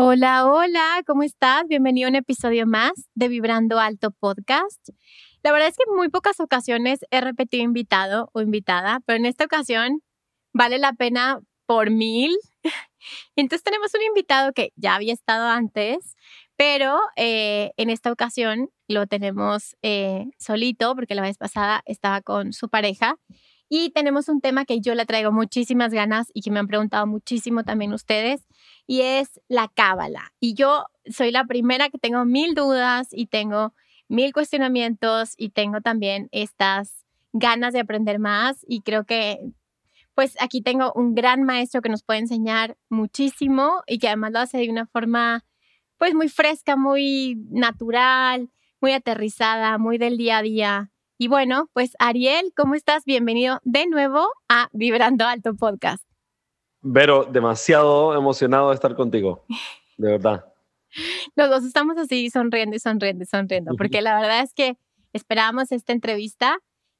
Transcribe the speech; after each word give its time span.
Hola, 0.00 0.46
hola, 0.46 1.02
¿cómo 1.08 1.24
estás? 1.24 1.64
Bienvenido 1.66 2.06
a 2.06 2.10
un 2.10 2.14
episodio 2.14 2.68
más 2.68 2.92
de 3.16 3.26
Vibrando 3.26 3.80
Alto 3.80 4.12
Podcast. 4.12 4.90
La 5.42 5.50
verdad 5.50 5.66
es 5.66 5.76
que 5.76 5.82
en 5.88 5.96
muy 5.96 6.08
pocas 6.08 6.38
ocasiones 6.38 7.00
he 7.10 7.20
repetido 7.20 7.64
invitado 7.64 8.30
o 8.32 8.40
invitada, 8.40 9.00
pero 9.06 9.16
en 9.16 9.26
esta 9.26 9.44
ocasión 9.44 10.00
vale 10.52 10.78
la 10.78 10.92
pena 10.92 11.40
por 11.66 11.90
mil. 11.90 12.30
Entonces 13.34 13.64
tenemos 13.64 13.92
un 13.92 14.02
invitado 14.02 14.52
que 14.52 14.72
ya 14.76 14.94
había 14.94 15.12
estado 15.12 15.48
antes, 15.48 16.14
pero 16.54 17.00
eh, 17.16 17.72
en 17.76 17.90
esta 17.90 18.12
ocasión 18.12 18.70
lo 18.86 19.08
tenemos 19.08 19.76
eh, 19.82 20.26
solito 20.38 20.94
porque 20.94 21.16
la 21.16 21.22
vez 21.22 21.38
pasada 21.38 21.82
estaba 21.86 22.20
con 22.20 22.52
su 22.52 22.68
pareja 22.68 23.16
y 23.68 23.90
tenemos 23.90 24.28
un 24.28 24.40
tema 24.40 24.64
que 24.64 24.80
yo 24.80 24.94
le 24.94 25.06
traigo 25.06 25.30
muchísimas 25.30 25.92
ganas 25.92 26.28
y 26.32 26.42
que 26.42 26.50
me 26.50 26.58
han 26.58 26.68
preguntado 26.68 27.06
muchísimo 27.06 27.64
también 27.64 27.92
ustedes, 27.92 28.46
y 28.88 29.02
es 29.02 29.40
la 29.48 29.68
cábala. 29.68 30.32
Y 30.40 30.54
yo 30.54 30.86
soy 31.06 31.30
la 31.30 31.44
primera 31.44 31.90
que 31.90 31.98
tengo 31.98 32.24
mil 32.24 32.54
dudas 32.54 33.08
y 33.12 33.26
tengo 33.26 33.74
mil 34.08 34.32
cuestionamientos 34.32 35.34
y 35.36 35.50
tengo 35.50 35.80
también 35.82 36.28
estas 36.32 37.04
ganas 37.32 37.74
de 37.74 37.80
aprender 37.80 38.18
más 38.18 38.64
y 38.66 38.80
creo 38.80 39.04
que 39.04 39.38
pues 40.14 40.36
aquí 40.40 40.62
tengo 40.62 40.92
un 40.94 41.14
gran 41.14 41.44
maestro 41.44 41.82
que 41.82 41.90
nos 41.90 42.02
puede 42.02 42.20
enseñar 42.20 42.76
muchísimo 42.88 43.82
y 43.86 43.98
que 43.98 44.08
además 44.08 44.32
lo 44.32 44.40
hace 44.40 44.58
de 44.58 44.70
una 44.70 44.86
forma 44.86 45.44
pues 45.98 46.14
muy 46.14 46.28
fresca, 46.28 46.74
muy 46.74 47.36
natural, 47.50 48.50
muy 48.80 48.92
aterrizada, 48.92 49.76
muy 49.78 49.98
del 49.98 50.16
día 50.16 50.38
a 50.38 50.42
día. 50.42 50.90
Y 51.18 51.28
bueno, 51.28 51.68
pues 51.74 51.92
Ariel, 51.98 52.52
¿cómo 52.56 52.74
estás? 52.74 53.04
Bienvenido 53.04 53.60
de 53.64 53.86
nuevo 53.86 54.26
a 54.48 54.68
Vibrando 54.72 55.26
Alto 55.26 55.54
Podcast. 55.54 56.07
Vero, 56.80 57.24
demasiado 57.24 58.14
emocionado 58.14 58.68
de 58.68 58.74
estar 58.74 58.94
contigo, 58.94 59.44
de 59.96 60.12
verdad. 60.12 60.44
Los 61.34 61.50
dos 61.50 61.64
estamos 61.64 61.98
así 61.98 62.30
sonriendo 62.30 62.76
y 62.76 62.78
sonriendo 62.78 63.24
y 63.24 63.26
sonriendo, 63.26 63.74
porque 63.76 64.00
la 64.00 64.18
verdad 64.20 64.40
es 64.42 64.54
que 64.54 64.76
esperábamos 65.12 65.72
esta 65.72 65.92
entrevista 65.92 66.58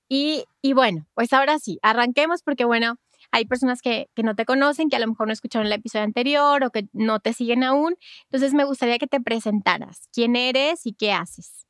y, 0.09 0.45
y 0.63 0.73
bueno, 0.73 1.07
pues 1.15 1.33
ahora 1.33 1.59
sí, 1.59 1.79
arranquemos 1.83 2.43
porque 2.43 2.65
bueno, 2.65 2.97
hay 3.31 3.45
personas 3.45 3.83
que, 3.83 4.09
que, 4.15 4.23
no 4.23 4.35
te 4.35 4.45
conocen, 4.45 4.89
que 4.89 4.97
a 4.97 5.01
lo 5.01 5.07
mejor 5.07 5.27
no 5.27 5.33
escucharon 5.33 5.67
el 5.67 5.73
episodio 5.73 6.05
anterior 6.05 6.65
o 6.65 6.71
que 6.71 6.89
no 6.93 7.21
te 7.21 7.33
siguen 7.33 7.63
aún. 7.63 7.95
Entonces 8.25 8.55
me 8.55 8.65
gustaría 8.65 8.99
que 8.99 9.07
te 9.07 9.21
presentaras. 9.21 10.09
¿Quién 10.13 10.35
eres 10.35 10.87
y 10.87 10.95
qué 10.95 11.13
haces? 11.13 11.67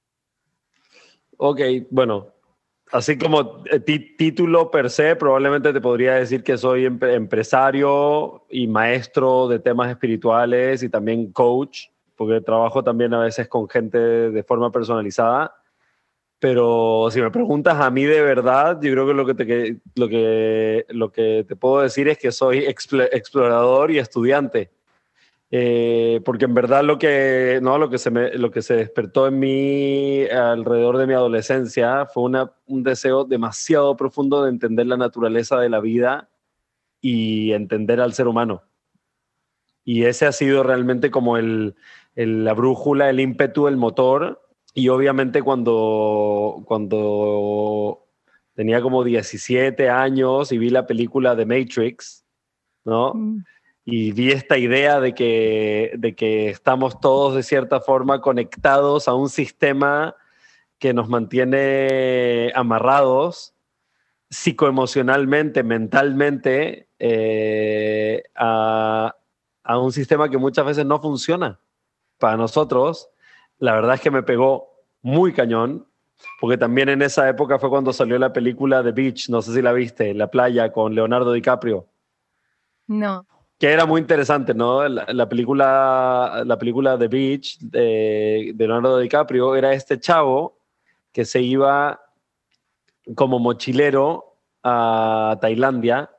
Ok, 1.37 1.61
bueno, 1.91 2.33
Así 2.91 3.19
como 3.19 3.65
eh, 3.71 3.81
título 3.81 4.71
per 4.71 4.89
se, 4.89 5.15
probablemente 5.17 5.73
te 5.73 5.81
podría 5.81 6.15
decir 6.15 6.43
que 6.43 6.57
soy 6.57 6.87
empresario 6.87 8.47
y 8.49 8.67
maestro 8.67 9.47
de 9.49 9.59
temas 9.59 9.91
espirituales 9.91 10.83
y 10.83 10.89
también 10.89 11.33
coach, 11.33 11.89
porque 12.17 12.41
trabajo 12.41 12.83
también 12.83 13.13
a 13.13 13.21
veces 13.21 13.47
con 13.49 13.69
gente 13.69 13.99
de 13.99 14.43
forma 14.43 14.73
personalizada. 14.73 15.55
Pero 16.39 17.09
si 17.11 17.21
me 17.21 17.31
preguntas 17.31 17.79
a 17.81 17.91
mí 17.91 18.05
de 18.05 18.23
verdad, 18.23 18.79
yo 18.81 18.93
creo 18.93 19.07
que 19.07 19.15
lo 19.15 19.27
que 19.27 19.35
te, 19.35 19.77
lo 19.97 20.09
que, 20.09 20.87
lo 20.89 21.13
que 21.13 21.45
te 21.47 21.57
puedo 21.57 21.83
decir 21.83 22.09
es 22.09 22.17
que 22.17 22.33
soy 22.33 22.59
explorador 22.59 23.91
y 23.91 23.99
estudiante. 23.99 24.71
Eh, 25.51 26.21
porque 26.27 26.45
en 26.45 26.53
verdad 26.53 26.85
lo 26.85 26.99
que, 26.99 27.59
no, 27.63 27.79
lo, 27.79 27.89
que 27.89 27.99
se 27.99 28.11
me, 28.11 28.33
lo 28.35 28.51
que 28.51 28.61
se 28.61 28.75
despertó 28.75 29.27
en 29.27 29.39
mí 29.39 30.27
alrededor 30.27 30.99
de 30.99 31.07
mi 31.07 31.15
adolescencia 31.15 32.05
fue 32.05 32.25
una, 32.25 32.53
un 32.67 32.83
deseo 32.83 33.25
demasiado 33.25 33.97
profundo 33.97 34.45
de 34.45 34.51
entender 34.51 34.87
la 34.87 34.99
naturaleza 34.99 35.59
de 35.59 35.71
la 35.71 35.81
vida 35.81 36.29
y 37.01 37.53
entender 37.53 38.01
al 38.01 38.13
ser 38.13 38.29
humano. 38.29 38.63
Y 39.85 40.05
ese 40.05 40.27
ha 40.27 40.33
sido 40.33 40.63
realmente 40.63 41.11
como 41.11 41.39
el, 41.39 41.77
el, 42.15 42.45
la 42.45 42.53
brújula, 42.53 43.09
el 43.09 43.21
ímpetu, 43.21 43.69
el 43.69 43.79
motor. 43.79 44.43
Y 44.75 44.91
obviamente 44.91 45.43
cuando, 45.43 46.63
cuando 46.67 48.05
tenía 48.53 48.83
como 48.83 49.03
17 49.03 49.89
años 49.89 50.53
y 50.53 50.59
vi 50.59 50.69
la 50.69 50.87
película 50.87 51.35
de 51.35 51.47
Matrix, 51.47 52.27
¿no? 52.85 53.15
Mm 53.15 53.45
y 53.91 54.13
vi 54.13 54.33
esta 54.33 54.59
idea 54.59 55.01
de 55.01 55.15
que, 55.15 55.95
de 55.97 56.15
que 56.15 56.51
estamos 56.51 57.01
todos 57.01 57.35
de 57.35 57.43
cierta 57.43 57.81
forma 57.81 58.21
conectados 58.21 59.09
a 59.09 59.15
un 59.15 59.31
sistema 59.31 60.15
que 60.79 60.93
nos 60.93 61.09
mantiene 61.09 62.53
amarrados 62.55 63.55
psicoemocionalmente, 64.29 65.63
mentalmente, 65.63 66.91
eh, 66.99 68.25
a, 68.35 69.17
a 69.65 69.79
un 69.79 69.91
sistema 69.91 70.29
que 70.29 70.37
muchas 70.37 70.67
veces 70.67 70.85
no 70.85 71.01
funciona. 71.01 71.59
Para 72.19 72.37
nosotros, 72.37 73.09
la 73.59 73.73
verdad 73.73 73.95
es 73.95 74.03
que 74.03 74.11
me 74.11 74.23
pegó 74.23 74.69
muy 75.01 75.33
cañón, 75.33 75.87
porque 76.43 76.59
también 76.59 76.91
en 76.91 77.01
esa 77.01 77.27
época 77.27 77.59
fue 77.59 77.71
cuando 77.71 77.95
salió 77.95 78.19
la 78.19 78.35
película 78.35 78.83
The 78.83 78.93
Beach, 78.93 79.31
no 79.31 79.41
sé 79.41 79.55
si 79.55 79.63
la 79.63 79.73
viste, 79.73 80.13
La 80.13 80.31
playa 80.31 80.73
con 80.73 80.95
Leonardo 80.95 81.33
DiCaprio. 81.33 81.87
No 82.87 83.25
que 83.59 83.73
era 83.73 83.87
muy 83.87 84.01
interesante, 84.01 84.55
¿no? 84.55 84.89
La, 84.89 85.29
película, 85.29 86.45
la 86.47 86.59
película 86.59 86.97
The 86.97 87.09
Beach 87.09 87.59
de, 87.59 88.55
Leonardo 88.57 88.99
DiCaprio 88.99 89.57
era 89.57 89.73
este 89.73 89.99
chavo 89.99 90.59
que 91.13 91.25
se 91.25 91.43
iba 91.43 92.01
como 93.17 93.41
mochilero 93.41 94.37
a 94.63 95.39
Tailandia 95.41 96.11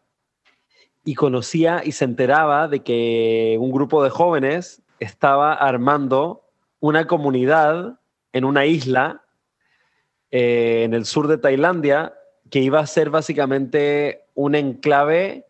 y 1.06 1.16
conocía 1.16 1.82
y 1.86 1.94
se 1.94 2.04
enteraba 2.04 2.68
de 2.68 2.82
que 2.82 3.56
un 3.60 3.72
grupo 3.72 4.04
de 4.04 4.10
jóvenes 4.10 4.82
estaba 5.00 5.54
armando 5.54 6.44
una 6.82 7.08
comunidad 7.08 8.00
en 8.34 8.44
una 8.44 8.66
isla 8.66 9.24
eh, 10.32 10.84
en 10.84 10.94
el 10.94 11.06
sur 11.06 11.28
de 11.28 11.38
Tailandia 11.38 12.14
que 12.50 12.60
iba 12.60 12.80
a 12.80 12.88
ser 12.88 13.10
básicamente 13.10 14.26
un 14.34 14.56
enclave 14.56 15.49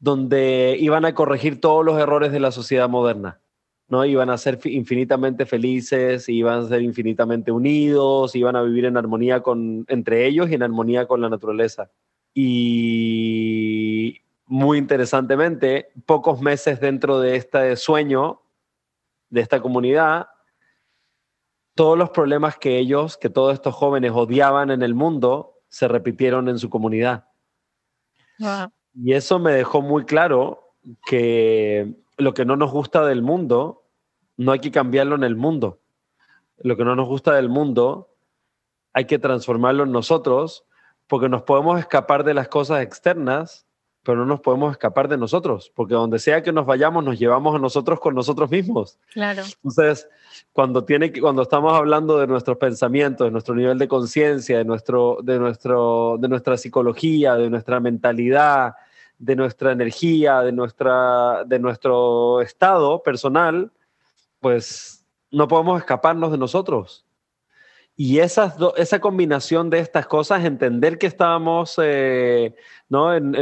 donde 0.00 0.76
iban 0.80 1.04
a 1.04 1.14
corregir 1.14 1.60
todos 1.60 1.84
los 1.84 1.98
errores 2.00 2.32
de 2.32 2.40
la 2.40 2.50
sociedad 2.50 2.88
moderna. 2.88 3.40
¿no? 3.88 4.04
Iban 4.04 4.30
a 4.30 4.38
ser 4.38 4.58
infinitamente 4.64 5.46
felices, 5.46 6.28
iban 6.28 6.60
a 6.60 6.68
ser 6.68 6.82
infinitamente 6.82 7.52
unidos, 7.52 8.34
iban 8.34 8.56
a 8.56 8.62
vivir 8.62 8.86
en 8.86 8.96
armonía 8.96 9.42
con, 9.42 9.84
entre 9.88 10.26
ellos 10.26 10.48
y 10.50 10.54
en 10.54 10.62
armonía 10.62 11.06
con 11.06 11.20
la 11.20 11.28
naturaleza. 11.28 11.90
Y 12.32 14.20
muy 14.46 14.78
interesantemente, 14.78 15.88
pocos 16.06 16.40
meses 16.40 16.80
dentro 16.80 17.20
de 17.20 17.36
este 17.36 17.76
sueño, 17.76 18.40
de 19.28 19.40
esta 19.40 19.60
comunidad, 19.60 20.28
todos 21.74 21.98
los 21.98 22.10
problemas 22.10 22.56
que 22.56 22.78
ellos, 22.78 23.16
que 23.16 23.28
todos 23.28 23.54
estos 23.54 23.74
jóvenes 23.74 24.12
odiaban 24.14 24.70
en 24.70 24.82
el 24.82 24.94
mundo, 24.94 25.58
se 25.68 25.88
repitieron 25.88 26.48
en 26.48 26.58
su 26.58 26.70
comunidad. 26.70 27.26
Y 28.94 29.12
eso 29.14 29.38
me 29.38 29.52
dejó 29.52 29.82
muy 29.82 30.04
claro 30.04 30.74
que 31.06 31.94
lo 32.16 32.34
que 32.34 32.44
no 32.44 32.56
nos 32.56 32.70
gusta 32.70 33.04
del 33.04 33.22
mundo, 33.22 33.84
no 34.36 34.52
hay 34.52 34.58
que 34.58 34.70
cambiarlo 34.70 35.14
en 35.14 35.24
el 35.24 35.36
mundo. 35.36 35.80
Lo 36.58 36.76
que 36.76 36.84
no 36.84 36.96
nos 36.96 37.08
gusta 37.08 37.34
del 37.34 37.48
mundo, 37.48 38.10
hay 38.92 39.06
que 39.06 39.18
transformarlo 39.18 39.84
en 39.84 39.92
nosotros, 39.92 40.64
porque 41.06 41.28
nos 41.28 41.42
podemos 41.42 41.78
escapar 41.78 42.24
de 42.24 42.34
las 42.34 42.48
cosas 42.48 42.82
externas, 42.82 43.66
pero 44.02 44.18
no 44.18 44.26
nos 44.26 44.40
podemos 44.40 44.72
escapar 44.72 45.08
de 45.08 45.18
nosotros, 45.18 45.70
porque 45.74 45.94
donde 45.94 46.18
sea 46.18 46.42
que 46.42 46.52
nos 46.52 46.64
vayamos, 46.64 47.04
nos 47.04 47.18
llevamos 47.18 47.54
a 47.54 47.58
nosotros 47.58 48.00
con 48.00 48.14
nosotros 48.14 48.50
mismos. 48.50 48.98
Claro. 49.12 49.42
Entonces, 49.42 50.08
cuando, 50.52 50.84
tiene, 50.84 51.12
cuando 51.20 51.42
estamos 51.42 51.74
hablando 51.74 52.18
de 52.18 52.26
nuestros 52.26 52.56
pensamientos, 52.56 53.26
de 53.26 53.30
nuestro 53.30 53.54
nivel 53.54 53.78
de 53.78 53.88
conciencia, 53.88 54.58
de, 54.58 54.64
nuestro, 54.64 55.18
de, 55.22 55.38
nuestro, 55.38 56.16
de 56.18 56.28
nuestra 56.28 56.56
psicología, 56.56 57.34
de 57.34 57.50
nuestra 57.50 57.78
mentalidad, 57.78 58.74
de 59.18 59.36
nuestra 59.36 59.72
energía, 59.72 60.40
de, 60.40 60.52
nuestra, 60.52 61.44
de 61.44 61.58
nuestro 61.58 62.40
estado 62.40 63.02
personal, 63.02 63.70
pues 64.40 65.04
no 65.30 65.46
podemos 65.46 65.78
escaparnos 65.78 66.32
de 66.32 66.38
nosotros. 66.38 67.04
Y 67.96 68.20
esas 68.20 68.54
esa 68.76 68.98
combinación 68.98 69.68
de 69.68 69.80
estas 69.80 70.06
cosas, 70.06 70.44
entender 70.44 70.96
que 70.96 71.06
estábamos 71.06 71.78
eh, 71.82 72.54
¿no? 72.88 73.14
en, 73.14 73.34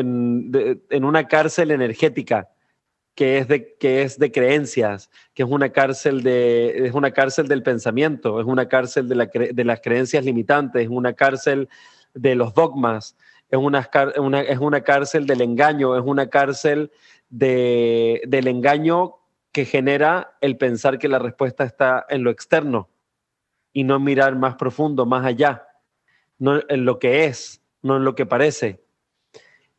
en, 0.90 1.04
una 1.04 1.28
cárcel 1.28 1.70
energética, 1.70 2.48
que 3.14 3.38
es, 3.38 3.48
de, 3.48 3.76
que 3.76 4.02
es 4.02 4.18
de 4.18 4.32
creencias, 4.32 5.10
que 5.34 5.42
es 5.44 5.48
una 5.48 5.70
cárcel, 5.70 6.22
de, 6.22 6.86
es 6.86 6.92
una 6.92 7.12
cárcel 7.12 7.46
del 7.48 7.62
pensamiento, 7.62 8.40
es 8.40 8.46
una 8.46 8.68
cárcel 8.68 9.08
de, 9.08 9.14
la, 9.14 9.26
de 9.26 9.64
las 9.64 9.80
creencias 9.80 10.24
limitantes, 10.24 10.82
es 10.82 10.88
una 10.88 11.12
cárcel 11.12 11.68
de 12.14 12.34
los 12.34 12.54
dogmas, 12.54 13.16
es 13.50 13.58
una, 13.58 13.88
una, 14.18 14.40
es 14.40 14.58
una 14.58 14.82
cárcel 14.82 15.26
del 15.26 15.40
engaño, 15.40 15.96
es 15.96 16.02
una 16.04 16.28
cárcel 16.30 16.90
de, 17.28 18.22
del 18.26 18.48
engaño 18.48 19.16
que 19.52 19.64
genera 19.64 20.36
el 20.40 20.56
pensar 20.56 20.98
que 20.98 21.08
la 21.08 21.18
respuesta 21.18 21.64
está 21.64 22.06
en 22.08 22.22
lo 22.24 22.30
externo 22.30 22.88
y 23.78 23.84
no 23.84 24.00
mirar 24.00 24.34
más 24.34 24.56
profundo, 24.56 25.06
más 25.06 25.24
allá, 25.24 25.68
no 26.40 26.60
en 26.68 26.84
lo 26.84 26.98
que 26.98 27.26
es, 27.26 27.62
no 27.80 27.98
en 27.98 28.02
lo 28.02 28.16
que 28.16 28.26
parece. 28.26 28.82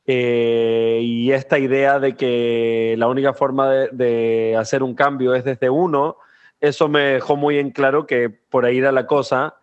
Eh, 0.06 1.02
y 1.04 1.34
esta 1.34 1.60
idea 1.60 2.00
de 2.00 2.16
que 2.16 2.96
la 2.98 3.10
única 3.10 3.34
forma 3.34 3.70
de, 3.70 4.56
hacer 4.58 4.84
un 4.84 4.96
cambio 4.96 5.36
es 5.36 5.44
desde 5.44 5.70
uno, 5.70 6.16
eso 6.62 6.88
me 6.88 7.02
dejó 7.16 7.36
muy 7.36 7.58
en 7.58 7.72
claro 7.72 8.08
que 8.08 8.30
por 8.30 8.64
ahí 8.64 8.78
era 8.78 8.94
la 8.94 9.06
cosa. 9.06 9.56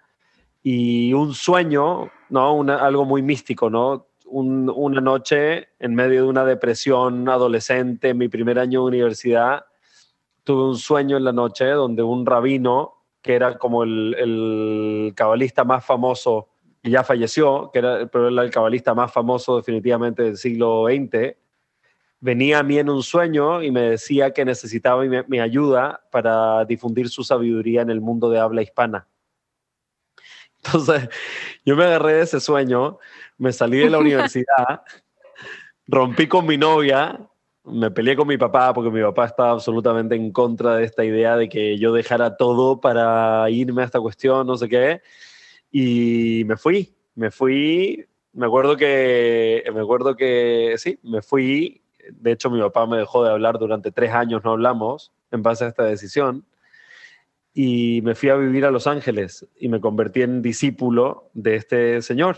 Y 0.63 1.15
un 1.15 1.33
sueño, 1.33 2.11
¿no? 2.29 2.61
algo 2.61 3.07
muy 3.07 3.23
místico, 3.23 3.71
¿no? 3.71 4.09
una 4.27 5.01
noche 5.01 5.69
en 5.79 5.95
medio 5.95 6.25
de 6.25 6.29
una 6.29 6.45
depresión 6.45 7.27
adolescente, 7.31 8.11
en 8.11 8.19
mi 8.19 8.29
primer 8.29 8.59
año 8.59 8.83
de 8.83 8.89
universidad, 8.89 9.65
tuve 10.45 10.69
un 10.69 10.77
sueño 10.77 11.17
en 11.17 11.25
la 11.25 11.33
noche 11.33 11.65
donde 11.71 12.03
un 12.03 12.27
rabino 12.27 12.96
que 13.27 13.35
era 13.35 13.59
como 13.59 13.83
el, 13.83 14.15
el 14.19 15.13
cabalista 15.17 15.65
más 15.65 15.85
famoso, 15.85 16.49
y 16.81 16.91
ya 16.91 17.03
falleció, 17.03 17.71
que 17.73 17.81
era, 17.81 18.07
pero 18.07 18.29
era 18.29 18.45
el 18.45 18.51
cabalista 18.51 18.95
más 18.95 19.13
famoso 19.13 19.57
definitivamente 19.57 20.23
del 20.23 20.37
siglo 20.37 20.85
XX, 20.87 21.35
venía 22.21 22.61
a 22.61 22.63
mí 22.63 22.79
en 22.79 22.89
un 22.89 23.03
sueño 23.03 23.65
y 23.65 23.73
me 23.73 23.81
decía 23.83 24.33
que 24.33 24.45
necesitaba 24.45 25.03
mi, 25.03 25.19
mi 25.27 25.41
ayuda 25.41 26.07
para 26.13 26.65
difundir 26.67 27.09
su 27.09 27.25
sabiduría 27.25 27.83
en 27.83 27.91
el 27.91 28.01
mundo 28.01 28.31
de 28.31 28.39
habla 28.39 28.63
hispana. 28.63 29.09
Entonces, 30.65 31.09
yo 31.65 31.75
me 31.75 31.85
agarré 31.85 32.15
de 32.15 32.23
ese 32.23 32.39
sueño, 32.39 32.99
me 33.39 33.53
salí 33.53 33.79
de 33.79 33.91
la 33.91 33.99
universidad, 34.07 34.83
rompí 35.89 36.29
con 36.29 36.47
mi 36.47 36.57
novia 36.57 37.19
me 37.67 37.91
peleé 37.91 38.17
con 38.17 38.29
mi 38.29 38.39
papá 38.39 38.73
porque 38.73 38.91
mi 38.91 39.03
papá 39.03 39.27
estaba 39.27 39.51
absolutamente 39.51 40.15
en 40.15 40.33
contra 40.33 40.77
de 40.77 40.85
esta 40.85 41.05
idea 41.05 41.37
de 41.37 41.49
que 41.49 41.79
yo 41.79 41.93
dejara 41.93 42.37
todo 42.37 42.81
para 42.81 43.49
irme 43.51 43.83
a 43.83 43.85
esta 43.85 44.01
cuestión, 44.01 44.47
no 44.47 44.57
sé 44.57 44.69
qué. 44.69 45.03
Y 45.71 46.45
me 46.47 46.57
fui, 46.57 46.95
me 47.15 47.31
fui, 47.31 48.07
me 48.33 48.47
acuerdo 48.47 48.77
que, 48.77 49.65
me 49.75 49.81
acuerdo 49.81 50.17
que, 50.17 50.75
sí, 50.79 50.99
me 51.03 51.23
fui. 51.23 51.83
De 52.13 52.33
hecho, 52.33 52.51
mi 52.51 52.61
papá 52.61 52.87
me 52.87 52.99
dejó 52.99 53.25
de 53.25 53.31
hablar 53.31 53.59
durante 53.59 53.91
tres 53.91 54.13
años, 54.13 54.45
no 54.45 54.53
hablamos 54.53 55.13
en 55.33 55.43
base 55.43 55.65
a 55.65 55.69
esta 55.69 55.85
decisión. 55.85 56.47
Y 57.53 58.01
me 58.03 58.15
fui 58.15 58.29
a 58.29 58.37
vivir 58.37 58.65
a 58.65 58.71
Los 58.71 58.87
Ángeles 58.87 59.47
y 59.59 59.69
me 59.69 59.81
convertí 59.81 60.23
en 60.23 60.43
discípulo 60.43 61.31
de 61.35 61.57
este 61.57 62.03
señor. 62.03 62.37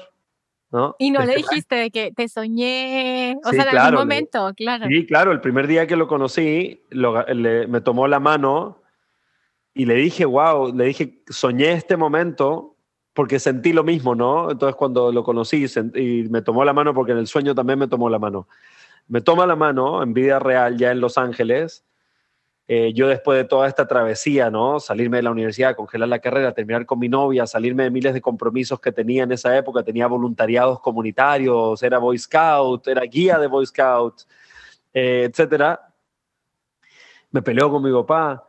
Y 0.99 1.11
no 1.11 1.25
le 1.25 1.37
dijiste 1.37 1.91
que 1.91 2.13
te 2.13 2.29
soñé, 2.29 3.37
o 3.43 3.51
sea, 3.51 3.63
en 3.71 3.79
algún 3.79 4.01
momento, 4.01 4.53
claro. 4.55 4.87
Sí, 4.87 5.07
claro, 5.07 5.33
el 5.33 5.41
primer 5.41 5.67
día 5.67 5.87
que 5.87 5.97
lo 5.97 6.07
conocí, 6.09 6.83
me 6.91 7.81
tomó 7.81 8.07
la 8.07 8.21
mano 8.21 8.83
y 9.73 9.87
le 9.87 9.95
dije, 9.95 10.25
wow, 10.25 10.75
le 10.75 10.85
dije, 10.85 11.23
soñé 11.29 11.73
este 11.73 11.97
momento 11.97 12.77
porque 13.15 13.39
sentí 13.39 13.73
lo 13.73 13.83
mismo, 13.83 14.15
¿no? 14.15 14.51
Entonces 14.51 14.77
cuando 14.77 15.11
lo 15.11 15.25
conocí 15.25 15.67
y 15.95 16.29
me 16.29 16.43
tomó 16.43 16.65
la 16.65 16.73
mano, 16.73 16.93
porque 16.93 17.13
en 17.13 17.19
el 17.19 17.27
sueño 17.27 17.55
también 17.55 17.79
me 17.79 17.89
tomó 17.89 18.11
la 18.11 18.19
mano, 18.19 18.47
me 19.09 19.21
toma 19.23 19.47
la 19.47 19.57
mano 19.57 20.03
en 20.03 20.13
vida 20.13 20.39
real 20.39 20.77
ya 20.77 20.93
en 20.93 21.01
Los 21.01 21.17
Ángeles 21.17 21.85
eh, 22.71 22.93
yo 22.93 23.09
después 23.09 23.39
de 23.39 23.45
toda 23.45 23.67
esta 23.67 23.89
travesía, 23.89 24.51
¿no? 24.51 24.79
Salirme 24.79 25.17
de 25.17 25.23
la 25.23 25.31
universidad, 25.31 25.75
congelar 25.75 26.11
la 26.11 26.19
carrera, 26.19 26.53
terminar 26.53 26.85
con 26.85 26.99
mi 26.99 27.09
novia, 27.09 27.47
salirme 27.47 27.85
de 27.85 27.91
miles 27.91 28.13
de 28.13 28.21
compromisos 28.21 28.79
que 28.79 28.93
tenía 28.93 29.23
en 29.23 29.33
esa 29.33 29.57
época, 29.57 29.83
tenía 29.83 30.07
voluntariados 30.07 30.79
comunitarios, 30.81 31.83
era 31.83 31.97
Boy 31.97 32.19
Scout, 32.19 32.87
era 32.87 33.01
guía 33.05 33.39
de 33.39 33.47
Boy 33.47 33.65
Scout, 33.65 34.21
eh, 34.93 35.29
etcétera. 35.31 35.95
Me 37.31 37.41
peleó 37.41 37.71
con 37.71 37.83
mi 37.83 37.91
papá 37.91 38.47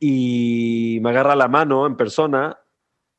y 0.00 0.98
me 1.00 1.10
agarra 1.10 1.36
la 1.36 1.46
mano 1.46 1.86
en 1.86 1.96
persona 1.96 2.58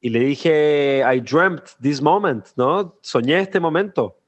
y 0.01 0.09
le 0.09 0.19
dije, 0.19 1.03
I 1.09 1.21
dreamt 1.21 1.63
this 1.81 2.01
moment, 2.01 2.47
¿no? 2.57 2.97
Soñé 3.01 3.39
este 3.39 3.61
momento. 3.61 4.19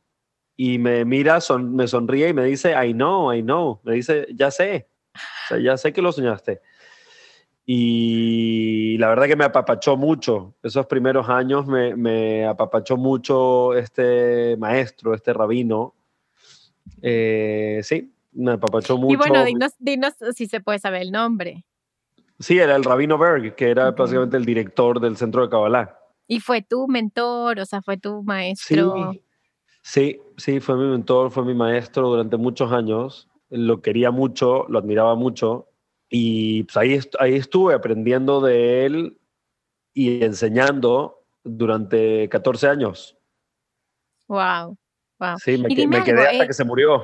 Y 0.56 0.78
me 0.78 1.04
mira, 1.04 1.40
me 1.60 1.88
sonríe 1.90 2.30
y 2.30 2.34
me 2.34 2.45
dice, 2.45 2.72
I 2.72 2.94
know, 2.94 3.34
I 3.34 3.42
know. 3.42 3.81
Me 3.84 3.95
dice, 3.95 4.28
ya 4.34 4.50
sé 4.50 4.88
ya 5.62 5.77
sé 5.77 5.94
que 5.94 6.01
lo 6.01 6.12
soñaste. 6.12 6.62
Y 7.71 8.98
la 8.98 9.10
verdad 9.10 9.27
que 9.27 9.36
me 9.36 9.45
apapachó 9.45 9.95
mucho. 9.95 10.56
Esos 10.63 10.88
primeros 10.88 11.30
años 11.30 11.68
me, 11.68 11.95
me 11.95 12.48
apapachó 12.48 12.98
mucho 12.98 13.75
este 13.75 14.57
maestro, 14.57 15.13
este 15.13 15.33
rabino. 15.33 15.94
Eh, 17.04 17.80
sí, 17.83 18.12
me 18.31 18.54
apapachó 18.54 18.98
mucho. 18.98 19.13
Y 19.13 19.18
bueno, 19.18 19.45
dinos, 19.77 20.16
si 20.36 20.48
se 20.48 20.62
puede 20.62 20.80
saber 20.80 21.04
el 21.04 21.12
nombre. 21.12 21.63
Sí, 22.39 22.57
era 22.57 22.75
el 22.75 22.83
rabino 22.83 23.19
Berg, 23.19 23.54
que 23.54 23.69
era 23.69 23.92
básicamente 23.92 24.38
el 24.38 24.45
director 24.45 25.00
del 25.00 25.16
centro 25.16 25.44
de 25.44 25.50
Kabbalah. 25.50 25.95
¿Y 26.25 26.39
fue 26.39 26.63
tu 26.63 26.88
mentor? 26.88 27.60
O 27.60 27.66
sea, 27.68 27.83
fue 27.83 27.98
tu 27.98 28.24
maestro. 28.24 29.12
Sí, 29.12 29.21
sí, 29.83 30.21
sí, 30.38 30.60
fue 30.60 30.75
mi 30.75 30.86
mentor, 30.86 31.30
fue 31.30 31.45
mi 31.45 31.54
maestro 31.54 32.10
durante 32.10 32.36
muchos 32.36 32.71
años 32.71 33.29
lo 33.50 33.81
quería 33.81 34.12
mucho, 34.12 34.66
lo 34.69 34.80
admiraba 34.80 35.16
mucho 35.16 35.69
y 36.10 36.63
pues 36.63 36.78
ahí, 36.78 37.00
ahí 37.19 37.36
estuve 37.36 37.74
aprendiendo 37.74 38.42
de 38.42 38.86
él 38.86 39.19
y 39.94 40.24
enseñando 40.24 41.24
durante 41.44 42.28
14 42.30 42.68
años. 42.68 43.18
Wow, 44.28 44.78
wow. 45.19 45.38
Sí, 45.44 45.57
me, 45.57 45.69
quedé 46.04 46.28
hasta 46.28 46.44
eh, 46.44 46.47
que 46.47 46.54
se 46.54 46.66
murió. 46.66 47.04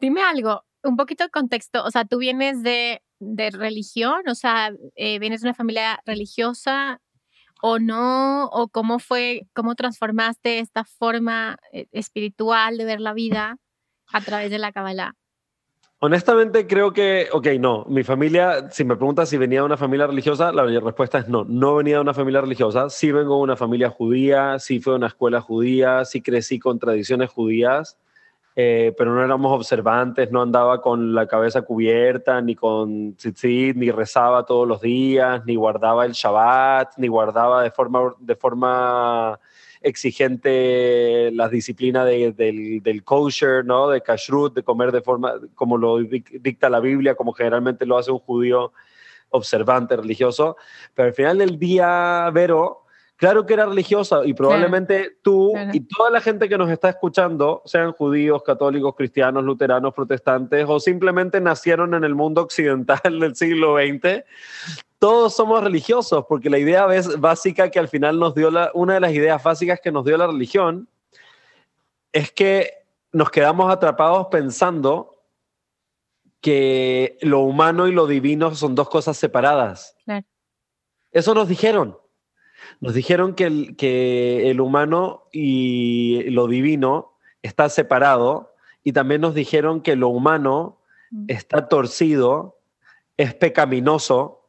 Dime 0.00 0.22
algo, 0.22 0.64
un 0.82 0.96
poquito 0.96 1.24
de 1.24 1.30
contexto, 1.30 1.84
o 1.84 1.90
sea, 1.90 2.04
tú 2.04 2.18
vienes 2.18 2.62
de, 2.62 3.02
de 3.18 3.50
religión, 3.50 4.28
o 4.28 4.34
sea, 4.34 4.72
eh, 4.94 5.18
vienes 5.18 5.40
de 5.40 5.48
una 5.48 5.54
familia 5.54 6.00
religiosa 6.04 7.00
o 7.62 7.78
no, 7.78 8.46
o 8.46 8.68
cómo 8.68 8.98
fue, 8.98 9.46
cómo 9.54 9.74
transformaste 9.74 10.58
esta 10.58 10.84
forma 10.84 11.58
eh, 11.72 11.86
espiritual 11.92 12.76
de 12.76 12.84
ver 12.84 13.00
la 13.00 13.14
vida 13.14 13.56
a 14.12 14.20
través 14.20 14.50
de 14.50 14.58
la 14.58 14.72
Kabbalah. 14.72 15.14
Honestamente 15.98 16.66
creo 16.66 16.92
que, 16.92 17.28
ok, 17.32 17.46
no, 17.58 17.86
mi 17.88 18.04
familia, 18.04 18.70
si 18.70 18.84
me 18.84 18.96
preguntas 18.96 19.30
si 19.30 19.38
venía 19.38 19.60
de 19.60 19.66
una 19.66 19.78
familia 19.78 20.06
religiosa, 20.06 20.52
la 20.52 20.64
respuesta 20.78 21.18
es 21.18 21.28
no, 21.28 21.44
no 21.44 21.76
venía 21.76 21.94
de 21.94 22.02
una 22.02 22.12
familia 22.12 22.42
religiosa, 22.42 22.90
sí 22.90 23.10
vengo 23.12 23.36
de 23.36 23.42
una 23.44 23.56
familia 23.56 23.88
judía, 23.88 24.58
sí 24.58 24.78
fue 24.78 24.92
a 24.92 24.96
una 24.96 25.06
escuela 25.06 25.40
judía, 25.40 26.04
sí 26.04 26.20
crecí 26.20 26.58
con 26.58 26.78
tradiciones 26.78 27.30
judías, 27.30 27.96
eh, 28.56 28.94
pero 28.98 29.14
no 29.14 29.24
éramos 29.24 29.50
observantes, 29.52 30.30
no 30.30 30.42
andaba 30.42 30.82
con 30.82 31.14
la 31.14 31.26
cabeza 31.26 31.62
cubierta, 31.62 32.42
ni 32.42 32.54
con 32.54 33.16
tzitzit, 33.16 33.74
ni 33.76 33.90
rezaba 33.90 34.44
todos 34.44 34.68
los 34.68 34.82
días, 34.82 35.46
ni 35.46 35.56
guardaba 35.56 36.04
el 36.04 36.12
Shabbat, 36.12 36.98
ni 36.98 37.08
guardaba 37.08 37.62
de 37.62 37.70
forma, 37.70 38.14
de 38.18 38.36
forma 38.36 39.40
exigente 39.86 41.30
la 41.32 41.48
disciplina 41.48 42.04
del, 42.04 42.34
del, 42.34 43.04
kosher, 43.04 43.64
¿no? 43.64 43.88
De 43.88 44.00
kashrut, 44.00 44.52
de 44.52 44.64
comer 44.64 44.90
de 44.90 45.00
forma 45.00 45.34
como 45.54 45.78
lo 45.78 45.98
dicta 45.98 46.68
la 46.68 46.80
Biblia, 46.80 47.14
como 47.14 47.32
generalmente 47.32 47.86
lo 47.86 47.96
hace 47.96 48.10
un 48.10 48.18
judío 48.18 48.72
observante, 49.30 49.96
religioso. 49.96 50.56
Pero 50.92 51.08
al 51.08 51.14
final 51.14 51.38
del 51.38 51.56
día, 51.58 52.28
Vero, 52.34 52.85
claro 53.16 53.46
que 53.46 53.54
era 53.54 53.66
religiosa 53.66 54.20
y 54.24 54.34
probablemente 54.34 55.18
tú 55.22 55.52
y 55.72 55.80
toda 55.80 56.10
la 56.10 56.20
gente 56.20 56.48
que 56.48 56.58
nos 56.58 56.70
está 56.70 56.88
escuchando, 56.88 57.62
sean 57.64 57.92
judíos, 57.92 58.42
católicos, 58.42 58.94
cristianos, 58.96 59.44
luteranos, 59.44 59.94
protestantes 59.94 60.64
o 60.68 60.78
simplemente 60.78 61.40
nacieron 61.40 61.94
en 61.94 62.04
el 62.04 62.14
mundo 62.14 62.42
occidental 62.42 63.18
del 63.20 63.34
siglo 63.36 63.76
XX, 63.76 64.24
todos 64.98 65.34
somos 65.34 65.62
religiosos, 65.62 66.24
porque 66.28 66.50
la 66.50 66.58
idea 66.58 66.86
básica 67.18 67.70
que 67.70 67.78
al 67.78 67.88
final 67.88 68.18
nos 68.18 68.34
dio 68.34 68.50
la, 68.50 68.70
una 68.74 68.94
de 68.94 69.00
las 69.00 69.12
ideas 69.12 69.42
básicas 69.42 69.80
que 69.80 69.92
nos 69.92 70.04
dio 70.04 70.16
la 70.16 70.26
religión 70.26 70.88
es 72.12 72.32
que 72.32 72.72
nos 73.12 73.30
quedamos 73.30 73.70
atrapados 73.70 74.28
pensando 74.30 75.16
que 76.40 77.18
lo 77.22 77.40
humano 77.40 77.88
y 77.88 77.92
lo 77.92 78.06
divino 78.06 78.54
son 78.54 78.74
dos 78.74 78.88
cosas 78.88 79.16
separadas. 79.16 79.96
Eso 81.10 81.34
nos 81.34 81.48
dijeron. 81.48 81.98
Nos 82.80 82.94
dijeron 82.94 83.34
que 83.34 83.44
el, 83.44 83.76
que 83.76 84.50
el 84.50 84.60
humano 84.60 85.24
y 85.32 86.24
lo 86.30 86.46
divino 86.46 87.12
está 87.42 87.68
separado 87.68 88.54
y 88.84 88.92
también 88.92 89.20
nos 89.20 89.34
dijeron 89.34 89.80
que 89.80 89.96
lo 89.96 90.08
humano 90.08 90.78
mm. 91.10 91.24
está 91.28 91.68
torcido, 91.68 92.58
es 93.16 93.34
pecaminoso, 93.34 94.46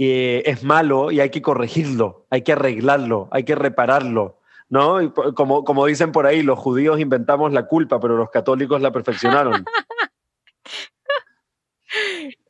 y 0.00 0.48
es 0.48 0.64
malo 0.64 1.10
y 1.10 1.20
hay 1.20 1.28
que 1.28 1.42
corregirlo, 1.42 2.24
hay 2.30 2.40
que 2.40 2.52
arreglarlo, 2.52 3.28
hay 3.32 3.44
que 3.44 3.54
repararlo. 3.54 4.38
¿No? 4.70 5.02
Y 5.02 5.10
como, 5.10 5.62
como 5.64 5.84
dicen 5.84 6.10
por 6.10 6.26
ahí, 6.26 6.42
los 6.42 6.58
judíos 6.58 7.00
inventamos 7.00 7.52
la 7.52 7.66
culpa, 7.66 8.00
pero 8.00 8.16
los 8.16 8.30
católicos 8.30 8.80
la 8.80 8.92
perfeccionaron. 8.92 9.62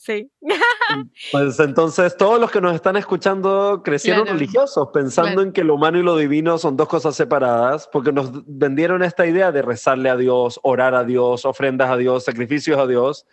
Sí. 0.00 0.30
Pues 1.30 1.60
entonces 1.60 2.16
todos 2.16 2.40
los 2.40 2.50
que 2.50 2.60
nos 2.60 2.74
están 2.74 2.96
escuchando 2.96 3.80
crecieron 3.84 4.26
religiosos, 4.26 4.88
pensando 4.92 5.40
en 5.40 5.52
que 5.52 5.62
lo 5.62 5.76
humano 5.76 5.98
y 5.98 6.02
lo 6.02 6.16
divino 6.16 6.58
son 6.58 6.76
dos 6.76 6.88
cosas 6.88 7.14
separadas, 7.14 7.88
porque 7.92 8.10
nos 8.10 8.32
vendieron 8.44 9.04
esta 9.04 9.24
idea 9.24 9.52
de 9.52 9.62
rezarle 9.62 10.10
a 10.10 10.16
Dios, 10.16 10.58
orar 10.64 10.96
a 10.96 11.04
Dios, 11.04 11.44
ofrendas 11.44 11.90
a 11.90 11.96
Dios, 11.96 12.24
sacrificios 12.24 12.76
a 12.78 12.88
Dios. 12.88 13.24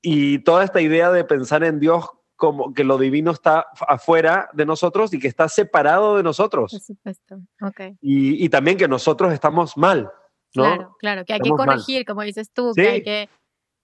Y 0.00 0.38
toda 0.38 0.64
esta 0.64 0.80
idea 0.80 1.10
de 1.10 1.24
pensar 1.24 1.62
en 1.62 1.78
Dios 1.78 2.06
como 2.36 2.72
que 2.72 2.84
lo 2.84 2.96
divino 2.96 3.32
está 3.32 3.66
afuera 3.86 4.48
de 4.54 4.64
nosotros 4.64 5.12
y 5.12 5.18
que 5.18 5.28
está 5.28 5.48
separado 5.48 6.16
de 6.16 6.22
nosotros. 6.22 6.72
Por 6.72 6.80
supuesto, 6.80 7.36
ok. 7.60 7.98
Y, 8.00 8.48
también 8.48 8.78
que 8.78 8.88
nosotros 8.88 9.30
estamos 9.34 9.76
mal. 9.76 10.10
¿no? 10.54 10.62
Claro, 10.62 10.96
claro, 10.98 11.24
que 11.26 11.34
hay 11.34 11.40
que 11.40 11.50
corregir, 11.50 12.06
como 12.06 12.22
dices 12.22 12.50
tú, 12.50 12.72
que 12.74 12.88
hay 12.88 13.02
que 13.02 13.28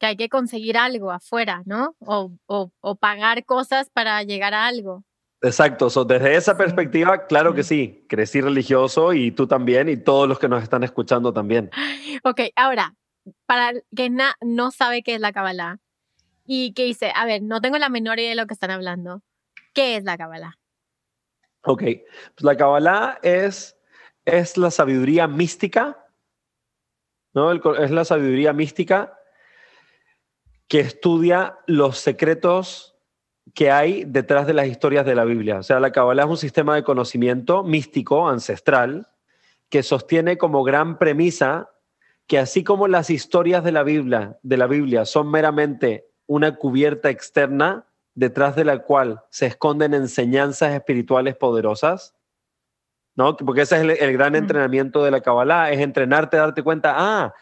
que 0.03 0.07
hay 0.07 0.17
que 0.17 0.29
conseguir 0.29 0.77
algo 0.77 1.13
afuera, 1.13 1.63
¿no? 1.65 1.95
O, 2.01 2.33
o, 2.47 2.97
pagar 2.97 3.45
cosas 3.45 3.89
para 3.89 4.21
llegar 4.25 4.53
a 4.53 4.67
algo. 4.67 5.05
Exacto, 5.41 5.89
desde 6.05 6.35
esa 6.35 6.57
perspectiva, 6.57 7.29
claro 7.29 7.55
que 7.55 7.63
sí, 7.63 8.05
crecí 8.09 8.41
religioso 8.41 9.13
y 9.13 9.31
tú 9.31 9.47
también 9.47 9.89
y 9.89 9.97
todos 9.97 10.29
los 10.29 10.41
que 10.41 10.49
nos 10.49 10.61
están 10.61 10.83
escuchando 10.83 11.33
también. 11.33 11.71
Ok, 12.25 12.41
ahora, 12.57 12.97
para 13.47 13.71
el 13.71 13.85
que 13.97 14.11
no 14.11 14.71
sabe 14.73 15.05
qué 15.05 15.15
es 15.15 15.21
la 15.21 15.33
Kabbalah 15.33 15.79
y 16.45 16.73
que 16.73 16.85
dice, 16.85 17.13
a 17.15 17.25
ver, 17.25 17.41
no 17.43 17.61
tengo 17.61 17.79
la 17.79 17.89
menor 17.89 18.19
idea 18.19 18.31
de 18.31 18.37
lo 18.37 18.47
que 18.47 18.55
están 18.55 18.73
hablando, 18.73 19.23
¿qué 19.73 19.97
es 19.97 20.03
la 20.03 20.19
Kabbalah? 20.19 20.59
Ok, 21.63 21.83
pues 21.83 22.43
la 22.43 22.57
Kabbalah 22.57 23.21
es, 23.23 23.77
es 24.25 24.57
la 24.57 24.73
sabiduría 24.73 25.29
mística, 25.29 26.05
¿no? 27.35 27.53
es 27.53 27.91
la 27.93 28.05
sabiduría 28.05 28.53
mística 28.53 29.17
que 30.73 30.81
estudia 30.81 31.59
los 31.67 31.99
secretos 31.99 32.97
que 33.53 33.71
hay 33.71 34.05
detrás 34.07 34.47
de 34.47 34.55
las 34.55 34.69
historias 34.69 35.05
de 35.05 35.15
la 35.15 35.27
Biblia. 35.27 35.59
O 35.59 35.63
sea, 35.63 35.81
la 35.81 35.93
Kabbalah 35.93 36.23
es 36.23 36.31
un 36.31 36.39
sistema 36.39 36.75
de 36.75 36.83
conocimiento 36.83 37.63
místico, 37.63 38.27
ancestral, 38.27 39.07
que 39.69 39.83
sostiene 39.83 40.39
como 40.39 40.65
gran 40.65 40.97
premisa 40.97 41.69
que 42.27 42.39
así 42.39 42.65
como 42.65 42.89
las 42.89 43.11
historias 43.11 43.63
de 43.65 43.73
la 43.73 43.83
Biblia, 43.83 44.39
de 44.43 44.57
la 44.57 44.67
Biblia 44.67 45.05
son 45.05 45.31
meramente 45.31 46.07
una 46.27 46.57
cubierta 46.57 47.11
externa 47.11 47.85
detrás 48.15 48.57
de 48.57 48.65
la 48.65 48.79
cual 48.79 49.21
se 49.29 49.45
esconden 49.45 49.93
enseñanzas 49.93 50.73
espirituales 50.73 51.37
poderosas, 51.37 52.15
¿no? 53.15 53.37
Porque 53.37 53.61
ese 53.61 53.77
es 53.77 54.01
el, 54.01 54.13
gran 54.15 54.37
entrenamiento 54.37 55.05
de 55.05 55.11
la 55.11 55.21
Kabbalah, 55.21 55.71
es 55.71 55.81
entrenarte 55.81 56.39
a 56.39 56.41
darte 56.41 56.63
cuenta, 56.63 56.95
ah, 56.97 57.35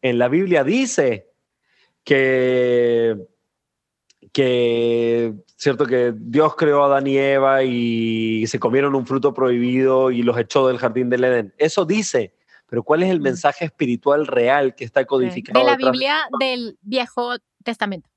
en 0.00 0.18
la 0.18 0.28
Biblia 0.28 0.62
dice 0.62 1.27
que, 2.08 3.18
que, 4.32 5.34
cierto, 5.58 5.84
que 5.84 6.14
Dios 6.16 6.56
creó 6.56 6.82
a 6.82 6.86
Adán 6.86 7.06
y 7.06 7.18
Eva 7.18 7.64
y 7.64 8.46
se 8.46 8.58
comieron 8.58 8.94
un 8.94 9.06
fruto 9.06 9.34
prohibido 9.34 10.10
y 10.10 10.22
los 10.22 10.38
echó 10.38 10.66
del 10.68 10.78
jardín 10.78 11.10
del 11.10 11.24
Edén. 11.24 11.54
Eso 11.58 11.84
dice, 11.84 12.34
pero 12.66 12.82
¿cuál 12.82 13.02
es 13.02 13.10
el 13.10 13.20
mensaje 13.20 13.66
espiritual 13.66 14.26
real 14.26 14.74
que 14.74 14.86
está 14.86 15.04
codificado? 15.04 15.60
De 15.60 15.66
la 15.70 15.76
Biblia 15.76 16.16
del 16.40 16.78
Viejo 16.80 17.34
Testamento. 17.62 18.08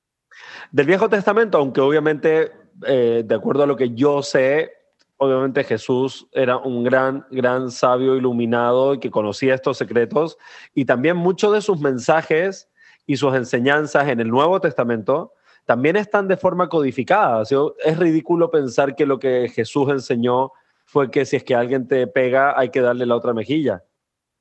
Del 0.71 0.87
Viejo 0.87 1.09
Testamento, 1.09 1.57
aunque 1.57 1.81
obviamente, 1.81 2.49
eh, 2.87 3.23
de 3.25 3.35
acuerdo 3.35 3.63
a 3.63 3.67
lo 3.67 3.75
que 3.75 3.93
yo 3.93 4.23
sé, 4.23 4.71
obviamente 5.17 5.65
Jesús 5.65 6.29
era 6.31 6.55
un 6.55 6.85
gran, 6.85 7.27
gran 7.29 7.69
sabio 7.71 8.15
iluminado 8.15 8.93
y 8.93 8.99
que 8.99 9.11
conocía 9.11 9.53
estos 9.53 9.77
secretos 9.77 10.37
y 10.73 10.85
también 10.85 11.17
muchos 11.17 11.51
de 11.51 11.61
sus 11.61 11.81
mensajes 11.81 12.70
y 13.11 13.17
sus 13.17 13.35
enseñanzas 13.35 14.07
en 14.07 14.21
el 14.21 14.29
Nuevo 14.29 14.61
Testamento 14.61 15.33
también 15.65 15.97
están 15.97 16.29
de 16.29 16.37
forma 16.37 16.69
codificada. 16.69 17.43
es 17.43 17.99
ridículo 17.99 18.49
pensar 18.49 18.95
que 18.95 19.05
lo 19.05 19.19
que 19.19 19.49
Jesús 19.49 19.89
enseñó 19.89 20.53
fue 20.85 21.11
que 21.11 21.25
si 21.25 21.35
es 21.35 21.43
que 21.43 21.53
alguien 21.53 21.89
te 21.89 22.07
pega 22.07 22.57
hay 22.57 22.69
que 22.69 22.79
darle 22.79 23.05
la 23.05 23.17
otra 23.17 23.33
mejilla. 23.33 23.83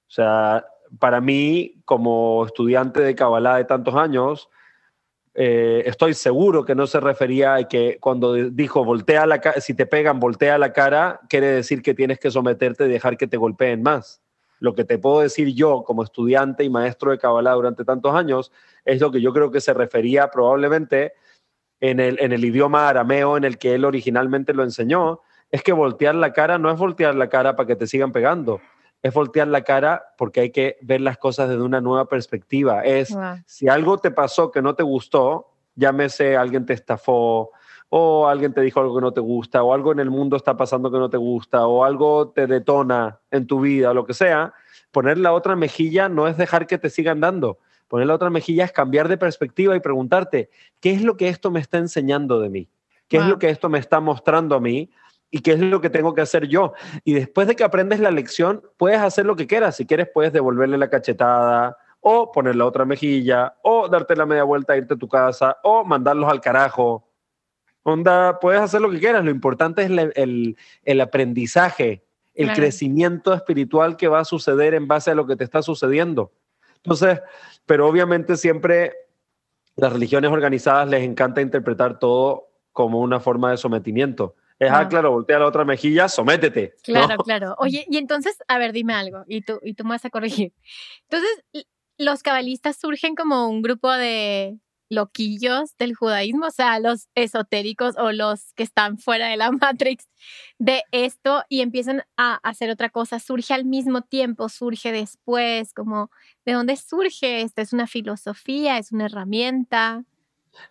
O 0.07 0.11
sea, 0.13 0.65
para 1.01 1.21
mí, 1.21 1.83
como 1.85 2.47
estudiante 2.47 3.01
de 3.01 3.17
Kabbalah 3.17 3.57
de 3.57 3.65
tantos 3.65 3.97
años, 3.97 4.49
eh, 5.35 5.83
estoy 5.85 6.15
seguro 6.15 6.65
que 6.65 6.77
no 6.77 6.87
se 6.87 7.01
refería 7.01 7.57
a 7.57 7.65
que 7.65 7.99
cuando 7.99 8.35
dijo 8.35 8.85
voltea 8.85 9.27
si 9.61 9.75
te 9.75 9.87
pegan, 9.87 10.21
voltea 10.21 10.59
la 10.59 10.73
cara, 10.73 11.19
quiere 11.29 11.49
decir 11.49 11.83
que 11.83 11.95
tienes 11.95 12.21
que 12.21 12.31
someterte 12.31 12.85
y 12.85 12.89
dejar 12.89 13.17
que 13.17 13.27
te 13.27 13.37
golpeen 13.37 13.83
más. 13.83 14.23
Lo 14.61 14.75
que 14.75 14.85
te 14.85 14.99
puedo 14.99 15.21
decir 15.21 15.49
yo 15.55 15.83
como 15.85 16.05
estudiante 16.05 16.63
y 16.63 16.71
maestro 16.71 17.11
de 17.11 17.19
Kabbalah 17.19 17.55
durante 17.55 17.85
tantos 17.85 18.15
años 18.15 18.53
es 18.85 19.01
lo 19.01 19.11
que 19.11 19.21
yo 19.21 19.33
creo 19.33 19.51
que 19.51 19.61
se 19.61 19.75
refería 19.75 20.31
probablemente 20.31 21.15
en 21.81 21.99
el, 21.99 22.19
en 22.21 22.33
el 22.33 22.45
idioma 22.45 22.89
arameo 22.89 23.37
en 23.37 23.45
el 23.45 23.59
que 23.59 23.75
él 23.75 23.85
originalmente 23.85 24.53
lo 24.53 24.63
enseñó, 24.63 25.21
es 25.51 25.63
que 25.63 25.73
voltear 25.73 26.15
la 26.15 26.33
cara 26.33 26.59
no 26.59 26.71
es 26.71 26.79
voltear 26.79 27.15
la 27.15 27.29
cara 27.29 27.57
para 27.57 27.67
que 27.67 27.77
te 27.77 27.87
sigan 27.87 28.13
pegando, 28.13 28.61
es 29.03 29.13
voltear 29.13 29.49
la 29.49 29.63
cara 29.63 30.05
porque 30.19 30.41
hay 30.41 30.51
que 30.51 30.77
ver 30.83 31.01
las 31.01 31.19
cosas 31.19 31.49
desde 31.49 31.63
una 31.63 31.81
nueva 31.81 32.07
perspectiva. 32.07 32.85
Es 32.85 33.17
si 33.47 33.69
algo 33.69 33.99
te 33.99 34.11
pasó 34.11 34.51
que 34.51 34.63
no 34.63 34.75
te 34.75 34.83
gustó, 34.83 35.49
llámese 35.75 36.37
alguien 36.37 36.67
te 36.67 36.75
estafó, 36.75 37.51
o 37.91 38.29
alguien 38.29 38.55
te 38.55 38.61
dijo 38.61 38.81
algo 38.81 38.95
que 38.95 39.01
no 39.01 39.13
te 39.13 39.21
gusta, 39.21 39.63
o 39.63 39.75
algo 39.75 39.93
en 39.93 39.99
el 39.99 40.11
mundo 40.11 40.37
está 40.37 40.57
pasando 40.57 40.91
que 40.91 40.99
no 40.99 41.11
te 41.11 41.17
gusta, 41.17 41.67
o 41.67 41.85
algo 41.85 42.31
te 42.31 42.47
detona 42.47 43.19
en 43.33 43.47
tu 43.47 43.61
vida, 43.61 43.91
o 43.91 43.95
lo 43.95 44.07
que 44.07 44.15
sea, 44.15 44.55
poner 44.93 45.19
la 45.19 45.33
otra 45.33 45.57
mejilla 45.57 46.09
no 46.09 46.29
es 46.29 46.37
dejar 46.37 46.67
que 46.67 46.79
te 46.79 46.89
sigan 46.89 47.21
dando. 47.21 47.59
Poner 47.89 48.07
la 48.07 48.15
otra 48.15 48.31
mejilla 48.31 48.65
es 48.65 48.71
cambiar 48.71 49.09
de 49.09 49.19
perspectiva 49.19 49.75
y 49.75 49.81
preguntarte, 49.81 50.51
¿qué 50.79 50.93
es 50.93 51.03
lo 51.03 51.17
que 51.17 51.29
esto 51.29 51.51
me 51.51 51.59
está 51.59 51.79
enseñando 51.79 52.39
de 52.39 52.49
mí? 52.49 52.69
¿Qué 53.09 53.17
es 53.17 53.27
lo 53.27 53.41
que 53.41 53.51
esto 53.51 53.69
me 53.69 53.81
está 53.81 53.99
mostrando 53.99 54.55
a 54.55 54.61
mí? 54.61 54.89
¿Y 55.33 55.41
qué 55.41 55.53
es 55.53 55.61
lo 55.61 55.81
que 55.81 55.91
tengo 55.91 56.15
que 56.15 56.21
hacer 56.21 56.47
yo? 56.47 56.75
Y 57.03 57.15
después 57.15 57.49
de 57.49 57.57
que 57.57 57.65
aprendes 57.65 57.99
la 57.99 58.13
lección, 58.13 58.63
puedes 58.77 59.01
hacer 59.01 59.27
lo 59.27 59.35
que 59.35 59.49
quieras. 59.49 59.75
Si 59.75 59.87
quieres, 59.87 60.09
puedes 60.15 60.33
devolverle 60.33 60.79
la 60.79 60.89
cachetada, 60.89 61.77
o 62.01 62.31
poner 62.31 62.55
la 62.55 62.67
otra 62.67 62.85
mejilla, 62.85 63.57
o 63.63 63.89
darte 63.89 64.15
la 64.15 64.27
media 64.27 64.45
vuelta, 64.45 64.77
irte 64.77 64.95
a 64.95 64.97
tu 64.97 65.09
casa, 65.09 65.59
o 65.65 65.85
mandarlos 65.85 66.31
al 66.31 66.41
carajo 66.41 67.10
Onda, 67.83 68.39
puedes 68.41 68.61
hacer 68.61 68.81
lo 68.81 68.91
que 68.91 68.99
quieras, 68.99 69.25
lo 69.25 69.31
importante 69.31 69.83
es 69.83 69.91
el, 69.91 71.01
aprendizaje, 71.01 72.05
el 72.35 72.53
crecimiento 72.53 73.33
espiritual 73.33 73.97
que 73.97 74.09
va 74.09 74.21
a 74.21 74.25
suceder 74.25 74.75
en 74.75 74.87
base 74.87 75.11
a 75.11 75.15
lo 75.15 75.27
que 75.27 75.37
te 75.37 75.45
está 75.45 75.63
sucediendo. 75.63 76.33
Entonces, 76.77 77.21
pero 77.67 77.89
obviamente 77.89 78.37
siempre 78.37 78.93
las 79.77 79.93
religiones 79.93 80.31
organizadas 80.31 80.89
les 80.89 81.03
encanta 81.03 81.41
interpretar 81.41 81.99
todo 81.99 82.49
como 82.73 83.01
una 83.01 83.21
forma 83.21 83.51
de 83.51 83.57
sometimiento. 83.57 84.37
Es, 84.59 84.71
ah, 84.71 84.87
claro, 84.89 85.11
voltea 85.13 85.39
la 85.39 85.47
otra 85.47 85.65
mejilla, 85.65 86.07
sométete. 86.07 86.75
Claro, 86.83 87.17
claro. 87.25 87.55
Oye, 87.59 87.87
y 87.89 87.97
entonces, 87.97 88.37
a 88.47 88.59
ver, 88.59 88.73
dime 88.73 88.93
algo, 88.93 89.25
y 89.27 89.41
tú, 89.41 89.59
y 89.63 89.73
tú 89.73 89.85
me 89.85 89.91
vas 89.91 90.05
a 90.05 90.11
corregir. 90.11 90.53
Entonces, 91.09 91.67
los 91.97 92.23
cabalistas 92.23 92.77
surgen 92.79 93.15
como 93.15 93.49
un 93.49 93.63
grupo 93.63 93.91
de 93.91 94.59
loquillos 94.91 95.77
del 95.79 95.95
judaísmo, 95.95 96.47
o 96.47 96.51
sea, 96.51 96.79
los 96.81 97.09
esotéricos 97.15 97.97
o 97.97 98.13
los 98.13 98.53
que 98.55 98.65
están 98.65 98.99
fuera 98.99 99.29
de 99.29 99.37
la 99.37 99.51
Matrix 99.53 100.09
de 100.59 100.83
esto 100.93 101.45
y 101.49 101.63
empiezan 101.63 102.03
a 102.17 102.35
hacer 102.43 102.71
otra 102.71 102.91
cosa, 102.91 103.19
surge 103.19 103.55
al 103.55 103.65
mismo 103.65 104.03
tiempo, 104.03 104.49
surge 104.49 104.93
después, 104.93 105.73
como, 105.73 106.11
¿de 106.45 106.53
dónde 106.53 106.77
surge 106.77 107.43
esto? 107.43 107.63
¿Es 107.63 107.73
una 107.73 107.87
filosofía? 107.87 108.77
¿Es 108.79 108.93
una 108.93 109.07
herramienta? 109.07 110.05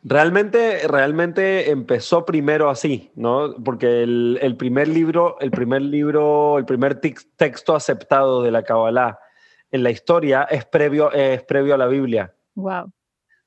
Realmente, 0.03 0.87
realmente 0.87 1.71
empezó 1.71 2.25
primero 2.25 2.69
así, 2.69 3.11
¿no? 3.15 3.55
Porque 3.63 4.03
el, 4.03 4.55
primer 4.57 4.89
libro, 4.89 5.37
el 5.39 5.51
primer 5.51 5.81
libro, 5.81 6.57
el 6.57 6.65
primer 6.65 6.99
texto 6.99 7.75
aceptado 7.75 8.43
de 8.43 8.51
la 8.51 8.63
Kabbalah 8.63 9.19
en 9.71 9.83
la 9.83 9.91
historia 9.91 10.43
es 10.43 10.65
previo, 10.65 11.11
es 11.13 11.43
previo 11.43 11.75
a 11.75 11.77
la 11.77 11.87
Biblia. 11.87 12.33
Wow. 12.55 12.91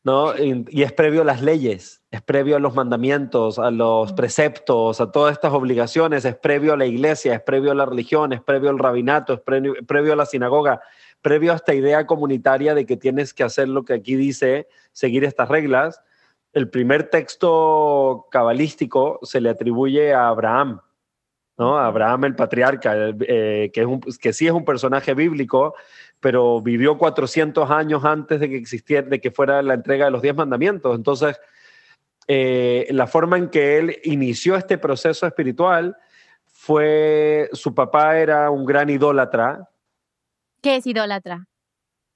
¿No? 0.04 0.36
Y, 0.36 0.82
es 0.82 0.92
previo 0.92 1.22
a 1.22 1.24
las 1.24 1.42
leyes, 1.42 2.02
es 2.10 2.22
previo 2.22 2.56
a 2.56 2.58
los 2.58 2.74
mandamientos, 2.74 3.58
a 3.58 3.70
los 3.70 4.12
preceptos, 4.12 5.00
a 5.00 5.12
todas 5.12 5.32
estas 5.32 5.52
obligaciones, 5.52 6.24
es 6.24 6.36
previo 6.36 6.72
a 6.72 6.76
la 6.76 6.86
iglesia, 6.86 7.34
es 7.34 7.40
previo 7.40 7.70
a 7.70 7.74
la 7.74 7.86
religión, 7.86 8.32
es 8.32 8.40
previo 8.40 8.70
al 8.70 8.78
rabinato, 8.78 9.34
es 9.34 9.40
previo, 9.40 10.12
a 10.12 10.16
la 10.16 10.26
sinagoga. 10.26 10.80
previo 11.20 11.52
a 11.52 11.56
esta 11.56 11.74
idea 11.74 12.06
comunitaria 12.06 12.74
de 12.74 12.84
que 12.84 12.96
tienes 12.96 13.32
que 13.32 13.44
hacer 13.44 13.68
lo 13.68 13.84
que 13.84 13.94
aquí 13.94 14.16
dice, 14.16 14.66
seguir 14.92 15.24
estas 15.24 15.48
reglas, 15.48 16.02
el 16.52 16.68
primer 16.68 17.08
texto 17.08 18.26
cabalístico 18.30 19.20
se 19.22 19.40
le 19.40 19.50
atribuye 19.50 20.12
a 20.12 20.28
Abraham, 20.28 20.80
¿no? 21.56 21.78
Abraham 21.78 22.24
el 22.24 22.36
patriarca, 22.36 22.94
eh, 23.20 23.70
que, 23.72 23.86
es 24.06 24.18
que 24.18 24.32
sí 24.32 24.46
es 24.46 24.52
un 24.52 24.64
personaje 24.64 25.14
bíblico, 25.14 25.74
pero 26.22 26.62
vivió 26.62 26.96
400 26.96 27.68
años 27.70 28.04
antes 28.04 28.38
de 28.38 28.48
que 28.48 28.56
existiera, 28.56 29.08
de 29.08 29.20
que 29.20 29.32
fuera 29.32 29.60
la 29.60 29.74
entrega 29.74 30.04
de 30.04 30.12
los 30.12 30.22
diez 30.22 30.36
mandamientos. 30.36 30.96
Entonces, 30.96 31.38
eh, 32.28 32.86
la 32.90 33.08
forma 33.08 33.36
en 33.36 33.50
que 33.50 33.78
él 33.78 33.98
inició 34.04 34.54
este 34.54 34.78
proceso 34.78 35.26
espiritual 35.26 35.96
fue, 36.46 37.50
su 37.52 37.74
papá 37.74 38.18
era 38.18 38.50
un 38.50 38.64
gran 38.64 38.88
idólatra. 38.88 39.68
¿Qué 40.62 40.76
es 40.76 40.86
idólatra? 40.86 41.44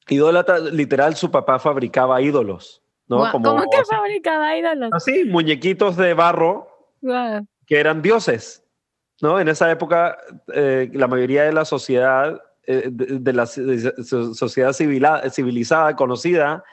Idólatra, 0.08 0.60
literal, 0.60 1.16
su 1.16 1.32
papá 1.32 1.58
fabricaba 1.58 2.22
ídolos. 2.22 2.84
¿no? 3.08 3.28
¿Cómo 3.32 3.56
que 3.68 3.84
fabricaba 3.84 4.56
ídolos? 4.56 4.90
Así, 4.92 5.24
muñequitos 5.24 5.96
de 5.96 6.14
barro 6.14 6.68
que 7.66 7.80
eran 7.80 8.02
dioses. 8.02 8.64
¿no? 9.20 9.40
En 9.40 9.48
esa 9.48 9.68
época, 9.68 10.16
eh, 10.54 10.90
la 10.92 11.08
mayoría 11.08 11.42
de 11.42 11.52
la 11.52 11.64
sociedad, 11.64 12.40
eh, 12.66 12.88
de, 12.90 13.32
la 13.32 13.46
sociedad 13.46 14.72
civilizada, 14.72 15.96
conocida, 15.96 16.64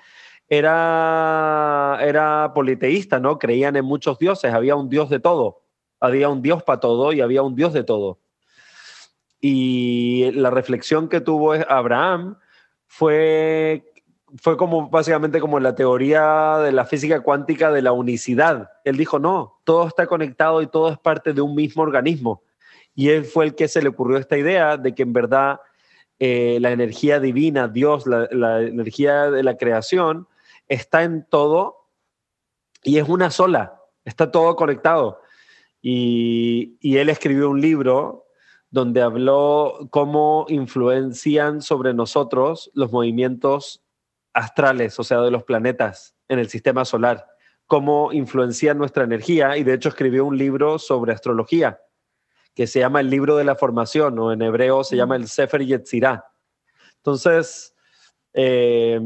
era, 0.49 1.97
era 2.01 2.51
politeísta, 2.53 3.19
¿no? 3.19 3.39
Creían 3.39 3.75
en 3.75 3.85
muchos 3.85 4.19
dioses, 4.19 4.53
había 4.53 4.75
un 4.75 4.89
dios 4.89 5.09
de 5.09 5.19
todo, 5.19 5.61
había 5.99 6.29
un 6.29 6.41
dios 6.41 6.63
para 6.63 6.79
todo 6.79 7.13
y 7.13 7.21
había 7.21 7.41
un 7.41 7.55
dios 7.55 7.73
de 7.73 7.83
todo. 7.83 8.19
Y 9.39 10.31
la 10.31 10.49
reflexión 10.49 11.09
que 11.09 11.21
tuvo 11.21 11.53
Abraham 11.53 12.37
fue 12.87 13.83
fue 14.41 14.57
como 14.57 14.89
básicamente 14.89 15.39
como 15.39 15.59
la 15.59 15.75
teoría 15.75 16.57
de 16.59 16.71
la 16.71 16.85
física 16.85 17.21
cuántica 17.21 17.71
de 17.71 17.81
la 17.81 17.91
unicidad. 17.91 18.71
Él 18.83 18.97
dijo, 18.97 19.19
no, 19.19 19.59
todo 19.63 19.87
está 19.87 20.07
conectado 20.07 20.61
y 20.61 20.67
todo 20.67 20.91
es 20.91 20.97
parte 20.97 21.33
de 21.33 21.41
un 21.41 21.55
mismo 21.55 21.83
organismo. 21.83 22.43
Y 22.95 23.09
él 23.09 23.25
fue 23.25 23.45
el 23.45 23.55
que 23.55 23.67
se 23.67 23.81
le 23.81 23.89
ocurrió 23.89 24.17
esta 24.17 24.37
idea 24.37 24.77
de 24.77 24.95
que 24.95 25.03
en 25.03 25.13
verdad 25.13 25.59
eh, 26.25 26.57
la 26.61 26.71
energía 26.71 27.19
divina, 27.19 27.67
Dios, 27.67 28.07
la, 28.07 28.61
energía 28.61 29.29
de 29.29 29.43
la 29.43 29.57
creación, 29.57 30.29
está 30.69 31.03
en 31.03 31.27
todo 31.27 31.89
y 32.81 32.97
es 32.97 33.09
una 33.09 33.29
sola, 33.29 33.81
está 34.05 34.31
todo 34.31 34.55
conectado. 34.55 35.19
Y, 35.81 36.77
y 36.79 36.95
él 36.95 37.09
escribió 37.09 37.49
un 37.49 37.59
libro 37.59 38.27
donde 38.69 39.01
habló 39.01 39.89
cómo 39.91 40.45
influencian 40.47 41.61
sobre 41.61 41.93
nosotros 41.93 42.71
los 42.73 42.89
movimientos 42.89 43.83
astrales, 44.33 44.97
o 45.01 45.03
sea, 45.03 45.19
de 45.19 45.29
los 45.29 45.43
planetas 45.43 46.15
en 46.29 46.39
el 46.39 46.47
sistema 46.47 46.85
solar, 46.85 47.27
cómo 47.67 48.13
influencian 48.13 48.77
nuestra 48.77 49.03
energía 49.03 49.57
y 49.57 49.65
de 49.65 49.73
hecho 49.73 49.89
escribió 49.89 50.23
un 50.23 50.37
libro 50.37 50.79
sobre 50.79 51.11
astrología 51.11 51.81
que 52.55 52.67
se 52.67 52.79
llama 52.79 52.99
el 52.99 53.09
libro 53.09 53.35
de 53.35 53.43
la 53.43 53.55
formación 53.55 54.17
o 54.19 54.31
en 54.31 54.41
hebreo 54.41 54.83
se 54.83 54.95
llama 54.95 55.15
el 55.15 55.27
Sefer 55.27 55.65
Yetzirah. 55.65 56.25
Entonces, 56.97 57.75
eh, 58.33 59.01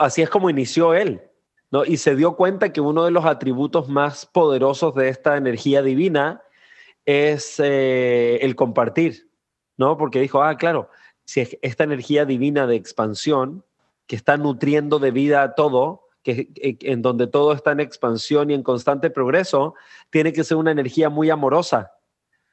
así 0.00 0.22
es 0.22 0.30
como 0.30 0.50
inició 0.50 0.94
él, 0.94 1.22
¿no? 1.70 1.84
Y 1.84 1.96
se 1.96 2.16
dio 2.16 2.36
cuenta 2.36 2.72
que 2.72 2.80
uno 2.80 3.04
de 3.04 3.10
los 3.10 3.24
atributos 3.24 3.88
más 3.88 4.26
poderosos 4.26 4.94
de 4.94 5.08
esta 5.08 5.36
energía 5.36 5.82
divina 5.82 6.42
es 7.04 7.58
eh, 7.58 8.38
el 8.42 8.56
compartir, 8.56 9.28
¿no? 9.76 9.96
Porque 9.96 10.20
dijo, 10.20 10.42
ah, 10.42 10.56
claro, 10.56 10.90
si 11.24 11.58
esta 11.62 11.84
energía 11.84 12.24
divina 12.24 12.66
de 12.66 12.76
expansión 12.76 13.64
que 14.06 14.16
está 14.16 14.36
nutriendo 14.36 14.98
de 14.98 15.10
vida 15.10 15.42
a 15.42 15.54
todo, 15.54 16.08
que, 16.22 16.50
eh, 16.56 16.76
en 16.82 17.02
donde 17.02 17.26
todo 17.26 17.52
está 17.52 17.72
en 17.72 17.80
expansión 17.80 18.50
y 18.50 18.54
en 18.54 18.62
constante 18.62 19.10
progreso, 19.10 19.74
tiene 20.10 20.32
que 20.32 20.44
ser 20.44 20.56
una 20.56 20.70
energía 20.70 21.08
muy 21.08 21.30
amorosa, 21.30 21.92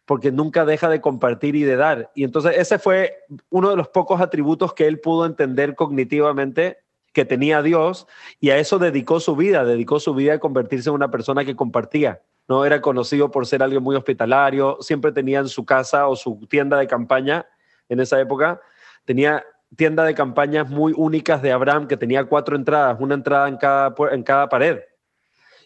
porque 0.10 0.32
nunca 0.32 0.66
deja 0.66 0.89
de 0.89 1.01
compartir 1.01 1.56
y 1.56 1.62
de 1.62 1.75
dar. 1.75 2.10
Y 2.16 2.24
entonces 2.24 2.56
ese 2.58 2.80
fue 2.80 3.25
uno 3.51 3.70
de 3.70 3.75
los 3.75 3.89
pocos 3.89 4.20
atributos 4.20 4.74
que 4.74 4.88
él 4.88 5.00
pudo 5.00 5.28
entender 5.28 5.75
cognitivamente 5.75 6.80
que 7.13 7.26
tenía 7.26 7.62
Dios 7.62 8.08
y 8.39 8.50
a 8.50 8.58
eso 8.58 8.80
dedicó 8.80 9.19
su 9.19 9.36
vida, 9.36 9.63
dedicó 9.63 10.00
su 10.00 10.15
vida 10.15 10.34
a 10.34 10.39
convertirse 10.39 10.89
en 10.89 10.95
una 10.95 11.12
persona 11.12 11.45
que 11.45 11.56
compartía. 11.56 12.24
No 12.48 12.65
era 12.65 12.82
conocido 12.82 13.30
por 13.30 13.45
ser 13.45 13.62
alguien 13.62 13.84
muy 13.84 13.95
hospitalario, 13.95 14.80
siempre 14.82 15.12
tenía 15.12 15.41
en 15.41 15.48
su 15.48 15.63
casa 15.63 16.08
o 16.08 16.15
su 16.15 16.48
tienda 16.50 16.80
de 16.80 16.88
campaña 16.88 17.45
en 17.88 18.00
esa 18.00 18.19
época, 18.19 18.60
tenía 19.06 19.45
tienda 19.76 20.04
de 20.06 20.15
campañas 20.15 20.67
muy 20.67 20.91
únicas 20.98 21.43
de 21.43 21.52
Abraham 21.52 21.88
que 21.88 21.98
tenía 21.98 22.26
cuatro 22.26 22.56
entradas, 22.56 22.98
una 23.00 23.13
entrada 23.13 23.48
en 23.48 23.58
cada, 23.58 23.93
en 24.12 24.24
cada 24.24 24.50
pared. 24.50 24.80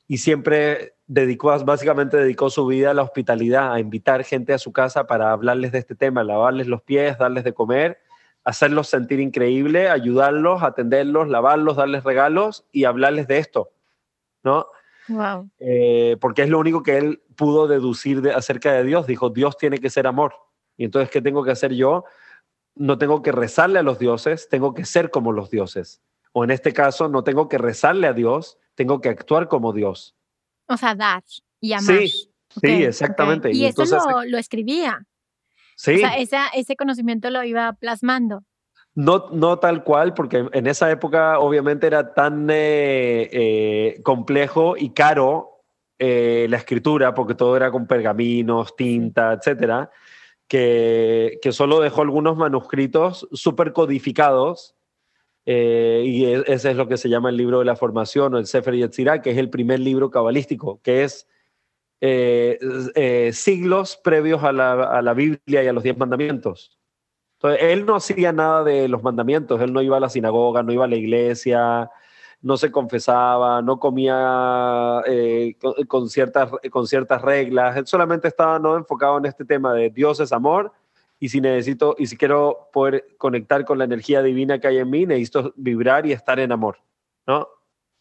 Y 0.05 0.17
siempre 0.17 0.95
dedicó, 1.13 1.57
básicamente 1.63 2.17
dedicó 2.17 2.49
su 2.49 2.65
vida 2.65 2.91
a 2.91 2.93
la 2.93 3.03
hospitalidad, 3.03 3.73
a 3.73 3.79
invitar 3.79 4.23
gente 4.23 4.53
a 4.53 4.57
su 4.57 4.71
casa 4.71 5.05
para 5.05 5.31
hablarles 5.31 5.71
de 5.71 5.79
este 5.79 5.95
tema, 5.95 6.23
lavarles 6.23 6.67
los 6.67 6.81
pies, 6.81 7.17
darles 7.17 7.43
de 7.43 7.53
comer, 7.53 7.99
hacerlos 8.43 8.87
sentir 8.87 9.19
increíble, 9.19 9.89
ayudarlos, 9.89 10.63
atenderlos, 10.63 11.29
lavarlos, 11.29 11.77
darles 11.77 12.03
regalos 12.03 12.65
y 12.71 12.85
hablarles 12.85 13.27
de 13.27 13.37
esto, 13.37 13.71
¿no? 14.43 14.67
Wow. 15.07 15.49
Eh, 15.59 16.17
porque 16.21 16.43
es 16.43 16.49
lo 16.49 16.59
único 16.59 16.81
que 16.81 16.97
él 16.97 17.21
pudo 17.35 17.67
deducir 17.67 18.21
de, 18.21 18.31
acerca 18.31 18.71
de 18.71 18.83
Dios. 18.83 19.05
Dijo, 19.05 19.29
Dios 19.29 19.57
tiene 19.57 19.79
que 19.79 19.89
ser 19.89 20.07
amor. 20.07 20.33
Y 20.77 20.85
entonces, 20.85 21.09
¿qué 21.09 21.21
tengo 21.21 21.43
que 21.43 21.51
hacer 21.51 21.73
yo? 21.73 22.05
no 22.75 22.97
tengo 22.97 23.21
que 23.21 23.31
rezarle 23.31 23.79
a 23.79 23.83
los 23.83 23.99
dioses, 23.99 24.49
tengo 24.49 24.73
que 24.73 24.85
ser 24.85 25.11
como 25.11 25.31
los 25.31 25.49
dioses. 25.49 26.01
O 26.31 26.43
en 26.43 26.51
este 26.51 26.73
caso, 26.73 27.09
no 27.09 27.23
tengo 27.23 27.47
que 27.47 27.57
rezarle 27.57 28.07
a 28.07 28.13
Dios, 28.13 28.57
tengo 28.75 29.01
que 29.01 29.09
actuar 29.09 29.47
como 29.47 29.73
Dios. 29.73 30.15
O 30.73 30.77
sea, 30.77 30.95
dar 30.95 31.23
y 31.59 31.73
amar. 31.73 31.85
Sí, 31.85 32.07
sí, 32.61 32.83
exactamente. 32.83 33.51
Y, 33.51 33.65
eso 33.65 33.83
lo, 34.25 34.37
escribía. 34.37 35.05
Sí. 35.75 35.95
O 36.03 36.25
sea, 36.25 36.47
ese 36.53 36.75
conocimiento 36.75 37.29
lo 37.29 37.43
iba 37.43 37.73
plasmando. 37.73 38.43
No, 38.95 39.29
no 39.31 39.57
tal 39.57 39.83
cual, 39.83 40.13
porque 40.13 40.45
en 40.51 40.67
esa 40.67 40.91
época 40.91 41.39
obviamente 41.39 41.87
era 41.87 42.13
tan 42.13 42.47
eh, 42.49 43.29
eh, 43.31 44.01
complejo 44.03 44.77
y 44.77 44.91
caro 44.91 45.63
eh, 45.97 46.45
la 46.49 46.57
escritura, 46.57 47.13
porque 47.13 47.33
todo 47.33 47.55
era 47.55 47.71
con 47.71 47.87
pergaminos, 47.87 48.75
tinta, 48.75 49.33
etcétera 49.33 49.89
que, 50.47 51.49
solo 51.51 51.79
dejó 51.79 52.01
algunos 52.01 52.37
manuscritos 52.37 53.27
súper 53.31 53.73
codificados, 53.73 54.72
eh, 55.45 56.03
y 56.05 56.25
e, 56.25 56.43
ese 56.47 56.71
es 56.71 56.77
lo 56.77 56.87
que 56.87 56.97
se 56.97 57.09
llama 57.09 57.29
el 57.29 57.37
libro 57.37 57.59
de 57.59 57.65
la 57.65 57.75
formación 57.75 58.33
o 58.33 58.37
el 58.37 58.45
Sefer 58.45 58.75
Yetzirah, 58.75 59.21
que 59.21 59.31
es 59.31 59.37
el 59.37 59.49
primer 59.49 59.79
libro 59.79 60.09
cabalístico, 60.09 60.81
que 60.81 61.03
es 61.03 61.27
eh, 62.01 62.59
eh, 62.95 63.31
siglos 63.33 63.99
previos 64.03 64.43
a 64.43 64.51
la, 64.51 64.73
a 64.73 65.01
la, 65.01 65.13
Biblia 65.13 65.63
y 65.63 65.67
a 65.67 65.73
los 65.73 65.83
diez 65.83 65.97
mandamientos. 65.97 66.77
Entonces, 67.39 67.61
él 67.61 67.85
no 67.85 67.95
hacía 67.95 68.31
nada 68.31 68.63
de 68.63 68.87
los 68.87 69.03
mandamientos, 69.03 69.61
él 69.61 69.73
no 69.73 69.81
iba 69.81 69.97
a 69.97 69.99
la 69.99 70.09
sinagoga, 70.09 70.63
no 70.63 70.71
iba 70.71 70.85
a 70.85 70.87
la 70.87 70.95
iglesia, 70.95 71.89
no 72.41 72.57
se 72.57 72.71
confesaba, 72.71 73.61
no 73.61 73.79
comía 73.79 75.01
eh, 75.07 75.55
con, 75.87 76.09
ciertas, 76.09 76.51
con 76.71 76.87
ciertas 76.87 77.21
reglas, 77.21 77.77
él 77.77 77.87
solamente 77.87 78.27
estaba 78.27 78.59
¿no? 78.59 78.77
enfocado 78.77 79.17
en 79.17 79.25
este 79.25 79.45
tema 79.45 79.73
de 79.73 79.89
Dios 79.89 80.19
es 80.19 80.33
amor 80.33 80.73
y 81.23 81.29
si 81.29 81.39
necesito 81.39 81.95
y 81.97 82.07
si 82.07 82.17
quiero 82.17 82.67
poder 82.73 83.15
conectar 83.17 83.63
con 83.63 83.77
la 83.77 83.85
energía 83.85 84.21
divina 84.21 84.59
que 84.59 84.67
hay 84.67 84.79
en 84.79 84.89
mí, 84.89 85.05
necesito 85.05 85.53
vibrar 85.55 86.05
y 86.05 86.11
estar 86.11 86.37
en 86.37 86.51
amor, 86.51 86.79
¿no? 87.25 87.47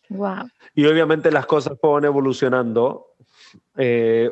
Wow. 0.08 0.48
Y 0.74 0.86
obviamente 0.86 1.30
las 1.30 1.46
cosas 1.46 1.78
fueron 1.80 2.04
evolucionando. 2.04 3.14
Eh, 3.76 4.28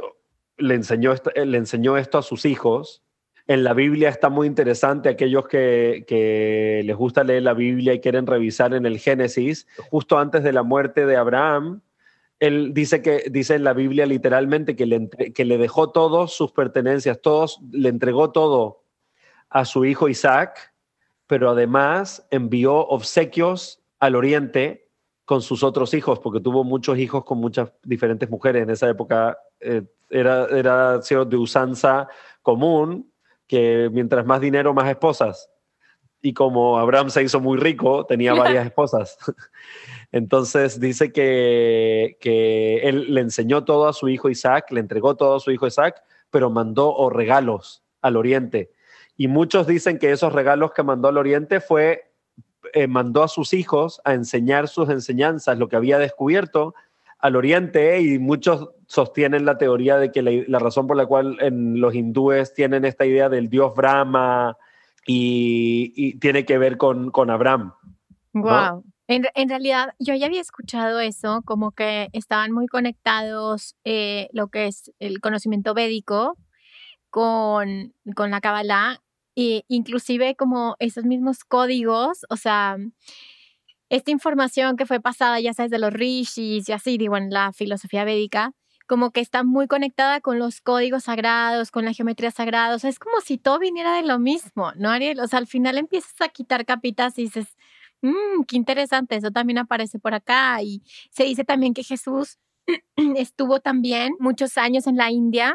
le, 0.56 0.74
enseñó, 0.74 1.14
le 1.36 1.56
enseñó 1.56 1.96
esto 1.98 2.18
a 2.18 2.22
sus 2.22 2.44
hijos 2.44 3.04
en 3.46 3.62
la 3.62 3.74
Biblia 3.74 4.08
está 4.08 4.28
muy 4.28 4.48
interesante. 4.48 5.08
Aquellos 5.08 5.46
que, 5.46 6.82
les 6.84 6.96
gusta 6.96 7.22
leer 7.22 7.44
la 7.44 7.54
Biblia 7.54 7.94
y 7.94 8.00
quieren 8.00 8.26
revisar 8.26 8.74
en 8.74 8.86
el 8.86 8.98
Génesis, 8.98 9.68
justo 9.88 10.18
antes 10.18 10.42
de 10.42 10.52
la 10.52 10.64
muerte 10.64 11.06
de 11.06 11.16
Abraham, 11.16 11.80
él 12.40 12.72
dice 12.72 13.02
que 13.02 13.24
dice 13.30 13.54
en 13.54 13.64
la 13.64 13.74
Biblia 13.74 14.06
literalmente 14.06 14.74
que 14.74 14.86
le, 14.86 15.08
que 15.08 15.44
le 15.44 15.58
dejó 15.58 15.90
todos 15.90 16.32
sus 16.32 16.52
pertenencias, 16.52 17.20
todos 17.20 17.60
le 17.70 17.90
entregó 17.90 18.32
todo 18.32 18.82
a 19.50 19.66
su 19.66 19.84
hijo 19.84 20.08
Isaac, 20.08 20.74
pero 21.26 21.50
además 21.50 22.26
envió 22.30 22.76
obsequios 22.76 23.82
al 23.98 24.16
oriente 24.16 24.88
con 25.26 25.42
sus 25.42 25.62
otros 25.62 25.92
hijos, 25.94 26.18
porque 26.18 26.40
tuvo 26.40 26.64
muchos 26.64 26.98
hijos 26.98 27.24
con 27.24 27.38
muchas 27.38 27.72
diferentes 27.84 28.28
mujeres. 28.30 28.62
En 28.62 28.70
esa 28.70 28.88
época 28.88 29.38
eh, 29.60 29.82
era, 30.08 30.46
era 30.46 30.98
de 30.98 31.36
usanza 31.36 32.08
común 32.42 33.12
que 33.46 33.90
mientras 33.92 34.24
más 34.24 34.40
dinero, 34.40 34.72
más 34.72 34.88
esposas. 34.88 35.50
Y 36.22 36.32
como 36.34 36.78
Abraham 36.78 37.10
se 37.10 37.22
hizo 37.22 37.38
muy 37.38 37.58
rico, 37.58 38.06
tenía 38.06 38.32
varias 38.34 38.66
esposas. 38.66 39.18
Entonces 40.12 40.80
dice 40.80 41.12
que, 41.12 42.16
que 42.20 42.88
él 42.88 43.14
le 43.14 43.20
enseñó 43.20 43.64
todo 43.64 43.88
a 43.88 43.92
su 43.92 44.08
hijo 44.08 44.28
Isaac, 44.28 44.70
le 44.70 44.80
entregó 44.80 45.16
todo 45.16 45.36
a 45.36 45.40
su 45.40 45.50
hijo 45.50 45.66
Isaac, 45.66 46.02
pero 46.30 46.50
mandó 46.50 46.94
o 46.94 47.10
regalos 47.10 47.82
al 48.02 48.16
oriente. 48.16 48.70
Y 49.20 49.28
muchos 49.28 49.66
dicen 49.66 49.98
que 49.98 50.12
esos 50.12 50.32
regalos 50.32 50.72
que 50.72 50.82
mandó 50.82 51.08
al 51.08 51.18
Oriente 51.18 51.60
fue, 51.60 52.10
eh, 52.72 52.86
mandó 52.86 53.22
a 53.22 53.28
sus 53.28 53.52
hijos 53.52 54.00
a 54.06 54.14
enseñar 54.14 54.66
sus 54.66 54.88
enseñanzas, 54.88 55.58
lo 55.58 55.68
que 55.68 55.76
había 55.76 55.98
descubierto 55.98 56.74
al 57.18 57.36
Oriente, 57.36 58.00
y 58.00 58.18
muchos 58.18 58.70
sostienen 58.86 59.44
la 59.44 59.58
teoría 59.58 59.98
de 59.98 60.10
que 60.10 60.22
la, 60.22 60.58
razón 60.58 60.86
por 60.86 60.96
la 60.96 61.04
cual 61.04 61.36
los 61.52 61.94
hindúes 61.94 62.54
tienen 62.54 62.86
esta 62.86 63.04
idea 63.04 63.28
del 63.28 63.50
dios 63.50 63.74
Brahma 63.74 64.56
y, 65.06 66.18
tiene 66.18 66.46
que 66.46 66.56
ver 66.56 66.78
con, 66.78 67.10
con 67.10 67.28
Abraham. 67.28 67.74
Wow. 68.32 68.82
En, 69.10 69.24
en, 69.34 69.48
realidad, 69.48 69.88
yo 69.98 70.14
ya 70.14 70.26
había 70.26 70.40
escuchado 70.40 71.00
eso, 71.00 71.42
como 71.44 71.72
que 71.72 72.10
estaban 72.12 72.52
muy 72.52 72.68
conectados 72.68 73.74
eh, 73.82 74.28
lo 74.32 74.50
que 74.50 74.68
es 74.68 74.92
el 75.00 75.20
conocimiento 75.20 75.74
védico 75.74 76.38
con, 77.10 77.92
con 78.14 78.30
la 78.30 78.40
Kabbalah, 78.40 79.02
e 79.34 79.64
inclusive 79.66 80.36
como 80.36 80.76
esos 80.78 81.06
mismos 81.06 81.42
códigos, 81.42 82.24
o 82.28 82.36
sea, 82.36 82.76
esta 83.88 84.12
información 84.12 84.76
que 84.76 84.86
fue 84.86 85.00
pasada, 85.00 85.40
ya 85.40 85.54
sabes, 85.54 85.72
de 85.72 85.80
los 85.80 85.92
rishis 85.92 86.68
y 86.68 86.72
así, 86.72 86.96
digo, 86.96 87.16
en 87.16 87.30
la 87.30 87.52
filosofía 87.52 88.04
védica, 88.04 88.52
como 88.86 89.10
que 89.10 89.20
está 89.20 89.42
muy 89.42 89.66
conectada 89.66 90.20
con 90.20 90.38
los 90.38 90.60
códigos 90.60 91.04
sagrados, 91.04 91.72
con 91.72 91.84
la 91.84 91.94
geometría 91.94 92.30
sagrada, 92.30 92.76
o 92.76 92.78
sea, 92.78 92.90
es 92.90 93.00
como 93.00 93.20
si 93.20 93.38
todo 93.38 93.58
viniera 93.58 93.96
de 93.96 94.04
lo 94.04 94.20
mismo, 94.20 94.70
¿no, 94.76 94.90
Ariel? 94.90 95.18
O 95.18 95.26
sea, 95.26 95.40
al 95.40 95.48
final 95.48 95.78
empiezas 95.78 96.14
a 96.20 96.28
quitar 96.28 96.64
capitas 96.64 97.18
y 97.18 97.22
dices, 97.22 97.56
mmm, 98.02 98.44
qué 98.46 98.56
interesante, 98.56 99.16
eso 99.16 99.30
también 99.30 99.58
aparece 99.58 99.98
por 99.98 100.14
acá. 100.14 100.62
Y 100.62 100.82
se 101.10 101.24
dice 101.24 101.44
también 101.44 101.74
que 101.74 101.84
Jesús 101.84 102.38
estuvo 103.16 103.60
también 103.60 104.14
muchos 104.18 104.58
años 104.58 104.86
en 104.86 104.96
la 104.96 105.10
India 105.10 105.54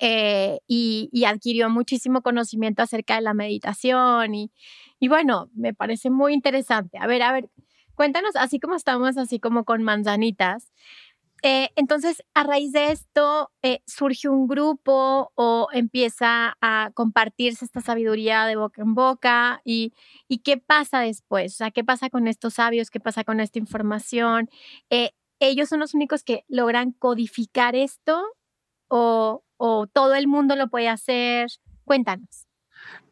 eh, 0.00 0.58
y, 0.66 1.24
adquirió 1.24 1.70
muchísimo 1.70 2.22
conocimiento 2.22 2.82
acerca 2.82 3.16
de 3.16 3.22
la 3.22 3.34
meditación 3.34 4.34
y, 4.34 4.50
y 4.98 5.08
bueno, 5.08 5.48
me 5.54 5.74
parece 5.74 6.10
muy 6.10 6.34
interesante. 6.34 6.98
A 6.98 7.06
ver, 7.06 7.22
a 7.22 7.32
ver, 7.32 7.48
cuéntanos, 7.94 8.36
así 8.36 8.58
como 8.60 8.74
estamos, 8.74 9.16
así 9.16 9.38
como 9.38 9.64
con 9.64 9.82
manzanitas, 9.82 10.72
eh, 11.46 11.70
entonces, 11.76 12.24
a 12.32 12.42
raíz 12.42 12.72
de 12.72 12.90
esto, 12.90 13.52
eh, 13.60 13.82
surge 13.86 14.30
un 14.30 14.48
grupo 14.48 15.30
o 15.34 15.68
empieza 15.74 16.56
a 16.62 16.90
compartirse 16.94 17.66
esta 17.66 17.82
sabiduría 17.82 18.46
de 18.46 18.56
boca 18.56 18.80
en 18.80 18.94
boca 18.94 19.60
y, 19.62 19.92
qué 20.42 20.56
pasa 20.56 21.00
después, 21.00 21.58
qué 21.74 21.84
pasa 21.84 22.08
con 22.08 22.28
estos 22.28 22.54
sabios, 22.54 22.88
qué 22.88 22.98
pasa 22.98 23.24
con 23.24 23.40
esta 23.40 23.58
información. 23.58 24.48
Eh, 24.88 25.10
¿Ellos 25.38 25.68
son 25.68 25.80
los 25.80 25.92
únicos 25.92 26.24
que 26.24 26.46
logran 26.48 26.92
codificar 26.92 27.76
esto 27.76 28.24
o 28.88 29.42
todo 29.92 30.14
el 30.14 30.26
mundo 30.26 30.56
lo 30.56 30.68
puede 30.68 30.88
hacer? 30.88 31.50
Cuéntanos. 31.84 32.46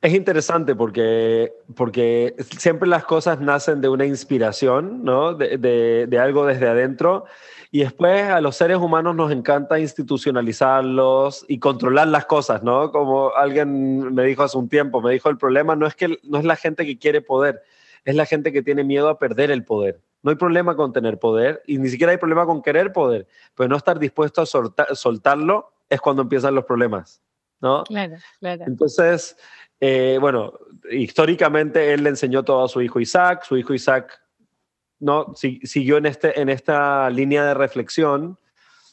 Es 0.00 0.14
interesante 0.14 0.74
porque, 0.74 1.52
porque 1.76 2.34
siempre 2.58 2.88
las 2.88 3.04
cosas 3.04 3.40
nacen 3.40 3.80
de 3.80 3.88
una 3.88 4.04
inspiración, 4.04 5.04
¿no? 5.04 5.34
De, 5.34 5.58
de, 5.58 6.06
de, 6.08 6.18
algo 6.18 6.44
desde 6.44 6.68
adentro. 6.68 7.24
Y 7.70 7.80
después 7.80 8.24
a 8.24 8.40
los 8.40 8.56
seres 8.56 8.78
humanos 8.78 9.14
nos 9.14 9.30
encanta 9.30 9.78
institucionalizarlos 9.78 11.44
y 11.48 11.58
controlar 11.58 12.08
las 12.08 12.26
cosas, 12.26 12.62
¿no? 12.62 12.90
Como 12.90 13.32
alguien 13.34 14.12
me 14.12 14.24
dijo 14.24 14.42
hace 14.42 14.58
un 14.58 14.68
tiempo, 14.68 15.00
me 15.00 15.12
dijo, 15.12 15.30
el 15.30 15.38
problema 15.38 15.76
no 15.76 15.86
es, 15.86 15.94
que, 15.94 16.18
no 16.24 16.38
es 16.38 16.44
la 16.44 16.56
gente 16.56 16.84
que 16.84 16.98
quiere 16.98 17.22
poder, 17.22 17.62
es 18.04 18.14
la 18.14 18.26
gente 18.26 18.52
que 18.52 18.62
tiene 18.62 18.84
miedo 18.84 19.08
a 19.08 19.18
perder 19.18 19.50
el 19.50 19.64
poder. 19.64 20.00
No 20.22 20.30
hay 20.30 20.36
problema 20.36 20.76
con 20.76 20.92
tener 20.92 21.18
poder 21.18 21.62
y 21.66 21.78
ni 21.78 21.88
siquiera 21.88 22.12
hay 22.12 22.18
problema 22.18 22.44
con 22.44 22.60
querer 22.60 22.92
poder, 22.92 23.26
pero 23.54 23.68
no 23.68 23.76
estar 23.76 23.98
dispuesto 23.98 24.42
a 24.42 24.46
soltarlo 24.94 25.72
es 25.88 26.00
cuando 26.00 26.22
empiezan 26.22 26.54
los 26.54 26.64
problemas, 26.64 27.22
¿no? 27.60 27.84
Claro, 27.84 28.16
claro. 28.38 28.64
Entonces, 28.66 29.36
eh, 29.84 30.16
bueno, 30.20 30.52
históricamente 30.92 31.92
él 31.92 32.04
le 32.04 32.10
enseñó 32.10 32.44
todo 32.44 32.64
a 32.64 32.68
su 32.68 32.80
hijo 32.80 33.00
Isaac, 33.00 33.42
su 33.42 33.56
hijo 33.56 33.74
Isaac 33.74 34.22
no 35.00 35.34
siguió 35.34 35.96
en, 35.96 36.06
este, 36.06 36.40
en 36.40 36.48
esta 36.48 37.10
línea 37.10 37.44
de 37.44 37.54
reflexión, 37.54 38.38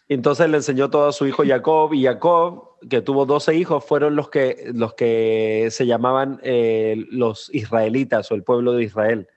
entonces 0.07 0.49
le 0.49 0.57
enseñó 0.57 0.89
todo 0.89 1.09
a 1.09 1.13
su 1.13 1.27
hijo 1.27 1.43
Jacob, 1.45 1.93
y 1.93 2.05
Jacob, 2.05 2.79
que 2.89 3.03
tuvo 3.03 3.27
12 3.27 3.53
hijos, 3.53 3.85
fueron 3.85 4.15
los 4.15 4.31
que, 4.31 4.71
los 4.73 4.95
que 4.95 5.67
se 5.69 5.85
llamaban 5.85 6.39
eh, 6.41 7.05
los 7.11 7.53
israelitas 7.53 8.31
o 8.31 8.33
el 8.33 8.41
pueblo 8.41 8.73
de 8.73 8.85
Israel, 8.85 9.27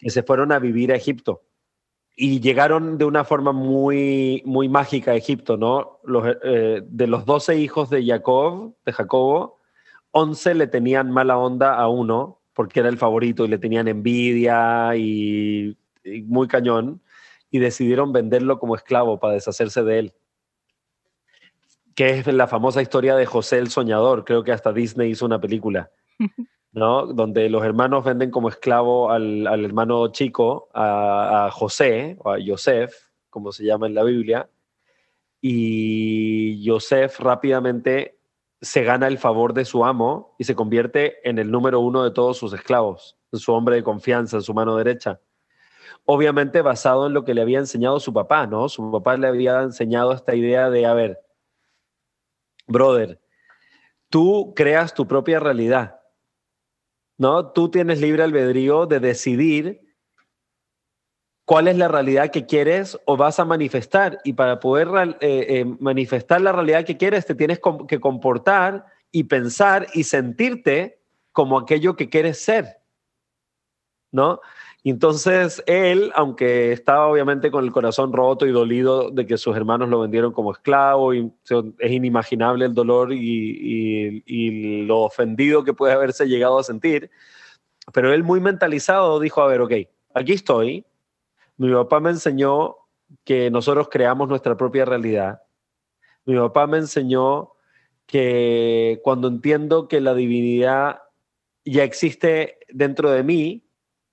que 0.00 0.10
se 0.10 0.24
fueron 0.24 0.50
a 0.50 0.58
vivir 0.58 0.90
a 0.90 0.96
Egipto. 0.96 1.44
Y 2.16 2.40
llegaron 2.40 2.98
de 2.98 3.04
una 3.04 3.22
forma 3.22 3.52
muy, 3.52 4.42
muy 4.44 4.68
mágica 4.68 5.12
a 5.12 5.14
Egipto, 5.14 5.56
¿no? 5.56 6.00
Los, 6.02 6.24
eh, 6.42 6.82
de 6.84 7.06
los 7.06 7.24
12 7.24 7.56
hijos 7.56 7.88
de 7.88 8.04
Jacob, 8.04 8.74
de 8.84 8.92
Jacobo, 8.92 9.57
11 10.12 10.54
le 10.54 10.66
tenían 10.66 11.10
mala 11.10 11.38
onda 11.38 11.74
a 11.74 11.88
uno 11.88 12.40
porque 12.58 12.80
era 12.80 12.88
el 12.88 12.98
favorito 12.98 13.44
y 13.44 13.48
le 13.48 13.58
tenían 13.58 13.86
envidia 13.86 14.96
y, 14.96 15.76
muy 16.26 16.48
cañón 16.48 17.00
y 17.50 17.60
decidieron 17.60 18.12
venderlo 18.12 18.58
como 18.58 18.74
esclavo 18.74 19.20
para 19.20 19.34
deshacerse 19.34 19.84
de 19.84 19.98
él. 20.00 20.12
Que 21.94 22.18
es 22.18 22.26
la 22.26 22.48
famosa 22.48 22.82
historia 22.82 23.14
de 23.14 23.26
José 23.26 23.58
el 23.58 23.68
Soñador, 23.68 24.24
creo 24.24 24.42
que 24.42 24.50
hasta 24.50 24.72
Disney 24.72 25.10
hizo 25.10 25.24
una 25.24 25.40
película, 25.40 25.90
¿no? 26.72 27.06
Donde 27.06 27.48
los 27.48 27.64
hermanos 27.64 28.04
venden 28.04 28.32
como 28.32 28.48
esclavo 28.48 29.10
al, 29.12 29.46
hermano 29.64 30.08
chico, 30.08 30.68
a, 30.74 31.46
a, 31.46 31.50
José, 31.52 32.16
o 32.18 32.32
a 32.32 32.38
Joseph, 32.44 32.92
como 33.30 33.52
se 33.52 33.64
llama 33.64 33.86
en 33.86 33.94
la 33.94 34.02
Biblia, 34.02 34.48
y 35.40 36.64
Joseph 36.66 37.20
rápidamente 37.20 38.17
se 38.60 38.82
gana 38.82 39.06
el 39.06 39.18
favor 39.18 39.54
de 39.54 39.64
su 39.64 39.84
amo 39.84 40.34
y 40.38 40.44
se 40.44 40.54
convierte 40.54 41.28
en 41.28 41.38
el 41.38 41.50
número 41.50 41.80
uno 41.80 42.02
de 42.02 42.10
todos 42.10 42.36
sus 42.36 42.52
esclavos, 42.52 43.16
su 43.32 43.52
hombre 43.52 43.76
de 43.76 43.84
confianza, 43.84 44.36
en 44.36 44.42
su 44.42 44.54
mano 44.54 44.76
derecha. 44.76 45.20
Obviamente 46.04 46.62
basado 46.62 47.06
en 47.06 47.12
lo 47.12 47.24
que 47.24 47.34
le 47.34 47.42
había 47.42 47.58
enseñado 47.58 48.00
su 48.00 48.12
papá, 48.12 48.46
¿no? 48.46 48.68
Su 48.68 48.90
papá 48.90 49.16
le 49.16 49.28
había 49.28 49.62
enseñado 49.62 50.12
esta 50.12 50.34
idea 50.34 50.70
de, 50.70 50.86
a 50.86 50.94
ver, 50.94 51.20
brother, 52.66 53.20
tú 54.08 54.54
creas 54.56 54.94
tu 54.94 55.06
propia 55.06 55.38
realidad, 55.38 56.00
¿no? 57.16 57.52
Tú 57.52 57.70
tienes 57.70 58.00
libre 58.00 58.22
albedrío 58.22 58.86
de 58.86 59.00
decidir 59.00 59.87
cuál 61.48 61.66
es 61.66 61.78
la 61.78 61.88
realidad 61.88 62.30
que 62.30 62.44
quieres 62.44 63.00
o 63.06 63.16
vas 63.16 63.40
a 63.40 63.46
manifestar. 63.46 64.18
Y 64.22 64.34
para 64.34 64.60
poder 64.60 65.16
eh, 65.22 65.46
eh, 65.48 65.64
manifestar 65.80 66.42
la 66.42 66.52
realidad 66.52 66.84
que 66.84 66.98
quieres, 66.98 67.24
te 67.24 67.34
tienes 67.34 67.58
que 67.88 68.00
comportar 68.00 68.84
y 69.10 69.24
pensar 69.24 69.86
y 69.94 70.04
sentirte 70.04 71.00
como 71.32 71.58
aquello 71.58 71.96
que 71.96 72.10
quieres 72.10 72.38
ser. 72.38 72.82
¿No? 74.12 74.40
Entonces 74.84 75.62
él, 75.66 76.12
aunque 76.14 76.72
estaba 76.72 77.06
obviamente 77.06 77.50
con 77.50 77.64
el 77.64 77.72
corazón 77.72 78.12
roto 78.12 78.46
y 78.46 78.52
dolido 78.52 79.10
de 79.10 79.24
que 79.24 79.38
sus 79.38 79.56
hermanos 79.56 79.88
lo 79.88 80.00
vendieron 80.00 80.34
como 80.34 80.52
esclavo, 80.52 81.14
es 81.14 81.30
inimaginable 81.80 82.66
el 82.66 82.74
dolor 82.74 83.10
y, 83.10 84.22
y 84.26 84.82
lo 84.82 84.98
ofendido 84.98 85.64
que 85.64 85.72
puede 85.72 85.94
haberse 85.94 86.28
llegado 86.28 86.58
a 86.58 86.62
sentir, 86.62 87.10
pero 87.94 88.12
él 88.12 88.22
muy 88.22 88.38
mentalizado 88.38 89.18
dijo, 89.18 89.40
a 89.40 89.46
ver, 89.46 89.62
ok, 89.62 89.72
aquí 90.12 90.32
estoy, 90.34 90.84
mi 91.58 91.72
papá 91.72 92.00
me 92.00 92.10
enseñó 92.10 92.76
que 93.24 93.50
nosotros 93.50 93.88
creamos 93.90 94.28
nuestra 94.28 94.56
propia 94.56 94.84
realidad. 94.84 95.42
Mi 96.24 96.36
papá 96.36 96.66
me 96.66 96.78
enseñó 96.78 97.52
que 98.06 99.00
cuando 99.02 99.28
entiendo 99.28 99.88
que 99.88 100.00
la 100.00 100.14
divinidad 100.14 101.02
ya 101.64 101.82
existe 101.82 102.58
dentro 102.68 103.10
de 103.10 103.24
mí, 103.24 103.64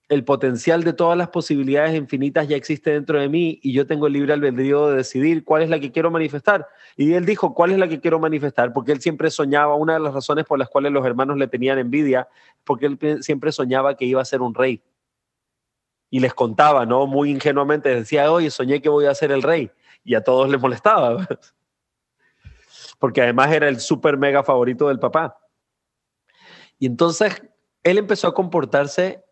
el 0.09 0.23
potencial 0.23 0.83
de 0.83 0.93
todas 0.93 1.17
las 1.17 1.29
posibilidades 1.29 1.95
infinitas 1.95 2.47
ya 2.47 2.55
existe 2.55 2.91
dentro 2.91 3.19
de 3.19 3.29
mí 3.29 3.59
y 3.61 3.73
yo 3.73 3.87
tengo 3.87 4.07
el 4.07 4.13
libre 4.13 4.33
albedrío 4.33 4.87
de 4.87 4.97
decidir 4.97 5.43
cuál 5.43 5.61
es 5.61 5.69
la 5.69 5.79
que 5.79 5.91
quiero 5.91 6.11
manifestar. 6.11 6.67
Y 6.95 7.13
él 7.13 7.25
dijo, 7.25 7.53
¿cuál 7.53 7.71
es 7.71 7.77
la 7.77 7.87
que 7.87 7.99
quiero 7.99 8.19
manifestar? 8.19 8.73
Porque 8.73 8.91
él 8.91 9.01
siempre 9.01 9.29
soñaba, 9.29 9.75
una 9.75 9.93
de 9.93 9.99
las 9.99 10.13
razones 10.13 10.45
por 10.45 10.57
las 10.57 10.69
cuales 10.69 10.91
los 10.91 11.05
hermanos 11.05 11.37
le 11.37 11.47
tenían 11.47 11.77
envidia, 11.77 12.27
porque 12.63 12.87
él 12.87 13.23
siempre 13.23 13.51
soñaba 13.51 13.95
que 13.95 14.05
iba 14.05 14.21
a 14.21 14.25
ser 14.25 14.41
un 14.41 14.53
rey 14.53 14.81
y 16.15 16.19
les 16.21 16.33
contaba, 16.33 16.85
¿no? 16.85 17.07
Muy 17.07 17.29
ingenuamente 17.29 17.93
decía, 17.93 18.31
oye, 18.31 18.49
soñé 18.49 18.81
que 18.81 18.87
voy 18.87 19.05
a 19.05 19.13
ser 19.13 19.33
el 19.33 19.43
rey. 19.43 19.69
Y 20.05 20.15
a 20.15 20.23
todos 20.23 20.49
les 20.49 20.61
molestaba. 20.61 21.27
Porque 22.99 23.21
además 23.21 23.51
era 23.51 23.67
el 23.67 23.81
súper 23.81 24.15
mega 24.15 24.41
favorito 24.41 24.87
del 24.87 24.97
papá. 24.97 25.37
Y 26.79 26.85
entonces 26.85 27.43
él 27.83 27.97
empezó 27.97 28.29
a 28.29 28.33
comportarse, 28.33 29.25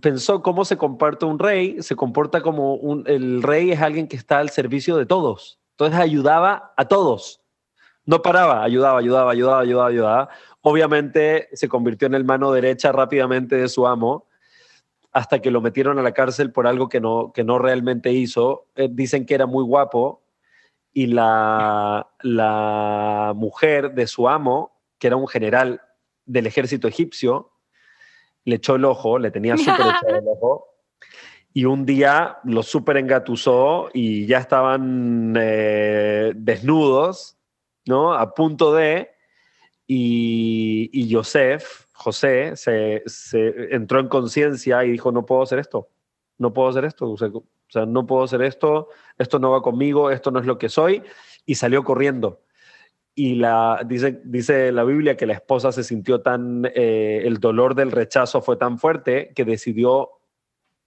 pensó 0.00 0.40
cómo 0.40 0.64
se 0.64 0.76
comporta 0.76 1.26
un 1.26 1.40
rey, 1.40 1.82
se 1.82 1.96
comporta 1.96 2.42
como 2.42 2.74
un, 2.76 3.02
el 3.08 3.42
rey 3.42 3.72
es 3.72 3.82
alguien 3.82 4.06
que 4.06 4.14
está 4.14 4.38
al 4.38 4.50
servicio 4.50 4.96
de 4.96 5.06
todos. 5.06 5.58
Entonces 5.72 5.98
ayudaba 5.98 6.74
a 6.76 6.86
todos. 6.86 7.40
No 8.04 8.22
paraba, 8.22 8.62
ayudaba, 8.62 9.00
ayudaba, 9.00 9.32
ayudaba, 9.32 9.60
ayudaba, 9.62 9.88
ayudaba. 9.88 10.28
Obviamente 10.60 11.48
se 11.54 11.68
convirtió 11.68 12.06
en 12.06 12.14
el 12.14 12.24
mano 12.24 12.52
derecha 12.52 12.92
rápidamente 12.92 13.56
de 13.56 13.68
su 13.68 13.84
amo 13.84 14.28
hasta 15.14 15.40
que 15.40 15.52
lo 15.52 15.60
metieron 15.60 15.98
a 15.98 16.02
la 16.02 16.12
cárcel 16.12 16.50
por 16.50 16.66
algo 16.66 16.88
que 16.88 17.00
no, 17.00 17.32
que 17.32 17.44
no 17.44 17.58
realmente 17.60 18.12
hizo. 18.12 18.66
Eh, 18.74 18.88
dicen 18.90 19.24
que 19.24 19.36
era 19.36 19.46
muy 19.46 19.62
guapo 19.62 20.24
y 20.92 21.06
la, 21.06 22.08
la 22.20 23.32
mujer 23.36 23.94
de 23.94 24.08
su 24.08 24.28
amo, 24.28 24.76
que 24.98 25.06
era 25.06 25.16
un 25.16 25.28
general 25.28 25.80
del 26.26 26.48
ejército 26.48 26.88
egipcio, 26.88 27.52
le 28.44 28.56
echó 28.56 28.74
el 28.74 28.84
ojo, 28.84 29.18
le 29.20 29.30
tenía 29.30 29.56
súper 29.56 29.74
echado 30.02 30.16
el 30.18 30.28
ojo, 30.28 30.66
y 31.52 31.64
un 31.64 31.86
día 31.86 32.38
lo 32.42 32.64
súper 32.64 32.96
engatusó 32.96 33.90
y 33.94 34.26
ya 34.26 34.38
estaban 34.38 35.34
eh, 35.38 36.32
desnudos, 36.34 37.36
¿no? 37.86 38.14
A 38.14 38.34
punto 38.34 38.74
de, 38.74 39.12
y, 39.86 40.90
y 40.92 41.12
Joseph, 41.14 41.83
José, 41.94 42.56
se, 42.56 43.02
se 43.06 43.74
entró 43.74 44.00
en 44.00 44.08
conciencia 44.08 44.84
y 44.84 44.90
dijo, 44.90 45.12
no 45.12 45.24
puedo 45.24 45.42
hacer 45.42 45.58
esto, 45.58 45.88
no 46.38 46.52
puedo 46.52 46.68
hacer 46.68 46.84
esto, 46.84 47.10
o 47.10 47.16
sea, 47.68 47.86
no 47.86 48.06
puedo 48.06 48.24
hacer 48.24 48.42
esto, 48.42 48.88
esto 49.16 49.38
no 49.38 49.50
va 49.50 49.62
conmigo, 49.62 50.10
esto 50.10 50.30
no 50.30 50.40
es 50.40 50.46
lo 50.46 50.58
que 50.58 50.68
soy, 50.68 51.02
y 51.46 51.54
salió 51.54 51.84
corriendo 51.84 52.40
y 53.14 53.36
la, 53.36 53.82
dice, 53.86 54.20
dice 54.24 54.72
la 54.72 54.82
Biblia 54.82 55.16
que 55.16 55.26
la 55.26 55.34
esposa 55.34 55.70
se 55.70 55.84
sintió 55.84 56.20
tan, 56.20 56.68
eh, 56.74 57.22
el 57.24 57.38
dolor 57.38 57.74
del 57.74 57.92
rechazo 57.92 58.42
fue 58.42 58.56
tan 58.56 58.78
fuerte 58.78 59.32
que 59.34 59.44
decidió 59.44 60.10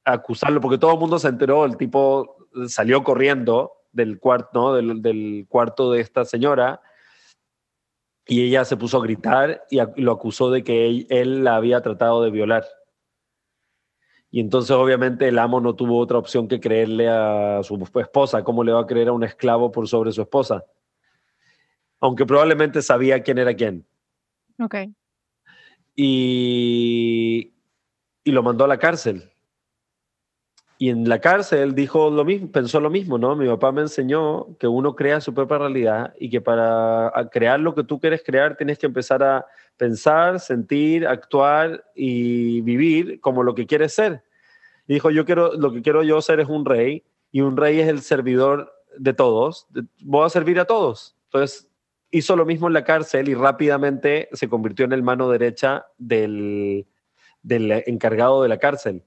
acusarlo, 0.04 0.60
porque 0.60 0.78
todo 0.78 0.94
el 0.94 1.00
mundo 1.00 1.20
se 1.20 1.30
enteró, 1.30 1.66
el 1.66 1.78
tipo 1.78 2.38
salió 2.68 3.04
corriendo 3.04 3.74
del 3.94 4.20
cuarto, 4.20 4.50
¿no? 4.54 4.74
del, 4.74 5.02
del, 5.02 5.46
cuarto 5.48 5.92
de 5.92 6.02
esta 6.02 6.26
señora 6.26 6.82
y 8.28 8.44
ella 8.44 8.66
se 8.66 8.78
puso 8.78 8.98
a 8.98 9.04
gritar 9.04 9.66
y 9.70 9.80
a, 9.80 9.92
lo 9.96 10.12
acusó 10.12 10.52
de 10.52 10.64
que 10.64 10.88
él, 10.88 11.08
él 11.10 11.44
la 11.44 11.56
había 11.56 11.82
tratado 11.82 12.22
de 12.24 12.32
violar. 12.32 12.66
Y 14.30 14.42
entonces 14.42 14.72
obviamente 14.72 15.28
el 15.28 15.40
amo 15.40 15.62
no 15.62 15.76
tuvo 15.76 16.00
otra 16.00 16.18
opción 16.18 16.48
que 16.48 16.60
creerle 16.60 17.08
a 17.10 17.62
su 17.64 17.82
esposa. 17.96 18.44
¿Cómo 18.44 18.64
le 18.64 18.74
va 18.74 18.82
a 18.82 18.88
creer 18.88 19.08
a 19.08 19.14
un 19.14 19.24
esclavo 19.24 19.72
por 19.72 19.88
sobre 19.88 20.12
su 20.12 20.22
esposa? 20.22 20.66
aunque 22.00 22.26
probablemente 22.26 22.82
sabía 22.82 23.22
quién 23.22 23.38
era 23.38 23.56
quién. 23.56 23.86
Ok. 24.60 24.76
Y, 25.96 27.54
y 28.24 28.32
lo 28.32 28.44
mandó 28.44 28.66
a 28.66 28.68
la 28.68 28.78
cárcel. 28.78 29.32
Y 30.80 30.90
en 30.90 31.10
la 31.10 31.20
cárcel 31.20 31.74
dijo 31.74 32.12
lo 32.12 32.24
mismo, 32.24 32.52
pensó 32.52 32.80
lo 32.80 32.92
mismo, 32.92 33.18
¿no? 33.18 33.36
Mi 33.36 33.48
papá 33.48 33.72
me 33.72 33.82
enseñó 33.82 34.56
que 34.60 34.68
uno 34.68 34.96
crea 34.96 35.22
su 35.22 35.34
propia 35.34 35.58
realidad 35.58 36.14
y 36.20 36.30
que 36.30 36.40
para 36.40 37.12
crear 37.32 37.60
lo 37.60 37.74
que 37.74 37.84
tú 37.84 38.00
quieres 38.00 38.22
crear 38.24 38.56
tienes 38.56 38.78
que 38.78 38.86
empezar 38.86 39.24
a 39.24 39.46
pensar, 39.76 40.40
sentir, 40.40 41.08
actuar 41.08 41.84
y 41.96 42.62
vivir 42.62 43.20
como 43.22 43.42
lo 43.42 43.56
que 43.56 43.66
quieres 43.66 43.94
ser. 43.94 44.24
Y 44.88 44.94
dijo, 44.94 45.10
yo 45.10 45.26
quiero, 45.26 45.54
lo 45.54 45.72
que 45.72 45.82
quiero 45.82 46.04
yo 46.04 46.22
ser 46.22 46.40
es 46.40 46.48
un 46.48 46.64
rey 46.64 47.04
y 47.32 47.42
un 47.42 47.58
rey 47.58 47.80
es 47.80 47.88
el 47.88 48.02
servidor 48.02 48.72
de 48.98 49.14
todos. 49.14 49.68
Voy 50.04 50.26
a 50.26 50.30
servir 50.30 50.60
a 50.60 50.66
todos. 50.66 51.16
Entonces 51.26 51.68
hizo 52.12 52.36
lo 52.36 52.46
mismo 52.46 52.68
en 52.68 52.74
la 52.74 52.84
cárcel 52.84 53.30
y 53.30 53.34
rápidamente 53.34 54.30
se 54.32 54.48
convirtió 54.48 54.86
en 54.86 54.94
el 54.94 55.02
mano 55.02 55.30
derecha 55.30 55.88
del, 55.98 56.86
del 57.42 57.84
encargado 57.88 58.44
de 58.44 58.50
la 58.50 58.60
cárcel. 58.60 59.04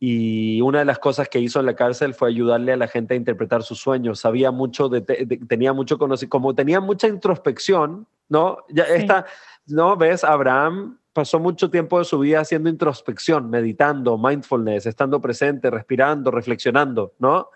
Y 0.00 0.60
una 0.60 0.78
de 0.78 0.84
las 0.84 1.00
cosas 1.00 1.28
que 1.28 1.40
hizo 1.40 1.58
en 1.58 1.66
la 1.66 1.74
cárcel 1.74 2.14
fue 2.14 2.28
ayudarle 2.28 2.72
a 2.72 2.76
la 2.76 2.86
gente 2.86 3.14
a 3.14 3.16
interpretar 3.16 3.64
sus 3.64 3.80
sueños. 3.80 4.20
Sabía 4.20 4.52
mucho, 4.52 4.88
de, 4.88 5.00
de, 5.00 5.40
tenía 5.48 5.72
mucho 5.72 5.98
conocimiento, 5.98 6.30
como 6.30 6.54
tenía 6.54 6.80
mucha 6.80 7.08
introspección, 7.08 8.06
¿no? 8.28 8.58
Ya 8.68 8.84
sí. 8.84 8.92
esta, 8.94 9.26
¿no? 9.66 9.96
¿Ves? 9.96 10.22
Abraham 10.22 10.98
pasó 11.12 11.40
mucho 11.40 11.68
tiempo 11.68 11.98
de 11.98 12.04
su 12.04 12.20
vida 12.20 12.40
haciendo 12.40 12.70
introspección, 12.70 13.50
meditando, 13.50 14.16
mindfulness, 14.16 14.86
estando 14.86 15.20
presente, 15.20 15.68
respirando, 15.68 16.30
reflexionando, 16.30 17.14
¿no? 17.18 17.48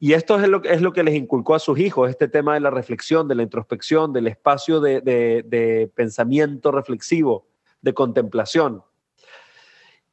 Y 0.00 0.14
esto 0.14 0.40
es 0.40 0.48
lo, 0.48 0.64
es 0.64 0.82
lo 0.82 0.92
que 0.92 1.04
les 1.04 1.14
inculcó 1.14 1.54
a 1.54 1.60
sus 1.60 1.78
hijos, 1.78 2.10
este 2.10 2.26
tema 2.26 2.54
de 2.54 2.60
la 2.60 2.70
reflexión, 2.70 3.28
de 3.28 3.36
la 3.36 3.44
introspección, 3.44 4.12
del 4.12 4.26
espacio 4.26 4.80
de, 4.80 5.00
de, 5.00 5.44
de 5.46 5.88
pensamiento 5.94 6.72
reflexivo, 6.72 7.46
de 7.82 7.94
contemplación. 7.94 8.82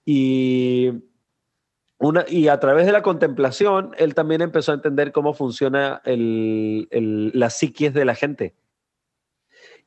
Y, 0.06 0.92
una, 2.00 2.26
y 2.28 2.48
a 2.48 2.60
través 2.60 2.86
de 2.86 2.94
la 2.94 3.02
contemplación, 3.02 3.92
él 3.98 4.16
también 4.16 4.42
empezó 4.42 4.72
a 4.72 4.76
entender 4.76 5.12
cómo 5.12 5.34
funciona 5.34 6.02
el, 6.06 6.88
el, 6.92 7.32
la 7.34 7.50
psiquis 7.50 7.94
de 7.94 8.06
la 8.06 8.16
gente. 8.16 8.56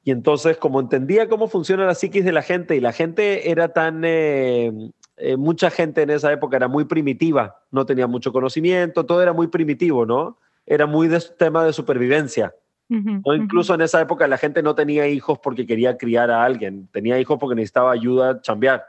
Y 0.04 0.10
entonces, 0.10 0.58
como 0.58 0.80
entendía 0.80 1.28
cómo 1.28 1.48
funciona 1.48 1.86
la 1.86 1.94
psiquis 1.94 2.24
de 2.24 2.32
la 2.32 2.42
gente 2.42 2.76
y 2.76 2.80
la 2.80 2.92
gente 2.92 3.50
era 3.50 3.72
tan, 3.72 4.02
eh, 4.04 4.72
eh, 5.16 5.36
mucha 5.36 5.70
gente 5.70 6.02
en 6.02 6.10
esa 6.10 6.30
época 6.32 6.56
era 6.56 6.68
muy 6.68 6.84
primitiva, 6.84 7.62
no 7.70 7.86
tenía 7.86 8.06
mucho 8.06 8.32
conocimiento, 8.32 9.06
todo 9.06 9.22
era 9.22 9.32
muy 9.32 9.46
primitivo, 9.46 10.04
¿no? 10.04 10.38
Era 10.66 10.86
muy 10.86 11.08
de 11.08 11.20
tema 11.38 11.64
de 11.64 11.72
supervivencia. 11.72 12.54
Uh 12.90 12.96
-huh, 12.96 13.22
¿no? 13.24 13.34
Incluso 13.34 13.72
uh 13.72 13.76
-huh. 13.76 13.80
en 13.80 13.84
esa 13.84 14.00
época 14.02 14.26
la 14.28 14.36
gente 14.36 14.62
no 14.62 14.74
tenía 14.74 15.06
hijos 15.06 15.38
porque 15.38 15.66
quería 15.66 15.96
criar 15.96 16.30
a 16.30 16.44
alguien, 16.44 16.88
tenía 16.92 17.18
hijos 17.18 17.38
porque 17.38 17.54
necesitaba 17.54 17.92
ayuda 17.92 18.30
a 18.30 18.40
chambear. 18.42 18.84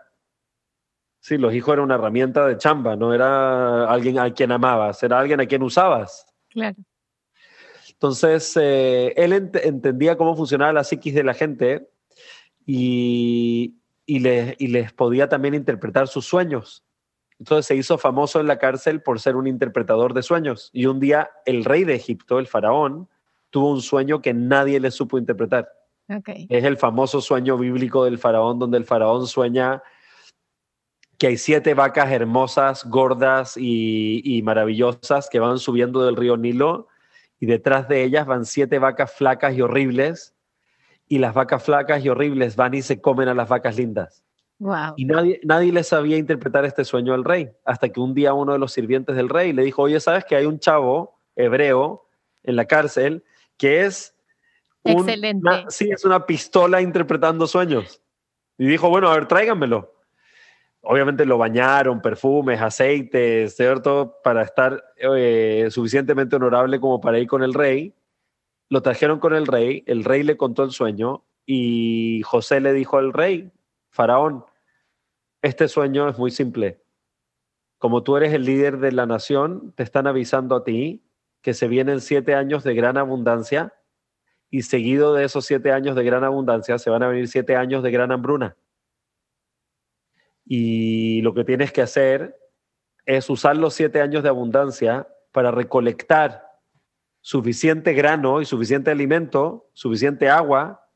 Sí, 1.24 1.38
los 1.38 1.54
hijos 1.54 1.72
eran 1.72 1.86
una 1.86 1.96
herramienta 1.96 2.46
de 2.46 2.58
chamba, 2.58 2.98
no 2.98 3.14
era 3.14 3.90
alguien 3.90 4.20
a 4.20 4.34
quien 4.34 4.52
amabas, 4.52 5.02
era 5.04 5.18
alguien 5.18 5.40
a 5.40 5.46
quien 5.46 5.64
usabas. 5.64 6.26
Claro. 6.50 6.76
Entonces, 7.88 8.58
eh, 8.60 9.14
él 9.16 9.32
ent 9.32 9.56
entendía 9.56 10.18
cómo 10.18 10.36
funcionaba 10.36 10.74
la 10.74 10.84
psiquis 10.84 11.14
de 11.16 11.24
la 11.24 11.34
gente 11.34 11.88
y, 12.66 13.76
y, 14.06 14.20
les, 14.20 14.56
y 14.60 14.68
les 14.68 14.92
podía 14.92 15.30
también 15.30 15.54
interpretar 15.54 16.10
sus 16.10 16.26
sueños. 16.26 16.84
Entonces 17.40 17.68
se 17.68 17.78
hizo 17.78 17.98
famoso 17.98 18.42
en 18.42 18.48
la 18.48 18.60
cárcel 18.60 19.02
por 19.02 19.22
ser 19.22 19.38
un 19.38 19.48
interpretador 19.48 20.14
de 20.14 20.24
sueños. 20.24 20.72
Y 20.74 20.88
un 20.88 21.00
día 21.00 21.30
el 21.46 21.64
rey 21.64 21.86
de 21.86 21.96
Egipto, 21.96 22.38
el 22.38 22.48
faraón, 22.48 23.08
tuvo 23.50 23.72
un 23.72 23.82
sueño 23.82 24.22
que 24.22 24.34
nadie 24.34 24.78
le 24.82 24.92
supo 24.92 25.18
interpretar. 25.18 25.70
Okay. 26.10 26.48
Es 26.50 26.66
el 26.66 26.76
famoso 26.76 27.22
sueño 27.22 27.58
bíblico 27.58 28.04
del 28.04 28.18
faraón, 28.18 28.60
donde 28.60 28.78
el 28.78 28.84
faraón 28.84 29.26
sueña 29.26 29.82
que 31.24 31.28
hay 31.28 31.38
siete 31.38 31.74
vacas 31.74 32.12
hermosas, 32.12 32.84
gordas 32.84 33.56
y, 33.56 34.22
y 34.26 34.42
maravillosas 34.42 35.30
que 35.30 35.40
van 35.40 35.58
subiendo 35.58 36.06
del 36.06 36.18
río 36.18 36.36
Nilo 36.36 36.90
y 37.40 37.46
detrás 37.46 37.88
de 37.88 38.04
ellas 38.04 38.28
van 38.28 38.46
siete 38.46 38.78
vacas 38.78 39.14
flacas 39.14 39.56
y 39.56 39.62
horribles 39.62 40.36
y 41.08 41.20
las 41.20 41.34
vacas 41.34 41.64
flacas 41.64 42.04
y 42.04 42.10
horribles 42.10 42.58
van 42.58 42.74
y 42.74 42.82
se 42.82 43.00
comen 43.00 43.30
a 43.30 43.34
las 43.34 43.48
vacas 43.48 43.78
lindas. 43.78 44.22
Wow. 44.60 44.96
Y 44.98 45.06
nadie, 45.06 45.40
nadie 45.46 45.72
le 45.72 45.86
sabía 45.86 46.18
interpretar 46.18 46.66
este 46.66 46.84
sueño 46.84 47.14
al 47.14 47.24
rey, 47.24 47.50
hasta 47.64 47.88
que 47.88 48.02
un 48.02 48.14
día 48.14 48.34
uno 48.34 48.52
de 48.52 48.60
los 48.60 48.74
sirvientes 48.74 49.16
del 49.16 49.30
rey 49.30 49.54
le 49.54 49.64
dijo, 49.64 49.84
oye, 49.84 50.02
¿sabes 50.02 50.26
que 50.26 50.36
hay 50.36 50.46
un 50.46 50.60
chavo 50.60 51.18
hebreo 51.38 52.06
en 52.44 52.58
la 52.58 52.66
cárcel 52.66 53.24
que 53.58 53.86
es... 53.86 54.14
Un, 54.84 55.08
Excelente. 55.08 55.40
Una, 55.48 55.72
sí, 55.72 55.90
es 55.90 56.04
una 56.04 56.26
pistola 56.26 56.82
interpretando 56.82 57.48
sueños. 57.48 58.02
Y 58.58 58.66
dijo, 58.66 58.90
bueno, 58.90 59.08
a 59.08 59.14
ver, 59.14 59.26
tráiganmelo. 59.26 59.94
Obviamente 60.84 61.26
lo 61.26 61.38
bañaron, 61.38 62.02
perfumes, 62.02 62.62
aceites, 62.62 63.56
¿cierto? 63.56 64.20
Para 64.24 64.44
estar 64.44 64.84
eh, 64.98 65.68
suficientemente 65.72 66.36
honorable 66.36 66.80
como 66.80 67.00
para 67.00 67.20
ir 67.20 67.28
con 67.28 67.42
el 67.42 67.54
rey 67.54 67.96
lo 68.74 68.82
trajeron 68.82 69.20
con 69.20 69.36
el 69.36 69.46
rey, 69.46 69.84
el 69.86 70.04
rey 70.04 70.24
le 70.24 70.36
contó 70.36 70.64
el 70.64 70.72
sueño 70.72 71.24
y 71.46 72.24
José 72.24 72.60
le 72.60 72.74
dijo 72.74 72.98
al 72.98 73.14
rey, 73.14 73.52
Faraón, 73.90 74.46
este 75.44 75.68
sueño 75.68 76.10
es 76.10 76.18
muy 76.18 76.32
simple. 76.32 76.82
Como 77.78 78.02
tú 78.02 78.18
eres 78.18 78.34
el 78.34 78.46
líder 78.46 78.80
de 78.80 78.92
la 78.92 79.06
nación, 79.06 79.74
te 79.76 79.84
están 79.84 80.08
avisando 80.08 80.56
a 80.56 80.64
ti 80.64 81.04
que 81.44 81.54
se 81.54 81.68
vienen 81.68 82.02
siete 82.02 82.34
años 82.34 82.64
de 82.64 82.74
gran 82.74 82.98
abundancia 82.98 83.76
y 84.50 84.64
seguido 84.64 85.14
de 85.14 85.26
esos 85.26 85.46
siete 85.46 85.72
años 85.72 85.96
de 85.96 86.04
gran 86.04 86.24
abundancia 86.24 86.80
se 86.80 86.90
van 86.90 87.04
a 87.04 87.10
venir 87.10 87.28
siete 87.28 87.56
años 87.56 87.84
de 87.84 87.92
gran 87.92 88.12
hambruna. 88.12 88.58
Y 90.46 91.22
lo 91.22 91.34
que 91.34 91.44
tienes 91.44 91.72
que 91.72 91.82
hacer 91.82 92.38
es 93.06 93.30
usar 93.30 93.58
los 93.58 93.74
siete 93.74 94.02
años 94.02 94.24
de 94.24 94.30
abundancia 94.30 95.08
para 95.32 95.52
recolectar 95.52 96.46
suficiente 97.22 97.94
grano 97.94 98.42
y 98.42 98.46
suficiente 98.46 98.92
alimento, 98.92 99.70
suficiente 99.74 100.30
agua 100.30 100.90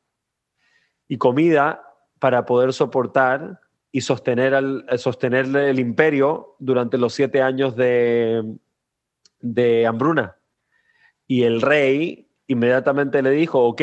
y 1.08 1.16
comida 1.16 1.82
para 2.18 2.44
poder 2.44 2.72
soportar 2.72 3.60
y 3.90 4.02
sostener, 4.02 4.54
al, 4.54 4.84
sostener 4.98 5.46
el 5.56 5.78
imperio 5.80 6.56
durante 6.58 6.98
los 6.98 7.14
siete 7.14 7.40
años 7.40 7.74
de, 7.76 8.42
de 9.40 9.86
hambruna. 9.86 10.36
Y 11.26 11.44
el 11.44 11.62
rey 11.62 12.30
inmediatamente 12.46 13.22
le 13.22 13.30
dijo, 13.30 13.64
ok, 13.64 13.82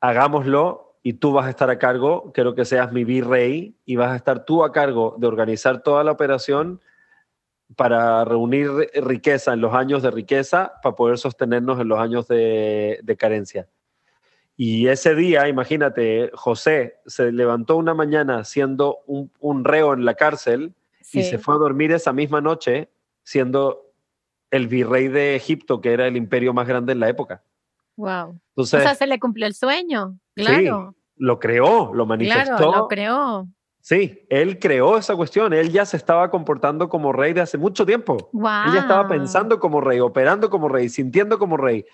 hagámoslo 0.00 0.85
y 1.06 1.12
tú 1.12 1.30
vas 1.30 1.46
a 1.46 1.50
estar 1.50 1.70
a 1.70 1.78
cargo, 1.78 2.32
quiero 2.34 2.56
que 2.56 2.64
seas 2.64 2.90
mi 2.90 3.04
virrey 3.04 3.76
y 3.84 3.94
vas 3.94 4.10
a 4.10 4.16
estar 4.16 4.44
tú 4.44 4.64
a 4.64 4.72
cargo 4.72 5.14
de 5.20 5.28
organizar 5.28 5.84
toda 5.84 6.02
la 6.02 6.10
operación 6.10 6.80
para 7.76 8.24
reunir 8.24 8.72
riqueza 8.92 9.52
en 9.52 9.60
los 9.60 9.72
años 9.72 10.02
de 10.02 10.10
riqueza 10.10 10.72
para 10.82 10.96
poder 10.96 11.18
sostenernos 11.18 11.78
en 11.78 11.86
los 11.86 12.00
años 12.00 12.26
de, 12.26 12.98
de, 13.04 13.16
carencia. 13.16 13.68
Y 14.56 14.88
ese 14.88 15.14
día, 15.14 15.46
imagínate, 15.46 16.32
José 16.34 16.96
se 17.06 17.30
levantó 17.30 17.76
una 17.76 17.94
mañana 17.94 18.42
siendo 18.42 18.98
un, 19.06 19.30
un 19.38 19.64
reo 19.64 19.94
en 19.94 20.04
la 20.04 20.14
cárcel 20.14 20.74
sí. 21.02 21.20
y 21.20 21.22
se 21.22 21.38
fue 21.38 21.54
a 21.54 21.58
dormir 21.58 21.92
esa 21.92 22.12
misma 22.12 22.40
noche 22.40 22.90
siendo 23.22 23.92
el 24.50 24.66
virrey 24.66 25.06
de 25.06 25.36
Egipto, 25.36 25.80
que 25.80 25.92
era 25.92 26.08
el 26.08 26.16
imperio 26.16 26.52
más 26.52 26.66
grande 26.66 26.94
en 26.94 26.98
la 26.98 27.08
época. 27.08 27.44
Wow. 27.94 28.40
Entonces, 28.50 28.80
o 28.80 28.82
sea, 28.82 28.96
se 28.96 29.06
le 29.06 29.20
cumplió 29.20 29.46
el 29.46 29.54
sueño, 29.54 30.18
claro. 30.34 30.95
Lo 31.16 31.38
creó, 31.38 31.92
lo 31.94 32.06
manifestó. 32.06 32.56
Claro, 32.56 32.72
lo 32.72 32.88
creó. 32.88 33.48
Sí, 33.80 34.26
él 34.30 34.58
creó 34.58 34.98
esa 34.98 35.14
cuestión. 35.14 35.52
Él 35.52 35.70
ya 35.70 35.84
se 35.84 35.96
estaba 35.96 36.28
comportando 36.30 36.88
como 36.88 37.12
rey 37.12 37.32
de 37.32 37.40
hace 37.40 37.56
mucho 37.56 37.86
tiempo. 37.86 38.30
Wow. 38.32 38.64
Él 38.66 38.72
ya 38.74 38.80
estaba 38.80 39.06
pensando 39.06 39.60
como 39.60 39.80
rey, 39.80 40.00
operando 40.00 40.50
como 40.50 40.68
rey, 40.68 40.88
sintiendo 40.88 41.38
como 41.38 41.56
rey. 41.56 41.84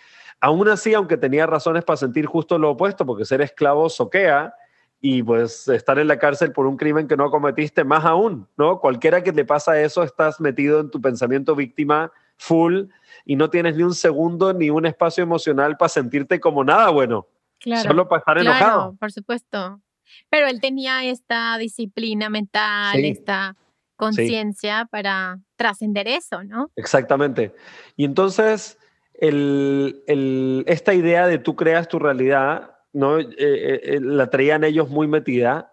Aún 0.41 0.69
así, 0.69 0.95
aunque 0.95 1.17
tenía 1.17 1.47
razones 1.47 1.85
para 1.85 1.99
sentir 1.99 2.27
justo 2.27 2.59
lo 2.59 2.71
opuesto, 2.71 3.05
porque 3.05 3.25
ser 3.25 3.43
esclavo 3.43 3.89
soquea 3.91 4.55
y 5.01 5.23
pues 5.23 5.69
estar 5.69 5.99
en 5.99 6.09
la 6.09 6.19
cárcel 6.19 6.53
por 6.53 6.67
un 6.67 6.77
crimen 6.77 7.09
que 7.09 7.17
no 7.17 7.31
cometiste, 7.31 7.85
más 7.85 8.05
aún, 8.05 8.49
¿no? 8.57 8.79
Cualquiera 8.79 9.23
que 9.23 9.33
te 9.33 9.45
pasa 9.45 9.81
eso, 9.81 10.03
estás 10.03 10.41
metido 10.41 10.81
en 10.81 10.91
tu 10.91 11.01
pensamiento 11.01 11.55
víctima 11.55 12.11
full 12.37 12.85
y 13.25 13.37
no 13.37 13.51
tienes 13.51 13.77
ni 13.77 13.83
un 13.83 13.95
segundo 13.95 14.53
ni 14.53 14.71
un 14.71 14.87
espacio 14.87 15.23
emocional 15.23 15.77
para 15.77 15.89
sentirte 15.89 16.41
como 16.41 16.65
nada 16.65 16.89
bueno. 16.91 17.27
Claro. 17.63 17.89
Solo 17.89 18.09
para 18.09 18.19
estar 18.21 18.39
claro, 18.41 18.51
enojado. 18.57 18.97
por 18.99 19.13
supuesto. 19.13 19.81
Pero 20.29 20.47
él 20.49 20.61
tenía 20.61 21.05
esta 21.05 21.57
disciplina 21.59 22.29
mental, 22.29 22.97
Sí. 22.97 23.07
esta 23.07 23.57
conciencia 23.97 24.87
para 24.91 25.39
trascender 25.57 26.09
eso, 26.09 26.43
¿no? 26.43 26.71
Exactamente. 26.77 27.55
Y 27.97 28.05
entonces, 28.05 28.79
el- 29.15 30.03
el- 30.09 30.65
esta 30.67 30.93
idea 30.93 31.27
de 31.29 31.39
tú 31.39 31.55
creas 31.55 31.87
tu 31.89 31.99
realidad, 31.99 32.73
¿no? 32.93 33.19
Eh, 33.21 33.29
eh, 33.39 33.81
eh, 33.85 34.01
la 34.03 34.29
traían 34.29 34.65
ellos 34.65 34.89
muy 34.91 35.07
metida. 35.07 35.73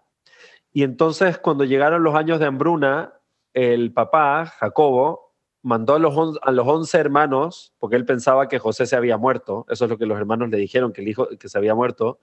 Y 0.72 0.84
entonces, 0.84 1.38
cuando 1.38 1.64
llegaron 1.64 2.02
los 2.04 2.14
años 2.14 2.38
de 2.38 2.46
hambruna, 2.46 3.12
el 3.52 3.92
papá, 3.92 4.46
Jacobo, 4.46 5.29
mandó 5.62 5.94
a 5.94 5.98
los, 5.98 6.38
a 6.42 6.52
los 6.52 6.66
11 6.66 6.98
hermanos, 6.98 7.74
porque 7.78 7.96
él 7.96 8.04
pensaba 8.04 8.48
que 8.48 8.58
José 8.58 8.86
se 8.86 8.96
había 8.96 9.16
muerto, 9.16 9.66
eso 9.68 9.84
es 9.84 9.90
lo 9.90 9.98
que 9.98 10.06
los 10.06 10.18
hermanos 10.18 10.50
le 10.50 10.56
dijeron, 10.56 10.92
que 10.92 11.02
el 11.02 11.08
hijo 11.08 11.28
que 11.38 11.48
se 11.48 11.58
había 11.58 11.74
muerto, 11.74 12.18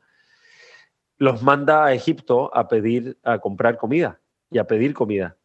los 1.18 1.42
manda 1.42 1.86
a 1.86 1.94
Egipto 1.94 2.56
a 2.56 2.68
pedir, 2.68 3.18
a 3.24 3.40
comprar 3.40 3.78
comida 3.78 4.20
y 4.50 4.60
a 4.60 4.66
pedir 4.66 4.94
comida. 4.94 5.38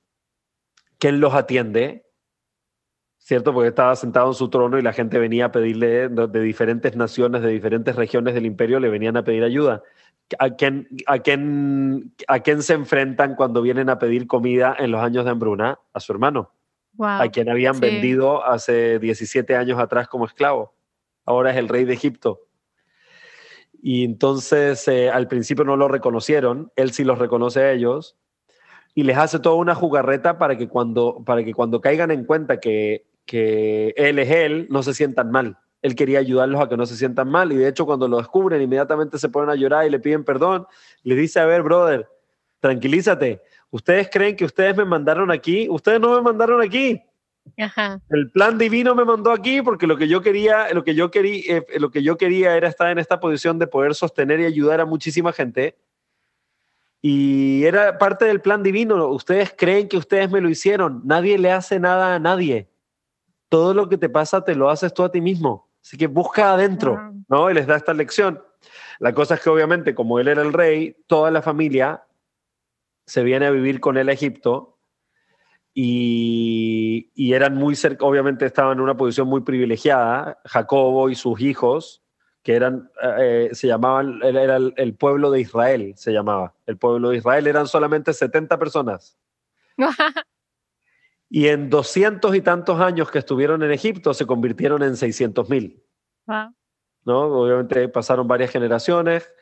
¿Quién 0.99 1.21
los 1.21 1.35
atiende? 1.35 2.07
¿Cierto? 3.19 3.53
Porque 3.53 3.69
estaba 3.69 3.95
sentado 3.97 4.29
en 4.29 4.35
su 4.35 4.51
trono 4.51 4.79
y 4.79 4.83
la 4.83 4.93
gente 4.93 5.19
venía 5.19 5.47
a 5.47 5.53
pedirle 5.53 6.09
de, 6.09 6.27
de 6.27 6.41
diferentes 6.41 6.97
naciones, 6.97 7.43
de 7.43 7.49
diferentes 7.49 7.97
regiones 7.97 8.35
del 8.35 8.47
imperio, 8.47 8.81
le 8.81 8.89
venían 8.89 9.17
a 9.17 9.25
pedir 9.25 9.45
ayuda. 9.45 9.83
¿A 10.39 10.51
quién, 10.51 10.89
a, 11.07 11.19
quién, 11.19 12.15
¿A 12.27 12.41
quién 12.41 12.63
se 12.63 12.75
enfrentan 12.75 13.35
cuando 13.35 13.63
vienen 13.63 13.91
a 13.91 13.99
pedir 13.99 14.27
comida 14.27 14.75
en 14.79 14.91
los 14.91 15.03
años 15.03 15.25
de 15.25 15.31
hambruna? 15.31 15.79
A 15.93 16.01
su 16.01 16.13
hermano, 16.13 16.53
Wow. 16.95 17.23
a 17.23 17.29
quien 17.29 17.49
habían 17.49 17.75
sí. 17.75 17.81
vendido 17.81 18.45
hace 18.45 18.99
17 18.99 19.57
años 19.57 19.79
atrás 19.79 20.09
como 20.09 20.27
esclavo. 20.27 20.75
Ahora 21.25 21.51
es 21.51 21.57
el 21.57 21.69
rey 21.69 21.85
de 21.85 21.95
Egipto. 21.95 22.41
Y 23.83 24.05
entonces 24.05 24.87
eh, 24.87 25.11
al 25.11 25.27
principio 25.27 25.65
no 25.65 25.77
lo 25.77 25.89
reconocieron, 25.89 26.71
él 26.77 26.93
sí 26.93 27.03
los 27.03 27.19
reconoce 27.19 27.61
a 27.61 27.73
ellos 27.73 28.17
y 28.95 29.03
les 29.03 29.17
hace 29.17 29.41
toda 29.41 29.57
una 29.57 29.75
jugarreta 29.75 30.39
para 30.39 30.57
que 30.57 30.69
cuando, 30.69 31.23
para 31.25 31.43
que 31.43 31.53
cuando 31.53 31.81
caigan 31.81 32.13
en 32.13 32.25
cuenta 32.25 32.61
que, 32.61 33.07
que 33.27 33.93
él 33.97 34.21
es 34.21 34.31
él, 34.31 34.69
no 34.71 34.85
se 34.85 34.95
sientan 34.95 35.33
mal. 35.33 35.59
Él 35.81 35.97
quería 35.97 36.21
ayudarlos 36.21 36.61
a 36.61 36.69
que 36.69 36.77
no 36.77 36.87
se 36.87 36.97
sientan 36.97 37.29
mal 37.29 37.51
y 37.51 37.57
de 37.57 37.67
hecho 37.67 37.85
cuando 37.87 38.07
lo 38.07 38.19
descubren 38.19 38.63
inmediatamente 38.63 39.19
se 39.19 39.29
ponen 39.29 39.51
a 39.51 39.57
llorar 39.57 39.85
y 39.85 39.91
le 39.91 39.99
piden 39.99 40.25
perdón. 40.25 40.67
Les 41.03 41.19
dice, 41.19 41.41
a 41.41 41.47
ver, 41.47 41.63
brother, 41.63 42.09
tranquilízate. 42.61 43.43
Ustedes 43.73 44.11
creen 44.13 44.37
que 44.37 44.45
ustedes 44.45 44.77
me 44.77 44.85
mandaron 44.85 45.31
aquí, 45.31 45.67
ustedes 45.71 45.99
no 45.99 46.15
me 46.15 46.21
mandaron 46.21 46.61
aquí. 46.61 47.03
Ajá. 47.59 48.03
El 48.11 48.31
plan 48.31 48.59
divino 48.59 48.95
me 48.95 49.05
mandó 49.05 49.33
aquí 49.33 49.63
porque 49.63 49.87
lo 49.87 49.97
que 49.97 50.09
yo 50.09 50.21
quería, 50.21 50.73
lo 50.75 50.85
que 50.85 50.95
yo 50.95 51.11
quería, 51.11 51.57
eh, 51.57 51.67
lo 51.81 51.91
que 51.91 52.03
yo 52.03 52.19
quería 52.19 52.55
era 52.55 52.69
estar 52.69 52.91
en 52.91 52.99
esta 52.99 53.19
posición 53.19 53.59
de 53.59 53.67
poder 53.67 53.95
sostener 53.95 54.41
y 54.41 54.45
ayudar 54.45 54.83
a 54.83 54.85
muchísima 54.85 55.33
gente. 55.33 55.79
Y 57.01 57.65
era 57.65 57.97
parte 57.97 58.27
del 58.27 58.43
plan 58.43 58.63
divino. 58.63 59.09
Ustedes 59.09 59.55
creen 59.57 59.89
que 59.89 59.97
ustedes 59.97 60.31
me 60.31 60.43
lo 60.43 60.51
hicieron. 60.51 61.01
Nadie 61.07 61.39
le 61.39 61.51
hace 61.51 61.81
nada 61.81 62.15
a 62.15 62.19
nadie. 62.19 62.69
Todo 63.49 63.73
lo 63.73 63.89
que 63.89 63.97
te 63.97 64.11
pasa 64.11 64.45
te 64.45 64.55
lo 64.55 64.69
haces 64.69 64.93
tú 64.93 65.03
a 65.03 65.11
ti 65.11 65.23
mismo. 65.23 65.71
Así 65.83 65.97
que 65.97 66.09
busca 66.09 66.53
adentro. 66.53 67.15
¿no? 67.27 67.51
Y 67.51 67.55
les 67.55 67.67
da 67.67 67.77
esta 67.77 67.95
lección. 67.95 68.43
La 68.99 69.15
cosa 69.15 69.37
es 69.37 69.41
que 69.41 69.49
obviamente 69.49 69.95
como 69.95 70.21
él 70.21 70.29
era 70.29 70.43
el 70.43 70.53
rey, 70.53 70.95
toda 71.07 71.31
la 71.31 71.41
familia 71.41 72.05
se 73.07 73.23
viene 73.23 73.47
a 73.47 73.51
vivir 73.51 73.81
con 73.81 73.97
él 73.97 74.09
a 74.09 74.13
Egipto 74.13 74.79
y, 75.75 77.11
y 77.15 77.33
eran 77.33 77.55
muy 77.55 77.75
cerca, 77.75 78.05
obviamente 78.05 78.47
estaban 78.47 78.79
en 78.79 78.81
una 78.81 78.97
posición 78.97 79.29
muy 79.29 79.41
privilegiada, 79.41 80.41
Jacobo 80.45 81.09
y 81.09 81.15
sus 81.15 81.41
hijos, 81.41 82.03
que 82.43 82.55
eran, 82.55 82.91
eh, 83.19 83.51
se 83.53 83.69
llamaban, 83.69 84.21
era 84.23 84.57
el, 84.57 84.75
el 84.77 84.95
pueblo 84.95 85.31
de 85.31 85.41
Israel, 85.41 85.95
se 85.97 86.13
llamaba. 86.13 86.55
El 86.67 86.77
pueblo 86.77 87.11
de 87.11 87.19
Israel 87.19 87.47
eran 87.47 87.67
solamente 87.69 88.13
70 88.13 88.59
personas. 88.59 89.19
Y 91.35 91.49
en 91.49 91.71
200 91.71 92.37
y 92.37 92.43
tantos 92.43 92.79
años 92.79 93.11
que 93.11 93.19
estuvieron 93.19 93.63
en 93.63 93.73
Egipto 93.73 94.13
se 94.13 94.27
convirtieron 94.27 94.83
en 94.83 94.99
600 94.99 95.49
mil. 95.49 95.83
Wow. 96.27 96.55
¿no? 97.05 97.21
Obviamente 97.21 97.89
pasaron 97.89 98.29
varias 98.29 98.51
generaciones 98.51 99.33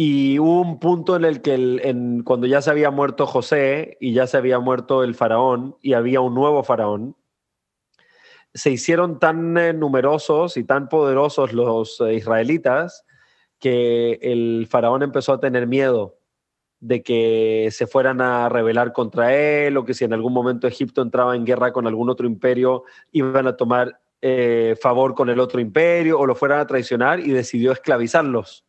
y 0.00 0.38
hubo 0.38 0.60
un 0.60 0.78
punto 0.78 1.16
en 1.16 1.24
el 1.24 1.42
que 1.42 1.54
el- 1.54 2.22
cuando 2.24 2.46
ya 2.46 2.62
se 2.62 2.70
había 2.70 2.92
muerto 2.92 3.26
José 3.26 3.96
y 4.00 4.12
ya 4.12 4.28
se 4.28 4.36
había 4.36 4.60
muerto 4.60 5.02
el 5.02 5.16
faraón 5.16 5.76
y 5.82 5.94
había 5.94 6.20
un 6.20 6.34
nuevo 6.36 6.62
faraón, 6.62 7.16
se 8.54 8.70
hicieron 8.70 9.18
tan 9.18 9.58
eh, 9.58 9.72
numerosos 9.72 10.56
y 10.56 10.62
tan 10.62 10.88
poderosos 10.88 11.52
los 11.52 12.00
eh, 12.00 12.14
israelitas 12.14 13.04
que 13.58 14.20
el 14.22 14.68
faraón 14.70 15.02
empezó 15.02 15.32
a 15.32 15.40
tener 15.40 15.66
miedo 15.66 16.20
de 16.78 17.02
que 17.02 17.68
se 17.72 17.88
fueran 17.88 18.20
a 18.20 18.48
rebelar 18.48 18.92
contra 18.92 19.34
él 19.34 19.76
o 19.78 19.84
que 19.84 19.94
si 19.94 20.04
en 20.04 20.12
algún 20.12 20.32
momento 20.32 20.68
Egipto 20.68 21.02
entraba 21.02 21.34
en 21.34 21.44
guerra 21.44 21.72
con 21.72 21.88
algún 21.88 22.08
otro 22.08 22.28
imperio, 22.28 22.84
iban 23.10 23.48
a 23.48 23.56
tomar 23.56 24.00
eh, 24.22 24.76
favor 24.80 25.16
con 25.16 25.28
el 25.28 25.40
otro 25.40 25.60
imperio 25.60 26.20
o 26.20 26.24
lo 26.26 26.36
fueran 26.36 26.60
a 26.60 26.68
traicionar 26.68 27.18
y 27.18 27.32
decidió 27.32 27.72
esclavizarlos, 27.72 28.64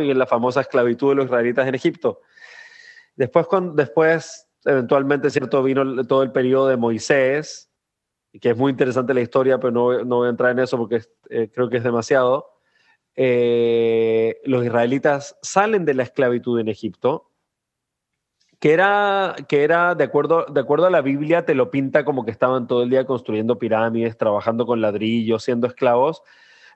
Y 0.00 0.10
en 0.10 0.18
la 0.18 0.26
famosa 0.26 0.60
esclavitud 0.60 1.10
de 1.10 1.14
los 1.16 1.24
israelitas 1.26 1.66
en 1.66 1.74
Egipto. 1.74 2.20
Después, 3.16 3.46
cuando, 3.46 3.74
después 3.74 4.48
eventualmente, 4.64 5.30
¿cierto? 5.30 5.62
Vino 5.62 6.04
todo 6.04 6.22
el 6.22 6.32
periodo 6.32 6.68
de 6.68 6.76
Moisés, 6.76 7.70
que 8.40 8.50
es 8.50 8.56
muy 8.56 8.70
interesante 8.70 9.14
la 9.14 9.20
historia, 9.20 9.58
pero 9.58 9.72
no, 9.72 10.04
no 10.04 10.16
voy 10.16 10.26
a 10.28 10.30
entrar 10.30 10.52
en 10.52 10.60
eso 10.60 10.76
porque 10.76 11.02
eh, 11.30 11.50
creo 11.52 11.68
que 11.68 11.78
es 11.78 11.84
demasiado. 11.84 12.50
Eh, 13.16 14.40
los 14.44 14.64
israelitas 14.64 15.36
salen 15.42 15.84
de 15.84 15.94
la 15.94 16.04
esclavitud 16.04 16.60
en 16.60 16.68
Egipto, 16.68 17.30
que 18.60 18.72
era, 18.72 19.34
que 19.48 19.64
era 19.64 19.94
de, 19.94 20.04
acuerdo, 20.04 20.44
de 20.46 20.60
acuerdo 20.60 20.86
a 20.86 20.90
la 20.90 21.00
Biblia, 21.00 21.46
te 21.46 21.54
lo 21.54 21.70
pinta 21.70 22.04
como 22.04 22.24
que 22.24 22.30
estaban 22.30 22.66
todo 22.66 22.82
el 22.82 22.90
día 22.90 23.06
construyendo 23.06 23.58
pirámides, 23.58 24.18
trabajando 24.18 24.66
con 24.66 24.80
ladrillos, 24.80 25.42
siendo 25.42 25.66
esclavos, 25.66 26.22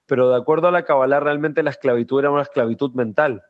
pero 0.07 0.31
de 0.31 0.37
acuerdo 0.37 0.69
a 0.69 0.73
la 0.73 0.85
Kabbalah, 0.85 1.21
realmente 1.21 1.63
la 1.63 1.71
esclavitud 1.71 2.21
era 2.21 2.31
una 2.31 2.43
esclavitud 2.43 2.93
mental, 2.95 3.43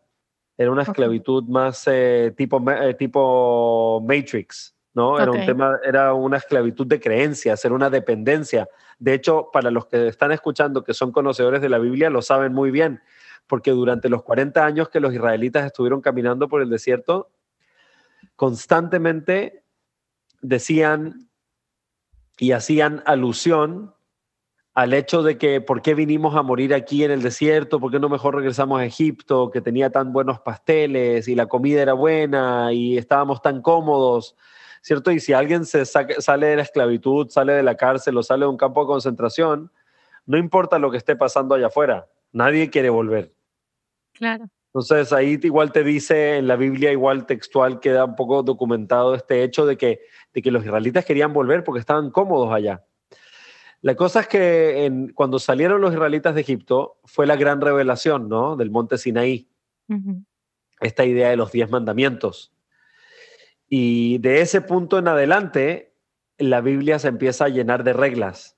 era 0.57 0.71
una 0.71 0.83
esclavitud 0.83 1.45
más 1.45 1.83
eh, 1.87 2.33
tipo, 2.37 2.62
eh, 2.71 2.95
tipo 2.95 4.01
Matrix, 4.07 4.75
¿no? 4.95 5.19
Era 5.19 5.33
un 5.33 5.45
tema, 5.45 5.81
era 5.83 6.14
una 6.14 6.37
esclavitud 6.37 6.87
de 6.87 7.01
creencias, 7.01 7.64
era 7.64 7.75
una 7.75 7.90
dependencia. 7.90 8.69
De 8.99 9.14
hecho, 9.14 9.51
para 9.53 9.73
los 9.73 9.87
que 9.87 10.07
están 10.07 10.31
escuchando 10.31 10.85
que 10.85 10.95
son 10.95 11.11
conocedores 11.11 11.61
de 11.61 11.69
la 11.69 11.79
Biblia, 11.79 12.11
lo 12.11 12.23
saben 12.23 12.53
muy 12.53 12.71
bien, 12.71 13.03
porque 13.49 13.73
durante 13.73 14.09
los 14.09 14.23
40 14.23 14.64
años 14.64 14.88
que 14.88 15.01
los 15.01 15.12
israelitas 15.12 15.67
estuvieron 15.67 16.01
caminando 16.01 16.49
por 16.49 16.62
el 16.62 16.71
desierto, 16.71 17.31
constantemente 18.37 19.64
decían 20.40 21.29
y 22.38 22.53
hacían 22.53 23.03
alusión 23.07 23.94
al 24.75 24.93
hecho 24.93 25.23
de 25.23 25.39
que 25.39 25.61
por 25.61 25.83
qué 25.83 25.95
vinimos 25.95 26.35
a 26.35 26.43
morir 26.43 26.75
aquí 26.75 27.05
en 27.05 27.13
el 27.13 27.23
desierto, 27.23 27.79
por 27.79 27.93
qué 27.93 28.01
no 28.01 28.09
mejor 28.09 28.35
regresamos 28.35 28.81
a 28.81 28.85
Egipto, 28.85 29.51
que 29.51 29.61
tenía 29.61 29.91
tan 29.91 30.13
buenos 30.13 30.41
pasteles 30.41 31.29
y 31.29 31.37
la 31.37 31.47
comida 31.47 31.81
era 31.81 31.93
buena 31.93 32.73
y 32.73 32.99
estábamos 32.99 33.41
tan 33.41 33.63
cómodos, 33.63 34.37
¿cierto? 34.83 35.13
Y 35.13 35.21
si 35.21 35.33
alguien 35.33 35.65
se 35.65 35.85
saca- 35.87 36.21
sale 36.21 36.49
de 36.49 36.57
la 36.57 36.63
esclavitud, 36.63 37.29
sale 37.29 37.53
de 37.53 37.63
la 37.63 37.77
cárcel 37.77 38.17
o 38.19 38.23
sale 38.25 38.47
de 38.47 38.51
un 38.51 38.57
campo 38.57 38.81
de 38.81 38.89
concentración, 38.89 39.71
no 40.27 40.38
importa 40.38 40.81
lo 40.81 40.90
que 40.90 40.96
esté 40.96 41.15
pasando 41.15 41.55
allá 41.55 41.69
afuera, 41.69 42.09
nadie 42.33 42.69
quiere 42.69 42.90
volver. 42.90 43.33
Claro. 44.13 44.46
Entonces 44.69 45.13
ahí 45.13 45.38
igual 45.40 45.71
te 45.71 45.85
dice 45.85 46.37
en 46.37 46.48
la 46.48 46.57
Biblia, 46.57 46.90
igual 46.90 47.27
textual, 47.27 47.79
queda 47.79 48.05
un 48.07 48.17
poco 48.17 48.42
documentado 48.42 49.15
este 49.15 49.44
hecho 49.44 49.67
de 49.67 49.77
que, 49.77 50.01
de 50.33 50.42
que 50.42 50.51
los 50.51 50.65
israelitas 50.65 51.05
querían 51.05 51.33
volver 51.33 51.63
porque 51.63 51.79
estaban 51.79 52.11
cómodos 52.11 52.53
allá. 52.53 52.83
La 53.85 53.95
cosa 53.97 54.21
es 54.21 54.29
que 54.29 54.87
en- 54.87 55.13
cuando 55.13 55.39
salieron 55.39 55.83
los 55.83 55.93
israelitas 55.93 56.35
de 56.35 56.41
Egipto 56.41 56.97
fue 57.05 57.27
la 57.27 57.37
gran 57.37 57.61
revelación 57.61 58.31
¿no? 58.31 58.57
del 58.57 58.71
monte 58.71 58.97
Sinaí, 58.97 59.47
esta 60.81 61.05
idea 61.05 61.29
de 61.29 61.37
los 61.37 61.53
diez 61.53 61.69
mandamientos. 61.69 62.51
Y 63.69 64.17
de 64.19 64.41
ese 64.41 64.63
punto 64.63 64.97
en 64.97 65.07
adelante, 65.09 65.93
la 66.39 66.63
Biblia 66.63 66.99
se 66.99 67.09
empieza 67.09 67.45
a 67.45 67.51
llenar 67.51 67.85
de 67.85 67.93
reglas. 67.93 68.57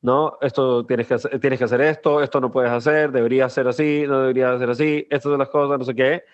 ¿no? 0.00 0.38
Esto 0.40 0.86
tienes 0.86 1.06
que, 1.06 1.14
hacer, 1.14 1.38
tienes 1.38 1.58
que 1.58 1.66
hacer 1.66 1.82
esto, 1.82 2.22
esto 2.22 2.40
no 2.40 2.50
puedes 2.50 2.70
hacer, 2.70 3.12
deberías 3.12 3.52
ser 3.52 3.68
así, 3.68 4.04
no 4.08 4.20
deberías 4.20 4.58
ser 4.58 4.70
así, 4.70 5.06
estas 5.10 5.24
son 5.24 5.38
las 5.38 5.50
cosas, 5.50 5.78
no 5.78 5.84
sé 5.84 5.94
qué. 5.94 6.24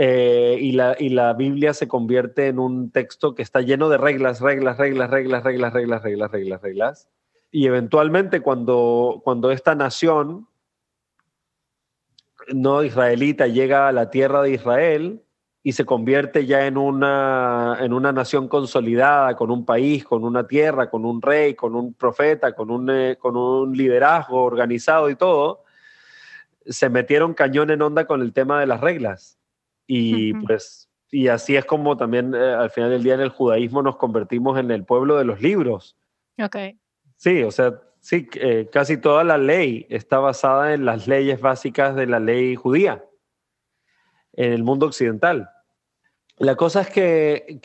Eh, 0.00 0.56
y, 0.60 0.72
la, 0.72 0.96
y 0.98 1.08
la 1.08 1.34
Biblia 1.34 1.74
se 1.74 1.88
convierte 1.88 2.46
en 2.46 2.60
un 2.60 2.90
texto 2.90 3.34
que 3.34 3.42
está 3.42 3.60
lleno 3.60 3.88
de 3.88 3.98
reglas, 3.98 4.40
reglas, 4.40 4.78
reglas, 4.78 5.10
reglas, 5.10 5.42
reglas, 5.42 5.72
reglas, 5.74 6.02
reglas, 6.02 6.30
reglas, 6.30 6.62
reglas. 6.62 7.08
Y 7.50 7.66
eventualmente 7.66 8.40
cuando, 8.40 9.20
cuando 9.24 9.50
esta 9.50 9.74
nación 9.74 10.46
no 12.54 12.84
israelita 12.84 13.48
llega 13.48 13.88
a 13.88 13.92
la 13.92 14.08
tierra 14.08 14.42
de 14.42 14.52
Israel, 14.52 15.22
y 15.62 15.72
se 15.72 15.84
convierte 15.84 16.46
ya 16.46 16.66
en 16.66 16.78
una, 16.78 17.76
en 17.80 17.92
una 17.92 18.12
nación 18.12 18.48
consolidada, 18.48 19.36
con 19.36 19.50
un 19.50 19.66
país, 19.66 20.04
con 20.04 20.24
una 20.24 20.46
tierra, 20.46 20.88
con 20.88 21.04
un 21.04 21.20
rey, 21.20 21.54
con 21.54 21.74
un 21.74 21.92
profeta, 21.92 22.54
con 22.54 22.70
un, 22.70 22.88
eh, 22.88 23.16
con 23.18 23.36
un 23.36 23.76
liderazgo 23.76 24.42
organizado 24.44 25.10
y 25.10 25.16
todo, 25.16 25.64
se 26.64 26.88
metieron 26.88 27.34
cañón 27.34 27.70
en 27.70 27.82
onda 27.82 28.06
con 28.06 28.22
el 28.22 28.32
tema 28.32 28.60
de 28.60 28.66
las 28.66 28.80
reglas. 28.80 29.37
Y 29.90 30.34
pues, 30.34 30.88
y 31.10 31.28
así 31.28 31.56
es 31.56 31.64
como 31.64 31.96
también 31.96 32.34
eh, 32.34 32.52
al 32.52 32.70
final 32.70 32.90
del 32.90 33.02
día 33.02 33.14
en 33.14 33.22
el 33.22 33.30
judaísmo 33.30 33.82
nos 33.82 33.96
convertimos 33.96 34.58
en 34.58 34.70
el 34.70 34.84
pueblo 34.84 35.16
de 35.16 35.24
los 35.24 35.40
libros. 35.40 35.96
Ok. 36.38 36.56
Sí, 37.16 37.42
o 37.42 37.50
sea, 37.50 37.80
sí, 38.00 38.28
eh, 38.34 38.68
casi 38.70 38.98
toda 38.98 39.24
la 39.24 39.38
ley 39.38 39.86
está 39.88 40.18
basada 40.18 40.74
en 40.74 40.84
las 40.84 41.08
leyes 41.08 41.40
básicas 41.40 41.96
de 41.96 42.06
la 42.06 42.20
ley 42.20 42.54
judía 42.54 43.02
en 44.34 44.52
el 44.52 44.62
mundo 44.62 44.86
occidental. 44.86 45.48
La 46.36 46.54
cosa 46.54 46.82
es 46.82 46.90
que, 46.90 47.58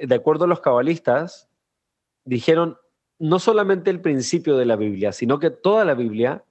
de 0.00 0.14
acuerdo 0.14 0.44
a 0.44 0.48
los 0.48 0.60
cabalistas, 0.60 1.50
dijeron 2.24 2.78
no 3.18 3.40
solamente 3.40 3.90
el 3.90 4.00
principio 4.00 4.56
de 4.56 4.64
la 4.64 4.76
Biblia, 4.76 5.12
sino 5.12 5.40
que 5.40 5.50
toda 5.50 5.84
la 5.84 5.94
Biblia 5.94 6.44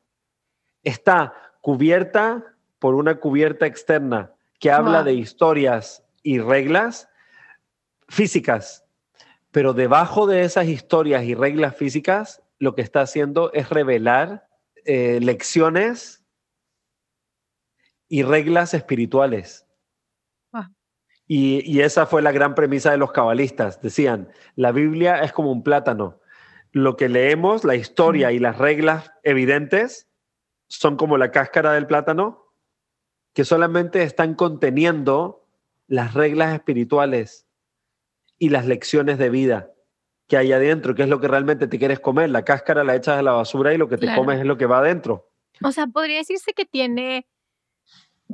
está 0.83 1.33
cubierta 1.61 2.56
por 2.79 2.95
una 2.95 3.15
cubierta 3.15 3.65
externa 3.65 4.33
que 4.59 4.71
habla 4.71 5.03
de 5.03 5.13
historias 5.13 6.03
y 6.23 6.39
reglas 6.39 7.09
físicas, 8.07 8.85
pero 9.51 9.73
debajo 9.73 10.27
de 10.27 10.41
esas 10.41 10.67
historias 10.67 11.23
y 11.23 11.35
reglas 11.35 11.75
físicas, 11.75 12.41
lo 12.59 12.75
que 12.75 12.81
está 12.81 13.01
haciendo 13.01 13.51
es 13.53 13.69
revelar 13.69 14.47
eh, 14.85 15.19
lecciones 15.21 16.23
y 18.07 18.23
reglas 18.23 18.73
espirituales. 18.73 19.65
Y, 21.29 21.81
esa 21.81 22.05
fue 22.05 22.21
la 22.21 22.31
gran 22.31 22.55
premisa 22.55 22.89
de 22.91 22.97
los 22.97 23.11
cabalistas. 23.11 23.81
Decían, 23.81 24.29
la 24.55 24.71
Biblia 24.71 25.19
es 25.23 25.33
como 25.33 25.51
un 25.51 25.61
plátano. 25.61 26.21
Lo 26.71 26.95
que 26.95 27.09
leemos, 27.09 27.65
la 27.65 27.75
historia 27.75 28.31
y 28.31 28.39
las 28.39 28.57
reglas 28.57 29.11
evidentes, 29.23 30.07
son 30.69 30.95
como 30.95 31.17
la 31.17 31.31
cáscara 31.31 31.73
del 31.73 31.85
plátano, 31.85 32.45
que 33.37 33.45
solamente 33.45 34.01
están 34.01 34.33
conteniendo 34.33 35.45
las 35.87 36.15
reglas 36.15 36.55
espirituales 36.55 37.45
y 38.39 38.49
las 38.49 38.65
lecciones 38.65 39.19
de 39.19 39.29
vida 39.29 39.73
que 40.25 40.37
hay 40.37 40.51
adentro, 40.53 40.95
que 40.95 41.03
es 41.03 41.07
lo 41.07 41.19
que 41.19 41.27
realmente 41.27 41.67
te 41.67 41.77
quieres 41.77 41.99
comer. 41.99 42.31
La 42.31 42.43
cáscara 42.43 42.83
la 42.83 42.95
echas 42.95 43.19
a 43.19 43.21
la 43.21 43.33
basura 43.33 43.75
y 43.75 43.77
lo 43.77 43.87
que 43.89 43.97
te 43.97 44.11
comes 44.15 44.39
es 44.39 44.45
lo 44.47 44.57
que 44.57 44.65
va 44.65 44.79
adentro. 44.79 45.29
O 45.63 45.71
sea, 45.71 45.85
podría 45.85 46.17
decirse 46.17 46.53
que 46.53 46.65
tiene 46.65 47.27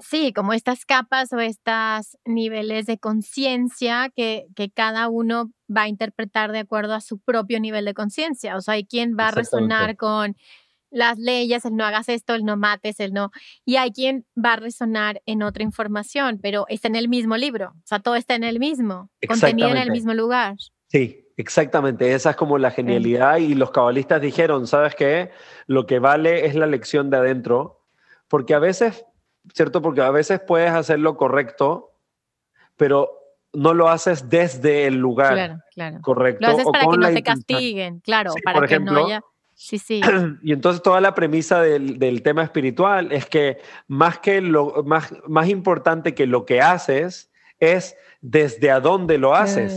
Sí, 0.02 0.34
como 0.34 0.54
estas 0.54 0.86
capas 0.86 1.34
o 1.34 1.40
estos 1.40 2.18
niveles 2.26 2.88
de 2.88 2.98
conciencia 2.98 4.10
que, 4.16 4.48
que, 4.56 4.72
cada 4.72 5.08
uno 5.08 5.52
va 5.70 5.84
a 5.84 5.88
interpretar 5.88 6.52
de 6.52 6.60
acuerdo 6.60 6.96
a 6.96 7.02
su 7.02 7.20
propio 7.20 7.60
nivel 7.60 7.86
de 7.86 7.94
conciencia. 7.94 8.56
O 8.56 8.62
sea, 8.62 8.74
hay 8.74 8.86
quien 8.86 9.16
va 9.20 9.28
a 9.28 9.32
resonar 9.32 9.96
con 9.96 10.36
las 10.94 11.18
leyes, 11.18 11.66
el 11.66 11.76
no 11.76 11.86
hagas 11.86 12.08
esto, 12.10 12.34
el 12.34 12.46
no 12.46 12.56
mates, 12.56 13.00
el 13.00 13.14
no. 13.14 13.32
Y 13.66 13.76
hay 13.76 13.92
quien 13.92 14.26
va 14.38 14.54
a 14.54 14.58
resonar 14.58 15.22
en 15.26 15.44
otra 15.44 15.64
información, 15.64 16.40
pero 16.42 16.66
está 16.70 16.88
en 16.88 16.96
el 16.96 17.10
mismo 17.10 17.36
libro. 17.36 17.74
O 17.76 17.86
sea, 17.86 18.00
todo 18.00 18.16
está 18.16 18.36
en 18.36 18.44
el 18.44 18.60
mismo, 18.60 19.10
contenido 19.28 19.70
en 19.70 19.78
el 19.78 19.92
mismo 19.92 20.14
lugar. 20.14 20.56
Sí, 20.88 21.26
exactamente. 21.38 22.14
Esa 22.14 22.32
es 22.32 22.36
como 22.36 22.58
la 22.58 22.72
genialidad. 22.72 23.38
Y 23.38 23.56
los 23.56 23.72
cabalistas 23.72 24.22
dijeron, 24.22 24.68
¿sabes 24.68 24.96
qué? 24.96 25.32
Lo 25.68 25.86
que 25.86 26.00
vale 26.00 26.46
es 26.46 26.56
la 26.56 26.68
lección 26.68 27.10
de 27.10 27.18
adentro, 27.18 27.82
porque 28.28 28.54
a 28.54 28.60
veces 28.60 29.06
¿cierto? 29.52 29.82
Porque 29.82 30.02
a 30.02 30.12
veces 30.12 30.40
puedes 30.40 30.72
hacer 30.72 31.00
lo 31.00 31.18
correcto, 31.18 31.92
pero 32.78 33.20
no 33.52 33.74
lo 33.74 33.90
haces 33.90 34.30
desde 34.30 34.88
el 34.88 34.96
lugar 34.96 35.64
correcto. 36.02 36.48
Lo 36.48 36.54
haces 36.54 36.66
para 36.72 36.86
que 36.86 36.98
no 36.98 37.14
te 37.14 37.24
castiguen, 37.24 38.00
claro, 38.00 38.34
para 38.44 38.68
que 38.68 38.80
no 38.80 39.06
haya... 39.06 39.22
Sí, 39.64 39.80
sí. 39.80 40.02
Y 40.44 40.52
entonces 40.52 40.82
toda 40.84 41.00
la 41.00 41.16
premisa 41.16 41.62
del, 41.62 42.22
tema 42.22 42.44
espiritual 42.44 43.14
es 43.14 43.26
que 43.26 43.60
más 43.88 44.20
que 44.20 44.42
lo 44.42 44.84
más, 44.84 45.14
más 45.26 45.48
importante 45.48 46.14
que 46.14 46.28
lo 46.28 46.46
que 46.46 46.60
haces 46.60 47.32
es 47.60 47.96
desde 48.20 48.72
a 48.72 48.82
dónde 48.82 49.18
lo 49.18 49.34
haces. 49.36 49.74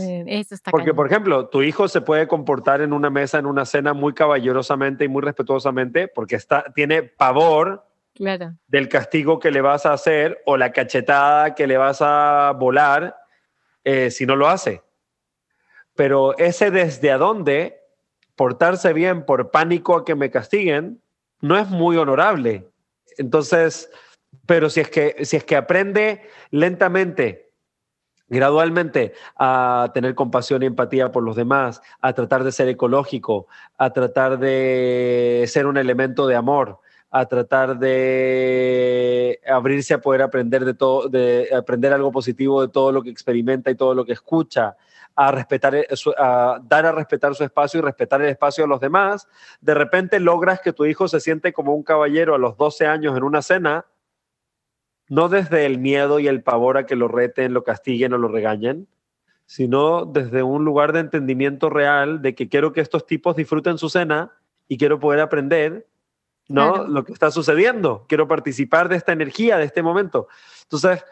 Porque, 0.69 0.93
por 0.93 1.07
ejemplo, 1.07 1.47
tu 1.47 1.61
hijo 1.61 1.87
se 1.87 2.01
puede 2.01 2.27
comportar 2.27 2.81
en 2.81 2.91
una 2.91 3.09
mesa, 3.09 3.39
en 3.39 3.45
una 3.45 3.63
cena 3.63 3.93
muy 3.93 4.13
caballerosamente 4.13 5.05
y 5.05 5.07
muy 5.07 5.21
respetuosamente 5.21 6.09
porque 6.09 6.35
está, 6.35 6.65
tiene 6.75 7.03
pavor 7.03 7.85
del 8.67 8.89
castigo 8.89 9.39
que 9.39 9.51
le 9.51 9.61
vas 9.61 9.85
a 9.85 9.93
hacer 9.93 10.41
o 10.45 10.57
la 10.57 10.73
cachetada 10.73 11.55
que 11.55 11.65
le 11.65 11.77
vas 11.77 11.99
a 12.01 12.53
volar 12.59 13.15
eh, 13.85 14.11
si 14.11 14.25
no 14.25 14.35
lo 14.35 14.49
hace. 14.49 14.81
Pero 15.95 16.37
ese 16.37 16.71
desde 16.71 17.09
a 17.09 17.17
dónde, 17.17 17.86
portarse 18.37 18.93
bien 18.93 19.25
por 19.25 19.51
pánico 19.51 19.97
a 19.97 20.05
que 20.05 20.15
me 20.15 20.31
castiguen, 20.31 21.01
no 21.41 21.57
es 21.57 21.67
muy 21.67 21.97
honorable. 21.97 22.69
Entonces, 23.17 23.89
pero 24.45 24.69
si 24.69 24.79
es 24.79 24.89
que, 24.89 25.25
si 25.25 25.35
es 25.35 25.43
que 25.43 25.57
aprende 25.57 26.21
lentamente, 26.51 27.49
gradualmente 28.29 29.13
a 29.37 29.91
tener 29.93 30.13
compasión 30.13 30.61
y 30.61 30.67
empatía 30.67 31.11
por 31.11 31.23
los 31.23 31.35
demás, 31.35 31.81
a 31.99 32.13
tratar 32.13 32.43
de 32.43 32.51
ser 32.51 32.69
ecológico, 32.69 33.47
a 33.77 33.91
tratar 33.91 34.37
de 34.37 35.43
ser 35.47 35.65
un 35.65 35.77
elemento 35.77 36.27
de 36.27 36.35
amor, 36.35 36.79
a 37.19 37.25
tratar 37.25 37.79
de 37.79 39.39
abrirse 39.47 39.93
a 39.93 40.01
poder 40.01 40.21
aprender 40.21 40.65
de 40.65 40.75
todo, 40.75 41.09
de 41.09 41.49
aprender 41.55 41.91
algo 41.91 42.11
positivo 42.11 42.61
de 42.61 42.67
todo 42.67 42.91
lo 42.91 43.01
que 43.01 43.09
experimenta 43.09 43.71
y 43.71 43.75
todo 43.75 43.95
lo 43.95 44.05
que 44.05 44.13
escucha, 44.13 44.77
a 45.15 45.31
respetar, 45.31 45.73
eh, 45.73 45.87
a 46.17 46.59
dar 46.63 46.85
a 46.85 46.91
respetar 46.91 47.33
su 47.33 47.43
espacio 47.43 47.79
y 47.79 47.81
respetar 47.81 48.21
el 48.21 48.29
espacio 48.29 48.65
de 48.65 48.67
los 48.67 48.79
demás, 48.79 49.27
de 49.61 49.73
repente 49.73 50.19
logras 50.19 50.61
que 50.61 50.73
tu 50.73 50.85
hijo 50.85 51.07
se 51.07 51.19
siente 51.19 51.53
como 51.53 51.73
un 51.73 51.81
caballero 51.81 52.35
a 52.35 52.37
los 52.37 52.55
12 52.55 52.85
años 52.85 53.17
en 53.17 53.23
una 53.23 53.41
cena, 53.41 53.87
no 55.09 55.27
desde 55.27 55.65
el 55.65 55.79
miedo 55.79 56.19
y 56.19 56.27
el 56.27 56.43
pavor 56.43 56.77
a 56.77 56.85
que 56.85 56.95
lo 56.95 57.07
reten, 57.07 57.53
lo 57.53 57.63
castiguen 57.63 58.13
o 58.13 58.19
lo 58.19 58.27
regañen, 58.27 58.87
sino 59.47 60.05
desde 60.05 60.43
un 60.43 60.65
lugar 60.65 60.93
de 60.93 60.99
entendimiento 60.99 61.71
real 61.71 62.21
de 62.21 62.35
que 62.35 62.47
quiero 62.47 62.73
que 62.73 62.81
estos 62.81 63.07
tipos 63.07 63.35
disfruten 63.35 63.79
su 63.79 63.89
cena 63.89 64.33
y 64.67 64.77
quiero 64.77 64.99
poder 64.99 65.21
aprender 65.21 65.86
¿no? 66.47 66.87
Lo 66.87 67.03
que 67.03 67.13
está 67.13 67.31
sucediendo. 67.31 68.05
Quiero 68.07 68.27
participar 68.27 68.89
de 68.89 68.95
esta 68.95 69.11
energía, 69.11 69.57
de 69.57 69.65
este 69.65 69.83
momento. 69.83 70.27
Entonces, 70.63 71.03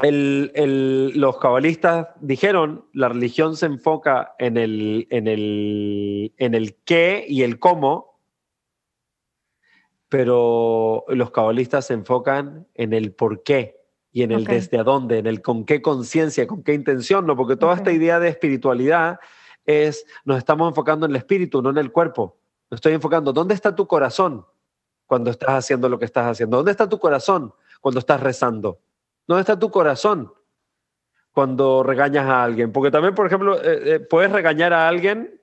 los 0.00 1.38
cabalistas 1.38 2.08
dijeron, 2.20 2.86
la 2.92 3.08
religión 3.08 3.56
se 3.56 3.66
enfoca 3.66 4.34
en 4.38 4.56
el, 4.56 5.06
en 5.10 5.26
el, 5.26 6.32
en 6.36 6.54
el 6.54 6.76
qué 6.84 7.24
y 7.28 7.42
el 7.42 7.58
cómo, 7.58 8.20
pero 10.08 11.04
los 11.08 11.30
cabalistas 11.30 11.86
se 11.86 11.94
enfocan 11.94 12.66
en 12.74 12.92
el 12.92 13.12
por 13.12 13.42
qué 13.42 13.78
y 14.10 14.22
en 14.22 14.32
el 14.32 14.44
desde 14.44 14.78
a 14.78 14.84
dónde, 14.84 15.18
en 15.18 15.26
el 15.26 15.42
con 15.42 15.64
qué 15.64 15.82
conciencia, 15.82 16.46
con 16.46 16.62
qué 16.62 16.72
intención, 16.72 17.26
¿no? 17.26 17.36
Porque 17.36 17.56
toda 17.56 17.74
esta 17.74 17.92
idea 17.92 18.18
de 18.18 18.28
espiritualidad 18.28 19.18
es, 19.66 20.06
nos 20.24 20.38
estamos 20.38 20.68
enfocando 20.68 21.04
en 21.06 21.10
el 21.10 21.16
espíritu, 21.16 21.60
no 21.60 21.70
en 21.70 21.78
el 21.78 21.92
cuerpo. 21.92 22.37
Me 22.70 22.74
estoy 22.74 22.92
enfocando. 22.92 23.32
¿Dónde 23.32 23.54
está 23.54 23.74
tu 23.74 23.86
corazón 23.86 24.44
cuando 25.06 25.30
estás 25.30 25.50
haciendo 25.50 25.88
lo 25.88 25.98
que 25.98 26.04
estás 26.04 26.26
haciendo? 26.26 26.58
¿Dónde 26.58 26.72
está 26.72 26.88
tu 26.88 26.98
corazón 26.98 27.52
cuando 27.80 28.00
estás 28.00 28.20
rezando? 28.20 28.80
¿Dónde 29.26 29.40
está 29.40 29.58
tu 29.58 29.70
corazón 29.70 30.32
cuando 31.32 31.82
regañas 31.82 32.26
a 32.26 32.42
alguien? 32.42 32.72
Porque 32.72 32.90
también, 32.90 33.14
por 33.14 33.26
ejemplo, 33.26 33.56
eh, 33.62 33.94
eh, 33.94 34.00
puedes 34.00 34.32
regañar 34.32 34.72
a 34.72 34.88
alguien 34.88 35.40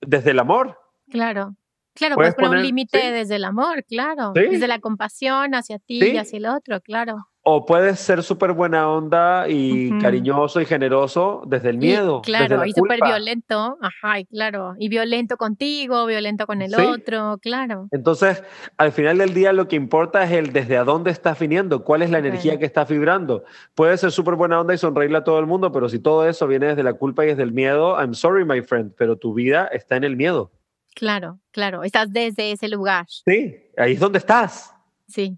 desde 0.00 0.30
el 0.30 0.38
amor. 0.38 0.80
Claro. 1.10 1.56
Claro, 1.94 2.16
puedes, 2.16 2.34
poner 2.34 2.58
un 2.58 2.62
límite 2.62 3.12
desde 3.12 3.36
el 3.36 3.44
amor, 3.44 3.84
claro. 3.84 4.32
Desde 4.32 4.66
la 4.66 4.80
compasión 4.80 5.54
hacia 5.54 5.78
ti 5.78 6.04
y 6.04 6.16
hacia 6.16 6.38
el 6.38 6.46
otro, 6.46 6.80
claro. 6.80 7.28
O 7.46 7.66
puedes 7.66 8.00
ser 8.00 8.22
súper 8.22 8.52
buena 8.52 8.90
onda 8.90 9.46
y 9.48 9.90
cariñoso 10.00 10.62
y 10.62 10.64
generoso 10.64 11.42
desde 11.46 11.68
el 11.68 11.76
miedo. 11.76 12.22
claro, 12.22 12.64
y 12.64 12.72
súper 12.72 13.00
violento, 13.04 13.76
ajá, 13.82 14.20
y 14.20 14.24
claro, 14.24 14.74
y 14.78 14.88
violento 14.88 15.36
contigo, 15.36 16.06
violento 16.06 16.46
con 16.46 16.62
el 16.62 16.74
otro, 16.74 17.38
claro. 17.42 17.88
Entonces, 17.90 18.42
al 18.78 18.92
final 18.92 19.18
del 19.18 19.34
día 19.34 19.52
lo 19.52 19.68
que 19.68 19.76
importa 19.76 20.24
es 20.24 20.32
el 20.32 20.54
desde 20.54 20.78
a 20.78 20.84
dónde 20.84 21.10
estás 21.10 21.38
viniendo, 21.38 21.84
cuál 21.84 22.00
es 22.00 22.10
la 22.10 22.18
energía 22.18 22.58
que 22.58 22.64
estás 22.64 22.88
vibrando. 22.88 23.44
Puedes 23.74 24.00
ser 24.00 24.10
súper 24.10 24.36
buena 24.36 24.58
onda 24.58 24.72
y 24.72 24.78
sonreírle 24.78 25.18
a 25.18 25.24
todo 25.24 25.38
el 25.38 25.46
mundo, 25.46 25.70
pero 25.70 25.90
si 25.90 25.98
todo 25.98 26.26
eso 26.26 26.46
viene 26.46 26.68
desde 26.68 26.82
la 26.82 26.94
culpa 26.94 27.24
y 27.24 27.28
desde 27.28 27.42
el 27.42 27.52
miedo, 27.52 27.98
I'm 28.00 28.14
sorry, 28.14 28.46
my 28.46 28.62
friend, 28.62 28.94
pero 28.96 29.18
tu 29.18 29.34
vida 29.34 29.66
está 29.66 29.96
en 29.96 30.04
el 30.04 30.16
miedo. 30.16 30.50
Claro, 30.94 31.40
claro, 31.50 31.82
estás 31.82 32.10
desde 32.10 32.52
ese 32.52 32.68
lugar. 32.68 33.04
Sí, 33.08 33.54
ahí 33.76 33.92
es 33.92 34.00
donde 34.00 34.18
estás. 34.18 34.74
Sí, 35.08 35.36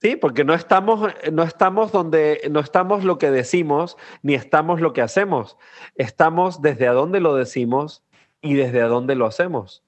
sí. 0.00 0.16
Porque 0.16 0.44
no 0.44 0.54
estamos, 0.54 1.12
no 1.32 1.42
estamos 1.42 1.92
donde, 1.92 2.48
no 2.50 2.60
estamos 2.60 3.04
lo 3.04 3.18
que 3.18 3.30
decimos, 3.30 3.96
ni 4.22 4.34
estamos 4.34 4.80
lo 4.80 4.92
que 4.92 5.02
hacemos. 5.02 5.56
Estamos 5.94 6.62
desde 6.62 6.88
a 6.88 6.92
dónde 6.92 7.20
lo 7.20 7.34
decimos 7.34 8.02
y 8.40 8.54
desde 8.54 8.82
a 8.82 8.86
dónde 8.86 9.14
lo 9.14 9.26
hacemos. 9.26 9.82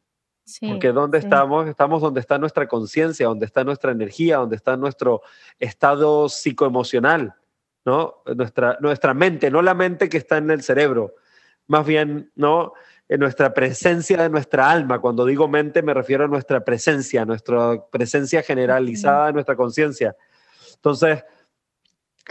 porque 0.60 0.92
dónde 0.92 1.18
estamos, 1.18 1.68
estamos 1.68 2.02
donde 2.02 2.20
está 2.20 2.38
nuestra 2.38 2.66
conciencia, 2.68 3.26
donde 3.26 3.46
está 3.46 3.64
nuestra 3.64 3.92
energía, 3.92 4.38
donde 4.38 4.56
está 4.56 4.76
nuestro 4.76 5.22
estado 5.58 6.28
psicoemocional, 6.28 7.34
¿no? 7.84 8.22
Nuestra, 8.36 8.76
nuestra 8.80 9.14
mente, 9.14 9.50
no 9.50 9.62
la 9.62 9.74
mente 9.74 10.08
que 10.08 10.18
está 10.18 10.38
en 10.38 10.50
el 10.50 10.62
cerebro, 10.62 11.14
más 11.68 11.86
bien, 11.86 12.30
¿no? 12.34 12.72
En 13.12 13.20
nuestra 13.20 13.52
presencia 13.52 14.22
de 14.22 14.30
nuestra 14.30 14.70
alma. 14.70 14.98
Cuando 14.98 15.26
digo 15.26 15.46
mente 15.46 15.82
me 15.82 15.92
refiero 15.92 16.24
a 16.24 16.28
nuestra 16.28 16.64
presencia, 16.64 17.26
nuestra 17.26 17.84
presencia 17.90 18.42
generalizada 18.42 19.32
nuestra 19.32 19.54
conciencia. 19.54 20.16
Entonces, 20.76 21.22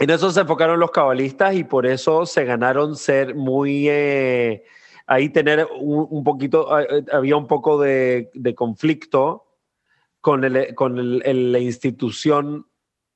en 0.00 0.10
eso 0.10 0.32
se 0.32 0.40
enfocaron 0.40 0.80
los 0.80 0.90
cabalistas 0.90 1.54
y 1.54 1.62
por 1.62 1.86
eso 1.86 2.26
se 2.26 2.44
ganaron 2.44 2.96
ser 2.96 3.36
muy... 3.36 3.88
Eh, 3.88 4.64
ahí 5.06 5.28
tener 5.28 5.68
un, 5.78 6.24
poquito, 6.24 6.76
eh, 6.80 6.86
eh, 6.90 7.04
había 7.12 7.36
un 7.36 7.46
poco 7.46 7.80
de, 7.80 8.30
conflicto 8.56 9.46
con, 10.20 10.42
el, 10.42 10.74
con 10.74 11.20
la 11.20 11.58
institución 11.60 12.66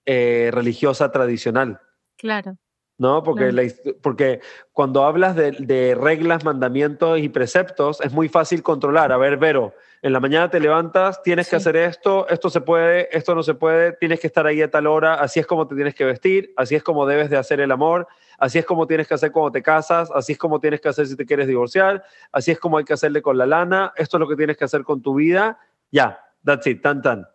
religiosa 0.07 1.11
tradicional. 1.11 1.81
Claro. 2.17 2.59
¿No? 2.99 3.23
Porque, 3.23 3.75
porque 4.03 4.41
cuando 4.73 5.05
hablas 5.05 5.37
de, 5.37 5.97
reglas, 5.99 6.45
mandamientos 6.45 7.19
y 7.19 7.29
preceptos, 7.29 8.01
es 8.01 8.13
muy 8.13 8.29
fácil 8.29 8.63
controlar. 8.63 9.13
A 9.13 9.19
ver, 9.19 9.37
Vero, 9.37 9.75
en 10.03 10.13
la 10.13 10.21
mañana 10.21 10.51
te 10.51 10.61
levantas, 10.61 11.23
tienes 11.23 11.49
que 11.49 11.57
hacer 11.57 11.77
esto, 11.77 12.27
esto 12.29 12.49
se 12.49 12.61
puede, 12.61 13.15
esto 13.17 13.35
no 13.35 13.43
se 13.43 13.55
puede, 13.55 13.93
tienes 13.93 14.21
que 14.21 14.27
estar 14.27 14.47
ahí 14.47 14.63
a 14.63 14.71
tal 14.71 14.87
hora, 14.87 15.15
así 15.15 15.41
es 15.41 15.47
como 15.47 15.67
te 15.67 15.75
tienes 15.75 15.95
que 15.95 16.05
vestir, 16.05 16.53
así 16.57 16.75
es 16.75 16.83
como 16.83 17.07
debes 17.07 17.29
de 17.29 17.37
hacer 17.37 17.61
el 17.61 17.71
amor, 17.71 18.07
así 18.39 18.59
es 18.59 18.65
como 18.65 18.87
tienes 18.87 19.09
que 19.09 19.15
hacer 19.15 19.33
cuando 19.33 19.53
te 19.53 19.63
casas, 19.63 20.11
así 20.15 20.33
es 20.33 20.39
como 20.39 20.61
tienes 20.61 20.81
que 20.81 20.89
hacer 20.89 21.07
si 21.07 21.17
te 21.17 21.27
quieres 21.27 21.49
divorciar, 21.49 22.05
así 22.33 22.51
es 22.51 22.59
como 22.59 22.79
hay 22.79 22.85
que 22.85 22.93
hacerle 22.93 23.21
con 23.21 23.37
la 23.37 23.47
lana, 23.47 23.93
esto 23.97 24.17
es 24.17 24.21
lo 24.21 24.29
que 24.29 24.37
tienes 24.37 24.57
que 24.57 24.65
hacer 24.65 24.85
con 24.85 25.03
tu 25.03 25.15
vida, 25.15 25.59
ya, 25.91 26.21
that's 26.45 26.67
it, 26.67 26.83
tan 26.83 27.03
tan. 27.03 27.27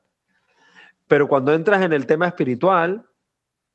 Pero 1.08 1.28
cuando 1.28 1.54
entras 1.54 1.82
en 1.82 1.92
el 1.92 2.06
tema 2.06 2.28
espiritual, 2.28 3.06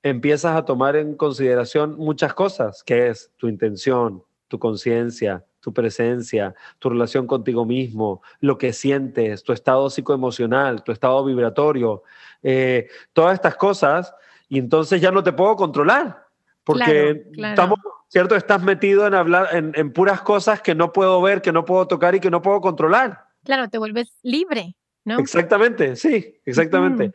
empiezas 0.09 0.57
a 0.57 0.65
tomar 0.65 0.97
en 0.97 1.17
consideración 1.17 1.97
muchas 1.97 2.33
cosas, 2.33 2.83
que 2.85 3.09
es 3.09 3.33
tu 3.37 3.49
intención, 3.49 4.23
tu 4.49 4.59
conciencia, 4.59 5.45
tu 5.61 5.73
presencia, 5.73 6.55
tu 6.79 6.91
relación 6.91 7.27
contigo 7.27 7.65
mismo, 7.65 8.23
lo 8.41 8.57
que 8.57 8.73
sientes, 8.73 9.43
tu 9.43 9.53
estado 9.53 9.91
psicoemocional, 9.91 10.85
tu 10.85 10.93
estado 10.93 11.25
vibratorio, 11.25 12.05
eh, 12.43 12.89
todas 13.13 13.35
estas 13.35 13.57
cosas, 13.57 14.15
y 14.49 14.61
entonces 14.61 15.01
ya 15.01 15.11
no 15.11 15.25
te 15.25 15.33
puedo 15.33 15.57
controlar, 15.57 16.25
porque 16.63 17.25
estamos, 17.37 17.81
¿cierto? 18.09 18.37
Estás 18.37 18.63
metido 18.63 19.09
en 19.09 19.15
hablar 19.15 19.49
en, 19.53 19.93
puras 19.93 20.21
cosas 20.21 20.63
que 20.63 20.77
no 20.77 20.93
puedo 20.93 21.21
ver, 21.21 21.43
que 21.43 21.51
no 21.51 21.65
puedo 21.65 21.89
tocar 21.89 22.15
y 22.15 22.21
que 22.21 22.31
no 22.31 22.43
puedo 22.43 22.61
controlar. 22.61 23.25
Claro, 23.43 23.69
te 23.69 23.79
vuelves 23.79 24.17
libre, 24.23 24.77
¿no? 25.05 25.19
Exactamente, 25.19 25.97
sí, 25.97 26.41
exactamente. 26.45 27.13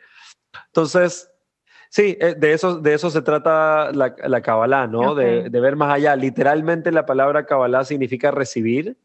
Entonces, 0.68 1.31
Sí, 1.92 2.18
eh, 2.22 2.36
de 2.38 2.54
eso, 2.54 2.80
de 2.80 2.94
eso 2.94 3.10
se 3.10 3.22
trata 3.22 3.92
la, 3.92 4.16
la 4.26 4.42
Kabbalah, 4.42 4.88
¿no? 4.88 5.14
De, 5.14 5.50
ver 5.50 5.76
más 5.76 5.94
allá. 5.94 6.16
Literalmente 6.16 6.90
la 6.90 7.06
palabra 7.06 7.46
Kabbalah 7.46 7.84
significa 7.84 8.32
recibir 8.32 8.98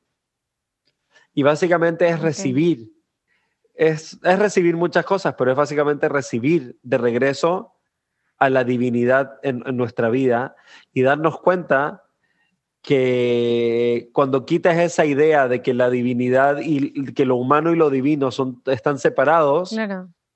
y 1.35 1.43
básicamente 1.43 2.09
es 2.09 2.21
recibir. 2.21 2.93
Es, 3.75 4.21
es, 4.23 4.39
recibir 4.39 4.77
muchas 4.77 5.05
cosas, 5.05 5.35
pero 5.37 5.51
es 5.51 5.57
básicamente 5.57 6.09
recibir 6.09 6.79
de 6.85 6.97
regreso 6.97 7.73
a 8.39 8.51
la 8.51 8.63
divinidad 8.63 9.41
en, 9.43 9.65
nuestra 9.77 10.09
vida 10.09 10.55
y 10.93 11.03
darnos 11.03 11.41
cuenta 11.41 12.05
que 12.83 14.11
cuando 14.13 14.47
quitas 14.47 14.79
esa 14.79 15.05
idea 15.05 15.49
de 15.49 15.61
que 15.61 15.75
la 15.75 15.91
divinidad 15.91 16.59
y 16.63 17.13
que 17.15 17.25
lo 17.25 17.35
humano 17.35 17.73
y 17.73 17.77
lo 17.77 17.91
divino 17.91 18.31
son, 18.31 18.63
están 18.67 19.01
separados 19.01 19.77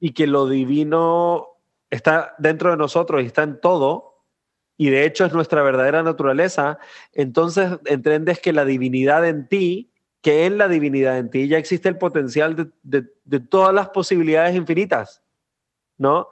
y 0.00 0.14
que 0.14 0.26
lo 0.26 0.48
divino 0.48 1.49
está 1.90 2.34
dentro 2.38 2.70
de 2.70 2.76
nosotros 2.76 3.22
y 3.22 3.26
está 3.26 3.42
en 3.42 3.60
todo, 3.60 4.10
y 4.80 4.88
de 4.88 5.04
hecho 5.04 5.26
es 5.26 5.34
nuestra 5.34 5.62
verdadera 5.62 6.02
naturaleza, 6.02 6.78
entonces 7.12 7.72
entiendes 7.84 8.40
que 8.40 8.54
la 8.54 8.64
divinidad 8.64 9.26
en 9.28 9.46
ti, 9.46 9.92
que 10.22 10.46
en 10.46 10.56
la 10.56 10.68
divinidad 10.68 11.18
en 11.18 11.28
ti 11.28 11.48
ya 11.48 11.58
existe 11.58 11.88
el 11.88 11.98
potencial 11.98 12.72
de, 12.82 13.40
todas 13.40 13.74
las 13.74 13.90
posibilidades 13.90 14.56
infinitas, 14.56 15.22
¿no? 15.98 16.28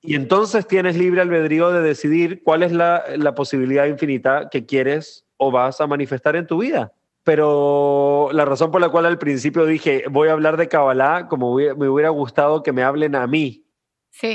Y 0.00 0.16
entonces 0.16 0.66
tienes 0.66 0.96
libre 0.96 1.20
albedrío 1.20 1.70
de 1.70 1.82
decidir 1.82 2.42
cuál 2.42 2.64
es 2.64 2.72
la, 2.72 3.04
posibilidad 3.36 3.86
infinita 3.86 4.48
que 4.50 4.66
quieres 4.66 5.24
o 5.36 5.52
vas 5.52 5.80
a 5.80 5.86
manifestar 5.86 6.36
en 6.36 6.46
tu 6.46 6.58
vida 6.58 6.92
pero 7.26 8.28
la 8.32 8.44
razón 8.44 8.70
por 8.70 8.82
la 8.82 8.90
cual 8.90 9.06
al 9.06 9.18
principio 9.18 9.64
dije 9.64 10.04
voy 10.10 10.28
a 10.28 10.32
hablar 10.32 10.58
de 10.58 10.68
Kabbalah, 10.68 11.26
como 11.26 11.56
me 11.56 11.88
hubiera 11.88 12.10
gustado 12.10 12.62
que 12.62 12.72
me 12.72 12.82
hablen 12.82 13.14
a 13.14 13.26
mí, 13.26 13.63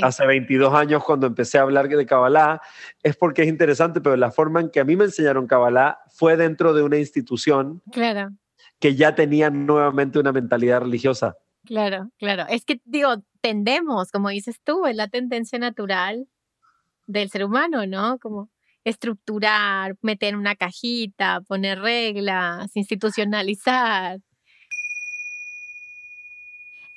hace 0.02 0.26
22 0.26 0.74
años 0.74 1.04
cuando 1.04 1.26
empecé 1.26 1.58
a 1.58 1.62
hablar 1.62 1.88
de 1.88 2.06
Kabbalah, 2.06 2.60
es 3.02 3.16
porque 3.16 3.42
es 3.42 3.48
interesante, 3.48 4.00
pero 4.00 4.16
la 4.16 4.30
forma 4.30 4.60
en 4.60 4.70
que 4.70 4.80
a 4.80 4.84
mí 4.84 4.96
me 4.96 5.04
enseñaron 5.04 5.46
Kabbalah 5.46 6.00
fue 6.08 6.36
dentro 6.36 6.74
de 6.74 6.82
una 6.82 6.98
institución 6.98 7.82
claro. 7.90 8.30
que 8.78 8.94
ya 8.94 9.14
tenía 9.14 9.50
nuevamente 9.50 10.18
una 10.18 10.32
mentalidad 10.32 10.80
religiosa. 10.80 11.36
Claro, 11.64 12.10
claro. 12.18 12.46
Es 12.48 12.64
que 12.64 12.80
digo, 12.84 13.22
tendemos, 13.40 14.10
como 14.10 14.28
dices 14.30 14.60
tú, 14.64 14.86
es 14.86 14.96
la 14.96 15.08
tendencia 15.08 15.58
natural 15.58 16.26
del 17.06 17.30
ser 17.30 17.44
humano, 17.44 17.86
¿no? 17.86 18.18
Como 18.18 18.50
estructurar, 18.84 19.96
meter 20.00 20.30
en 20.30 20.40
una 20.40 20.56
cajita, 20.56 21.42
poner 21.42 21.80
reglas, 21.80 22.74
institucionalizar. 22.74 24.20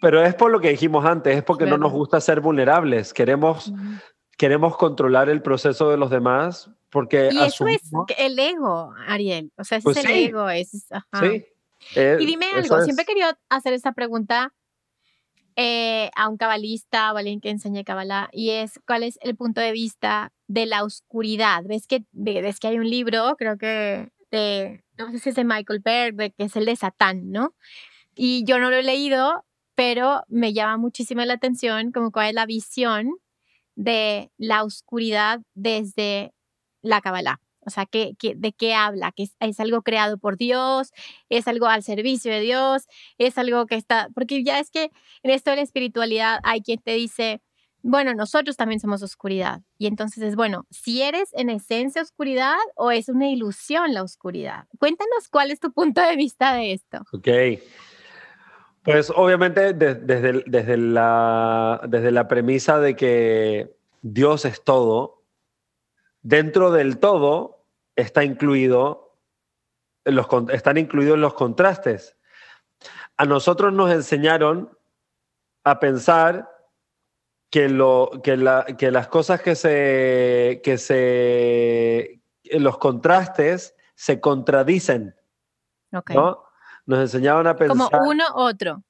Pero 0.00 0.22
es 0.22 0.34
por 0.34 0.50
lo 0.50 0.60
que 0.60 0.70
dijimos 0.70 1.04
antes, 1.04 1.36
es 1.36 1.42
porque 1.42 1.66
no 1.66 1.78
nos 1.78 1.92
gusta 1.92 2.20
ser 2.20 2.40
vulnerables, 2.40 3.14
queremos, 3.14 3.72
queremos 4.36 4.76
controlar 4.76 5.28
el 5.28 5.42
proceso 5.42 5.90
de 5.90 5.96
los 5.96 6.10
demás 6.10 6.70
porque... 6.90 7.30
Y 7.32 7.38
eso 7.38 7.66
es 7.66 7.82
el 8.18 8.38
ego, 8.38 8.94
Ariel, 9.06 9.52
o 9.56 9.64
sea, 9.64 9.78
ese 9.78 9.84
pues 9.84 9.96
es 9.98 10.04
el 10.04 10.10
ego. 10.10 10.48
Es, 10.50 10.88
Sí. 11.20 11.46
y 11.94 12.26
dime 12.26 12.46
algo, 12.54 12.80
siempre 12.82 13.04
he 13.04 13.06
querido 13.06 13.28
hacer 13.48 13.72
esta 13.72 13.92
pregunta 13.92 14.52
eh, 15.56 16.10
a 16.14 16.28
un 16.28 16.36
cabalista 16.36 17.14
o 17.14 17.16
alguien 17.16 17.40
que 17.40 17.48
enseñe 17.48 17.82
cabalá 17.82 18.28
y 18.30 18.50
es 18.50 18.78
cuál 18.86 19.02
es 19.02 19.18
el 19.22 19.36
punto 19.36 19.62
de 19.62 19.72
vista 19.72 20.32
de 20.48 20.66
la 20.66 20.84
oscuridad. 20.84 21.64
¿Ves 21.64 21.86
que, 21.86 22.04
ves 22.12 22.60
que 22.60 22.68
hay 22.68 22.78
un 22.78 22.90
libro, 22.90 23.36
creo 23.38 23.56
que 23.56 24.10
de, 24.30 24.84
no 24.98 25.10
sé 25.12 25.18
si 25.18 25.30
es 25.30 25.34
de 25.34 25.44
Michael 25.44 25.80
Berg, 25.80 26.34
que 26.34 26.44
es 26.44 26.56
el 26.56 26.66
de 26.66 26.76
Satán, 26.76 27.30
¿no? 27.30 27.54
Y 28.14 28.44
yo 28.44 28.58
no 28.58 28.68
lo 28.68 28.76
he 28.76 28.82
leído, 28.82 29.45
pero 29.76 30.22
me 30.26 30.52
llama 30.52 30.78
muchísimo 30.78 31.24
la 31.24 31.34
atención 31.34 31.92
como 31.92 32.10
cuál 32.10 32.28
es 32.28 32.34
la 32.34 32.46
visión 32.46 33.12
de 33.76 34.32
la 34.38 34.64
oscuridad 34.64 35.40
desde 35.54 36.32
la 36.82 37.00
Kabbalah. 37.00 37.40
O 37.60 37.70
sea, 37.70 37.84
¿qué, 37.84 38.14
de 38.18 38.52
qué 38.52 38.74
habla? 38.74 39.12
¿Que 39.12 39.28
es, 39.40 39.60
algo 39.60 39.82
creado 39.82 40.18
por 40.18 40.36
Dios? 40.36 40.92
¿Es 41.28 41.48
algo 41.48 41.66
al 41.66 41.82
servicio 41.82 42.32
de 42.32 42.40
Dios? 42.40 42.86
¿Es 43.18 43.38
algo 43.38 43.66
que 43.66 43.74
está...? 43.74 44.08
Porque 44.14 44.44
ya 44.44 44.60
es 44.60 44.70
que 44.70 44.90
en 45.22 45.30
esto 45.30 45.50
de 45.50 45.56
la 45.56 45.62
espiritualidad 45.62 46.38
hay 46.44 46.62
quien 46.62 46.78
te 46.78 46.92
dice, 46.92 47.42
bueno, 47.82 48.14
nosotros 48.14 48.56
también 48.56 48.78
somos 48.78 49.02
oscuridad. 49.02 49.62
Y 49.78 49.88
entonces 49.88 50.22
es, 50.22 50.36
bueno, 50.36 50.64
si 50.70 51.02
eres 51.02 51.30
en 51.32 51.50
esencia 51.50 52.02
oscuridad 52.02 52.56
o 52.76 52.92
es 52.92 53.08
una 53.08 53.28
ilusión 53.28 53.92
la 53.92 54.04
oscuridad. 54.04 54.66
Cuéntanos 54.78 55.28
cuál 55.28 55.50
es 55.50 55.58
tu 55.58 55.72
punto 55.72 56.00
de 56.00 56.14
vista 56.14 56.54
de 56.54 56.72
esto. 56.72 57.02
Ok. 57.12 57.28
Pues 58.86 59.12
obviamente 59.14 59.74
desde, 59.74 60.44
desde, 60.46 60.76
la, 60.76 61.80
desde 61.88 62.12
la 62.12 62.28
premisa 62.28 62.78
de 62.78 62.94
que 62.94 63.76
Dios 64.00 64.44
es 64.44 64.62
todo, 64.62 65.24
dentro 66.22 66.70
del 66.70 66.98
todo 66.98 67.64
está 67.96 68.22
incluido 68.22 69.06
los, 70.04 70.28
están 70.52 70.76
incluidos 70.76 71.18
los 71.18 71.34
contrastes. 71.34 72.16
A 73.16 73.24
nosotros 73.24 73.72
nos 73.72 73.90
enseñaron 73.90 74.78
a 75.64 75.80
pensar 75.80 76.48
que, 77.50 77.68
lo, 77.68 78.12
que, 78.22 78.36
la, 78.36 78.64
que 78.78 78.92
las 78.92 79.08
cosas 79.08 79.42
que 79.42 79.56
se, 79.56 80.60
que 80.62 80.78
se, 80.78 82.20
los 82.44 82.78
contrastes 82.78 83.74
se 83.96 84.20
contradicen. 84.20 85.16
¿no? 85.90 86.45
Nos 86.86 87.00
enseñaban 87.00 87.46
a 87.46 87.56
pensar. 87.56 87.90
Como 87.90 88.08
uno 88.08 88.24
otro. 88.34 88.82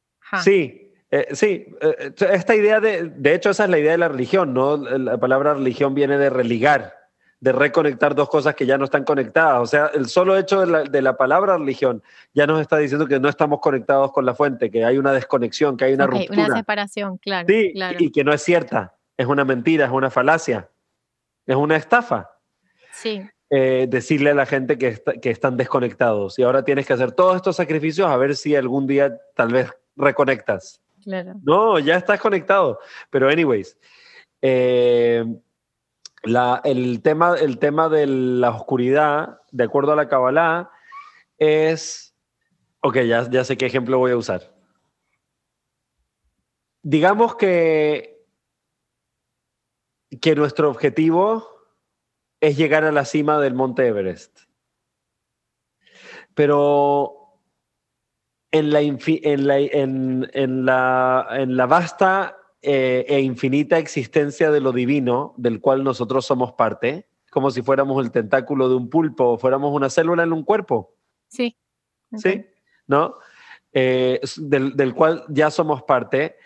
Sí, 0.42 0.92
eh, 1.10 1.28
sí. 1.32 1.66
Eh, 1.80 2.12
esta 2.32 2.54
idea 2.54 2.80
de, 2.80 3.08
de 3.08 3.34
hecho, 3.34 3.50
esa 3.50 3.64
es 3.64 3.70
la 3.70 3.78
idea 3.78 3.92
de 3.92 3.98
la 3.98 4.08
religión, 4.08 4.54
¿no? 4.54 4.76
La 4.76 5.18
palabra 5.18 5.54
religión 5.54 5.94
viene 5.94 6.18
de 6.18 6.30
religar 6.30 6.96
de 7.40 7.52
reconectar 7.52 8.14
dos 8.14 8.28
cosas 8.28 8.54
que 8.54 8.66
ya 8.66 8.78
no 8.78 8.84
están 8.84 9.04
conectadas. 9.04 9.60
O 9.60 9.66
sea, 9.66 9.86
el 9.94 10.08
solo 10.08 10.36
hecho 10.36 10.64
de 10.64 11.02
la, 11.02 11.16
palabra 11.16 11.58
religión 11.58 12.02
ya 12.32 12.46
nos 12.46 12.60
está 12.60 12.78
diciendo 12.78 13.06
que 13.06 13.20
no 13.20 13.28
estamos 13.28 13.60
conectados 13.60 14.12
con 14.12 14.24
la 14.24 14.34
fuente, 14.34 14.70
que 14.70 14.84
hay 14.84 14.98
una 14.98 15.12
desconexión, 15.12 15.76
que 15.76 15.84
hay 15.84 15.94
una 15.94 16.06
ruptura. 16.06 16.46
Una 16.46 16.56
separación, 16.56 17.18
claro. 17.18 17.46
Sí, 17.48 17.74
y 17.98 18.10
que 18.10 18.24
no 18.24 18.32
es 18.32 18.42
cierta, 18.42 18.96
es 19.16 19.26
una 19.26 19.44
mentira, 19.44 19.86
es 19.86 19.92
una 19.92 20.10
falacia, 20.10 20.70
es 21.46 21.56
una 21.56 21.76
estafa. 21.76 22.30
Sí. 22.92 23.22
Eh, 23.48 23.86
decirle 23.88 24.30
a 24.30 24.34
la 24.34 24.44
gente 24.44 24.76
que, 24.76 25.00
que 25.22 25.30
están 25.30 25.56
desconectados 25.56 26.36
y 26.36 26.42
ahora 26.42 26.64
tienes 26.64 26.84
que 26.84 26.94
hacer 26.94 27.12
todos 27.12 27.36
estos 27.36 27.54
sacrificios 27.54 28.08
a 28.08 28.16
ver 28.16 28.34
si 28.34 28.56
algún 28.56 28.88
día 28.88 29.20
tal 29.36 29.52
vez 29.52 29.70
reconectas. 29.94 30.82
Claro. 31.04 31.34
No, 31.44 31.78
ya 31.78 31.96
estás 31.96 32.20
conectado. 32.20 32.80
Pero 33.08 33.28
anyways, 33.28 33.78
eh, 34.42 35.24
el, 36.64 37.02
tema, 37.02 37.36
el 37.36 37.58
tema 37.60 37.88
de 37.88 38.06
la 38.08 38.50
oscuridad, 38.50 39.40
de 39.52 39.64
acuerdo 39.64 39.92
a 39.92 39.96
la 39.96 40.08
Kabbalah, 40.08 40.70
es. 41.38 42.16
Ok, 42.80 42.98
ya, 43.02 43.30
ya 43.30 43.44
sé 43.44 43.56
qué 43.56 43.66
ejemplo 43.66 43.98
voy 43.98 44.10
a 44.10 44.16
usar. 44.16 44.52
Digamos 46.82 47.36
que, 47.36 48.24
que 50.20 50.34
nuestro 50.34 50.70
objetivo 50.70 51.55
es 52.46 52.56
llegar 52.56 52.84
a 52.84 52.92
la 52.92 53.04
cima 53.04 53.40
del 53.40 53.54
Monte 53.54 53.88
Everest. 53.88 54.42
Pero 56.32 57.40
en 58.52 58.70
la, 58.70 58.80
en 58.80 59.46
la, 59.46 59.58
en 59.58 60.64
la, 60.64 61.26
en 61.32 61.56
la 61.56 61.66
vasta 61.66 62.36
eh, 62.62 63.04
e 63.08 63.20
infinita 63.20 63.78
existencia 63.78 64.52
de 64.52 64.60
lo 64.60 64.70
divino, 64.70 65.34
del 65.36 65.60
cual 65.60 65.82
nosotros 65.82 66.24
somos 66.24 66.52
parte, 66.52 67.08
como 67.32 67.50
si 67.50 67.62
fuéramos 67.62 68.04
el 68.04 68.12
tentáculo 68.12 68.68
de 68.68 68.76
un 68.76 68.90
pulpo 68.90 69.30
o 69.30 69.38
fuéramos 69.38 69.74
una 69.74 69.90
célula 69.90 70.22
en 70.22 70.32
un 70.32 70.44
cuerpo. 70.44 70.94
Sí. 71.26 71.56
Sí, 72.16 72.46
¿no? 72.86 73.14
Eh, 73.72 74.20
del, 74.36 74.94
cual 74.94 75.24
ya 75.28 75.50
somos 75.50 75.82
parte. 75.82 76.36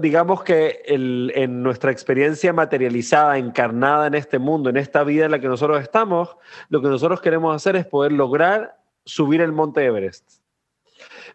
Digamos 0.00 0.44
que 0.44 0.82
en 0.86 1.62
nuestra 1.62 1.90
experiencia 1.90 2.52
materializada, 2.52 3.38
encarnada 3.38 4.06
en 4.06 4.14
este 4.14 4.38
mundo, 4.38 4.70
en 4.70 4.76
esta 4.76 5.02
vida 5.02 5.24
en 5.24 5.32
la 5.32 5.40
que 5.40 5.48
nosotros 5.48 5.82
estamos, 5.82 6.36
lo 6.68 6.80
que 6.80 6.88
nosotros 6.88 7.20
queremos 7.20 7.54
hacer 7.56 7.74
es 7.74 7.84
poder 7.84 8.12
lograr 8.12 8.76
subir 9.04 9.40
el 9.40 9.50
monte 9.50 9.84
Everest. 9.84 10.40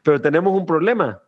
Pero 0.03 0.21
tenemos 0.21 0.57
un 0.57 0.65
problema, 0.65 1.21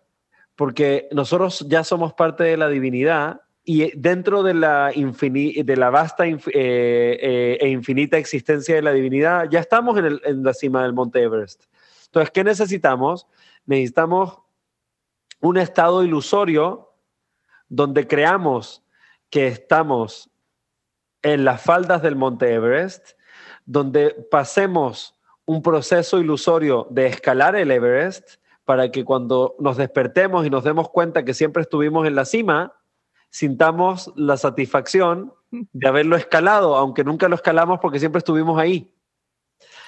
porque 0.55 1.09
nosotros 1.12 1.66
ya 1.68 1.84
somos 1.84 2.14
parte 2.14 2.45
de 2.45 2.55
la 2.55 2.70
divinidad 2.70 3.41
y 3.66 3.91
dentro 3.99 4.41
de 4.41 4.53
la, 4.53 4.91
de 4.91 5.76
la 5.76 5.89
vasta 5.89 6.26
eh, 6.26 6.39
eh, 6.53 7.57
e 7.59 7.68
infinita 7.70 8.18
existencia 8.18 8.76
de 8.76 8.82
la 8.82 8.93
divinidad, 8.93 9.49
ya 9.49 9.59
estamos 9.59 9.97
en, 9.97 10.20
en 10.24 10.43
la 10.43 10.53
cima 10.53 10.84
del 10.84 10.93
Monte 10.93 11.22
Everest. 11.22 11.66
Entonces, 12.05 12.32
¿qué 12.32 12.45
necesitamos? 12.45 13.28
Necesitamos 13.66 14.39
un 15.41 15.57
estado 15.57 16.03
ilusorio 16.03 16.90
donde 17.72 18.05
creamos 18.05 18.84
que 19.30 19.47
estamos 19.47 20.30
en 21.22 21.45
las 21.45 21.61
faldas 21.61 22.01
del 22.01 22.17
Monte 22.17 22.53
Everest, 22.53 23.11
donde 23.65 24.11
pasemos 24.30 25.15
un 25.45 25.63
proceso 25.63 26.19
ilusorio 26.19 26.86
de 26.89 27.07
escalar 27.07 27.55
el 27.55 27.72
Everest 27.72 28.36
para 28.65 28.91
que 28.91 29.05
cuando 29.05 29.55
nos 29.57 29.78
despertemos 29.78 30.45
y 30.45 30.49
nos 30.49 30.65
demos 30.65 30.89
cuenta 30.89 31.24
que 31.24 31.34
siempre 31.34 31.61
estuvimos 31.61 32.05
en 32.05 32.15
la 32.15 32.26
cima, 32.26 32.74
sintamos 33.30 34.11
la 34.17 34.36
satisfacción 34.36 35.34
de 35.49 35.88
haberlo 35.88 36.17
escalado, 36.17 36.76
aunque 36.76 37.05
nunca 37.05 37.30
lo 37.30 37.36
escalamos 37.36 37.80
porque 37.80 37.99
siempre 37.99 38.19
estuvimos 38.19 38.59
ahí. 38.59 38.93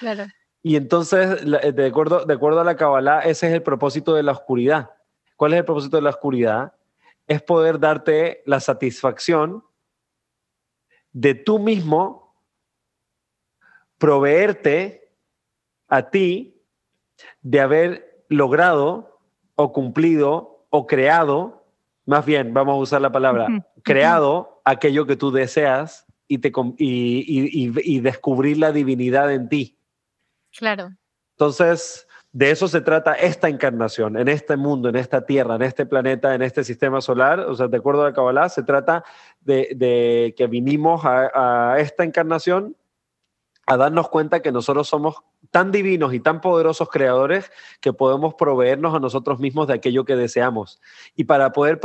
Claro. 0.00 0.24
Y 0.62 0.76
entonces, 0.76 1.44
de 1.44 1.86
acuerdo, 1.86 2.24
de 2.24 2.32
acuerdo 2.32 2.60
a 2.60 2.64
la 2.64 2.76
Kabbalah, 2.76 3.20
ese 3.20 3.48
es 3.48 3.52
el 3.52 3.62
propósito 3.62 4.14
de 4.14 4.22
la 4.22 4.32
oscuridad. 4.32 4.90
¿Cuál 5.36 5.52
es 5.52 5.58
el 5.58 5.64
propósito 5.66 5.98
de 5.98 6.02
la 6.02 6.10
oscuridad? 6.10 6.72
Es 7.26 7.42
poder 7.42 7.78
darte 7.78 8.42
la 8.46 8.60
satisfacción 8.60 9.64
de 11.12 11.34
tú 11.34 11.58
mismo 11.58 12.36
proveerte 13.98 15.12
a 15.88 16.10
ti 16.10 16.60
de 17.40 17.60
haber 17.60 18.24
logrado 18.28 19.20
o 19.54 19.72
cumplido 19.72 20.66
o 20.70 20.86
creado, 20.86 21.64
más 22.04 22.26
bien, 22.26 22.52
vamos 22.52 22.74
a 22.74 22.80
usar 22.80 23.00
la 23.00 23.12
palabra, 23.12 23.46
creado 23.82 24.60
aquello 24.64 25.06
que 25.06 25.16
tú 25.16 25.30
deseas 25.30 26.06
y, 26.26 26.38
te, 26.38 26.52
y, 26.78 27.70
y, 27.96 28.00
descubrir 28.00 28.58
la 28.58 28.72
divinidad 28.72 29.32
en 29.32 29.48
ti. 29.48 29.78
Claro. 30.56 30.90
Entonces, 31.36 32.08
de 32.34 32.50
eso 32.50 32.66
se 32.66 32.80
trata 32.80 33.14
esta 33.14 33.48
encarnación, 33.48 34.16
en 34.16 34.26
este 34.26 34.56
mundo, 34.56 34.88
en 34.88 34.96
esta 34.96 35.24
tierra, 35.24 35.54
en 35.54 35.62
este 35.62 35.86
planeta, 35.86 36.34
en 36.34 36.42
este 36.42 36.64
sistema 36.64 37.00
solar. 37.00 37.38
O 37.38 37.54
sea, 37.54 37.68
de 37.68 37.76
acuerdo 37.76 38.02
a 38.02 38.06
la 38.06 38.12
Kabbalah, 38.12 38.48
se 38.48 38.64
trata 38.64 39.04
de, 39.42 40.34
que 40.36 40.46
vinimos 40.48 41.04
a, 41.04 41.74
a, 41.74 41.78
esta 41.78 42.02
encarnación 42.02 42.76
a 43.66 43.76
darnos 43.76 44.08
cuenta 44.08 44.42
que 44.42 44.50
nosotros 44.50 44.88
somos 44.88 45.14
tan 45.52 45.70
divinos 45.70 46.12
y 46.12 46.18
tan 46.18 46.40
poderosos 46.40 46.88
creadores 46.88 47.52
que 47.80 47.92
podemos 47.92 48.34
proveernos 48.34 48.96
a 48.96 48.98
nosotros 48.98 49.38
mismos 49.38 49.68
de 49.68 49.74
aquello 49.74 50.04
que 50.04 50.16
deseamos. 50.16 50.80
Y 51.14 51.24
para 51.24 51.52
poder, 51.52 51.78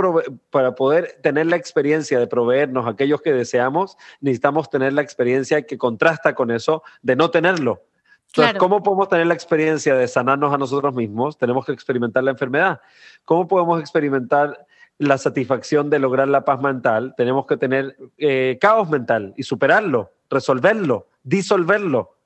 para 0.49 0.73
poder 0.73 1.19
tener 1.21 1.45
la 1.45 1.57
experiencia 1.57 2.17
de 2.17 2.25
proveernos 2.25 2.87
aquellos 2.87 3.21
que 3.21 3.33
deseamos, 3.33 3.97
necesitamos 4.19 4.71
tener 4.71 4.93
la 4.93 5.03
experiencia 5.03 5.61
que 5.61 5.77
contrasta 5.77 6.33
con 6.33 6.49
eso 6.49 6.81
de 7.03 7.15
no 7.15 7.29
tenerlo. 7.29 7.83
Entonces, 8.29 8.57
¿cómo 8.57 8.83
podemos 8.83 9.09
tener 9.09 9.27
la 9.27 9.33
experiencia 9.33 9.95
de 9.95 10.07
sanarnos 10.07 10.53
a 10.53 10.57
nosotros 10.57 10.93
mismos? 10.93 11.37
Tenemos 11.37 11.65
que 11.65 11.71
experimentar 11.71 12.23
la 12.23 12.31
enfermedad. 12.31 12.81
¿Cómo 13.25 13.47
podemos 13.47 13.79
experimentar 13.79 14.65
la 14.97 15.17
satisfacción 15.17 15.89
de 15.89 15.99
lograr 15.99 16.27
la 16.27 16.45
paz 16.45 16.61
mental? 16.61 17.15
Tenemos 17.17 17.45
que 17.47 17.57
tener 17.57 17.97
eh, 18.17 18.57
caos 18.61 18.89
mental 18.89 19.33
y 19.35 19.43
superarlo, 19.43 20.11
resolverlo 20.29 21.07
disolverlo, 21.23 22.17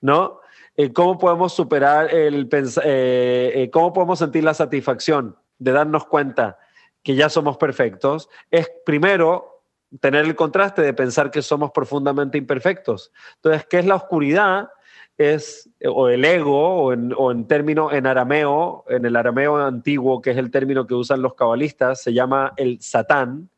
¿no? 0.00 0.40
Eh, 0.76 0.92
¿Cómo 0.92 1.18
podemos 1.18 1.54
superar 1.54 2.12
el 2.14 2.48
eh, 2.52 3.52
eh, 3.54 3.70
cómo 3.72 3.92
podemos 3.92 4.18
sentir 4.18 4.44
la 4.44 4.52
satisfacción 4.52 5.36
de 5.58 5.72
darnos 5.72 6.06
cuenta 6.06 6.58
que 7.02 7.14
ya 7.14 7.30
somos 7.30 7.56
perfectos? 7.56 8.28
Es 8.50 8.70
primero 8.84 9.62
tener 10.00 10.26
el 10.26 10.36
contraste 10.36 10.82
de 10.82 10.92
pensar 10.92 11.30
que 11.30 11.40
somos 11.40 11.70
profundamente 11.70 12.36
imperfectos. 12.36 13.12
Entonces, 13.36 13.66
¿qué 13.70 13.78
es 13.78 13.86
la 13.86 13.94
oscuridad? 13.94 14.68
Es, 15.18 15.70
o 15.84 16.08
el 16.08 16.24
ego, 16.24 16.84
o 16.84 16.92
en, 16.92 17.14
o 17.16 17.32
en 17.32 17.46
término 17.46 17.90
en 17.92 18.06
arameo, 18.06 18.84
en 18.88 19.06
el 19.06 19.16
arameo 19.16 19.56
antiguo, 19.56 20.20
que 20.20 20.32
es 20.32 20.36
el 20.36 20.50
término 20.50 20.86
que 20.86 20.94
usan 20.94 21.22
los 21.22 21.34
cabalistas, 21.34 22.02
se 22.02 22.12
llama 22.12 22.52
el 22.56 22.80
satán. 22.80 23.48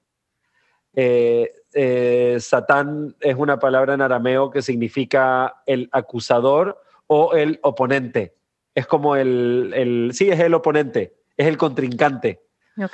Eh, 0.94 2.36
Satán 2.40 3.14
es 3.20 3.36
una 3.36 3.58
palabra 3.58 3.94
en 3.94 4.00
arameo 4.00 4.50
que 4.50 4.62
significa 4.62 5.62
el 5.66 5.88
acusador 5.92 6.80
o 7.06 7.34
el 7.34 7.58
oponente. 7.62 8.34
Es 8.74 8.86
como 8.86 9.16
el, 9.16 9.72
el 9.74 10.10
sí, 10.14 10.28
es 10.30 10.40
el 10.40 10.54
oponente, 10.54 11.14
es 11.36 11.46
el 11.46 11.56
contrincante. 11.56 12.40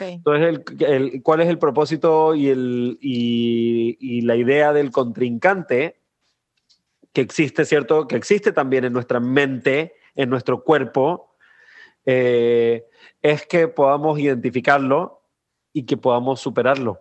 Entonces, 0.01 0.61
el, 0.81 1.23
¿cuál 1.23 1.41
es 1.43 1.49
el 1.49 1.59
propósito 1.59 2.35
y, 2.35 2.49
el, 2.49 2.99
y, 3.03 4.23
la 4.23 4.35
idea 4.35 4.73
del 4.73 4.91
contrincante? 4.91 5.97
Que 7.15 7.21
existe, 7.23 7.65
¿cierto? 7.65 8.07
Que 8.07 8.17
existe 8.17 8.53
también 8.53 8.85
en 8.85 8.93
nuestra 8.93 9.21
mente, 9.21 9.95
en 10.17 10.29
nuestro 10.29 10.63
cuerpo, 10.65 11.37
eh, 12.05 12.87
es 13.23 13.47
que 13.47 13.69
podamos 13.69 14.19
identificarlo 14.19 15.23
y 15.73 15.87
que 15.87 15.97
podamos 15.97 16.41
superarlo 16.41 17.01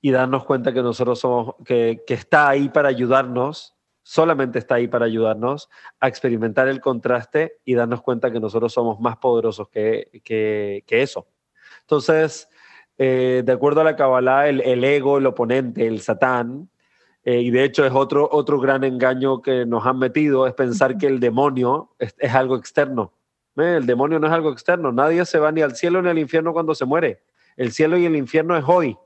y 0.00 0.12
darnos 0.12 0.44
cuenta 0.44 0.72
que 0.72 0.82
nosotros 0.82 1.18
somos, 1.18 1.56
que, 1.64 2.02
que 2.06 2.14
está 2.14 2.48
ahí 2.48 2.68
para 2.68 2.88
ayudarnos, 2.88 3.76
solamente 4.04 4.60
está 4.60 4.76
ahí 4.76 4.86
para 4.86 5.04
ayudarnos 5.04 5.68
a 6.00 6.08
experimentar 6.08 6.68
el 6.68 6.80
contraste 6.80 7.60
y 7.64 7.74
darnos 7.74 8.02
cuenta 8.02 8.30
que 8.32 8.40
nosotros 8.40 8.72
somos 8.72 9.00
más 9.00 9.16
poderosos 9.16 9.68
que, 9.68 10.22
que, 10.24 10.84
que 10.86 11.02
eso. 11.02 11.26
Entonces, 11.80 12.48
eh, 12.98 13.42
de 13.44 13.52
acuerdo 13.52 13.80
a 13.80 13.84
la 13.84 13.96
Kabbalah, 13.96 14.48
el, 14.48 14.60
el, 14.60 14.84
ego, 14.84 15.18
el 15.18 15.26
oponente, 15.26 15.86
el 15.86 16.00
satán, 16.00 16.68
eh, 17.24 17.40
y 17.40 17.50
de 17.50 17.64
hecho 17.64 17.84
es 17.84 17.92
otro, 17.92 18.28
otro 18.30 18.58
gran 18.58 18.84
engaño 18.84 19.42
que 19.42 19.64
nos 19.64 19.86
han 19.86 19.98
metido, 19.98 20.46
es 20.46 20.54
pensar 20.54 20.98
que 20.98 21.06
el 21.06 21.20
demonio 21.20 21.90
es, 21.98 22.14
es 22.18 22.34
algo 22.34 22.56
externo. 22.56 23.12
¿Eh? 23.56 23.76
El 23.78 23.86
demonio 23.86 24.18
no 24.18 24.26
es 24.26 24.32
algo 24.32 24.50
externo, 24.50 24.92
nadie 24.92 25.24
se 25.24 25.38
va 25.38 25.52
ni 25.52 25.60
al 25.60 25.76
cielo 25.76 26.02
ni 26.02 26.08
al 26.08 26.18
infierno 26.18 26.52
cuando 26.52 26.74
se 26.74 26.84
muere. 26.84 27.22
El 27.56 27.72
cielo 27.72 27.96
y 27.96 28.06
el 28.06 28.16
infierno 28.16 28.56
es 28.56 28.64
hoy. 28.66 28.96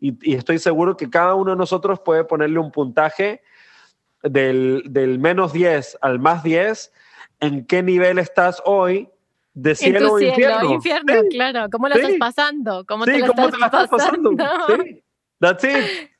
Y, 0.00 0.16
y, 0.30 0.34
estoy 0.36 0.58
seguro 0.58 0.96
que 0.96 1.10
cada 1.10 1.34
uno 1.34 1.50
de 1.50 1.56
nosotros 1.56 2.00
puede 2.00 2.24
ponerle 2.24 2.60
un 2.60 2.70
puntaje 2.70 3.42
del, 4.22 4.84
del, 4.86 5.18
menos 5.18 5.52
10 5.52 5.98
al 6.00 6.20
más 6.20 6.42
10, 6.44 6.92
en 7.40 7.66
qué 7.66 7.82
nivel 7.82 8.18
estás 8.18 8.62
hoy 8.64 9.08
de 9.54 9.74
cielo 9.74 10.12
o 10.12 10.20
infierno. 10.20 10.74
infierno 10.74 11.12
sí. 11.22 11.28
claro. 11.30 11.68
¿Cómo 11.70 11.88
lo 11.88 11.96
sí. 11.96 12.00
estás 12.00 12.16
pasando? 12.18 12.84
¿Cómo 12.86 13.04
sí, 13.04 13.12
te, 13.12 13.18
lo 13.18 13.26
¿cómo 13.28 13.48
estás, 13.48 13.52
te 13.52 13.58
la 13.58 13.66
estás 13.66 13.88
pasando? 13.88 14.36
pasando? 14.36 14.84
Sí. 14.84 15.02
That's 15.40 15.64
it. 15.64 16.10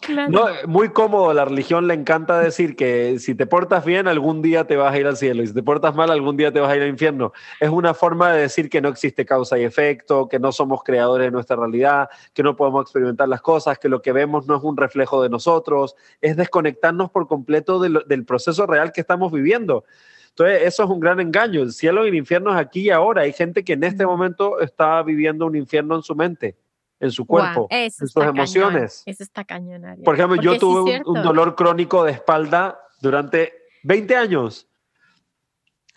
Claro. 0.00 0.30
No, 0.30 0.46
muy 0.68 0.90
cómodo, 0.90 1.34
la 1.34 1.44
religión 1.44 1.88
le 1.88 1.94
encanta 1.94 2.38
decir 2.38 2.76
que 2.76 3.18
si 3.18 3.34
te 3.34 3.46
portas 3.46 3.84
bien, 3.84 4.06
algún 4.06 4.42
día 4.42 4.64
te 4.64 4.76
vas 4.76 4.94
a 4.94 4.98
ir 4.98 5.06
al 5.08 5.16
cielo, 5.16 5.42
y 5.42 5.48
si 5.48 5.54
te 5.54 5.62
portas 5.62 5.94
mal, 5.96 6.10
algún 6.10 6.36
día 6.36 6.52
te 6.52 6.60
vas 6.60 6.70
a 6.70 6.76
ir 6.76 6.82
al 6.82 6.88
infierno. 6.88 7.32
Es 7.58 7.68
una 7.68 7.94
forma 7.94 8.32
de 8.32 8.42
decir 8.42 8.70
que 8.70 8.80
no 8.80 8.88
existe 8.88 9.26
causa 9.26 9.58
y 9.58 9.64
efecto, 9.64 10.28
que 10.28 10.38
no 10.38 10.52
somos 10.52 10.84
creadores 10.84 11.26
de 11.26 11.30
nuestra 11.32 11.56
realidad, 11.56 12.08
que 12.32 12.44
no 12.44 12.54
podemos 12.54 12.82
experimentar 12.82 13.28
las 13.28 13.40
cosas, 13.40 13.78
que 13.78 13.88
lo 13.88 14.00
que 14.00 14.12
vemos 14.12 14.46
no 14.46 14.56
es 14.56 14.62
un 14.62 14.76
reflejo 14.76 15.20
de 15.20 15.30
nosotros, 15.30 15.96
es 16.20 16.36
desconectarnos 16.36 17.10
por 17.10 17.26
completo 17.26 17.80
de 17.80 17.88
lo, 17.88 18.00
del 18.02 18.24
proceso 18.24 18.66
real 18.66 18.92
que 18.92 19.00
estamos 19.00 19.32
viviendo. 19.32 19.84
Entonces, 20.28 20.62
eso 20.62 20.84
es 20.84 20.90
un 20.90 21.00
gran 21.00 21.18
engaño. 21.18 21.62
El 21.62 21.72
cielo 21.72 22.06
y 22.06 22.10
el 22.10 22.14
infierno 22.14 22.52
es 22.52 22.56
aquí 22.56 22.82
y 22.82 22.90
ahora. 22.90 23.22
Hay 23.22 23.32
gente 23.32 23.64
que 23.64 23.72
en 23.72 23.82
este 23.82 24.06
momento 24.06 24.60
está 24.60 25.02
viviendo 25.02 25.44
un 25.44 25.56
infierno 25.56 25.96
en 25.96 26.02
su 26.02 26.14
mente 26.14 26.54
en 27.00 27.10
su 27.10 27.26
cuerpo, 27.26 27.60
wow, 27.60 27.68
en 27.70 27.90
sus 27.90 28.16
emociones. 28.16 29.02
Cañón. 29.04 29.14
Eso 29.14 29.22
está 29.22 29.44
cañón. 29.44 29.84
Ariel. 29.84 30.04
Por 30.04 30.14
ejemplo, 30.14 30.36
Porque 30.36 30.46
yo 30.46 30.58
tuve 30.58 30.96
sí 30.96 31.02
un, 31.04 31.18
un, 31.18 31.22
dolor 31.22 31.54
crónico 31.54 32.04
de 32.04 32.12
espalda 32.12 32.80
durante 33.00 33.52
20 33.84 34.16
años. 34.16 34.68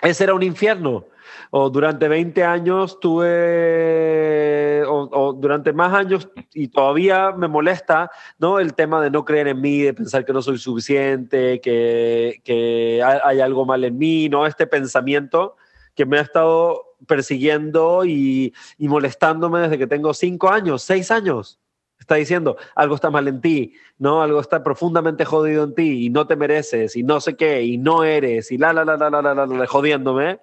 Ese 0.01 0.23
era 0.23 0.33
un 0.33 0.43
infierno. 0.43 1.05
O 1.51 1.69
durante 1.69 2.07
20 2.07 2.43
años 2.43 2.99
tuve, 2.99 4.83
o, 4.85 5.09
o, 5.11 5.33
durante 5.33 5.71
más 5.71 5.93
años, 5.93 6.29
y 6.53 6.67
todavía 6.67 7.31
me 7.31 7.47
molesta, 7.47 8.09
¿no? 8.39 8.59
El 8.59 8.73
tema 8.73 9.01
de 9.01 9.11
no 9.11 9.23
creer 9.23 9.47
en 9.49 9.61
mí, 9.61 9.81
de 9.81 9.93
pensar 9.93 10.25
que 10.25 10.33
no 10.33 10.41
soy 10.41 10.57
suficiente, 10.57 11.61
que, 11.61 12.41
que 12.43 13.01
hay 13.03 13.39
algo 13.39 13.65
mal 13.65 13.83
en 13.83 13.97
mí, 13.97 14.29
¿no? 14.29 14.45
Este 14.45 14.67
pensamiento 14.67 15.55
que 15.95 16.05
me 16.05 16.17
ha 16.17 16.21
estado 16.21 16.90
persiguiendo 17.07 18.05
y, 18.05 18.53
y, 18.77 18.87
molestándome 18.87 19.61
desde 19.61 19.77
que 19.77 19.87
tengo 19.87 20.13
cinco 20.13 20.49
años, 20.49 20.83
seis 20.83 21.11
años. 21.11 21.59
Está 21.99 22.15
diciendo, 22.15 22.57
algo 22.75 22.95
está 22.95 23.11
mal 23.11 23.27
en 23.27 23.41
ti, 23.41 23.75
¿no? 23.99 24.23
Algo 24.23 24.41
está 24.41 24.63
profundamente 24.63 25.23
jodido 25.23 25.63
en 25.63 25.75
ti 25.75 26.05
y 26.05 26.09
no 26.09 26.25
te 26.25 26.35
mereces 26.35 26.95
y 26.95 27.03
no 27.03 27.21
sé 27.21 27.35
qué 27.35 27.63
y 27.63 27.77
no 27.77 28.03
eres 28.03 28.51
y 28.51 28.57
la, 28.57 28.73
la, 28.73 28.83
la, 28.83 28.97
la, 28.97 29.09
la, 29.09 29.21
la, 29.21 29.33
la, 29.33 29.45
la 29.45 29.67
jodiéndome. 29.67 30.39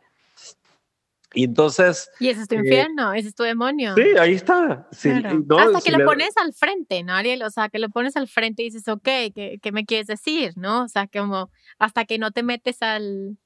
Y 1.35 1.45
entonces... 1.45 2.11
Y 2.21 2.29
ese 2.29 2.43
es 2.43 2.49
tu 2.49 2.55
eh, 2.55 2.59
infierno, 2.59 3.13
ese 3.13 3.29
es 3.29 3.35
tu 3.35 3.43
demonio. 3.43 3.95
Sí, 3.97 4.03
ahí 4.19 4.35
está. 4.35 4.89
Sí, 4.93 5.11
claro. 5.11 5.45
no, 5.47 5.59
Hasta 5.59 5.81
si 5.81 5.85
que 5.85 5.97
le... 5.97 5.99
lo 5.99 6.07
pones 6.07 6.37
al 6.37 6.55
frente, 6.55 7.03
¿no, 7.03 7.13
Ariel? 7.13 7.43
O 7.43 7.51
sea, 7.51 7.69
que 7.69 7.79
lo 7.79 7.91
pones 7.91 8.17
al 8.17 8.29
frente 8.29 8.63
y 8.63 8.67
dices, 8.67 8.89
ok, 8.89 9.03
¿qué, 9.03 9.59
¿qué 9.61 9.73
me 9.73 9.85
quieres 9.85 10.07
decir? 10.07 10.53
¿No? 10.57 10.85
O 10.85 10.89
sea, 10.89 11.07
como 11.07 11.51
hasta 11.79 12.07
que 12.07 12.19
no 12.19 12.31
te 12.31 12.43
metes 12.43 12.81
al, 12.83 13.37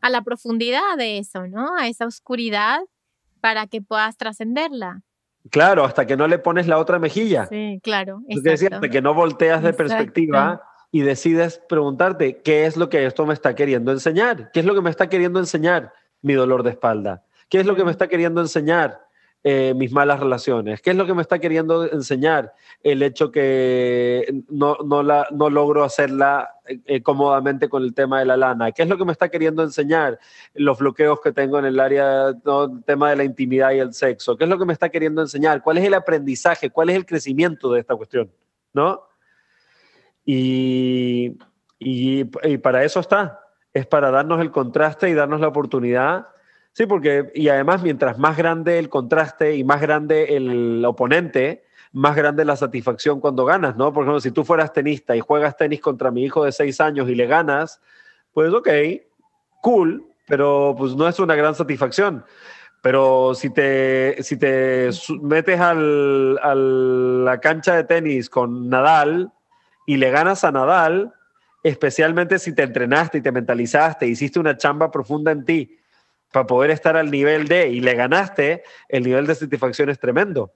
a 0.00 0.10
la 0.10 0.22
profundidad 0.22 0.96
de 0.96 1.18
eso, 1.18 1.46
¿no? 1.46 1.76
A 1.76 1.88
esa 1.88 2.06
oscuridad 2.06 2.80
para 3.40 3.66
que 3.66 3.80
puedas 3.82 4.16
trascenderla. 4.16 5.02
Claro, 5.50 5.84
hasta 5.84 6.06
que 6.06 6.16
no 6.16 6.26
le 6.26 6.38
pones 6.38 6.66
la 6.66 6.78
otra 6.78 6.98
mejilla. 6.98 7.46
Sí, 7.46 7.80
claro. 7.82 8.20
Decía, 8.26 8.68
hasta 8.72 8.88
que 8.88 9.00
no 9.00 9.14
volteas 9.14 9.62
de 9.62 9.70
exacto. 9.70 9.94
perspectiva 9.94 10.62
y 10.90 11.00
decides 11.00 11.60
preguntarte 11.68 12.42
qué 12.42 12.66
es 12.66 12.76
lo 12.76 12.88
que 12.88 13.06
esto 13.06 13.26
me 13.26 13.34
está 13.34 13.54
queriendo 13.54 13.92
enseñar, 13.92 14.50
qué 14.52 14.60
es 14.60 14.66
lo 14.66 14.74
que 14.74 14.80
me 14.80 14.90
está 14.90 15.08
queriendo 15.08 15.38
enseñar 15.38 15.92
mi 16.22 16.34
dolor 16.34 16.62
de 16.62 16.70
espalda, 16.70 17.24
qué 17.48 17.60
es 17.60 17.66
lo 17.66 17.76
que 17.76 17.84
me 17.84 17.90
está 17.90 18.08
queriendo 18.08 18.40
enseñar 18.40 19.07
eh, 19.50 19.72
mis 19.72 19.90
malas 19.92 20.20
relaciones, 20.20 20.82
qué 20.82 20.90
es 20.90 20.96
lo 20.96 21.06
que 21.06 21.14
me 21.14 21.22
está 21.22 21.38
queriendo 21.38 21.90
enseñar 21.90 22.52
el 22.82 23.02
hecho 23.02 23.32
que 23.32 24.42
no, 24.50 24.76
no, 24.84 25.02
la, 25.02 25.26
no 25.30 25.48
logro 25.48 25.84
hacerla 25.84 26.56
eh, 26.66 27.02
cómodamente 27.02 27.70
con 27.70 27.82
el 27.82 27.94
tema 27.94 28.18
de 28.18 28.26
la 28.26 28.36
lana, 28.36 28.72
qué 28.72 28.82
es 28.82 28.90
lo 28.90 28.98
que 28.98 29.06
me 29.06 29.12
está 29.12 29.30
queriendo 29.30 29.62
enseñar 29.62 30.18
los 30.52 30.78
bloqueos 30.78 31.22
que 31.22 31.32
tengo 31.32 31.58
en 31.58 31.64
el 31.64 31.80
área, 31.80 32.34
no, 32.44 32.82
tema 32.82 33.08
de 33.08 33.16
la 33.16 33.24
intimidad 33.24 33.70
y 33.70 33.78
el 33.78 33.94
sexo, 33.94 34.36
qué 34.36 34.44
es 34.44 34.50
lo 34.50 34.58
que 34.58 34.66
me 34.66 34.74
está 34.74 34.90
queriendo 34.90 35.22
enseñar, 35.22 35.62
cuál 35.62 35.78
es 35.78 35.84
el 35.84 35.94
aprendizaje, 35.94 36.68
cuál 36.68 36.90
es 36.90 36.96
el 36.96 37.06
crecimiento 37.06 37.72
de 37.72 37.80
esta 37.80 37.96
cuestión, 37.96 38.30
¿no? 38.74 39.00
Y, 40.26 41.38
y 41.78 42.24
para 42.58 42.84
eso 42.84 43.00
está, 43.00 43.40
es 43.72 43.86
para 43.86 44.10
darnos 44.10 44.42
el 44.42 44.50
contraste 44.50 45.08
y 45.08 45.14
darnos 45.14 45.40
la 45.40 45.48
oportunidad 45.48 46.26
Sí, 46.78 46.86
porque, 46.86 47.32
y 47.34 47.48
además, 47.48 47.82
mientras 47.82 48.20
más 48.20 48.36
grande 48.36 48.78
el 48.78 48.88
contraste 48.88 49.56
y 49.56 49.64
más 49.64 49.80
grande 49.80 50.36
el 50.36 50.84
oponente, 50.84 51.64
más 51.90 52.14
grande 52.14 52.44
la 52.44 52.54
satisfacción 52.54 53.18
cuando 53.18 53.44
ganas, 53.44 53.74
¿no? 53.74 53.92
Por 53.92 54.04
ejemplo, 54.04 54.20
si 54.20 54.30
tú 54.30 54.44
fueras 54.44 54.72
tenista 54.72 55.16
y 55.16 55.20
juegas 55.20 55.56
tenis 55.56 55.80
contra 55.80 56.12
mi 56.12 56.22
hijo 56.22 56.44
de 56.44 56.52
seis 56.52 56.80
años 56.80 57.08
y 57.08 57.16
le 57.16 57.26
ganas, 57.26 57.80
pues 58.32 58.54
ok, 58.54 58.68
cool, 59.60 60.06
pero 60.28 60.76
pues 60.78 60.94
no 60.94 61.08
es 61.08 61.18
una 61.18 61.34
gran 61.34 61.56
satisfacción. 61.56 62.24
Pero 62.80 63.34
si 63.34 63.50
te, 63.50 64.22
si 64.22 64.36
te 64.36 64.90
metes 65.20 65.58
al, 65.58 66.38
a 66.40 66.54
la 66.54 67.40
cancha 67.40 67.74
de 67.74 67.82
tenis 67.82 68.30
con 68.30 68.68
Nadal 68.68 69.32
y 69.84 69.96
le 69.96 70.12
ganas 70.12 70.44
a 70.44 70.52
Nadal, 70.52 71.12
especialmente 71.64 72.38
si 72.38 72.54
te 72.54 72.62
entrenaste 72.62 73.18
y 73.18 73.20
te 73.20 73.32
mentalizaste, 73.32 74.06
hiciste 74.06 74.38
una 74.38 74.56
chamba 74.56 74.92
profunda 74.92 75.32
en 75.32 75.44
ti, 75.44 75.77
para 76.32 76.46
poder 76.46 76.70
estar 76.70 76.96
al 76.96 77.10
nivel 77.10 77.48
de, 77.48 77.68
y 77.68 77.80
le 77.80 77.94
ganaste, 77.94 78.62
el 78.88 79.04
nivel 79.04 79.26
de 79.26 79.34
satisfacción 79.34 79.88
es 79.88 79.98
tremendo. 79.98 80.52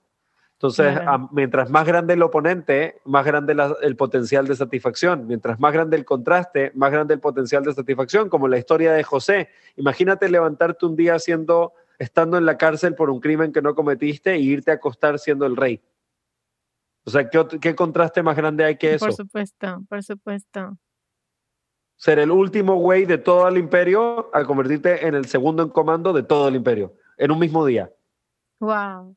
Entonces, 0.54 0.96
a, 0.96 1.28
mientras 1.32 1.70
más 1.70 1.84
grande 1.84 2.14
el 2.14 2.22
oponente, 2.22 3.00
más 3.04 3.26
grande 3.26 3.52
la, 3.52 3.74
el 3.82 3.96
potencial 3.96 4.46
de 4.46 4.54
satisfacción. 4.54 5.26
Mientras 5.26 5.58
más 5.58 5.72
grande 5.72 5.96
el 5.96 6.04
contraste, 6.04 6.70
más 6.76 6.92
grande 6.92 7.14
el 7.14 7.20
potencial 7.20 7.64
de 7.64 7.74
satisfacción, 7.74 8.28
como 8.28 8.46
la 8.46 8.58
historia 8.58 8.92
de 8.92 9.02
José. 9.02 9.48
Imagínate 9.74 10.28
levantarte 10.28 10.86
un 10.86 10.94
día 10.94 11.18
siendo, 11.18 11.72
estando 11.98 12.38
en 12.38 12.46
la 12.46 12.58
cárcel 12.58 12.94
por 12.94 13.10
un 13.10 13.18
crimen 13.18 13.52
que 13.52 13.60
no 13.60 13.74
cometiste 13.74 14.34
e 14.34 14.38
irte 14.38 14.70
a 14.70 14.74
acostar 14.74 15.18
siendo 15.18 15.46
el 15.46 15.56
rey. 15.56 15.80
O 17.04 17.10
sea, 17.10 17.28
¿qué, 17.28 17.44
qué 17.60 17.74
contraste 17.74 18.22
más 18.22 18.36
grande 18.36 18.64
hay 18.64 18.76
que 18.76 18.94
eso? 18.94 19.06
Por 19.06 19.14
supuesto, 19.14 19.82
por 19.88 20.04
supuesto 20.04 20.78
ser 22.02 22.18
el 22.18 22.32
último 22.32 22.74
güey 22.74 23.04
de 23.04 23.16
todo 23.16 23.46
el 23.46 23.56
imperio 23.58 24.28
a 24.34 24.44
convertirte 24.44 25.06
en 25.06 25.14
el 25.14 25.26
segundo 25.26 25.62
en 25.62 25.68
comando 25.68 26.12
de 26.12 26.24
todo 26.24 26.48
el 26.48 26.56
imperio, 26.56 26.96
en 27.16 27.30
un 27.30 27.38
mismo 27.38 27.64
día. 27.64 27.92
Wow. 28.58 29.16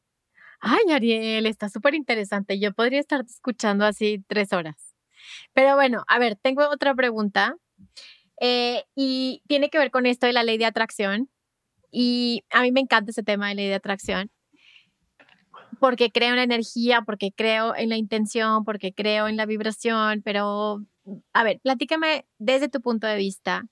Ay, 0.59 0.91
Ariel, 0.93 1.47
está 1.47 1.67
súper 1.67 1.95
interesante. 1.95 2.59
Yo 2.59 2.73
podría 2.73 2.99
estar 2.99 3.21
escuchando 3.21 3.85
así 3.85 4.23
tres 4.27 4.53
horas. 4.53 4.95
Pero 5.51 5.73
bueno, 5.73 6.03
a 6.07 6.19
ver, 6.19 6.35
tengo 6.35 6.69
otra 6.69 6.93
pregunta 6.93 7.55
eh, 8.39 8.83
y 8.93 9.41
tiene 9.47 9.71
que 9.71 9.79
ver 9.79 9.89
con 9.89 10.05
esto 10.05 10.27
de 10.27 10.33
la 10.33 10.43
ley 10.43 10.59
de 10.59 10.65
atracción. 10.65 11.31
Y 11.89 12.43
a 12.51 12.61
mí 12.61 12.71
me 12.71 12.81
encanta 12.81 13.09
ese 13.09 13.23
tema 13.23 13.49
de 13.49 13.55
ley 13.55 13.67
de 13.67 13.73
atracción 13.73 14.29
porque 15.79 16.11
creo 16.11 16.31
en 16.31 16.37
la 16.37 16.43
energía, 16.43 17.01
porque 17.01 17.31
creo 17.35 17.75
en 17.75 17.89
la 17.89 17.97
intención, 17.97 18.63
porque 18.63 18.93
creo 18.93 19.27
en 19.27 19.37
la 19.37 19.45
vibración, 19.45 20.21
pero 20.23 20.85
a 21.33 21.43
ver, 21.43 21.59
platícame 21.61 22.25
desde 22.39 22.69
tu 22.69 22.81
punto 22.81 23.07
de 23.07 23.17
vista, 23.17 23.63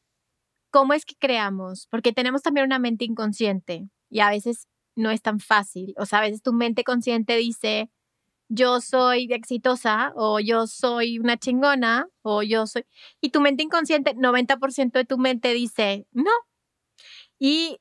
¿cómo 0.72 0.94
es 0.94 1.06
que 1.06 1.16
creamos? 1.16 1.88
Porque 1.90 2.14
tenemos 2.14 2.42
también 2.42 2.66
una 2.66 2.80
mente 2.80 3.06
inconsciente 3.06 3.88
y 4.10 4.20
a 4.20 4.30
veces 4.30 4.68
no 4.96 5.12
es 5.12 5.22
tan 5.22 5.40
fácil. 5.40 5.94
O 5.98 6.06
sea, 6.06 6.20
a 6.20 6.24
veces 6.24 6.42
tu 6.42 6.54
mente 6.54 6.84
consciente 6.84 7.36
dice, 7.38 7.90
yo 8.50 8.82
soy 8.82 9.28
exitosa 9.32 10.14
o 10.16 10.40
yo 10.40 10.68
soy 10.68 11.20
una 11.20 11.38
chingona 11.38 12.08
o 12.22 12.44
yo 12.44 12.68
soy... 12.68 12.86
Y 13.22 13.30
tu 13.30 13.42
mente 13.42 13.64
inconsciente, 13.64 14.16
90% 14.16 14.92
de 14.92 15.06
tu 15.06 15.18
mente 15.18 15.54
dice, 15.54 16.06
no. 16.12 16.32
Y 17.40 17.80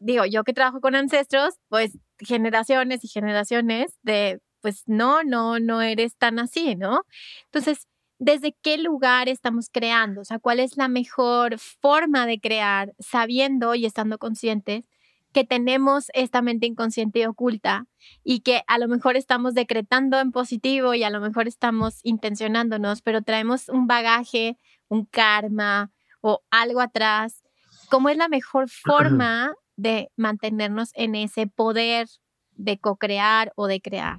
digo, 0.00 0.24
yo 0.26 0.42
que 0.44 0.52
trabajo 0.52 0.80
con 0.80 0.94
ancestros, 0.96 1.54
pues 1.68 1.98
generaciones 2.18 3.04
y 3.04 3.08
generaciones 3.08 3.98
de, 4.02 4.40
pues 4.60 4.82
no, 4.86 5.22
no, 5.22 5.60
no 5.60 5.82
eres 5.82 6.16
tan 6.16 6.38
así, 6.38 6.74
¿no? 6.74 7.02
Entonces, 7.46 7.86
desde 8.18 8.54
qué 8.62 8.76
lugar 8.78 9.28
estamos 9.28 9.68
creando, 9.70 10.22
o 10.22 10.24
sea, 10.24 10.38
cuál 10.38 10.60
es 10.60 10.76
la 10.76 10.88
mejor 10.88 11.58
forma 11.58 12.26
de 12.26 12.40
crear 12.40 12.92
sabiendo 12.98 13.74
y 13.74 13.86
estando 13.86 14.18
conscientes 14.18 14.86
que 15.32 15.44
tenemos 15.44 16.06
esta 16.12 16.42
mente 16.42 16.66
inconsciente 16.66 17.20
y 17.20 17.24
oculta 17.24 17.86
y 18.24 18.40
que 18.40 18.62
a 18.66 18.78
lo 18.78 18.88
mejor 18.88 19.16
estamos 19.16 19.54
decretando 19.54 20.18
en 20.18 20.32
positivo 20.32 20.94
y 20.94 21.04
a 21.04 21.10
lo 21.10 21.20
mejor 21.20 21.46
estamos 21.46 22.00
intencionándonos, 22.02 23.00
pero 23.02 23.22
traemos 23.22 23.68
un 23.68 23.86
bagaje, 23.86 24.56
un 24.88 25.04
karma 25.06 25.92
o 26.20 26.42
algo 26.50 26.80
atrás. 26.80 27.42
¿Cómo 27.90 28.08
es 28.08 28.16
la 28.16 28.28
mejor 28.28 28.68
forma 28.68 29.54
de 29.80 30.10
mantenernos 30.16 30.90
en 30.94 31.14
ese 31.14 31.46
poder 31.46 32.08
de 32.56 32.78
co-crear 32.78 33.52
o 33.56 33.66
de 33.66 33.80
crear? 33.80 34.18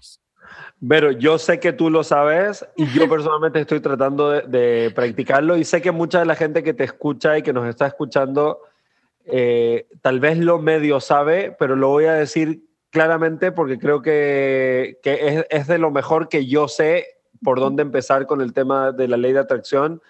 Pero 0.88 1.12
yo 1.12 1.38
sé 1.38 1.60
que 1.60 1.72
tú 1.72 1.90
lo 1.90 2.04
sabes 2.04 2.66
y 2.76 2.88
yo 2.88 3.08
personalmente 3.10 3.60
estoy 3.60 3.80
tratando 3.80 4.32
de, 4.32 4.42
de, 4.42 4.92
practicarlo 4.92 5.58
y 5.58 5.64
sé 5.64 5.82
que 5.82 5.92
mucha 5.92 6.20
de 6.20 6.26
la 6.26 6.36
gente 6.36 6.64
que 6.64 6.74
te 6.74 6.84
escucha 6.84 7.38
y 7.38 7.44
que 7.44 7.54
nos 7.54 7.68
está 7.68 7.88
escuchando 7.88 8.62
eh, 9.26 9.88
tal 10.02 10.20
vez 10.20 10.38
lo 10.38 10.60
medio 10.60 11.00
sabe, 11.00 11.56
pero 11.58 11.76
lo 11.76 11.90
voy 11.90 12.06
a 12.06 12.14
decir 12.14 12.64
claramente 12.90 13.52
porque 13.52 13.78
creo 13.78 14.02
que, 14.02 15.00
que 15.04 15.46
es, 15.50 15.68
de 15.68 15.78
lo 15.78 15.92
mejor 15.92 16.28
que 16.28 16.48
yo 16.48 16.68
sé 16.68 17.06
por 17.44 17.60
dónde 17.60 17.82
empezar 17.82 18.26
con 18.26 18.42
el 18.42 18.54
tema 18.54 18.92
de 18.92 19.08
la 19.08 19.18
ley 19.18 19.34
de 19.34 19.40
atracción 19.40 20.02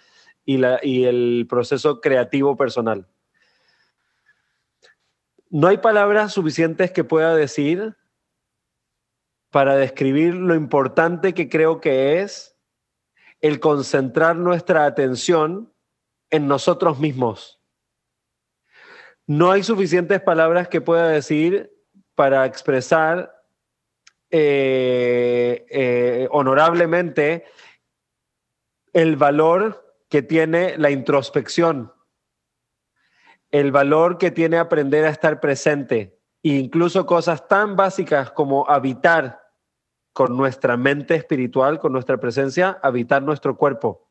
y, 0.45 0.57
la, 0.57 0.79
y 0.81 1.05
el 1.05 1.45
proceso 1.49 2.01
creativo 2.01 2.57
personal. 2.57 3.05
No 5.53 5.67
hay 5.67 5.79
palabras 5.79 6.31
suficientes 6.31 6.91
que 6.91 7.03
pueda 7.03 7.35
decir 7.35 7.97
para 9.49 9.75
describir 9.75 10.33
lo 10.33 10.55
importante 10.55 11.33
que 11.33 11.49
creo 11.49 11.81
que 11.81 12.21
es 12.21 12.55
el 13.41 13.59
concentrar 13.59 14.37
nuestra 14.37 14.85
atención 14.85 15.73
en 16.29 16.47
nosotros 16.47 16.99
mismos. 16.99 17.59
No 19.27 19.51
hay 19.51 19.63
suficientes 19.63 20.21
palabras 20.21 20.69
que 20.69 20.79
pueda 20.79 21.09
decir 21.09 21.69
para 22.15 22.45
expresar 22.45 23.43
eh, 24.29 25.65
eh, 25.69 26.29
honorablemente 26.31 27.43
el 28.93 29.17
valor 29.17 29.97
que 30.07 30.21
tiene 30.21 30.77
la 30.77 30.91
introspección, 30.91 31.91
el 33.51 33.71
valor 33.71 34.17
que 34.17 34.31
tiene 34.31 34.57
aprender 34.57 35.05
a 35.05 35.09
estar 35.09 35.39
presente, 35.39 36.19
incluso 36.41 37.05
cosas 37.05 37.47
tan 37.47 37.75
básicas 37.75 38.31
como 38.31 38.69
habitar 38.69 39.41
con 40.13 40.35
nuestra 40.35 40.77
mente 40.77 41.15
espiritual, 41.15 41.79
con 41.79 41.93
nuestra 41.93 42.17
presencia, 42.19 42.79
habitar 42.81 43.21
nuestro 43.23 43.57
cuerpo. 43.57 44.09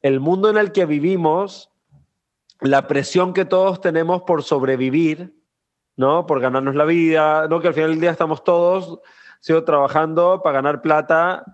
El 0.00 0.20
mundo 0.20 0.48
en 0.48 0.56
el 0.56 0.72
que 0.72 0.86
vivimos 0.86 1.70
la 2.60 2.86
presión 2.86 3.32
que 3.32 3.44
todos 3.44 3.80
tenemos 3.80 4.22
por 4.22 4.42
sobrevivir, 4.42 5.34
¿no? 5.96 6.26
Por 6.26 6.40
ganarnos 6.40 6.74
la 6.74 6.84
vida, 6.84 7.48
¿no? 7.48 7.60
Que 7.60 7.68
al 7.68 7.74
final 7.74 7.90
del 7.90 8.00
día 8.00 8.10
estamos 8.10 8.44
todos 8.44 9.00
sigo 9.40 9.64
trabajando 9.64 10.42
para 10.42 10.54
ganar 10.56 10.82
plata, 10.82 11.44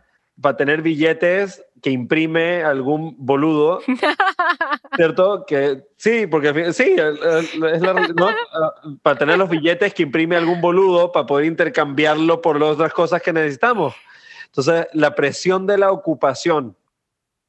para 0.40 0.56
tener 0.56 0.82
billetes 0.82 1.64
que 1.82 1.90
imprime 1.90 2.62
algún 2.62 3.14
boludo, 3.18 3.80
¿cierto? 4.96 5.44
Que 5.46 5.84
sí, 5.96 6.26
porque 6.26 6.72
sí, 6.72 6.96
es 6.98 7.82
¿no? 8.14 8.28
para 9.02 9.18
tener 9.18 9.38
los 9.38 9.48
billetes 9.48 9.94
que 9.94 10.04
imprime 10.04 10.36
algún 10.36 10.60
boludo 10.60 11.12
para 11.12 11.26
poder 11.26 11.44
intercambiarlo 11.44 12.40
por 12.40 12.58
las 12.58 12.70
otras 12.70 12.92
cosas 12.92 13.22
que 13.22 13.32
necesitamos. 13.32 13.94
Entonces, 14.46 14.86
la 14.92 15.14
presión 15.14 15.66
de 15.66 15.78
la 15.78 15.92
ocupación, 15.92 16.76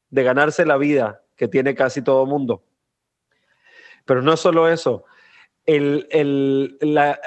de 0.10 0.24
ganarse 0.24 0.66
la 0.66 0.78
vida 0.78 1.24
que 1.36 1.48
tiene 1.48 1.76
casi 1.76 2.02
todo 2.02 2.26
mundo, 2.26 2.64
pero 4.06 4.22
no 4.22 4.38
solo 4.38 4.70
eso, 4.70 5.06
el, 5.66 6.08
el, 6.12 6.78
la, 6.82 7.20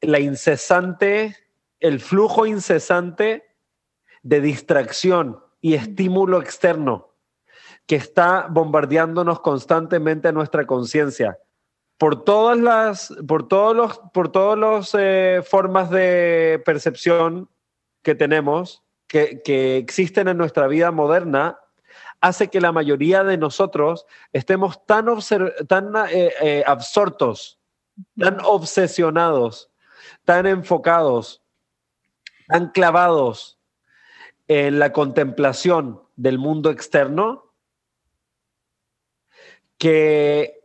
la 0.00 0.20
incesante, 0.20 1.36
el 1.80 2.00
flujo 2.00 2.46
incesante 2.46 3.44
de 4.22 4.40
distracción 4.40 5.40
y 5.60 5.74
estímulo 5.74 6.40
externo 6.40 7.13
que 7.86 7.96
está 7.96 8.46
bombardeándonos 8.50 9.40
constantemente 9.40 10.28
a 10.28 10.32
nuestra 10.32 10.66
conciencia. 10.66 11.38
Por 11.98 12.24
todas 12.24 12.58
las 12.58 13.14
por 13.26 13.46
todos 13.46 13.76
los 13.76 14.00
por 14.12 14.32
todos 14.32 14.58
los 14.58 14.96
eh, 14.98 15.42
formas 15.48 15.90
de 15.90 16.62
percepción 16.64 17.48
que 18.02 18.14
tenemos 18.14 18.82
que, 19.06 19.42
que, 19.44 19.76
existen 19.76 20.28
en 20.28 20.38
nuestra 20.38 20.66
vida 20.66 20.90
moderna 20.90 21.58
hace 22.24 22.48
que 22.48 22.60
la 22.60 22.72
mayoría 22.72 23.22
de 23.22 23.36
nosotros 23.36 24.06
estemos 24.32 24.84
tan, 24.86 25.06
tan 25.68 25.94
eh, 26.10 26.32
eh, 26.40 26.64
absortos, 26.66 27.60
tan 28.18 28.38
obsesionados, 28.42 29.70
tan 30.24 30.46
enfocados, 30.46 31.42
tan 32.48 32.70
clavados 32.70 33.58
en 34.48 34.78
la 34.78 34.90
contemplación 34.92 36.02
del 36.16 36.38
mundo 36.38 36.70
externo, 36.70 37.43
que 39.78 40.60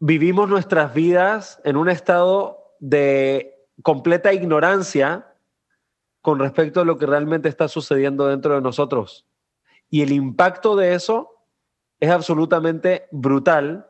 vivimos 0.00 0.48
nuestras 0.48 0.94
vidas 0.94 1.60
en 1.64 1.76
un 1.76 1.88
estado 1.88 2.76
de 2.80 3.54
completa 3.82 4.32
ignorancia 4.32 5.34
con 6.20 6.38
respecto 6.38 6.80
a 6.80 6.84
lo 6.84 6.96
que 6.98 7.06
realmente 7.06 7.48
está 7.48 7.68
sucediendo 7.68 8.26
dentro 8.26 8.54
de 8.54 8.60
nosotros. 8.60 9.26
Y 9.90 10.02
el 10.02 10.12
impacto 10.12 10.76
de 10.76 10.94
eso 10.94 11.30
es 12.00 12.10
absolutamente 12.10 13.08
brutal 13.10 13.86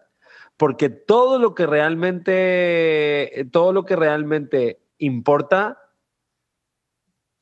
porque 0.57 0.89
todo 0.89 1.39
lo 1.39 1.55
que 1.55 1.67
realmente, 1.67 3.49
todo 3.51 3.73
lo 3.73 3.85
que 3.85 3.97
realmente 3.97 4.81
importa, 4.99 5.84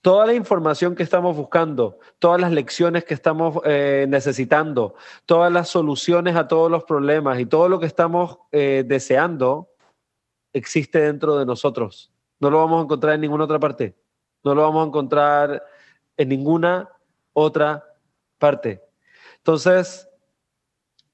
toda 0.02 0.26
la 0.26 0.34
información 0.34 0.96
que 0.96 1.04
estamos 1.04 1.36
buscando, 1.36 1.98
todas 2.18 2.40
las 2.40 2.50
lecciones 2.50 3.04
que 3.04 3.14
estamos 3.14 3.60
eh, 3.64 4.04
necesitando, 4.08 4.96
todas 5.26 5.50
las 5.52 5.68
soluciones 5.68 6.34
a 6.34 6.48
todos 6.48 6.70
los 6.70 6.82
problemas 6.84 7.38
y 7.38 7.46
todo 7.46 7.68
lo 7.68 7.78
que 7.78 7.86
estamos 7.86 8.38
eh, 8.50 8.82
deseando, 8.84 9.70
existe 10.52 11.00
dentro 11.00 11.38
de 11.38 11.46
nosotros. 11.46 12.12
No 12.40 12.50
lo 12.50 12.58
vamos 12.58 12.80
a 12.80 12.84
encontrar 12.84 13.14
en 13.14 13.20
ninguna 13.20 13.44
otra 13.44 13.60
parte. 13.60 13.96
No 14.42 14.56
lo 14.56 14.62
vamos 14.62 14.84
a 14.84 14.88
encontrar 14.88 15.64
en 16.16 16.28
ninguna 16.28 16.90
otra 17.32 17.84
parte. 18.38 18.82
Entonces, 19.36 20.08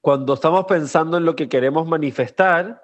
cuando 0.01 0.33
estamos 0.33 0.65
pensando 0.65 1.17
en 1.17 1.25
lo 1.25 1.35
que 1.35 1.47
queremos 1.47 1.87
manifestar, 1.87 2.83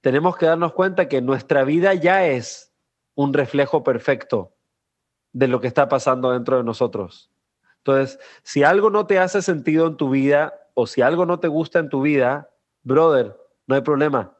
tenemos 0.00 0.36
que 0.36 0.46
darnos 0.46 0.72
cuenta 0.72 1.08
que 1.08 1.22
nuestra 1.22 1.62
vida 1.62 1.94
ya 1.94 2.26
es 2.26 2.72
un 3.14 3.32
reflejo 3.32 3.84
perfecto 3.84 4.57
de 5.32 5.48
lo 5.48 5.60
que 5.60 5.66
está 5.66 5.88
pasando 5.88 6.32
dentro 6.32 6.56
de 6.56 6.64
nosotros. 6.64 7.30
Entonces, 7.78 8.18
si 8.42 8.64
algo 8.64 8.90
no 8.90 9.06
te 9.06 9.18
hace 9.18 9.42
sentido 9.42 9.86
en 9.86 9.96
tu 9.96 10.10
vida 10.10 10.54
o 10.74 10.86
si 10.86 11.02
algo 11.02 11.26
no 11.26 11.40
te 11.40 11.48
gusta 11.48 11.78
en 11.78 11.88
tu 11.88 12.02
vida, 12.02 12.50
brother, 12.82 13.36
no 13.66 13.74
hay 13.74 13.82
problema. 13.82 14.36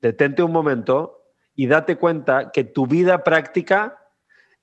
Detente 0.00 0.42
un 0.42 0.52
momento 0.52 1.24
y 1.54 1.66
date 1.66 1.96
cuenta 1.96 2.50
que 2.50 2.64
tu 2.64 2.86
vida 2.86 3.24
práctica 3.24 3.98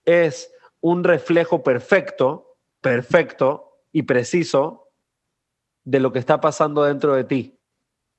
es 0.05 0.51
un 0.81 1.03
reflejo 1.03 1.63
perfecto 1.63 2.49
perfecto 2.81 3.83
y 3.91 4.03
preciso 4.03 4.91
de 5.83 5.99
lo 5.99 6.11
que 6.11 6.19
está 6.19 6.39
pasando 6.39 6.83
dentro 6.83 7.15
de 7.15 7.23
ti, 7.23 7.59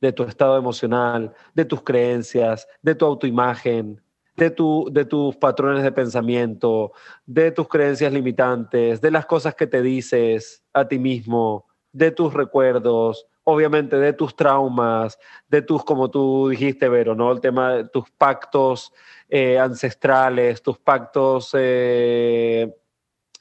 de 0.01 0.13
tu 0.13 0.25
estado 0.25 0.57
emocional, 0.57 1.35
de 1.55 1.65
tus 1.65 1.83
creencias, 1.83 2.67
de 2.83 2.95
tu 2.95 3.07
autoimagen, 3.07 4.03
de, 4.41 4.51
tu, 4.51 4.89
de 4.91 5.05
tus 5.05 5.37
patrones 5.37 5.83
de 5.83 5.93
pensamiento, 5.93 6.93
de 7.27 7.51
tus 7.51 7.69
creencias 7.69 8.11
limitantes, 8.11 9.03
de 9.03 9.11
las 9.11 9.27
cosas 9.27 9.55
que 9.55 9.67
te 9.67 9.83
dices 9.83 10.65
a 10.73 10.89
ti 10.89 10.99
mismo, 10.99 11.67
de 11.93 12.11
tus 12.11 12.33
recuerdos, 12.33 13.27
obviamente 13.45 13.97
de 13.97 14.15
tus 14.15 14.35
traumas, 14.35 15.19
de 15.47 15.61
tus, 15.61 15.85
como 15.85 16.11
tú 16.11 16.49
dijiste, 16.49 16.89
Vero, 16.89 17.15
¿no? 17.15 17.31
El 17.31 17.43
tema 17.43 17.75
de 17.75 17.85
tus 17.85 18.11
pactos 18.13 18.95
eh, 19.29 19.59
ancestrales, 19.59 20.63
tus 20.63 20.79
pactos 20.79 21.51
eh, 21.53 22.75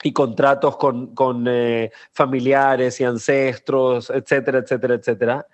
y 0.03 0.11
contratos 0.11 0.75
con, 0.75 1.15
con 1.15 1.45
eh, 1.47 1.91
familiares 2.11 2.99
y 2.99 3.05
ancestros, 3.05 4.09
etcétera, 4.09 4.59
etcétera, 4.59 4.95
etcétera. 4.95 5.47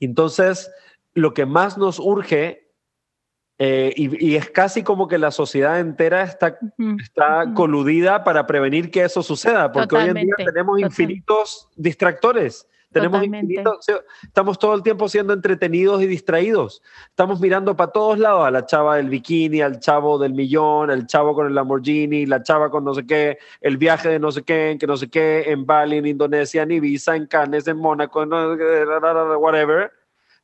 Entonces, 0.00 0.68
lo 1.14 1.32
que 1.32 1.46
más 1.46 1.78
nos 1.78 2.00
urge, 2.00 2.67
eh, 3.60 3.92
y, 3.96 4.24
y, 4.24 4.36
es 4.36 4.50
casi 4.50 4.84
como 4.84 5.08
que 5.08 5.18
la 5.18 5.32
sociedad 5.32 5.80
entera 5.80 6.22
está, 6.22 6.58
está 7.02 7.52
coludida 7.54 8.22
para 8.22 8.46
prevenir 8.46 8.88
que 8.88 9.02
eso 9.02 9.20
suceda, 9.20 9.72
porque 9.72 9.96
hoy 9.96 10.10
en 10.10 10.14
día 10.14 10.34
tenemos 10.36 10.78
infinitos 10.78 11.68
distractores. 11.74 12.68
Tenemos 12.92 13.22
estamos 14.22 14.58
todo 14.58 14.74
el 14.74 14.82
tiempo 14.82 15.08
siendo 15.08 15.34
entretenidos 15.34 16.00
y 16.02 16.06
distraídos. 16.06 16.82
Estamos 17.10 17.38
mirando 17.38 17.76
para 17.76 17.90
todos 17.90 18.18
lados 18.18 18.46
a 18.46 18.50
la 18.50 18.64
chava 18.64 18.96
del 18.96 19.10
bikini, 19.10 19.60
al 19.60 19.78
chavo 19.78 20.18
del 20.18 20.32
millón, 20.32 20.90
al 20.90 21.06
chavo 21.06 21.34
con 21.34 21.46
el 21.48 21.54
Lamborghini, 21.54 22.24
la 22.24 22.42
chava 22.42 22.70
con 22.70 22.84
no 22.84 22.94
sé 22.94 23.06
qué, 23.06 23.38
el 23.60 23.76
viaje 23.76 24.08
de 24.08 24.18
no 24.18 24.32
sé 24.32 24.42
qué, 24.42 24.70
en 24.70 24.78
que 24.78 24.86
no 24.86 24.96
sé 24.96 25.10
qué, 25.10 25.50
en 25.50 25.66
Bali, 25.66 25.98
en 25.98 26.06
Indonesia, 26.06 26.62
en 26.62 26.70
Ibiza, 26.70 27.14
en 27.14 27.26
Cannes, 27.26 27.68
en 27.68 27.76
Mónaco, 27.76 28.22
en 28.22 28.30
whatever. 28.32 29.92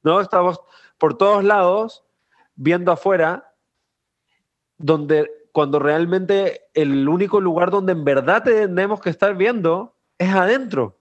¿No? 0.03 0.21
Estamos 0.21 0.61
por 0.99 1.17
todos 1.17 1.45
lados 1.45 2.04
viendo 2.55 2.93
afuera 2.93 3.55
donde 4.77 5.31
cuando 5.53 5.79
realmente 5.79 6.63
el 6.75 7.09
único 7.09 7.41
lugar 7.41 7.71
donde 7.71 7.93
en 7.93 8.05
verdad 8.05 8.43
tenemos 8.43 9.01
que 9.01 9.11
estar 9.11 9.37
viendo 9.37 9.97
es 10.19 10.31
adentro. 10.31 10.99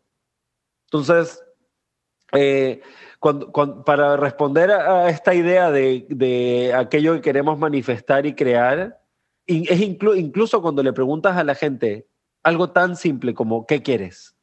Entonces, 0.85 1.43
eh, 2.33 2.81
para 3.85 4.17
responder 4.17 4.71
a, 4.71 5.09
esta 5.09 5.33
idea 5.33 5.71
de, 5.71 6.73
aquello 6.75 7.13
que 7.15 7.21
queremos 7.21 7.57
manifestar 7.57 8.25
y 8.25 8.35
crear, 8.35 9.01
es 9.47 9.81
incluso 9.81 10.61
cuando 10.61 10.83
le 10.83 10.93
preguntas 10.93 11.35
a 11.35 11.43
la 11.43 11.55
gente 11.55 12.07
algo 12.43 12.71
tan 12.71 12.95
simple 12.95 13.33
como 13.33 13.65
¿qué 13.65 13.81
quieres? 13.81 14.35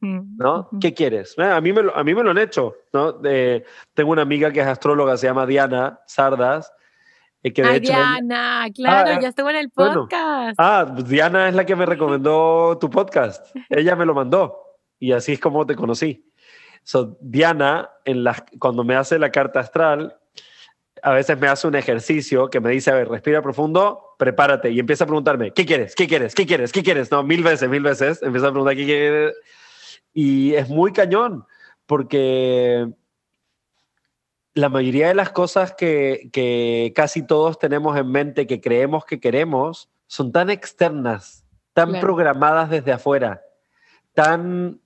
¿No? 0.00 0.68
¿Qué 0.80 0.92
quieres? 0.94 1.34
Eh, 1.38 1.42
a, 1.44 1.60
mí 1.60 1.72
me 1.72 1.82
lo, 1.82 1.96
a 1.96 2.02
mí 2.02 2.14
me 2.14 2.22
lo 2.22 2.30
han 2.30 2.38
hecho. 2.38 2.74
¿no? 2.92 3.20
tengo 3.94 4.10
una 4.10 4.22
amiga 4.22 4.50
que 4.50 4.60
es 4.60 4.66
astróloga, 4.66 5.16
se 5.16 5.26
llama 5.26 5.46
Diana 5.46 6.00
Sardas, 6.06 6.72
Diana, 7.52 8.66
claro, 8.74 9.10
ah, 9.14 9.20
ya 9.20 9.28
estuvo 9.28 9.50
en 9.50 9.56
el 9.56 9.70
podcast. 9.70 10.54
ah, 10.58 10.84
Diana 11.06 11.48
es 11.48 11.54
la 11.54 11.64
que 11.64 11.76
me 11.76 11.86
recomendó 11.86 12.76
tu 12.80 12.90
podcast. 12.90 13.54
Ella 13.68 13.94
me 13.94 14.04
lo 14.04 14.14
mandó 14.14 14.58
y 14.98 15.12
así 15.12 15.34
es 15.34 15.40
como 15.40 15.64
te 15.66 15.76
conocí. 15.76 16.24
So, 16.82 17.16
Diana, 17.20 17.90
en 18.04 18.24
las, 18.24 18.42
cuando 18.58 18.84
me 18.84 18.96
hace 18.96 19.18
la 19.18 19.30
carta 19.30 19.60
astral, 19.60 20.16
a 21.02 21.12
veces 21.12 21.38
me 21.38 21.48
hace 21.48 21.66
un 21.68 21.74
ejercicio 21.74 22.48
que 22.48 22.60
me 22.60 22.70
dice, 22.70 22.90
a 22.90 22.94
ver, 22.94 23.08
respira 23.08 23.42
profundo, 23.42 24.14
prepárate 24.18 24.70
y 24.70 24.80
empieza 24.80 25.04
a 25.04 25.06
preguntarme, 25.06 25.52
¿qué 25.52 25.66
quieres? 25.66 25.94
¿Qué 25.94 26.08
quieres? 26.08 26.34
¿Qué 26.34 26.46
quieres? 26.46 26.72
¿Qué 26.72 26.82
quieres? 26.82 27.10
No, 27.10 27.22
mil 27.22 27.42
veces, 27.42 27.68
mil 27.68 27.82
veces. 27.82 28.22
Empieza 28.22 28.48
a 28.48 28.50
preguntar, 28.50 28.76
¿qué 28.76 28.84
quieres? 28.84 29.34
Y 30.18 30.54
es 30.54 30.70
muy 30.70 30.94
cañón 30.94 31.44
porque 31.84 32.88
la 34.54 34.70
mayoría 34.70 35.08
de 35.08 35.14
las 35.14 35.28
cosas 35.28 35.74
que, 35.74 36.90
casi 36.96 37.20
todos 37.20 37.58
tenemos 37.58 37.98
en 37.98 38.10
mente, 38.10 38.46
que 38.46 38.62
creemos 38.62 39.04
que 39.04 39.20
queremos, 39.20 39.90
son 40.06 40.32
tan 40.32 40.48
externas, 40.48 41.44
tan 41.74 42.00
programadas 42.00 42.70
desde 42.70 42.92
afuera, 42.92 43.42
tan, 44.14 44.80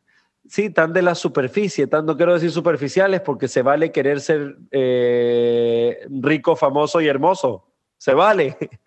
sí, 0.49 0.69
tan 0.69 0.93
de 0.93 1.03
la 1.03 1.15
superficie, 1.15 1.87
tan, 1.87 2.07
no 2.07 2.17
quiero 2.17 2.35
decir 2.35 2.51
superficiales 2.51 3.21
porque 3.21 3.47
se 3.47 3.63
vale 3.63 3.93
querer 3.93 4.21
ser 4.21 4.57
eh, 4.73 6.09
rico, 6.11 6.57
famoso 6.57 7.01
y 7.01 7.07
hermoso. 7.07 7.69
Se 7.99 8.15
vale. 8.15 8.57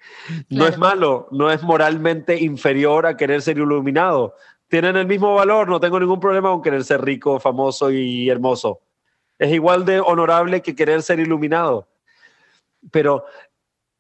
No 0.50 0.68
es 0.68 0.78
malo, 0.78 1.28
no 1.32 1.52
es 1.52 1.64
moralmente 1.64 2.38
inferior 2.38 3.06
a 3.06 3.16
querer 3.16 3.41
ser 3.41 3.58
iluminado. 3.58 4.36
Tienen 4.68 4.95
el 4.95 5.07
mismo 5.07 5.36
valor, 5.36 5.70
no 5.70 5.80
tengo 5.80 5.99
ningún 5.99 6.20
problema 6.20 6.49
con 6.49 6.61
querer 6.61 6.84
ser 6.84 7.01
rico, 7.01 7.39
famoso 7.39 7.91
y 7.91 8.30
hermoso 8.30 8.82
es 9.43 9.51
igual 9.51 9.86
de 9.86 9.99
honorable 9.99 10.61
que 10.61 10.76
querer 10.76 11.01
ser 11.01 11.20
iluminado. 11.20 11.88
Pero 12.91 13.26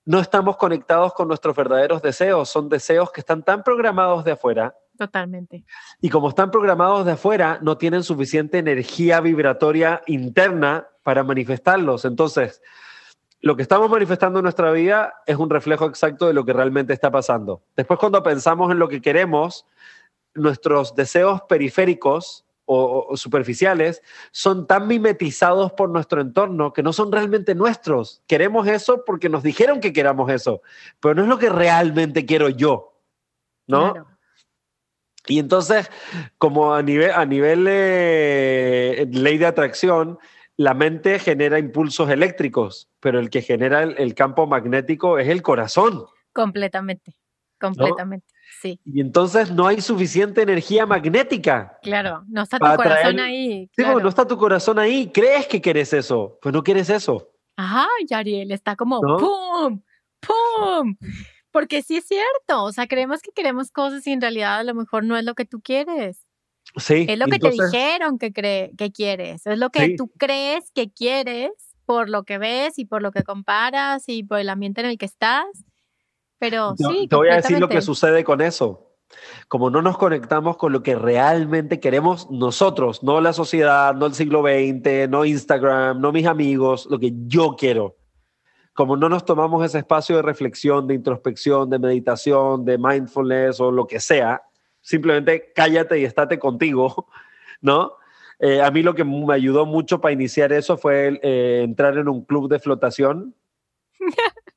no 0.05 0.19
estamos 0.19 0.57
conectados 0.57 1.13
con 1.13 1.27
nuestros 1.27 1.55
verdaderos 1.55 2.01
deseos, 2.01 2.49
son 2.49 2.69
deseos 2.69 3.11
que 3.11 3.21
están 3.21 3.43
tan 3.43 3.63
programados 3.63 4.23
de 4.23 4.31
afuera. 4.31 4.75
Totalmente. 4.97 5.65
Y 6.01 6.09
como 6.09 6.29
están 6.29 6.51
programados 6.51 7.05
de 7.05 7.13
afuera, 7.13 7.59
no 7.61 7.77
tienen 7.77 8.03
suficiente 8.03 8.59
energía 8.59 9.21
vibratoria 9.21 10.01
interna 10.05 10.87
para 11.03 11.23
manifestarlos. 11.23 12.05
Entonces, 12.05 12.61
lo 13.41 13.55
que 13.55 13.63
estamos 13.63 13.89
manifestando 13.89 14.39
en 14.39 14.43
nuestra 14.43 14.71
vida 14.71 15.15
es 15.25 15.37
un 15.37 15.49
reflejo 15.49 15.85
exacto 15.85 16.27
de 16.27 16.33
lo 16.33 16.45
que 16.45 16.53
realmente 16.53 16.93
está 16.93 17.11
pasando. 17.11 17.63
Después, 17.75 17.99
cuando 17.99 18.21
pensamos 18.21 18.71
en 18.71 18.79
lo 18.79 18.87
que 18.87 19.01
queremos, 19.01 19.65
nuestros 20.35 20.95
deseos 20.95 21.41
periféricos 21.43 22.45
o, 22.65 23.15
superficiales 23.17 24.01
son 24.31 24.67
tan 24.67 24.87
mimetizados 24.87 25.73
por 25.73 25.89
nuestro 25.89 26.21
entorno 26.21 26.73
que 26.73 26.83
no 26.83 26.93
son 26.93 27.11
realmente 27.11 27.55
nuestros. 27.55 28.21
Queremos 28.27 28.67
eso 28.67 29.03
porque 29.05 29.29
nos 29.29 29.43
dijeron 29.43 29.79
que 29.79 29.93
queramos 29.93 30.31
eso, 30.31 30.61
pero 30.99 31.15
no 31.15 31.23
es 31.23 31.27
lo 31.27 31.39
que 31.39 31.49
realmente 31.49 32.25
quiero 32.25 32.49
yo, 32.49 32.93
¿no? 33.67 34.07
Y 35.27 35.39
entonces, 35.39 35.89
como 36.37 36.73
a 36.73 36.81
nivel, 36.81 37.11
a 37.11 37.25
nivel 37.25 37.63
de 37.63 39.07
ley 39.11 39.37
de 39.37 39.45
atracción, 39.45 40.19
la 40.57 40.73
mente 40.73 41.17
genera 41.17 41.59
impulsos 41.59 42.09
eléctricos, 42.09 42.89
pero 42.99 43.19
el 43.19 43.29
que 43.29 43.41
genera 43.41 43.83
el, 43.83 44.15
campo 44.15 44.47
magnético 44.47 45.17
es 45.17 45.29
el 45.29 45.41
corazón. 45.41 46.05
Completamente, 46.33 47.15
completamente. 47.59 48.32
Y 48.63 49.01
entonces 49.01 49.51
no 49.51 49.67
hay 49.67 49.81
suficiente 49.81 50.41
energía 50.41 50.85
magnética. 50.85 51.77
Claro, 51.81 52.23
no 52.27 52.43
está 52.43 52.59
tu 52.59 52.65
corazón 52.75 53.19
ahí. 53.19 53.69
Sí, 53.75 53.83
no 53.83 54.09
está 54.09 54.27
tu 54.27 54.37
corazón 54.37 54.79
ahí. 54.79 55.11
Crees 55.13 55.47
que 55.47 55.61
quieres 55.61 55.93
eso, 55.93 56.37
pues 56.41 56.53
no 56.53 56.63
quieres 56.63 56.89
eso. 56.89 57.29
Ajá, 57.55 57.87
Yariel, 58.07 58.51
está 58.51 58.75
como 58.75 58.99
¡pum! 59.01 59.81
¡pum! 60.19 60.95
Porque 61.51 61.83
sí 61.83 61.97
es 61.97 62.05
cierto, 62.05 62.63
o 62.63 62.71
sea, 62.71 62.87
creemos 62.87 63.21
que 63.21 63.31
queremos 63.31 63.69
cosas 63.71 64.05
y 64.07 64.11
en 64.11 64.21
realidad 64.21 64.59
a 64.59 64.63
lo 64.63 64.73
mejor 64.73 65.03
no 65.03 65.15
es 65.17 65.23
lo 65.23 65.35
que 65.35 65.45
tú 65.45 65.61
quieres. 65.61 66.25
Sí. 66.77 67.05
Es 67.07 67.19
lo 67.19 67.27
que 67.27 67.37
te 67.37 67.51
dijeron 67.51 68.17
que, 68.17 68.31
que 68.31 68.91
quieres, 68.91 69.45
es 69.45 69.59
lo 69.59 69.69
que 69.69 69.95
tú 69.95 70.09
crees 70.17 70.71
que 70.71 70.91
quieres 70.91 71.51
por 71.85 72.09
lo 72.09 72.23
que 72.23 72.37
ves 72.37 72.79
y 72.79 72.85
por 72.85 73.01
lo 73.01 73.11
que 73.11 73.23
comparas 73.23 74.05
y 74.07 74.23
por 74.23 74.39
el 74.39 74.49
ambiente 74.49 74.81
en 74.81 74.87
el 74.87 74.97
que 74.97 75.05
estás. 75.05 75.45
Pero 76.43 76.75
sí. 76.75 77.07
Te 77.07 77.15
voy 77.15 77.29
a 77.29 77.37
decir 77.37 77.57
lo 77.57 77.69
que 77.69 77.81
sucede 77.81 78.25
con 78.25 78.41
eso. 78.41 78.91
Como 79.47 79.69
no 79.69 79.81
nos 79.81 79.97
conectamos 79.97 80.57
con 80.57 80.73
lo 80.73 80.83
que 80.83 80.93
realmente 80.93 81.79
queremos 81.79 82.29
nosotros, 82.29 83.01
no 83.01 83.21
la 83.21 83.31
sociedad, 83.31 83.95
no 83.95 84.07
el 84.07 84.13
siglo 84.13 84.41
XX, 84.41 85.07
no 85.09 85.23
Instagram, 85.23 86.01
no 86.01 86.11
mis 86.11 86.25
amigos, 86.25 86.85
lo 86.89 86.99
que 86.99 87.13
yo 87.27 87.55
quiero. 87.57 87.95
Como 88.73 88.97
no 88.97 89.07
nos 89.07 89.23
tomamos 89.23 89.63
ese 89.63 89.77
espacio 89.77 90.17
de 90.17 90.21
reflexión, 90.21 90.85
de 90.85 90.95
introspección, 90.95 91.69
de 91.69 91.79
meditación, 91.79 92.65
de 92.65 92.77
mindfulness 92.77 93.61
o 93.61 93.71
lo 93.71 93.87
que 93.87 94.01
sea, 94.01 94.41
simplemente 94.81 95.53
cállate 95.55 95.97
y 95.97 96.03
estate 96.03 96.39
contigo, 96.39 97.07
¿no? 97.61 97.93
Eh, 98.39 98.61
a 98.61 98.69
mí 98.69 98.83
lo 98.83 98.95
que 98.95 99.05
me 99.05 99.33
ayudó 99.33 99.65
mucho 99.65 100.01
para 100.01 100.11
iniciar 100.11 100.51
eso 100.51 100.75
fue 100.75 101.21
eh, 101.23 101.61
entrar 101.63 101.97
en 101.97 102.09
un 102.09 102.25
club 102.25 102.49
de 102.49 102.59
flotación. 102.59 103.33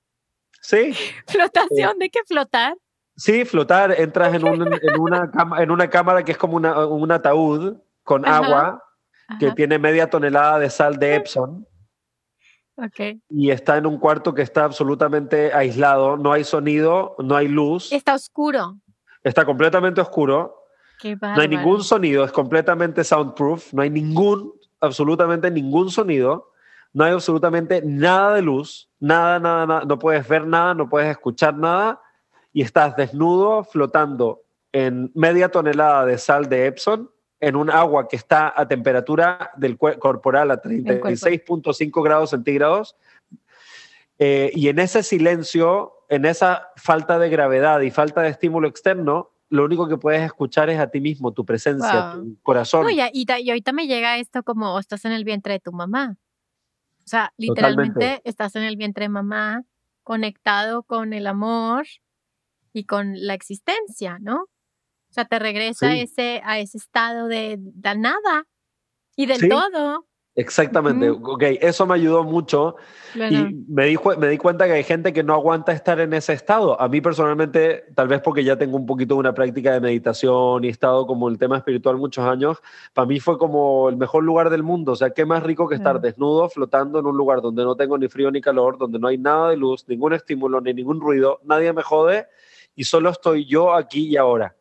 Sí. 0.66 0.92
¿Flotación? 1.28 1.96
¿De 2.00 2.10
qué 2.10 2.18
flotar? 2.26 2.74
Sí, 3.16 3.44
flotar. 3.44 3.94
Entras 4.00 4.34
en, 4.34 4.44
una, 4.44 5.30
en 5.58 5.70
una 5.70 5.88
cámara 5.88 6.24
que 6.24 6.32
es 6.32 6.38
como 6.38 6.56
un 6.56 7.12
ataúd 7.12 7.76
con 8.02 8.26
agua 8.26 8.82
que 9.38 9.52
tiene 9.52 9.78
media 9.78 10.10
tonelada 10.10 10.58
de 10.58 10.68
sal 10.68 10.98
de 10.98 11.14
Epson. 11.14 11.66
Okay. 12.76 13.22
Y 13.30 13.50
está 13.52 13.76
en 13.76 13.86
un 13.86 13.98
cuarto 13.98 14.34
que 14.34 14.42
está 14.42 14.64
absolutamente 14.64 15.52
aislado, 15.54 16.16
no 16.16 16.32
hay 16.32 16.42
sonido, 16.42 17.14
no 17.20 17.36
hay 17.36 17.46
luz. 17.46 17.92
Está 17.92 18.14
oscuro. 18.14 18.76
Está 19.22 19.44
completamente 19.44 20.00
oscuro. 20.00 20.64
Qué 20.98 21.16
no 21.16 21.40
hay 21.40 21.48
ningún 21.48 21.84
sonido, 21.84 22.24
es 22.24 22.32
completamente 22.32 23.04
soundproof, 23.04 23.72
no 23.72 23.82
hay 23.82 23.90
ningún, 23.90 24.52
absolutamente 24.80 25.50
ningún 25.50 25.90
sonido 25.90 26.50
no 26.96 27.04
hay 27.04 27.12
absolutamente 27.12 27.82
nada 27.84 28.32
de 28.32 28.40
luz, 28.40 28.88
nada, 28.98 29.38
nada, 29.38 29.66
nada, 29.66 29.84
no 29.84 29.98
puedes 29.98 30.26
ver 30.26 30.46
nada, 30.46 30.72
no 30.72 30.88
puedes 30.88 31.10
escuchar 31.10 31.54
nada 31.54 32.00
y 32.54 32.62
estás 32.62 32.96
desnudo 32.96 33.64
flotando 33.64 34.44
en 34.72 35.12
media 35.14 35.50
tonelada 35.50 36.06
de 36.06 36.16
sal 36.16 36.48
de 36.48 36.64
Epson 36.64 37.10
en 37.38 37.54
un 37.54 37.68
agua 37.68 38.08
que 38.08 38.16
está 38.16 38.50
a 38.56 38.66
temperatura 38.66 39.50
del 39.58 39.76
corporal 39.76 40.50
a 40.50 40.62
36.5 40.62 42.02
grados 42.02 42.30
centígrados. 42.30 42.96
Eh, 44.18 44.50
y 44.54 44.68
en 44.68 44.78
ese 44.78 45.02
silencio, 45.02 45.92
en 46.08 46.24
esa 46.24 46.70
falta 46.76 47.18
de 47.18 47.28
gravedad 47.28 47.82
y 47.82 47.90
falta 47.90 48.22
de 48.22 48.30
estímulo 48.30 48.68
externo, 48.68 49.32
lo 49.50 49.66
único 49.66 49.86
que 49.86 49.98
puedes 49.98 50.22
escuchar 50.22 50.70
es 50.70 50.80
a 50.80 50.86
ti 50.86 51.02
mismo, 51.02 51.34
tu 51.34 51.44
presencia, 51.44 52.12
tu 52.14 52.38
corazón. 52.42 52.86
y, 52.90 53.02
y, 53.12 53.50
ahorita 53.50 53.72
me 53.74 53.86
llega 53.86 54.16
esto 54.16 54.42
como 54.42 54.78
estás 54.78 55.04
en 55.04 55.12
el 55.12 55.24
vientre 55.24 55.52
de 55.52 55.60
tu 55.60 55.72
mamá. 55.72 56.16
O 57.06 57.08
sea, 57.08 57.32
literalmente 57.36 58.20
estás 58.24 58.56
en 58.56 58.64
el 58.64 58.76
vientre 58.76 59.04
de 59.04 59.08
mamá, 59.10 59.62
conectado 60.02 60.82
con 60.82 61.12
el 61.12 61.28
amor 61.28 61.86
y 62.72 62.84
con 62.84 63.14
la 63.14 63.34
existencia, 63.34 64.18
¿no? 64.20 64.42
O 64.42 65.12
sea, 65.12 65.24
te 65.24 65.38
regresa 65.38 65.90
a, 65.90 65.96
ese, 65.96 66.42
a 66.44 66.58
ese 66.58 66.78
estado 66.78 67.28
de, 67.28 67.58
nada 67.96 68.48
y 69.14 69.26
del 69.26 69.48
todo. 69.48 70.06
Exactamente, 70.38 71.08
ok, 71.08 71.42
eso 71.62 71.86
me 71.86 71.94
ayudó 71.94 72.22
mucho 72.22 72.76
y 73.14 73.18
me 73.68 73.86
di, 73.86 73.98
me 74.18 74.28
di 74.28 74.36
cuenta 74.36 74.66
que 74.66 74.72
hay 74.72 74.84
gente 74.84 75.14
que 75.14 75.22
no 75.22 75.32
aguanta 75.32 75.72
estar 75.72 75.98
en 75.98 76.12
ese 76.12 76.34
estado. 76.34 76.78
A 76.78 76.88
mí 76.88 77.00
personalmente, 77.00 77.86
tal 77.94 78.06
vez 78.06 78.20
porque 78.20 78.44
ya 78.44 78.58
tengo 78.58 78.76
un 78.76 78.84
poquito 78.84 79.14
de 79.14 79.20
una 79.20 79.32
práctica 79.32 79.72
de 79.72 79.80
meditación 79.80 80.62
y 80.62 80.66
he 80.66 80.70
estado 80.70 81.06
como 81.06 81.30
el 81.30 81.38
tema 81.38 81.56
espiritual 81.56 81.96
muchos 81.96 82.26
años, 82.26 82.58
para 82.92 83.06
mí 83.06 83.18
fue 83.18 83.38
como 83.38 83.88
el 83.88 83.96
mejor 83.96 84.24
lugar 84.24 84.50
del 84.50 84.62
mundo. 84.62 84.92
O 84.92 84.96
sea, 84.96 85.08
qué 85.08 85.24
más 85.24 85.42
rico 85.42 85.68
que 85.68 85.74
estar 85.74 86.02
desnudo, 86.02 86.50
flotando 86.50 86.98
en 86.98 87.06
un 87.06 87.16
lugar 87.16 87.40
donde 87.40 87.64
no 87.64 87.74
tengo 87.74 87.96
ni 87.96 88.08
frío 88.08 88.30
ni 88.30 88.42
calor, 88.42 88.76
donde 88.76 88.98
no 88.98 89.08
hay 89.08 89.16
nada 89.16 89.48
de 89.48 89.56
luz, 89.56 89.88
ningún 89.88 90.12
estímulo, 90.12 90.60
ni 90.60 90.74
ningún 90.74 91.00
ruido, 91.00 91.40
nadie 91.44 91.72
me 91.72 91.82
jode 91.82 92.26
y 92.74 92.84
solo 92.84 93.08
estoy 93.08 93.46
yo 93.46 93.72
aquí 93.72 94.08
y 94.08 94.18
ahora. 94.18 94.54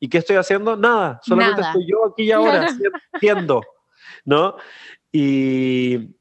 ¿Y 0.00 0.08
qué 0.08 0.18
estoy 0.18 0.34
haciendo? 0.34 0.76
Nada, 0.76 1.20
solamente 1.22 1.60
estoy 1.60 1.86
yo 1.86 2.06
aquí 2.06 2.24
y 2.24 2.32
ahora, 2.32 2.66
siendo. 3.20 3.62
¿No? 4.24 4.56
Y 5.12 6.14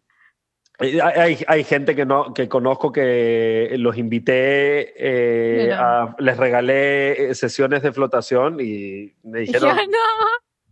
hay, 0.79 1.43
hay, 1.45 1.63
gente 1.65 1.95
que, 1.95 2.05
no, 2.05 2.33
que 2.33 2.47
conozco 2.47 2.91
que 2.91 3.75
los 3.77 3.97
invité, 3.97 4.93
eh, 4.97 5.75
les 6.19 6.37
regalé 6.37 7.31
eh, 7.31 7.35
sesiones 7.35 7.83
de 7.83 7.91
flotación 7.91 8.59
y 8.61 9.13
me 9.23 9.41
dijeron, 9.41 9.77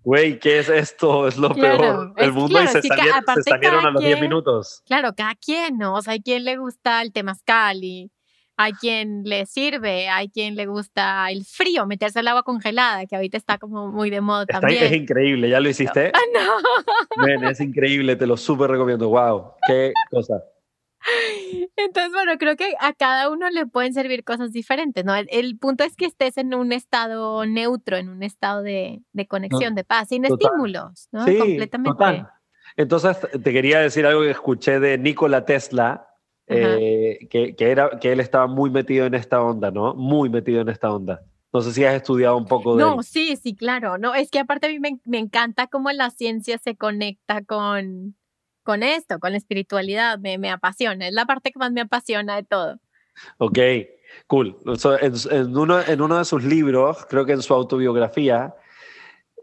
güey, 0.03 0.39
¿qué 0.39 0.59
es 0.59 0.69
esto? 0.69 1.27
Es 1.27 1.37
lo 1.37 1.53
peor 1.53 2.13
del 2.15 2.31
mundo 2.31 2.63
y 2.63 2.67
se, 2.67 2.81
salieron, 2.81 3.85
a 3.85 3.91
los 3.91 4.01
10 4.01 4.21
minutos. 4.21 4.81
Claro, 4.85 5.13
cada 5.13 5.35
quien, 5.35 5.77
¿no? 5.77 5.95
O 5.95 6.01
sea, 6.01 6.13
hay 6.13 6.21
quien 6.21 6.45
le 6.45 6.55
gusta 6.55 7.01
el 7.01 7.11
temazcal 7.11 7.83
y 7.83 8.09
hay 8.57 8.73
quien 8.73 9.23
le 9.23 9.45
sirve, 9.45 10.09
hay 10.09 10.29
quien 10.29 10.55
le 10.55 10.65
gusta 10.65 11.29
el 11.29 11.45
frío, 11.45 11.85
meterse 11.85 12.19
al 12.19 12.27
agua 12.27 12.41
congelada, 12.41 13.05
que 13.05 13.15
ahorita 13.15 13.37
está 13.37 13.59
como 13.59 13.91
muy 13.91 14.09
de 14.09 14.19
moda 14.19 14.47
también. 14.47 14.83
Es 14.83 14.93
increíble, 14.93 15.47
¿ya 15.49 15.59
lo 15.59 15.69
hiciste? 15.69 16.11
no. 17.17 17.49
es 17.49 17.61
increíble, 17.61 18.15
te 18.15 18.25
lo 18.25 18.35
súper 18.35 18.71
recomiendo. 18.71 19.09
Wow, 19.09 19.53
qué 19.67 19.93
cosa. 20.09 20.43
Entonces, 21.75 22.11
bueno, 22.11 22.33
creo 22.39 22.55
que 22.55 22.73
a 22.79 22.93
cada 22.93 23.29
uno 23.29 23.49
le 23.51 23.67
pueden 23.67 23.93
servir 23.93 24.23
cosas 24.23 24.51
diferentes, 24.51 25.05
¿no? 25.05 25.13
El, 25.15 25.57
punto 25.57 25.83
es 25.83 25.95
que 25.95 26.05
estés 26.05 26.37
en 26.37 26.53
un 26.53 26.71
estado 26.73 27.45
neutro, 27.45 27.97
en 27.97 28.09
un 28.09 28.23
estado 28.23 28.63
de, 28.63 29.03
conexión, 29.27 29.75
de 29.75 29.83
paz, 29.83 30.09
sin 30.09 30.25
estímulos, 30.25 31.07
¿no? 31.11 31.25
Sí, 31.25 31.37
Completamente. 31.37 32.25
Entonces, 32.75 33.17
te 33.31 33.53
quería 33.53 33.79
decir 33.79 34.05
algo 34.05 34.21
que 34.21 34.31
escuché 34.31 34.79
de 34.79 34.97
Nikola 34.97 35.45
Tesla, 35.45 36.06
eh, 36.47 37.27
que, 37.29 37.55
era, 37.59 37.99
que 37.99 38.11
él 38.11 38.19
estaba 38.19 38.47
muy 38.47 38.69
metido 38.69 39.05
en 39.05 39.13
esta 39.13 39.41
onda, 39.41 39.69
¿no? 39.71 39.93
Muy 39.95 40.29
metido 40.29 40.61
en 40.61 40.69
esta 40.69 40.91
onda. 40.91 41.21
No 41.53 41.61
sé 41.61 41.73
si 41.73 41.83
has 41.85 41.95
estudiado 41.95 42.37
un 42.37 42.45
poco 42.45 42.75
de... 42.75 42.83
No, 42.83 43.03
sí, 43.03 43.35
sí, 43.35 43.55
claro. 43.55 43.97
No, 43.97 44.15
es 44.15 44.29
que 44.29 44.39
aparte 44.39 44.67
a 44.67 44.69
mí 44.69 44.79
me, 44.79 44.99
me, 45.05 45.17
encanta 45.17 45.67
cómo 45.67 45.91
la 45.91 46.09
ciencia 46.09 46.57
se 46.57 46.75
conecta 46.75 47.43
con, 47.43 48.15
con 48.63 48.83
esto, 48.83 49.19
con 49.19 49.31
la 49.31 49.37
espiritualidad. 49.37 50.19
Me, 50.19 50.37
me 50.37 50.49
apasiona. 50.49 51.07
Es 51.07 51.13
la 51.13 51.25
parte 51.25 51.51
que 51.51 51.59
más 51.59 51.71
me 51.71 51.81
apasiona 51.81 52.35
de 52.35 52.43
todo. 52.43 52.79
Ok, 53.39 53.59
cool. 54.27 54.57
en, 55.01 55.57
uno, 55.57 55.81
en 55.81 56.01
uno 56.01 56.17
de 56.17 56.25
sus 56.25 56.43
libros, 56.43 57.05
creo 57.09 57.25
que 57.25 57.33
en 57.33 57.41
su 57.41 57.53
autobiografía, 57.53 58.55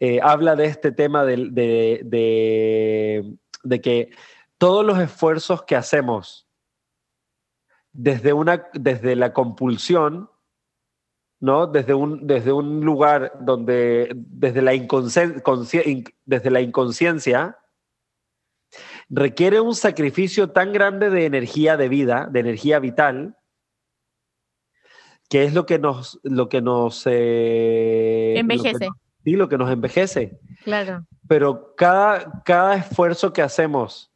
eh, 0.01 0.21
habla 0.23 0.57
de 0.57 0.67
este 0.67 0.93
tema 0.93 1.25
de, 1.25 1.49
de, 1.51 2.01
de, 2.05 3.37
de 3.63 3.81
que 3.81 4.11
todos 4.59 4.85
los 4.85 4.99
esfuerzos 4.99 5.63
que 5.63 5.77
hacemos 5.77 6.44
desde, 7.95 8.33
una, 8.33 8.69
desde 8.75 9.17
la 9.17 9.33
compulsión, 9.33 10.29
¿no? 11.41 11.67
Desde 11.67 11.95
un, 11.95 12.27
desde 12.27 12.53
un 12.53 12.81
lugar 12.85 13.33
donde, 13.41 14.11
desde 14.15 14.61
la, 14.63 14.73
desde 14.73 16.51
la 16.51 16.61
inconsciencia, 16.61 17.59
requiere 19.09 19.61
un 19.61 19.75
sacrificio 19.75 20.51
tan 20.51 20.73
grande 20.73 21.09
de 21.09 21.25
energía 21.25 21.77
de 21.77 21.89
vida, 21.89 22.29
de 22.31 22.41
energía 22.41 22.81
vital, 22.81 23.37
que 25.31 25.45
es 25.45 25.55
lo 25.55 25.67
que 25.67 25.79
nos, 25.79 26.19
lo 26.25 26.49
que 26.49 26.61
nos 26.61 27.05
eh, 27.07 28.35
envejece. 28.37 28.89
sí, 29.23 29.33
lo 29.33 29.49
que 29.49 29.57
nos 29.57 29.71
envejece. 29.71 30.41
Claro. 30.65 31.07
Pero 31.29 31.75
cada, 31.77 32.43
cada 32.45 32.75
esfuerzo 32.75 33.33
que 33.33 33.43
hacemos 33.43 34.14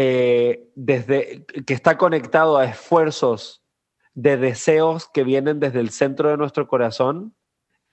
eh, 0.00 0.70
desde, 0.76 1.44
que 1.66 1.74
está 1.74 1.98
conectado 1.98 2.56
a 2.56 2.66
esfuerzos 2.66 3.64
de 4.14 4.36
deseos 4.36 5.10
que 5.12 5.24
vienen 5.24 5.58
desde 5.58 5.80
el 5.80 5.90
centro 5.90 6.28
de 6.28 6.36
nuestro 6.36 6.68
corazón, 6.68 7.34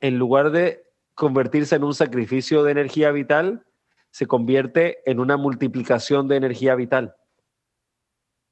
en 0.02 0.20
lugar 0.20 0.52
de 0.52 0.84
convertirse 1.16 1.78
en 1.78 1.84
un 1.84 1.96
sacrificio 1.96 2.62
de 2.62 2.74
energía 2.74 3.10
vital, 3.10 3.66
se 4.12 4.28
convierte 4.28 5.00
en 5.10 5.20
una 5.20 5.36
multiplicación 5.36 6.28
de 6.28 6.36
energía 6.36 6.76
vital. 6.76 7.16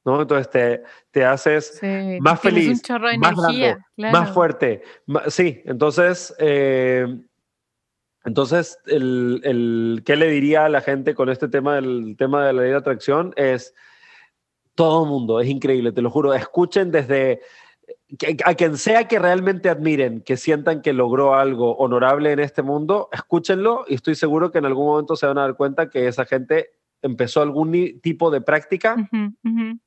¿no? 0.03 0.19
Entonces 0.19 0.49
te, 0.49 0.83
te 1.11 1.23
haces 1.23 1.79
más 2.21 2.41
feliz, 2.41 2.81
más 3.19 3.35
grande, 3.35 3.77
más 3.97 4.31
fuerte. 4.31 4.81
sí, 5.27 5.61
entonces 5.65 6.33
eh, 6.39 7.05
entonces, 8.25 8.79
el, 8.85 9.41
el, 9.43 10.03
¿qué 10.05 10.15
le 10.15 10.29
diría 10.29 10.65
a 10.65 10.69
la 10.69 10.81
gente 10.81 11.13
con 11.13 11.29
este 11.29 11.47
tema 11.47 11.75
del 11.75 12.15
tema 12.17 12.45
de 12.45 12.53
la 12.53 12.61
ley 12.61 12.71
de 12.71 12.77
atracción? 12.77 13.33
Es 13.35 13.73
todo 14.75 15.05
mundo, 15.05 15.39
es 15.39 15.49
increíble, 15.49 15.91
te 15.91 16.01
lo 16.01 16.09
juro. 16.09 16.33
Escuchen 16.33 16.91
desde 16.91 17.41
a 18.45 18.53
quien 18.53 18.77
sea 18.77 19.07
que 19.07 19.19
realmente 19.19 19.69
admiren, 19.69 20.21
que 20.21 20.37
sientan 20.37 20.81
que 20.81 20.93
logró 20.93 21.33
algo 21.33 21.75
honorable 21.77 22.31
en 22.31 22.39
este 22.39 22.61
mundo, 22.61 23.09
escúchenlo 23.11 23.85
y 23.87 23.95
estoy 23.95 24.15
seguro 24.15 24.51
que 24.51 24.59
en 24.59 24.65
algún 24.65 24.85
momento 24.85 25.15
se 25.15 25.25
van 25.25 25.37
a 25.37 25.41
dar 25.41 25.55
cuenta 25.55 25.89
que 25.89 26.07
esa 26.07 26.25
gente 26.25 26.71
empezó 27.01 27.41
algún 27.41 27.71
tipo 28.01 28.31
de 28.31 28.41
práctica 28.41 28.95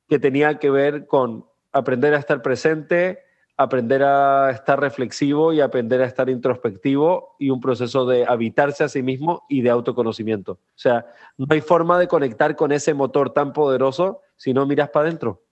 que 0.09 0.18
tenía 0.18 0.59
que 0.59 0.70
ver 0.70 1.07
con 1.07 1.47
aprender 1.72 2.14
a 2.14 2.18
estar 2.18 2.43
presente, 2.43 3.20
aprender 3.57 4.03
a 4.03 4.51
estar 4.51 4.79
reflexivo 4.79 5.53
y 5.53 5.61
aprender 5.61 6.03
a 6.03 6.07
estar 6.07 6.29
introspectivo 6.29 7.37
y 7.39 7.51
un 7.51 7.61
proceso 7.61 8.05
de 8.05 8.27
habitarse 8.27 8.85
a 8.85 8.89
sí 8.89 9.03
mismo 9.03 9.45
y 9.49 9.63
de 9.63 9.71
autoconocimiento. 9.71 10.53
O 10.53 10.79
sea, 10.79 11.07
no 11.39 11.47
hay 11.49 11.63
forma 11.63 11.99
de 11.99 12.07
conectar 12.07 12.55
con 12.55 12.71
ese 12.71 12.93
motor 12.93 13.33
tan 13.33 13.53
poderoso 13.53 14.21
si 14.37 14.53
no 14.53 14.67
miras 14.67 14.91
para 14.91 15.09
adentro. 15.09 15.43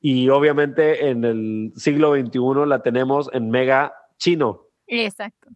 Y 0.00 0.28
obviamente 0.30 1.08
en 1.08 1.24
el 1.24 1.72
siglo 1.76 2.16
XXI 2.16 2.66
la 2.66 2.82
tenemos 2.82 3.30
en 3.32 3.50
mega 3.50 3.94
chino. 4.18 4.66
Exacto. 4.88 5.50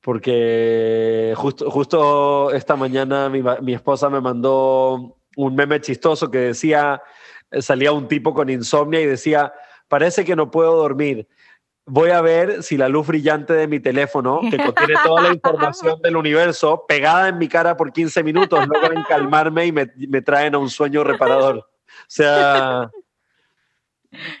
Porque 0.00 1.34
justo, 1.36 1.68
justo 1.70 2.52
esta 2.52 2.76
mañana 2.76 3.28
mi, 3.28 3.42
mi 3.62 3.74
esposa 3.74 4.08
me 4.08 4.20
mandó 4.20 5.18
un 5.36 5.54
meme 5.56 5.80
chistoso 5.80 6.30
que 6.30 6.38
decía, 6.38 7.02
salía 7.60 7.90
un 7.90 8.06
tipo 8.06 8.32
con 8.32 8.48
insomnio 8.48 9.00
y 9.00 9.06
decía, 9.06 9.52
parece 9.88 10.24
que 10.24 10.36
no 10.36 10.50
puedo 10.50 10.76
dormir. 10.76 11.28
Voy 11.86 12.10
a 12.10 12.20
ver 12.20 12.62
si 12.62 12.76
la 12.76 12.88
luz 12.88 13.06
brillante 13.06 13.54
de 13.54 13.66
mi 13.66 13.80
teléfono, 13.80 14.40
que 14.50 14.58
contiene 14.58 14.94
toda 15.02 15.22
la 15.22 15.32
información 15.32 16.00
del 16.02 16.16
universo, 16.16 16.84
pegada 16.86 17.28
en 17.28 17.38
mi 17.38 17.48
cara 17.48 17.76
por 17.76 17.92
15 17.92 18.22
minutos, 18.22 18.66
logran 18.68 19.04
calmarme 19.04 19.66
y 19.66 19.72
me, 19.72 19.90
me 19.96 20.20
traen 20.20 20.54
a 20.54 20.58
un 20.58 20.68
sueño 20.68 21.02
reparador. 21.02 21.56
O 21.56 22.10
sea, 22.10 22.90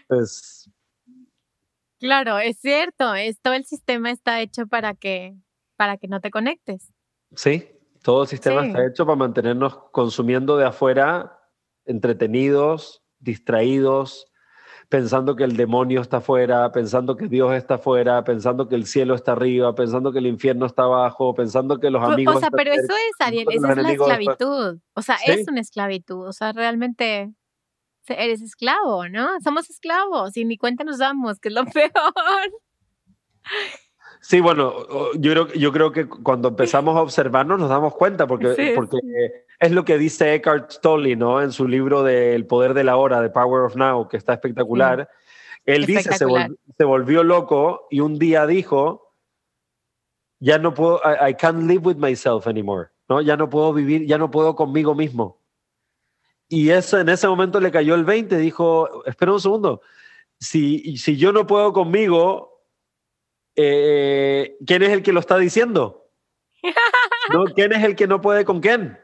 pues... 0.06 0.70
Claro, 1.98 2.38
es 2.38 2.60
cierto, 2.60 3.14
es, 3.14 3.40
todo 3.40 3.54
el 3.54 3.64
sistema 3.64 4.10
está 4.10 4.40
hecho 4.40 4.66
para 4.66 4.94
que, 4.94 5.34
para 5.76 5.96
que 5.96 6.06
no 6.06 6.20
te 6.20 6.30
conectes. 6.30 6.92
Sí, 7.34 7.68
todo 8.02 8.22
el 8.22 8.28
sistema 8.28 8.66
está 8.66 8.86
hecho 8.86 9.04
para 9.04 9.16
mantenernos 9.16 9.76
consumiendo 9.90 10.56
de 10.56 10.66
afuera, 10.66 11.40
entretenidos, 11.84 13.02
distraídos, 13.18 14.30
pensando 14.88 15.36
que 15.36 15.44
el 15.44 15.56
demonio 15.56 16.00
está 16.00 16.18
afuera, 16.18 16.72
pensando 16.72 17.16
que 17.16 17.28
Dios 17.28 17.52
está 17.54 17.74
afuera, 17.74 18.24
pensando 18.24 18.68
que 18.68 18.74
el 18.74 18.86
cielo 18.86 19.14
está 19.14 19.32
arriba, 19.32 19.74
pensando 19.74 20.12
que 20.12 20.18
el 20.18 20.26
infierno 20.26 20.66
está 20.66 20.84
abajo, 20.84 21.34
pensando 21.34 21.78
que 21.78 21.90
los 21.90 22.02
amigos. 22.02 22.36
O 22.36 22.40
sea, 22.40 22.50
pero 22.50 22.72
eso 22.72 22.82
es, 22.82 23.26
Ariel, 23.26 23.46
esa 23.50 23.72
es 23.72 23.76
la 23.76 23.92
esclavitud. 23.92 24.78
O 24.94 25.02
sea, 25.02 25.16
es 25.26 25.46
una 25.48 25.60
esclavitud. 25.60 26.26
O 26.26 26.32
sea, 26.32 26.52
realmente 26.52 27.32
eres 28.06 28.40
esclavo, 28.40 29.08
¿no? 29.08 29.28
Somos 29.42 29.68
esclavos 29.68 30.36
y 30.36 30.44
ni 30.44 30.56
cuenta 30.56 30.84
nos 30.84 30.98
damos, 30.98 31.38
que 31.40 31.48
es 31.48 31.54
lo 31.54 31.64
peor. 31.72 31.92
Sí, 34.20 34.40
bueno, 34.40 34.74
yo 35.14 35.32
creo, 35.32 35.48
yo 35.52 35.72
creo 35.72 35.92
que 35.92 36.08
cuando 36.08 36.48
empezamos 36.48 36.96
a 36.96 37.02
observarnos 37.02 37.58
nos 37.58 37.68
damos 37.68 37.94
cuenta, 37.94 38.26
porque, 38.26 38.72
porque 38.74 38.98
es 39.60 39.70
lo 39.72 39.84
que 39.84 39.98
dice 39.98 40.34
Eckhart 40.34 40.80
Tolle, 40.80 41.16
¿no? 41.16 41.40
En 41.40 41.52
su 41.52 41.68
libro 41.68 42.02
de 42.02 42.34
El 42.34 42.46
poder 42.46 42.74
de 42.74 42.84
la 42.84 42.96
hora, 42.96 43.22
The 43.22 43.30
Power 43.30 43.62
of 43.62 43.76
Now, 43.76 44.08
que 44.08 44.16
está 44.16 44.34
espectacular. 44.34 45.08
Él 45.64 45.86
dice, 45.86 46.12
se, 46.12 46.26
se, 46.76 46.84
volvió 46.84 47.22
loco 47.22 47.86
y 47.90 48.00
un 48.00 48.18
día 48.18 48.46
dijo, 48.46 49.14
ya 50.40 50.58
no 50.58 50.74
puedo, 50.74 51.00
I, 51.04 51.34
can't 51.34 51.64
live 51.64 51.82
with 51.84 51.96
myself 51.96 52.46
anymore, 52.46 52.88
¿no? 53.08 53.20
Ya 53.20 53.36
no 53.36 53.48
puedo 53.50 53.72
vivir, 53.72 54.06
ya 54.06 54.18
no 54.18 54.30
puedo 54.30 54.54
conmigo 54.56 54.94
mismo. 54.94 55.42
Y 56.48 56.70
eso, 56.70 56.98
en 56.98 57.08
ese 57.10 57.28
momento 57.28 57.60
le 57.60 57.70
cayó 57.70 57.94
el 57.94 58.04
20, 58.04 58.38
dijo, 58.38 59.04
espera 59.04 59.32
un 59.32 59.40
segundo, 59.40 59.82
si, 60.40 60.96
si 60.96 61.16
yo 61.16 61.32
no 61.32 61.46
puedo 61.46 61.72
conmigo, 61.72 62.57
eh, 63.60 64.56
¿quién 64.64 64.84
es 64.84 64.90
el 64.90 65.02
que 65.02 65.12
lo 65.12 65.18
está 65.18 65.36
diciendo? 65.36 66.08
¿No? 67.32 67.44
¿Quién 67.46 67.72
es 67.72 67.82
el 67.82 67.96
que 67.96 68.06
no 68.06 68.20
puede 68.20 68.44
con 68.44 68.60
quién? 68.60 68.96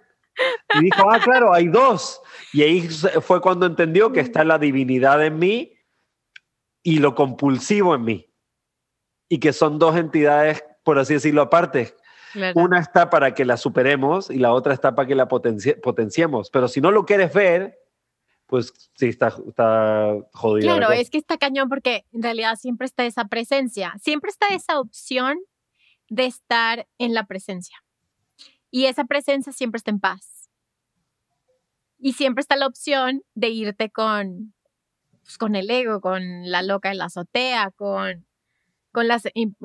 Y 0.74 0.84
dijo, 0.84 1.10
ah, 1.10 1.18
claro, 1.18 1.52
hay 1.52 1.66
dos. 1.66 2.22
Y 2.52 2.62
ahí 2.62 2.88
fue 3.20 3.40
cuando 3.40 3.66
entendió 3.66 4.12
que 4.12 4.20
está 4.20 4.44
la 4.44 4.58
divinidad 4.58 5.24
en 5.24 5.40
mí 5.40 5.72
y 6.84 6.98
lo 6.98 7.16
compulsivo 7.16 7.96
en 7.96 8.04
mí. 8.04 8.32
Y 9.28 9.40
que 9.40 9.52
son 9.52 9.80
dos 9.80 9.96
entidades, 9.96 10.64
por 10.84 11.00
así 11.00 11.14
decirlo, 11.14 11.42
aparte. 11.42 11.96
Una 12.54 12.78
está 12.78 13.10
para 13.10 13.34
que 13.34 13.44
la 13.44 13.56
superemos 13.56 14.30
y 14.30 14.38
la 14.38 14.52
otra 14.52 14.72
está 14.72 14.94
para 14.94 15.08
que 15.08 15.14
la 15.16 15.26
potenciemos. 15.26 16.50
Pero 16.50 16.68
si 16.68 16.80
no 16.80 16.92
lo 16.92 17.06
quieres 17.06 17.32
ver, 17.32 17.76
pues 18.46 18.72
sí, 18.94 19.06
está, 19.08 19.28
está 19.46 20.16
jodido. 20.32 20.76
Claro, 20.76 20.92
es 20.92 21.10
que 21.10 21.18
está 21.18 21.38
cañón 21.38 21.68
porque 21.68 22.04
en 22.12 22.22
realidad 22.22 22.56
siempre 22.56 22.86
está 22.86 23.04
esa 23.04 23.26
presencia, 23.26 23.94
siempre 24.00 24.30
está 24.30 24.48
esa 24.48 24.78
opción 24.78 25.38
de 26.08 26.26
estar 26.26 26.86
en 26.98 27.14
la 27.14 27.26
presencia. 27.26 27.82
Y 28.70 28.86
esa 28.86 29.04
presencia 29.04 29.52
siempre 29.52 29.78
está 29.78 29.90
en 29.90 30.00
paz. 30.00 30.50
Y 31.98 32.12
siempre 32.12 32.42
está 32.42 32.56
la 32.56 32.66
opción 32.66 33.22
de 33.34 33.48
irte 33.48 33.90
con, 33.90 34.52
pues, 35.22 35.38
con 35.38 35.54
el 35.54 35.70
ego, 35.70 36.00
con 36.00 36.50
la 36.50 36.62
loca 36.62 36.90
en 36.90 36.98
la 36.98 37.06
azotea, 37.06 37.70
con, 37.70 38.26
con, 38.92 39.08
las, 39.08 39.22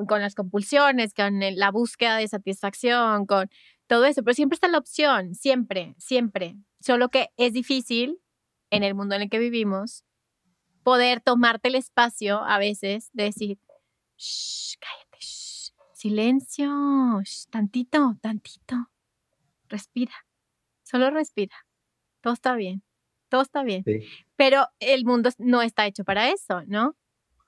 con 0.08 0.20
las 0.22 0.34
compulsiones, 0.34 1.12
con 1.12 1.40
la 1.40 1.70
búsqueda 1.70 2.16
de 2.16 2.28
satisfacción, 2.28 3.26
con 3.26 3.50
todo 3.86 4.06
eso. 4.06 4.22
Pero 4.22 4.34
siempre 4.34 4.54
está 4.54 4.68
la 4.68 4.78
opción, 4.78 5.34
siempre, 5.34 5.94
siempre. 5.98 6.56
Solo 6.80 7.10
que 7.10 7.30
es 7.36 7.52
difícil 7.52 8.20
en 8.70 8.82
el 8.82 8.94
mundo 8.94 9.14
en 9.14 9.22
el 9.22 9.30
que 9.30 9.38
vivimos 9.38 10.04
poder 10.82 11.20
tomarte 11.20 11.68
el 11.68 11.74
espacio 11.74 12.42
a 12.42 12.58
veces 12.58 13.10
de 13.12 13.24
decir, 13.24 13.58
shh, 14.16 14.76
cállate, 14.80 15.18
shh, 15.20 15.72
silencio, 15.92 16.70
tantito, 17.50 18.16
tantito. 18.20 18.76
Respira, 19.68 20.14
solo 20.82 21.10
respira. 21.10 21.54
Todo 22.20 22.32
está 22.32 22.54
bien, 22.54 22.82
todo 23.28 23.42
está 23.42 23.62
bien. 23.62 23.84
Pero 24.36 24.66
el 24.80 25.04
mundo 25.04 25.30
no 25.38 25.62
está 25.62 25.86
hecho 25.86 26.04
para 26.04 26.30
eso, 26.30 26.62
¿no? 26.66 26.96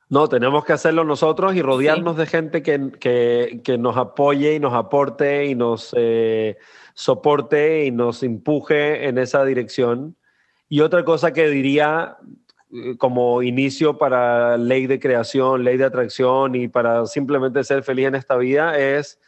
No, 0.08 0.28
tenemos 0.28 0.66
que 0.66 0.74
hacerlo 0.74 1.04
nosotros 1.04 1.54
y 1.54 1.62
rodearnos 1.62 2.18
de 2.18 2.26
gente 2.26 2.62
que, 2.62 2.90
que, 3.64 3.78
nos 3.78 3.96
apoye 3.96 4.56
y 4.56 4.60
nos 4.60 4.74
aporte 4.74 5.46
y 5.46 5.54
nos 5.54 5.94
eh, 5.96 6.58
soporte 6.92 7.86
y 7.86 7.92
nos 7.92 8.22
empuje 8.22 9.08
en 9.08 9.16
esa 9.16 9.42
dirección. 9.42 10.18
Y 10.72 10.80
otra 10.80 11.04
cosa 11.04 11.34
que 11.34 11.50
diría 11.50 12.16
eh, 12.72 12.96
como 12.96 13.42
inicio 13.42 13.98
para 13.98 14.56
ley 14.56 14.86
de 14.86 14.98
creación, 14.98 15.64
ley 15.64 15.76
de 15.76 15.84
atracción 15.84 16.54
y 16.54 16.66
para 16.66 17.04
simplemente 17.04 17.62
ser 17.62 17.82
feliz 17.82 18.06
en 18.06 18.14
esta 18.14 18.38
vida 18.38 18.78
es 18.78 19.20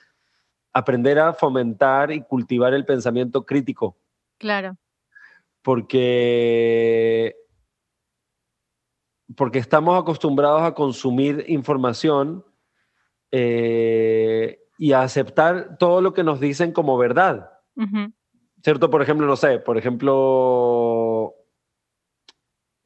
aprender 0.72 1.18
a 1.18 1.34
fomentar 1.34 2.10
y 2.12 2.22
cultivar 2.22 2.72
el 2.72 2.86
pensamiento 2.86 3.44
crítico. 3.44 3.94
Claro. 4.38 4.78
Porque, 5.60 7.36
porque 9.36 9.58
estamos 9.58 10.00
acostumbrados 10.00 10.62
a 10.62 10.72
consumir 10.72 11.44
información 11.48 12.42
eh, 13.30 14.60
y 14.78 14.92
a 14.92 15.02
aceptar 15.02 15.76
todo 15.76 16.00
lo 16.00 16.14
que 16.14 16.24
nos 16.24 16.40
dicen 16.40 16.72
como 16.72 16.96
verdad. 16.96 17.50
¿Cierto? 18.64 18.88
Por 18.88 19.02
ejemplo, 19.02 19.26
no 19.26 19.36
sé, 19.36 19.58
por 19.58 19.76
ejemplo, 19.76 21.34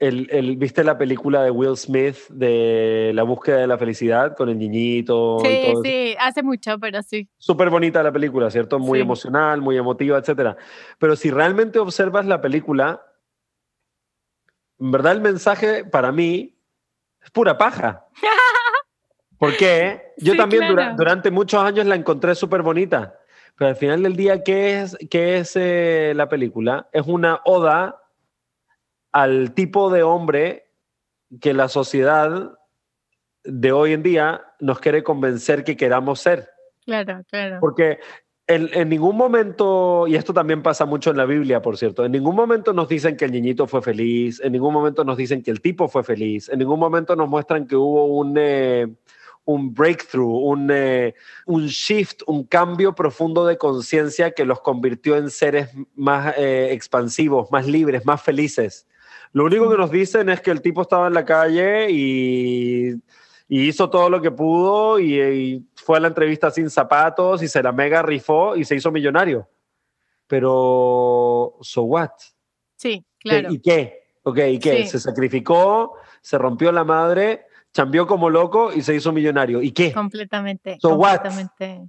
el, 0.00 0.56
¿Viste 0.56 0.82
la 0.82 0.98
película 0.98 1.44
de 1.44 1.52
Will 1.52 1.76
Smith 1.76 2.16
de 2.30 3.12
La 3.14 3.22
búsqueda 3.22 3.58
de 3.58 3.68
la 3.68 3.78
felicidad 3.78 4.36
con 4.36 4.48
el 4.48 4.58
niñito? 4.58 5.38
Sí, 5.40 5.72
sí, 5.84 6.16
hace 6.18 6.42
mucho, 6.42 6.80
pero 6.80 7.00
sí. 7.02 7.28
Súper 7.38 7.70
bonita 7.70 8.02
la 8.02 8.10
película, 8.10 8.50
¿cierto? 8.50 8.80
Muy 8.80 9.00
emocional, 9.00 9.60
muy 9.60 9.76
emotiva, 9.76 10.18
etc. 10.18 10.56
Pero 10.98 11.14
si 11.14 11.30
realmente 11.30 11.78
observas 11.78 12.26
la 12.26 12.40
película, 12.40 13.00
en 14.80 14.90
verdad 14.90 15.12
el 15.12 15.20
mensaje 15.20 15.84
para 15.84 16.10
mí 16.10 16.58
es 17.22 17.30
pura 17.30 17.56
paja. 17.56 18.04
¿Por 19.38 19.56
qué? 19.56 20.12
Yo 20.16 20.36
también 20.36 20.64
durante 20.96 21.30
muchos 21.30 21.62
años 21.62 21.86
la 21.86 21.94
encontré 21.94 22.34
súper 22.34 22.62
bonita. 22.62 23.14
Pero 23.58 23.70
al 23.70 23.76
final 23.76 24.04
del 24.04 24.14
día, 24.14 24.44
¿qué 24.44 24.80
es, 24.80 24.96
qué 25.10 25.38
es 25.38 25.56
eh, 25.56 26.12
la 26.14 26.28
película? 26.28 26.88
Es 26.92 27.06
una 27.06 27.40
oda 27.44 28.00
al 29.10 29.52
tipo 29.52 29.90
de 29.90 30.04
hombre 30.04 30.70
que 31.40 31.52
la 31.52 31.68
sociedad 31.68 32.52
de 33.42 33.72
hoy 33.72 33.94
en 33.94 34.04
día 34.04 34.44
nos 34.60 34.78
quiere 34.78 35.02
convencer 35.02 35.64
que 35.64 35.76
queramos 35.76 36.20
ser. 36.20 36.48
Claro, 36.84 37.22
claro. 37.28 37.58
Porque 37.60 37.98
en, 38.46 38.88
ningún 38.88 39.16
momento, 39.16 40.06
y 40.06 40.14
esto 40.14 40.32
también 40.32 40.62
pasa 40.62 40.86
mucho 40.86 41.10
en 41.10 41.16
la 41.16 41.26
Biblia, 41.26 41.60
por 41.60 41.76
cierto, 41.76 42.04
en 42.04 42.12
ningún 42.12 42.36
momento 42.36 42.72
nos 42.72 42.88
dicen 42.88 43.16
que 43.16 43.24
el 43.24 43.32
niñito 43.32 43.66
fue 43.66 43.82
feliz, 43.82 44.40
en 44.40 44.52
ningún 44.52 44.72
momento 44.72 45.04
nos 45.04 45.16
dicen 45.16 45.42
que 45.42 45.50
el 45.50 45.60
tipo 45.60 45.88
fue 45.88 46.02
feliz, 46.04 46.48
en 46.48 46.60
ningún 46.60 46.78
momento 46.78 47.14
nos 47.14 47.28
muestran 47.28 47.66
que 47.66 47.76
hubo 47.76 48.06
un, 48.06 48.36
eh, 48.38 48.86
un 49.48 49.72
breakthrough, 49.72 50.44
un, 50.44 50.68
eh, 50.70 51.14
un 51.46 51.68
shift, 51.68 52.20
un 52.26 52.44
cambio 52.44 52.94
profundo 52.94 53.46
de 53.46 53.56
conciencia 53.56 54.32
que 54.32 54.44
los 54.44 54.60
convirtió 54.60 55.16
en 55.16 55.30
seres 55.30 55.70
más 55.94 56.34
eh, 56.36 56.68
expansivos, 56.72 57.50
más 57.50 57.66
libres, 57.66 58.04
más 58.04 58.20
felices. 58.20 58.86
Lo 59.32 59.44
único 59.44 59.70
que 59.70 59.78
nos 59.78 59.90
dicen 59.90 60.28
es 60.28 60.42
que 60.42 60.50
el 60.50 60.60
tipo 60.60 60.82
estaba 60.82 61.06
en 61.06 61.14
la 61.14 61.24
calle 61.24 61.90
y, 61.90 62.94
hizo 63.48 63.88
todo 63.88 64.10
lo 64.10 64.20
que 64.20 64.30
pudo 64.30 65.00
y, 65.00 65.66
fue 65.76 65.96
a 65.96 66.00
la 66.00 66.08
entrevista 66.08 66.50
sin 66.50 66.68
zapatos 66.68 67.42
y 67.42 67.48
se 67.48 67.62
la 67.62 67.72
mega 67.72 68.02
rifó 68.02 68.54
y 68.54 68.66
se 68.66 68.76
hizo 68.76 68.92
millonario. 68.92 69.48
Pero, 70.26 71.56
¿so 71.62 71.84
what? 71.84 72.10
Sí, 72.76 73.02
claro. 73.18 73.50
¿Y 73.50 73.60
qué? 73.60 74.08
Ok, 74.24 74.40
¿y 74.50 74.58
qué? 74.58 74.86
Se 74.86 75.00
sacrificó, 75.00 75.94
se 76.20 76.36
rompió 76.36 76.70
la 76.70 76.84
madre, 76.84 77.46
cambió 77.78 78.08
como 78.08 78.28
loco 78.28 78.72
y 78.72 78.82
se 78.82 78.96
hizo 78.96 79.12
millonario. 79.12 79.62
¿Y 79.62 79.70
qué? 79.70 79.92
Completamente. 79.92 80.78
So 80.82 80.98
completamente. 80.98 81.88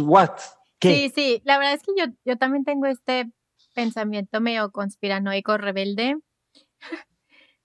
what? 0.00 0.30
¿Qué? 0.78 0.94
Sí, 0.94 1.12
sí, 1.14 1.42
la 1.44 1.58
verdad 1.58 1.74
es 1.74 1.82
que 1.82 1.92
yo, 1.98 2.06
yo 2.24 2.38
también 2.38 2.64
tengo 2.64 2.86
este 2.86 3.30
pensamiento 3.74 4.40
medio 4.40 4.70
conspiranoico 4.70 5.58
rebelde 5.58 6.16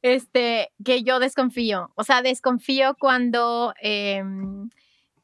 este, 0.02 0.74
que 0.84 1.04
yo 1.04 1.20
desconfío. 1.20 1.94
O 1.96 2.04
sea, 2.04 2.22
desconfío 2.22 2.98
cuando 3.00 3.74
em, 3.82 4.70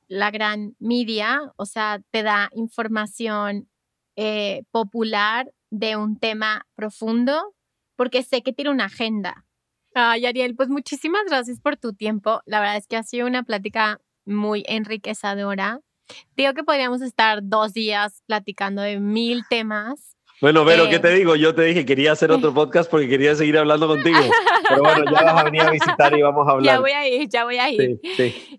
la 0.07 0.31
gran 0.31 0.77
media, 0.79 1.41
o 1.57 1.65
sea, 1.65 2.01
te 2.09 2.23
da 2.23 2.49
información 2.53 3.67
eh, 4.15 4.63
popular 4.71 5.51
de 5.71 5.97
un 5.97 6.17
tema 6.17 6.65
profundo, 6.73 7.53
porque 7.97 8.23
sé 8.23 8.43
que 8.43 8.53
tiene 8.53 8.71
una 8.71 8.85
agenda. 8.85 9.45
Ay, 9.93 10.25
Ariel, 10.25 10.55
pues 10.55 10.69
muchísimas 10.69 11.23
gracias 11.27 11.59
por 11.59 11.77
tu 11.77 11.93
tiempo. 11.93 12.41
La 12.45 12.59
verdad 12.59 12.77
es 12.77 12.87
que 12.87 12.97
ha 12.97 13.03
sido 13.03 13.27
una 13.27 13.43
plática 13.43 13.99
muy 14.25 14.63
enriquecedora. 14.67 15.81
Digo 16.35 16.53
que 16.53 16.63
podríamos 16.63 17.01
estar 17.01 17.39
dos 17.43 17.73
días 17.73 18.23
platicando 18.25 18.81
de 18.81 18.99
mil 18.99 19.43
temas. 19.49 20.15
Bueno, 20.41 20.63
Vero, 20.63 20.87
¿qué 20.89 20.99
te 20.99 21.13
digo? 21.13 21.35
Yo 21.35 21.53
te 21.53 21.63
dije, 21.63 21.85
quería 21.85 22.13
hacer 22.13 22.31
otro 22.31 22.53
podcast 22.53 22.89
porque 22.89 23.09
quería 23.09 23.35
seguir 23.35 23.57
hablando 23.57 23.87
contigo. 23.87 24.17
Pero 24.69 24.81
bueno, 24.81 25.03
ya 25.11 25.23
vas 25.23 25.41
a 25.41 25.43
venir 25.43 25.61
a 25.61 25.71
visitar 25.71 26.17
y 26.17 26.21
vamos 26.21 26.47
a 26.47 26.51
hablar. 26.53 26.75
Ya 26.75 26.79
voy 26.79 26.91
a 26.91 27.07
ir, 27.07 27.27
ya 27.27 27.43
voy 27.43 27.57
a 27.57 27.69
ir. 27.69 27.99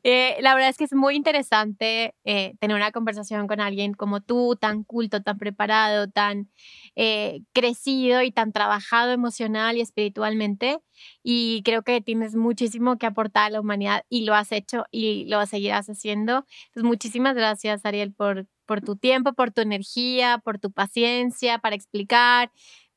Eh, 0.03 0.37
la 0.41 0.55
verdad 0.55 0.69
es 0.69 0.77
que 0.77 0.85
es 0.85 0.93
muy 0.93 1.17
interesante 1.17 2.15
eh, 2.25 2.53
tener 2.61 2.77
una 2.77 2.93
conversación 2.93 3.47
con 3.47 3.61
alguien 3.61 3.95
como 3.95 4.21
tú, 4.21 4.57
tan 4.61 4.85
culto, 4.85 5.23
tan 5.23 5.39
preparado, 5.39 6.09
tan 6.09 6.51
eh, 6.97 7.41
crecido 7.55 8.21
y 8.23 8.31
tan 8.31 8.53
trabajado 8.53 9.13
emocional 9.13 9.79
y 9.79 9.81
espiritualmente. 9.81 10.81
Y 11.23 11.63
creo 11.65 11.83
que 11.83 12.01
tienes 12.01 12.35
muchísimo 12.35 12.99
que 12.99 13.07
aportar 13.07 13.47
a 13.47 13.51
la 13.51 13.61
humanidad 13.61 14.05
y 14.09 14.25
lo 14.25 14.35
has 14.35 14.53
hecho 14.53 14.85
y 14.91 15.27
lo 15.27 15.45
seguirás 15.47 15.89
haciendo. 15.89 16.45
Entonces, 16.67 16.85
muchísimas 16.85 17.35
gracias, 17.35 17.85
Ariel, 17.85 18.13
por 18.13 18.47
por 18.71 18.83
tu 18.83 18.95
tiempo, 18.95 19.33
por 19.33 19.51
tu 19.51 19.63
energía, 19.63 20.41
por 20.45 20.61
tu 20.61 20.71
paciencia 20.71 21.59
para 21.59 21.75
explicar, 21.75 22.53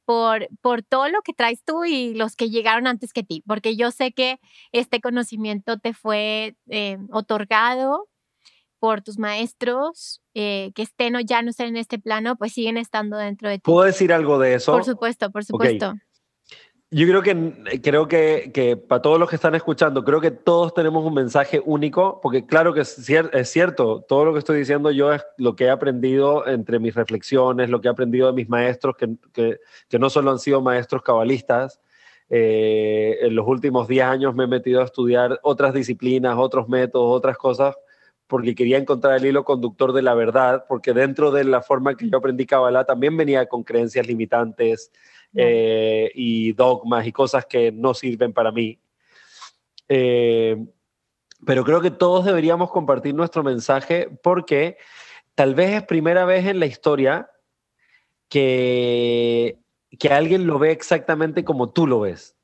por, 0.05 0.47
por 0.61 0.83
todo 0.83 1.09
lo 1.09 1.23
que 1.23 1.33
traes 1.33 1.63
tú 1.63 1.83
y 1.83 2.13
los 2.13 2.35
que 2.35 2.51
llegaron 2.51 2.85
antes 2.85 3.11
que 3.11 3.23
ti, 3.23 3.43
porque 3.47 3.75
yo 3.75 3.89
sé 3.89 4.11
que 4.11 4.39
este 4.71 5.01
conocimiento 5.01 5.79
te 5.79 5.95
fue 5.95 6.55
eh, 6.69 6.99
otorgado 7.11 8.07
por 8.77 9.01
tus 9.01 9.17
maestros, 9.17 10.21
eh, 10.35 10.71
que 10.75 10.83
estén 10.83 11.15
o 11.15 11.21
ya 11.21 11.41
no 11.41 11.49
estén 11.49 11.69
en 11.69 11.77
este 11.77 11.97
plano, 11.97 12.35
pues 12.35 12.53
siguen 12.53 12.77
estando 12.77 13.17
dentro 13.17 13.49
de 13.49 13.55
ti. 13.55 13.63
¿Puedo 13.63 13.87
decir 13.87 14.13
algo 14.13 14.37
de 14.37 14.53
eso? 14.53 14.73
Por 14.73 14.85
supuesto, 14.85 15.31
por 15.31 15.43
supuesto. 15.43 15.95
Yo 16.93 17.07
creo 17.07 17.23
que, 17.23 17.79
creo 17.81 18.07
que, 18.07 18.51
que, 18.53 18.77
para 18.77 19.01
todos 19.01 19.19
los 19.19 19.27
que 19.27 19.35
están 19.35 19.55
escuchando, 19.55 20.03
creo 20.03 20.21
que 20.21 20.29
todos 20.29 20.75
tenemos 20.75 21.03
un 21.03 21.15
mensaje 21.15 21.59
único, 21.65 22.19
porque 22.21 22.45
claro 22.45 22.71
que 22.71 22.81
es, 22.81 23.09
es, 23.09 23.49
cierto, 23.49 24.05
todo 24.07 24.25
lo 24.25 24.33
que 24.33 24.39
estoy 24.39 24.59
diciendo 24.59 24.91
yo 24.91 25.11
es 25.11 25.25
lo 25.37 25.55
que 25.55 25.65
he 25.65 25.69
aprendido 25.71 26.45
entre 26.47 26.77
mis 26.77 26.93
reflexiones, 26.93 27.71
lo 27.71 27.81
que 27.81 27.87
he 27.87 27.91
aprendido 27.91 28.27
de 28.27 28.33
mis 28.33 28.47
maestros, 28.47 28.95
que, 28.95 29.09
que, 29.33 29.59
que 29.89 29.97
no 29.97 30.11
solo 30.11 30.29
han 30.29 30.37
sido 30.37 30.61
maestros 30.61 31.01
cabalistas. 31.01 31.81
Eh, 32.29 33.17
en 33.21 33.35
los 33.35 33.47
últimos 33.47 33.87
10 33.87 34.05
años 34.05 34.35
me 34.35 34.43
he 34.43 34.47
metido 34.47 34.81
a 34.81 34.85
estudiar 34.85 35.39
otras 35.41 35.73
disciplinas, 35.73 36.35
otros 36.37 36.69
métodos, 36.69 37.17
otras 37.17 37.37
cosas, 37.37 37.75
porque 38.27 38.55
quería 38.55 38.77
encontrar 38.77 39.17
el 39.17 39.25
hilo 39.25 39.43
conductor 39.43 39.93
de 39.93 40.01
la 40.01 40.13
verdad, 40.13 40.65
porque 40.67 40.93
dentro 40.93 41.31
de 41.31 41.43
la 41.43 41.61
forma 41.61 41.95
que 41.95 42.09
yo 42.09 42.17
aprendí 42.17 42.45
Kabbalah 42.45 42.85
también 42.85 43.15
venía 43.17 43.47
con 43.47 43.63
creencias 43.63 44.07
limitantes 44.07 44.91
eh, 45.35 46.11
y 46.13 46.53
dogmas 46.53 47.05
y 47.07 47.11
cosas 47.11 47.45
que 47.45 47.71
no 47.71 47.93
sirven 47.93 48.33
para 48.33 48.51
mí. 48.51 48.79
Eh, 49.89 50.57
pero 51.45 51.63
creo 51.63 51.81
que 51.81 51.91
todos 51.91 52.25
deberíamos 52.25 52.71
compartir 52.71 53.13
nuestro 53.13 53.43
mensaje 53.43 54.09
porque 54.23 54.77
tal 55.35 55.55
vez 55.55 55.71
es 55.71 55.83
primera 55.83 56.25
vez 56.25 56.45
en 56.45 56.59
la 56.59 56.65
historia 56.65 57.29
que, 58.29 59.59
que 59.99 60.09
alguien 60.09 60.47
lo 60.47 60.59
ve 60.59 60.71
exactamente 60.71 61.43
como 61.43 61.71
tú 61.71 61.87
lo 61.87 62.01
ves. 62.01 62.35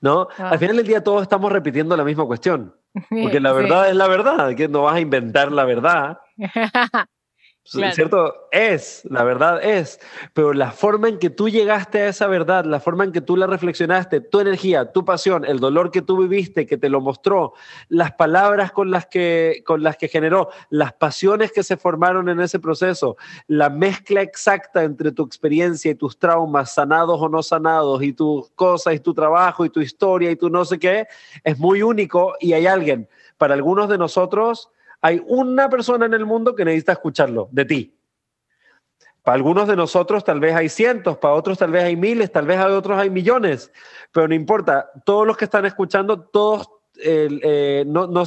¿No? 0.00 0.28
Al 0.36 0.58
final 0.58 0.76
del 0.76 0.86
día 0.86 1.02
todos 1.02 1.22
estamos 1.22 1.50
repitiendo 1.50 1.96
la 1.96 2.04
misma 2.04 2.26
cuestión. 2.26 2.76
Porque 3.08 3.40
la 3.40 3.52
verdad 3.52 3.88
es 3.88 3.96
la 3.96 4.08
verdad, 4.08 4.54
que 4.54 4.68
no 4.68 4.82
vas 4.82 4.96
a 4.96 5.00
inventar 5.00 5.52
la 5.52 5.64
verdad. 5.64 6.18
¿Cierto? 7.66 8.48
Es, 8.52 9.02
la 9.10 9.24
verdad 9.24 9.62
es, 9.62 9.98
pero 10.32 10.52
la 10.52 10.70
forma 10.70 11.08
en 11.08 11.18
que 11.18 11.30
tú 11.30 11.48
llegaste 11.48 12.00
a 12.02 12.08
esa 12.08 12.28
verdad, 12.28 12.64
la 12.64 12.78
forma 12.78 13.02
en 13.02 13.10
que 13.10 13.20
tú 13.20 13.36
la 13.36 13.48
reflexionaste, 13.48 14.20
tu 14.20 14.38
energía, 14.38 14.92
tu 14.92 15.04
pasión, 15.04 15.44
el 15.44 15.58
dolor 15.58 15.90
que 15.90 16.00
tú 16.00 16.16
viviste, 16.16 16.64
que 16.64 16.76
te 16.76 16.88
lo 16.88 17.00
mostró, 17.00 17.54
las 17.88 18.12
palabras 18.12 18.70
con 18.70 18.92
las 18.92 19.06
que, 19.06 19.64
con 19.66 19.82
las 19.82 19.96
que 19.96 20.06
generó, 20.06 20.50
las 20.70 20.92
pasiones 20.92 21.50
que 21.50 21.64
se 21.64 21.76
formaron 21.76 22.28
en 22.28 22.40
ese 22.40 22.60
proceso, 22.60 23.16
la 23.48 23.68
mezcla 23.68 24.22
exacta 24.22 24.84
entre 24.84 25.10
tu 25.10 25.24
experiencia 25.24 25.90
y 25.90 25.96
tus 25.96 26.18
traumas, 26.18 26.72
sanados 26.72 27.20
o 27.20 27.28
no 27.28 27.42
sanados, 27.42 28.00
y 28.02 28.12
tus 28.12 28.48
cosas 28.50 28.94
y 28.94 29.00
tu 29.00 29.12
trabajo 29.12 29.64
y 29.64 29.70
tu 29.70 29.80
historia 29.80 30.30
y 30.30 30.36
tu 30.36 30.48
no 30.48 30.64
sé 30.64 30.78
qué, 30.78 31.06
es 31.42 31.58
muy 31.58 31.82
único 31.82 32.34
y 32.38 32.52
hay 32.52 32.66
alguien. 32.66 33.08
Para 33.38 33.54
algunos 33.54 33.88
de 33.88 33.98
nosotros, 33.98 34.70
hay 35.06 35.22
una 35.24 35.70
persona 35.70 36.06
en 36.06 36.14
el 36.14 36.26
mundo 36.26 36.56
que 36.56 36.64
necesita 36.64 36.90
escucharlo, 36.90 37.48
de 37.52 37.64
ti. 37.64 37.94
Para 39.22 39.36
algunos 39.36 39.68
de 39.68 39.76
nosotros 39.76 40.24
tal 40.24 40.40
vez 40.40 40.52
hay 40.56 40.68
cientos, 40.68 41.16
para 41.18 41.34
otros 41.34 41.58
tal 41.58 41.70
vez 41.70 41.84
hay 41.84 41.94
miles, 41.94 42.32
tal 42.32 42.44
vez 42.44 42.58
hay 42.58 42.72
otros 42.72 42.98
hay 42.98 43.08
millones, 43.08 43.70
pero 44.10 44.26
no 44.26 44.34
importa, 44.34 44.90
todos 45.04 45.24
los 45.24 45.36
que 45.36 45.44
están 45.44 45.64
escuchando, 45.64 46.22
todos 46.22 46.68
eh, 46.96 47.84
no, 47.86 48.08
no 48.08 48.24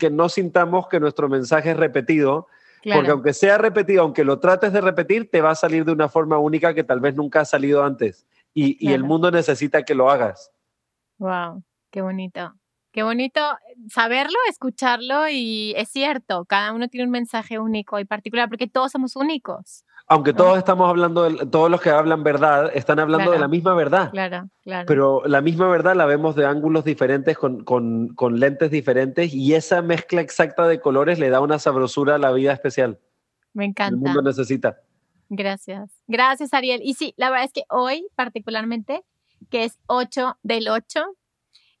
que 0.00 0.10
no 0.10 0.28
sintamos 0.28 0.88
que 0.88 0.98
nuestro 0.98 1.28
mensaje 1.28 1.70
es 1.70 1.76
repetido, 1.76 2.48
porque 2.92 3.10
aunque 3.12 3.32
sea 3.32 3.58
repetido, 3.58 4.02
aunque 4.02 4.24
lo 4.24 4.40
trates 4.40 4.72
de 4.72 4.80
repetir, 4.80 5.30
te 5.30 5.40
va 5.40 5.50
a 5.50 5.54
salir 5.54 5.84
de 5.84 5.92
una 5.92 6.08
forma 6.08 6.38
única 6.38 6.74
que 6.74 6.82
tal 6.82 6.98
vez 6.98 7.14
nunca 7.14 7.42
ha 7.42 7.44
salido 7.44 7.84
antes. 7.84 8.26
Y, 8.52 8.76
y 8.84 8.94
el 8.94 9.04
mundo 9.04 9.30
necesita 9.30 9.84
que 9.84 9.94
lo 9.94 10.10
hagas. 10.10 10.50
Wow, 11.18 11.62
qué 11.90 12.02
bonito. 12.02 12.52
Qué 12.96 13.02
bonito 13.02 13.42
saberlo, 13.90 14.38
escucharlo 14.48 15.28
y 15.28 15.74
es 15.76 15.90
cierto, 15.90 16.46
cada 16.46 16.72
uno 16.72 16.88
tiene 16.88 17.04
un 17.04 17.10
mensaje 17.10 17.58
único 17.58 18.00
y 18.00 18.06
particular 18.06 18.48
porque 18.48 18.68
todos 18.68 18.92
somos 18.92 19.16
únicos. 19.16 19.84
Aunque 20.08 20.32
todos 20.32 20.56
estamos 20.56 20.88
hablando, 20.88 21.28
todos 21.48 21.70
los 21.70 21.82
que 21.82 21.90
hablan 21.90 22.24
verdad 22.24 22.70
están 22.72 22.98
hablando 22.98 23.32
de 23.32 23.38
la 23.38 23.48
misma 23.48 23.74
verdad. 23.74 24.10
Claro, 24.12 24.48
claro. 24.62 24.86
Pero 24.86 25.22
la 25.26 25.42
misma 25.42 25.68
verdad 25.68 25.94
la 25.94 26.06
vemos 26.06 26.36
de 26.36 26.46
ángulos 26.46 26.86
diferentes, 26.86 27.36
con, 27.36 27.64
con, 27.64 28.14
con, 28.14 28.40
lentes 28.40 28.70
diferentes 28.70 29.34
y 29.34 29.52
esa 29.52 29.82
mezcla 29.82 30.22
exacta 30.22 30.66
de 30.66 30.80
colores 30.80 31.18
le 31.18 31.28
da 31.28 31.40
una 31.42 31.58
sabrosura 31.58 32.14
a 32.14 32.18
la 32.18 32.32
vida 32.32 32.54
especial. 32.54 32.98
Me 33.52 33.66
encanta. 33.66 33.94
El 33.94 34.00
mundo 34.00 34.22
necesita. 34.22 34.80
Gracias. 35.28 35.90
Gracias, 36.06 36.54
Ariel. 36.54 36.80
Y 36.82 36.94
sí, 36.94 37.12
la 37.18 37.28
verdad 37.28 37.44
es 37.44 37.52
que 37.52 37.64
hoy 37.68 38.06
particularmente, 38.14 39.04
que 39.50 39.64
es 39.64 39.78
8 39.86 40.38
del 40.42 40.70
8, 40.70 41.04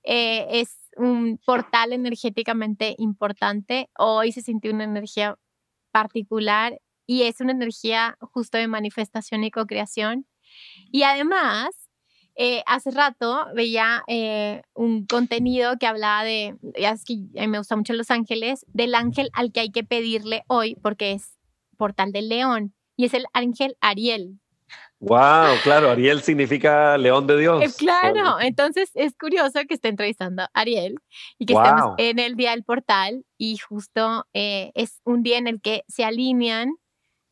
eh, 0.08 0.60
es 0.60 0.85
un 0.96 1.38
portal 1.44 1.92
energéticamente 1.92 2.94
importante. 2.98 3.90
Hoy 3.98 4.32
se 4.32 4.42
sintió 4.42 4.72
una 4.72 4.84
energía 4.84 5.38
particular 5.92 6.80
y 7.06 7.22
es 7.22 7.40
una 7.40 7.52
energía 7.52 8.16
justo 8.20 8.58
de 8.58 8.68
manifestación 8.68 9.44
y 9.44 9.50
co-creación. 9.50 10.26
Y 10.90 11.02
además, 11.02 11.86
eh, 12.34 12.62
hace 12.66 12.90
rato 12.90 13.46
veía 13.54 14.02
eh, 14.08 14.62
un 14.74 15.06
contenido 15.06 15.78
que 15.78 15.86
hablaba 15.86 16.22
de, 16.24 16.56
ya 16.78 16.90
es 16.90 17.04
que 17.04 17.16
me 17.48 17.58
gusta 17.58 17.76
mucho 17.76 17.94
Los 17.94 18.10
Ángeles, 18.10 18.66
del 18.68 18.94
ángel 18.94 19.30
al 19.32 19.52
que 19.52 19.60
hay 19.60 19.70
que 19.70 19.84
pedirle 19.84 20.42
hoy, 20.48 20.76
porque 20.82 21.12
es 21.12 21.38
portal 21.78 22.12
del 22.12 22.28
león, 22.28 22.74
y 22.96 23.06
es 23.06 23.14
el 23.14 23.24
ángel 23.32 23.76
Ariel. 23.80 24.38
Wow, 25.00 25.56
claro, 25.62 25.90
Ariel 25.90 26.22
significa 26.22 26.96
león 26.96 27.26
de 27.26 27.38
Dios. 27.38 27.62
Eh, 27.62 27.74
claro, 27.76 28.40
entonces 28.40 28.90
es 28.94 29.14
curioso 29.14 29.60
que 29.68 29.74
esté 29.74 29.88
entrevistando 29.88 30.42
a 30.42 30.50
Ariel 30.54 30.96
y 31.38 31.44
que 31.44 31.52
estemos 31.52 31.94
en 31.98 32.18
el 32.18 32.34
día 32.34 32.52
del 32.52 32.64
portal 32.64 33.24
y 33.36 33.58
justo 33.58 34.26
eh, 34.32 34.70
es 34.74 35.00
un 35.04 35.22
día 35.22 35.36
en 35.36 35.48
el 35.48 35.60
que 35.60 35.82
se 35.86 36.04
alinean 36.04 36.76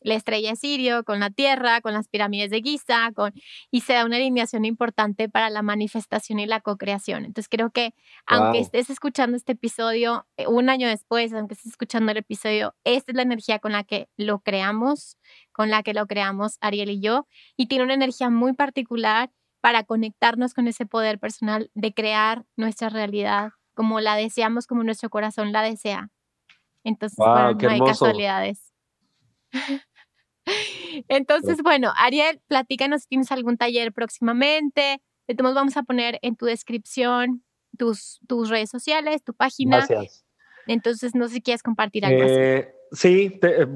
la 0.05 0.15
estrella 0.15 0.51
de 0.51 0.57
Sirio, 0.57 1.03
con 1.03 1.19
la 1.19 1.31
Tierra, 1.31 1.81
con 1.81 1.95
las 1.95 2.09
pirámides 2.09 2.51
de 2.51 2.61
Giza, 2.61 3.11
con, 3.15 3.33
y 3.71 3.81
se 3.81 3.95
da 3.95 4.05
una 4.05 4.17
alineación 4.17 4.65
importante 4.65 5.29
para 5.29 5.51
la 5.51 5.63
manifestación 5.63 6.39
y 6.39 6.47
la 6.47 6.61
co-creación. 6.61 7.25
Entonces 7.25 7.49
creo 7.49 7.71
que 7.71 7.95
aunque 8.27 8.61
estés 8.61 8.91
escuchando 8.91 9.37
este 9.37 9.53
episodio 9.53 10.27
eh, 10.37 10.47
un 10.47 10.69
año 10.69 10.87
después, 10.87 11.33
aunque 11.33 11.55
estés 11.55 11.73
escuchando 11.73 12.13
el 12.13 12.19
episodio, 12.19 12.75
esta 12.85 13.13
es 13.13 13.17
la 13.17 13.23
energía 13.23 13.59
con 13.59 13.73
la 13.73 13.83
que 13.83 14.09
lo 14.17 14.41
creamos, 14.41 15.17
con 15.53 15.71
la 15.71 15.83
que 15.83 15.95
lo 15.95 16.07
creamos 16.07 16.59
Ariel 16.61 16.91
y 16.91 17.01
yo, 17.01 17.27
y 17.57 17.67
tiene 17.67 17.85
una 17.85 17.95
energía 17.95 18.29
muy 18.29 18.53
particular 18.53 19.31
para 19.63 19.85
conectarnos 19.85 20.53
con 20.53 20.69
ese 20.69 20.85
poder 20.85 21.19
personal 21.19 21.71
de 21.75 21.95
crear 21.95 22.45
nuestra 22.57 22.91
realidad 22.91 23.53
como 23.73 24.01
la 24.01 24.17
deseamos, 24.17 24.67
como 24.67 24.85
nuestro 24.85 25.09
corazón 25.09 25.51
la 25.51 25.63
desea. 25.63 26.11
Entonces, 26.85 27.17
bueno, 27.17 27.53
no 27.53 27.71
hay 27.71 27.81
casualidades. 27.81 28.75
Entonces, 31.09 31.63
bueno, 31.63 31.93
Ariel, 31.97 32.41
platícanos 32.47 33.03
si 33.03 33.09
tienes 33.09 33.33
algún 33.33 33.57
taller 33.57 33.93
próximamente. 33.93 35.01
De 35.27 35.35
todos 35.35 35.55
vamos 35.55 35.77
a 35.77 35.83
poner 35.83 36.19
en 36.23 36.37
tu 36.37 36.47
descripción 36.47 37.43
tus, 37.79 38.21
tus 38.27 38.51
redes 38.51 38.71
sociales, 38.71 39.23
tu 39.23 39.35
página. 39.35 39.79
Gracias. 39.79 40.25
Entonces, 40.67 41.15
no 41.15 41.29
sé 41.29 41.35
si 41.35 41.43
quieres 41.43 41.63
compartir 41.63 42.05
algo. 42.05 42.23
Eh, 42.23 42.75
sí, 42.93 43.39
eh, 43.43 43.67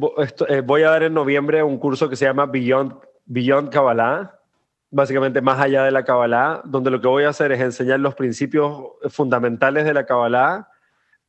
eh, 0.48 0.60
voy 0.60 0.82
a 0.82 0.90
dar 0.90 1.02
en 1.02 1.14
noviembre 1.14 1.62
un 1.62 1.78
curso 1.78 2.08
que 2.08 2.16
se 2.16 2.24
llama 2.24 2.46
Beyond, 2.46 2.94
Beyond 3.26 3.70
Kabbalah, 3.70 4.40
básicamente 4.90 5.40
más 5.40 5.60
allá 5.60 5.84
de 5.84 5.90
la 5.90 6.04
Kabbalah, 6.04 6.62
donde 6.64 6.90
lo 6.90 7.00
que 7.00 7.08
voy 7.08 7.24
a 7.24 7.30
hacer 7.30 7.52
es 7.52 7.60
enseñar 7.60 8.00
los 8.00 8.14
principios 8.14 8.92
fundamentales 9.10 9.84
de 9.84 9.94
la 9.94 10.06
Kabbalah 10.06 10.68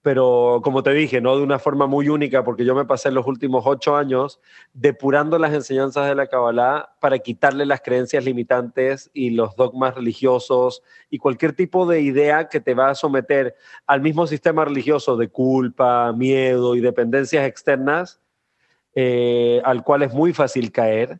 pero 0.01 0.61
como 0.63 0.81
te 0.81 0.93
dije, 0.93 1.19
no 1.19 1.35
de 1.35 1.43
una 1.43 1.59
forma 1.59 1.85
muy 1.85 2.07
única, 2.07 2.43
porque 2.43 2.63
yo 2.63 2.73
me 2.73 2.85
pasé 2.85 3.11
los 3.11 3.27
últimos 3.27 3.63
ocho 3.65 3.97
años 3.97 4.39
depurando 4.73 5.37
las 5.37 5.53
enseñanzas 5.53 6.07
de 6.07 6.15
la 6.15 6.27
Kabbalah 6.27 6.95
para 7.01 7.19
quitarle 7.19 7.65
las 7.65 7.81
creencias 7.81 8.23
limitantes 8.23 9.11
y 9.13 9.31
los 9.31 9.57
dogmas 9.57 9.95
religiosos 9.95 10.83
y 11.09 11.17
cualquier 11.17 11.53
tipo 11.53 11.85
de 11.85 11.99
idea 12.01 12.47
que 12.47 12.61
te 12.61 12.73
va 12.73 12.91
a 12.91 12.95
someter 12.95 13.55
al 13.87 14.01
mismo 14.01 14.25
sistema 14.25 14.63
religioso 14.63 15.17
de 15.17 15.29
culpa, 15.29 16.13
miedo 16.13 16.75
y 16.75 16.79
dependencias 16.79 17.45
externas, 17.45 18.21
eh, 18.95 19.61
al 19.65 19.83
cual 19.83 20.03
es 20.03 20.13
muy 20.13 20.31
fácil 20.31 20.71
caer 20.71 21.19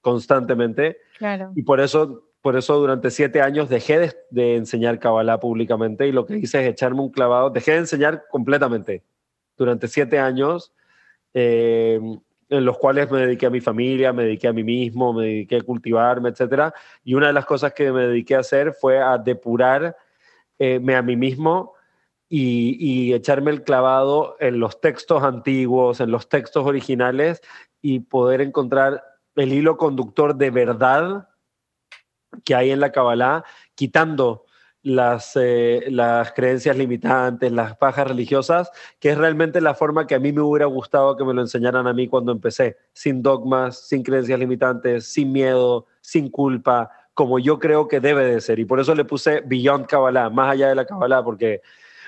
constantemente. 0.00 0.96
Claro. 1.18 1.52
Y 1.54 1.62
por 1.62 1.80
eso 1.80 2.27
por 2.40 2.56
eso 2.56 2.78
durante 2.78 3.10
siete 3.10 3.42
años 3.42 3.68
dejé 3.68 4.14
de, 4.30 4.56
enseñar 4.56 4.98
Kabbalah 5.00 5.40
públicamente 5.40 6.06
y 6.06 6.12
lo 6.12 6.24
que 6.24 6.36
hice 6.38 6.60
es 6.60 6.68
echarme 6.70 7.00
un 7.00 7.10
clavado. 7.10 7.50
Dejé 7.50 7.72
de 7.72 7.78
enseñar 7.78 8.24
completamente 8.30 9.02
durante 9.56 9.88
siete 9.88 10.20
años, 10.20 10.72
eh, 11.34 12.00
en 12.48 12.64
los 12.64 12.78
cuales 12.78 13.10
me 13.10 13.20
dediqué 13.20 13.46
a 13.46 13.50
mi 13.50 13.60
familia, 13.60 14.12
me 14.12 14.24
dediqué 14.24 14.48
a 14.48 14.52
mí 14.52 14.62
mismo, 14.62 15.12
me 15.12 15.24
dediqué 15.24 15.56
a 15.56 15.62
cultivarme, 15.62 16.30
etc. 16.30 16.72
Y 17.02 17.14
una 17.14 17.26
de 17.26 17.32
las 17.32 17.44
cosas 17.44 17.72
que 17.72 17.90
me 17.90 18.06
dediqué 18.06 18.36
a 18.36 18.40
hacer 18.40 18.72
fue 18.72 19.02
a 19.02 19.18
depurarme 19.18 19.94
eh, 20.60 20.80
a 20.96 21.02
mí 21.02 21.16
mismo 21.16 21.74
y, 22.28 22.76
y, 22.78 23.14
echarme 23.14 23.50
el 23.50 23.62
clavado 23.64 24.36
en 24.38 24.60
los 24.60 24.80
textos 24.80 25.22
antiguos, 25.22 26.00
en 26.00 26.10
los 26.10 26.28
textos 26.28 26.66
originales 26.66 27.42
y 27.80 28.00
poder 28.00 28.40
encontrar 28.42 29.02
el 29.34 29.52
hilo 29.52 29.76
conductor 29.76 30.36
de 30.36 30.50
verdad 30.50 31.28
que 32.44 32.54
hay 32.54 32.70
en 32.70 32.80
la 32.80 32.92
Kabbalah, 32.92 33.44
quitando 33.74 34.44
las, 34.82 35.32
eh, 35.36 35.84
las 35.88 36.32
creencias 36.32 36.76
limitantes, 36.76 37.52
las 37.52 37.76
pajas 37.76 38.06
religiosas, 38.06 38.70
que 39.00 39.10
es 39.10 39.18
realmente 39.18 39.60
la 39.60 39.74
forma 39.74 40.06
que 40.06 40.14
a 40.14 40.20
mí 40.20 40.32
me 40.32 40.40
hubiera 40.40 40.66
gustado 40.66 41.16
que 41.16 41.24
me 41.24 41.34
lo 41.34 41.40
enseñaran 41.40 41.86
a 41.86 41.92
mí 41.92 42.08
cuando 42.08 42.32
empecé, 42.32 42.76
sin 42.92 43.22
dogmas, 43.22 43.86
sin 43.88 44.02
creencias 44.02 44.38
limitantes, 44.38 45.06
sin 45.06 45.32
miedo, 45.32 45.86
sin 46.00 46.30
culpa, 46.30 46.90
como 47.14 47.38
yo 47.38 47.58
creo 47.58 47.88
que 47.88 48.00
debe 48.00 48.24
de 48.24 48.40
ser. 48.40 48.58
Y 48.58 48.64
por 48.64 48.80
eso 48.80 48.94
le 48.94 49.04
puse 49.04 49.42
Beyond 49.44 49.86
Kabbalah, 49.86 50.30
más 50.30 50.52
allá 50.52 50.68
de 50.68 50.74
la 50.74 50.86
Kabbalah, 50.86 51.22
porque 51.24 51.62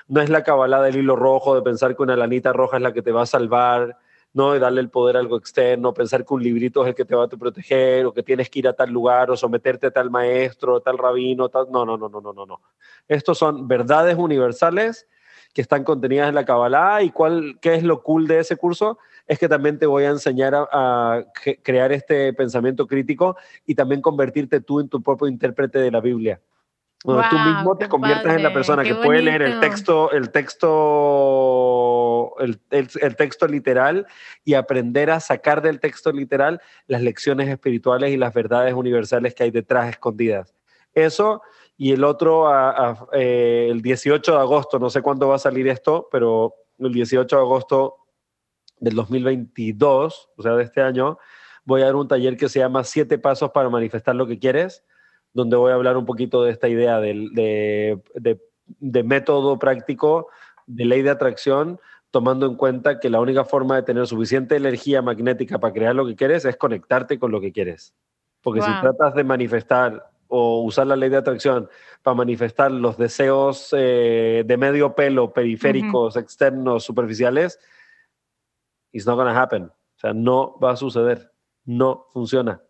no 0.09 0.21
es 0.21 0.31
la 0.31 0.43
Kabbalah 0.43 0.83
del 0.83 0.97
hilo 0.97 1.17
rojo, 1.17 1.55
de 1.55 1.63
pensar 1.63 1.97
que 1.97 2.03
una 2.03 2.17
lanita 2.17 2.53
roja 2.53 2.77
es 2.77 2.83
la 2.83 2.93
que 2.93 3.03
te 3.03 3.13
va 3.13 3.23
a 3.23 3.27
salvar, 3.27 3.99
¿no? 4.33 4.53
De 4.53 4.59
darle 4.59 4.81
el 4.81 4.91
poder 4.91 5.17
a 5.17 5.21
algo 5.21 5.37
externo, 5.37 5.95
pensar 5.95 6.25
que 6.25 6.35
un 6.35 6.43
librito 6.43 6.83
es 6.83 6.89
el 6.89 6.95
que 6.95 7.05
te 7.05 7.15
va 7.15 7.25
a 7.25 7.29
proteger, 7.29 8.07
o 8.07 8.13
que 8.13 8.23
tienes 8.23 8.49
que 8.51 8.61
ir 8.61 8.69
a 8.69 8.73
tal 8.73 8.91
lugar, 8.91 9.31
o 9.31 9.37
someterte 9.37 9.89
a 9.89 9.91
tal 9.91 10.11
maestro, 10.11 10.81
tal 10.81 10.99
rabino, 10.99 11.49
tal... 11.49 11.67
No, 11.71 11.85
no, 11.85 11.97
no, 11.97 12.09
no, 12.09 12.21
no, 12.21 12.33
no, 12.33 12.47
no. 12.47 12.61
Estos 13.09 13.39
son 13.39 13.67
verdades 13.69 14.17
universales 14.17 15.07
que 15.53 15.63
están 15.63 15.85
contenidas 15.85 16.29
en 16.29 16.35
la 16.35 16.45
Kabbalah 16.45 17.03
y 17.03 17.11
cuál, 17.11 17.59
qué 17.61 17.75
es 17.75 17.83
lo 17.83 18.03
cool 18.03 18.27
de 18.27 18.39
ese 18.39 18.57
curso, 18.57 18.99
es 19.27 19.39
que 19.39 19.49
también 19.49 19.79
te 19.79 19.87
voy 19.87 20.05
a 20.05 20.11
enseñar 20.11 20.55
a, 20.55 21.25
crear 21.63 21.93
este 21.93 22.33
pensamiento 22.33 22.87
crítico 22.87 23.37
y 23.67 23.75
también 23.75 24.01
convertirte 24.01 24.61
tú 24.61 24.81
en 24.81 24.89
tu 24.89 25.03
propio 25.03 25.29
intérprete 25.29 25.79
de 25.79 25.91
la 25.91 26.01
Biblia. 26.01 26.41
Cuando 27.03 27.25
tú 27.31 27.39
mismo 27.39 27.77
te 27.79 27.89
conviertas 27.89 28.37
en 28.37 28.43
la 28.43 28.53
persona 28.53 28.83
que 28.83 28.95
puede 28.95 29.23
leer 29.23 29.43
el 29.43 29.61
texto, 29.61 30.11
el 30.13 30.31
texto, 30.31 30.69
el, 32.41 33.17
texto 33.17 33.47
literal 33.47 34.07
y 34.45 34.55
aprender 34.55 35.11
a 35.11 35.21
sacar 35.21 35.63
del 35.63 35.81
texto 35.81 36.13
literal 36.13 36.61
las 36.87 37.03
lecciones 37.03 37.49
espirituales 37.49 38.11
y 38.11 38.17
las 38.17 38.35
verdades 38.35 38.75
universales 38.75 39.35
que 39.35 39.45
hay 39.45 39.51
detrás 39.51 39.91
escondidas. 39.91 40.55
Eso 40.95 41.43
y 41.77 41.93
el 41.93 42.05
otro, 42.05 42.51
eh, 43.13 43.69
el 43.71 43.81
18 43.81 44.33
de 44.33 44.39
agosto, 44.39 44.79
no 44.79 44.91
sé 44.91 45.01
cuándo 45.03 45.29
va 45.29 45.37
a 45.37 45.39
salir 45.39 45.69
esto, 45.69 46.09
pero 46.11 46.55
el 46.79 46.93
18 46.93 47.37
de 47.37 47.43
agosto 47.43 47.97
del 48.79 48.95
2022, 48.95 50.31
o 50.37 50.43
sea, 50.43 50.53
de 50.57 50.65
este 50.65 50.83
año, 50.83 51.19
voy 51.65 51.83
a 51.83 51.87
dar 51.87 51.97
un 51.97 52.09
taller 52.09 52.37
que 52.37 52.49
se 52.49 52.59
llama 52.59 52.85
Siete 52.85 53.19
Pasos 53.19 53.51
para 53.51 53.71
Manifestar 53.71 54.15
lo 54.15 54.27
que 54.27 54.39
quieres 54.39 54.83
donde 55.33 55.57
voy 55.57 55.73
a 55.73 55.75
hablar 55.75 55.97
un 55.97 56.07
poquito 56.07 56.43
de 56.43 56.53
esta 56.53 56.69
idea 56.69 57.01
de, 57.01 58.01
método 58.81 59.59
práctico, 59.59 60.29
de 60.67 60.85
ley 60.85 61.03
de 61.03 61.11
atracción, 61.11 61.81
tomando 62.11 62.47
en 62.47 62.57
cuenta 62.57 62.99
que 62.99 63.11
la 63.11 63.21
única 63.21 63.45
forma 63.45 63.77
de 63.77 63.83
tener 63.83 64.07
suficiente 64.07 64.57
energía 64.57 65.03
magnética 65.03 65.59
para 65.59 65.73
crear 65.73 65.95
lo 65.95 66.07
que 66.07 66.17
quieres 66.17 66.45
es 66.45 66.57
conectarte 66.57 67.19
con 67.19 67.31
lo 67.31 67.41
que 67.41 67.53
quieres. 67.53 67.95
Porque 68.43 68.63
si 68.63 68.71
tratas 68.81 69.15
de 69.15 69.23
manifestar 69.23 70.11
o 70.29 70.63
usar 70.63 70.87
la 70.87 70.97
ley 70.97 71.11
de 71.11 71.19
atracción 71.19 71.69
para 72.03 72.15
manifestar 72.15 72.71
los 72.71 72.97
deseos 72.97 73.75
eh, 73.77 74.45
de 74.47 74.57
medio 74.57 74.95
pelo, 74.95 75.33
periféricos, 75.33 76.17
externos, 76.17 76.85
superficiales, 76.85 77.59
it's 78.93 79.07
not 79.07 79.17
gonna 79.17 79.39
happen. 79.39 79.65
O 79.65 79.99
sea, 79.99 80.15
no 80.15 80.59
va 80.59 80.73
a 80.73 80.77
suceder. 80.77 81.33
No 81.65 82.07
funciona 82.13 82.63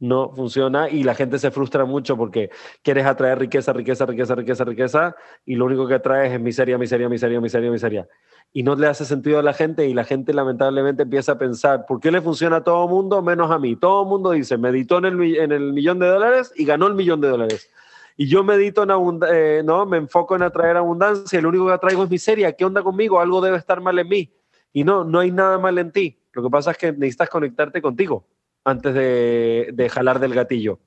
no 0.00 0.30
funciona 0.30 0.88
y 0.88 1.02
la 1.02 1.14
gente 1.14 1.38
se 1.38 1.50
frustra 1.50 1.84
mucho 1.84 2.16
porque 2.16 2.50
quieres 2.82 3.06
atraer 3.06 3.38
riqueza, 3.38 3.72
riqueza, 3.72 4.06
riqueza, 4.06 4.34
riqueza, 4.34 4.64
riqueza 4.64 5.16
y 5.44 5.56
lo 5.56 5.64
único 5.64 5.86
que 5.86 5.94
atraes 5.94 6.32
es 6.32 6.40
miseria, 6.40 6.78
miseria, 6.78 7.08
miseria, 7.08 7.40
miseria, 7.40 7.70
miseria. 7.70 8.08
Y 8.52 8.62
no 8.62 8.76
le 8.76 8.86
hace 8.86 9.04
sentido 9.04 9.38
a 9.38 9.42
la 9.42 9.52
gente 9.52 9.86
y 9.86 9.94
la 9.94 10.04
gente 10.04 10.32
lamentablemente 10.32 11.02
empieza 11.02 11.32
a 11.32 11.38
pensar, 11.38 11.84
¿por 11.86 12.00
qué 12.00 12.10
le 12.10 12.22
funciona 12.22 12.56
a 12.56 12.64
todo 12.64 12.88
mundo 12.88 13.20
menos 13.22 13.50
a 13.50 13.58
mí? 13.58 13.76
Todo 13.76 14.04
el 14.04 14.08
mundo 14.08 14.30
dice, 14.30 14.56
meditó 14.56 14.98
en 14.98 15.04
el, 15.06 15.36
en 15.36 15.52
el 15.52 15.72
millón 15.72 15.98
de 15.98 16.06
dólares 16.06 16.52
y 16.56 16.64
ganó 16.64 16.86
el 16.86 16.94
millón 16.94 17.20
de 17.20 17.28
dólares. 17.28 17.68
Y 18.16 18.28
yo 18.28 18.42
medito 18.42 18.82
en 18.82 19.20
eh, 19.30 19.62
no, 19.64 19.86
me 19.86 19.96
enfoco 19.96 20.34
en 20.34 20.42
atraer 20.42 20.76
abundancia 20.76 21.38
y 21.38 21.42
lo 21.42 21.50
único 21.50 21.66
que 21.66 21.72
atraigo 21.72 22.04
es 22.04 22.10
miseria. 22.10 22.52
¿Qué 22.52 22.64
onda 22.64 22.82
conmigo? 22.82 23.20
Algo 23.20 23.40
debe 23.40 23.56
estar 23.56 23.80
mal 23.80 23.98
en 23.98 24.08
mí. 24.08 24.32
Y 24.72 24.82
no, 24.82 25.04
no 25.04 25.20
hay 25.20 25.30
nada 25.30 25.58
mal 25.58 25.78
en 25.78 25.92
ti. 25.92 26.18
Lo 26.32 26.42
que 26.42 26.50
pasa 26.50 26.72
es 26.72 26.78
que 26.78 26.92
necesitas 26.92 27.28
conectarte 27.28 27.80
contigo 27.80 28.26
antes 28.68 28.94
de, 28.94 29.90
jalar 29.92 30.18
del 30.20 30.34
gatillo. 30.34 30.80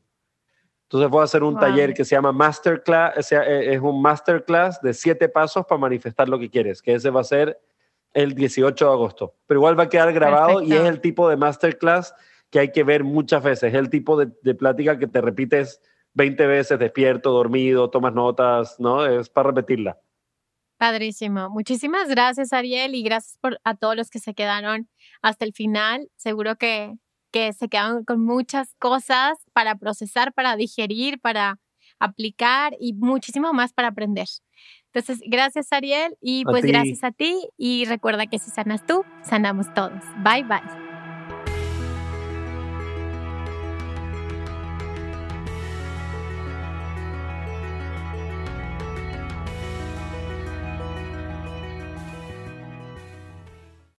Entonces 0.83 1.09
voy 1.09 1.21
a 1.21 1.23
hacer 1.23 1.43
un 1.43 1.57
taller 1.57 1.93
que 1.93 2.03
se 2.03 2.15
llama 2.15 2.31
Masterclass, 2.33 3.31
eh, 3.31 3.73
es 3.73 3.79
un 3.79 4.01
Masterclass 4.01 4.81
de 4.81 4.93
siete 4.93 5.29
pasos 5.29 5.65
para 5.65 5.79
manifestar 5.79 6.27
lo 6.27 6.37
que 6.37 6.49
quieres, 6.49 6.81
que 6.81 6.93
ese 6.93 7.09
va 7.09 7.21
a 7.21 7.25
ser 7.25 7.59
el 8.13 8.35
18 8.35 8.85
de 8.85 8.91
agosto. 8.91 9.35
Pero 9.47 9.59
igual 9.61 9.79
va 9.79 9.83
a 9.83 9.89
quedar 9.89 10.11
grabado 10.11 10.61
y 10.61 10.73
es 10.73 10.83
el 10.83 10.99
tipo 10.99 11.29
de 11.29 11.37
Masterclass 11.37 12.13
que 12.49 12.59
hay 12.59 12.71
que 12.73 12.83
ver 12.83 13.05
muchas 13.05 13.41
veces, 13.41 13.73
es 13.73 13.79
el 13.79 13.89
tipo 13.89 14.17
de, 14.17 14.31
de 14.41 14.53
plática 14.53 14.99
que 14.99 15.07
te 15.07 15.21
repites 15.21 15.81
20 16.13 16.45
veces 16.47 16.79
despierto, 16.79 17.31
dormido, 17.31 17.89
tomas 17.89 18.13
notas, 18.13 18.79
¿no? 18.79 19.05
Es 19.05 19.29
para 19.29 19.49
repetirla. 19.49 19.97
Padrísimo. 20.77 21.49
Muchísimas 21.51 22.09
gracias, 22.09 22.53
Ariel, 22.53 22.95
y 22.95 23.03
gracias 23.03 23.37
por, 23.39 23.59
a 23.63 23.75
todos 23.75 23.95
los 23.95 24.09
que 24.09 24.17
se 24.17 24.33
quedaron 24.33 24.89
hasta 25.21 25.45
el 25.45 25.53
final. 25.53 26.09
Seguro 26.15 26.55
que 26.55 26.95
que 27.31 27.53
se 27.53 27.69
quedan 27.69 28.03
con 28.03 28.23
muchas 28.23 28.75
cosas 28.79 29.37
para 29.53 29.75
procesar, 29.75 30.33
para 30.33 30.55
digerir, 30.55 31.19
para 31.19 31.59
aplicar 31.99 32.73
y 32.79 32.93
muchísimo 32.93 33.53
más 33.53 33.73
para 33.73 33.89
aprender. 33.89 34.27
Entonces, 34.93 35.21
gracias 35.25 35.71
Ariel 35.71 36.17
y 36.19 36.43
pues 36.43 36.65
gracias 36.65 37.03
a 37.03 37.11
ti 37.11 37.47
y 37.57 37.85
recuerda 37.85 38.27
que 38.27 38.39
si 38.39 38.51
sanas 38.51 38.85
tú, 38.85 39.03
sanamos 39.23 39.73
todos. 39.73 40.03
Bye 40.23 40.43
bye. 40.43 40.90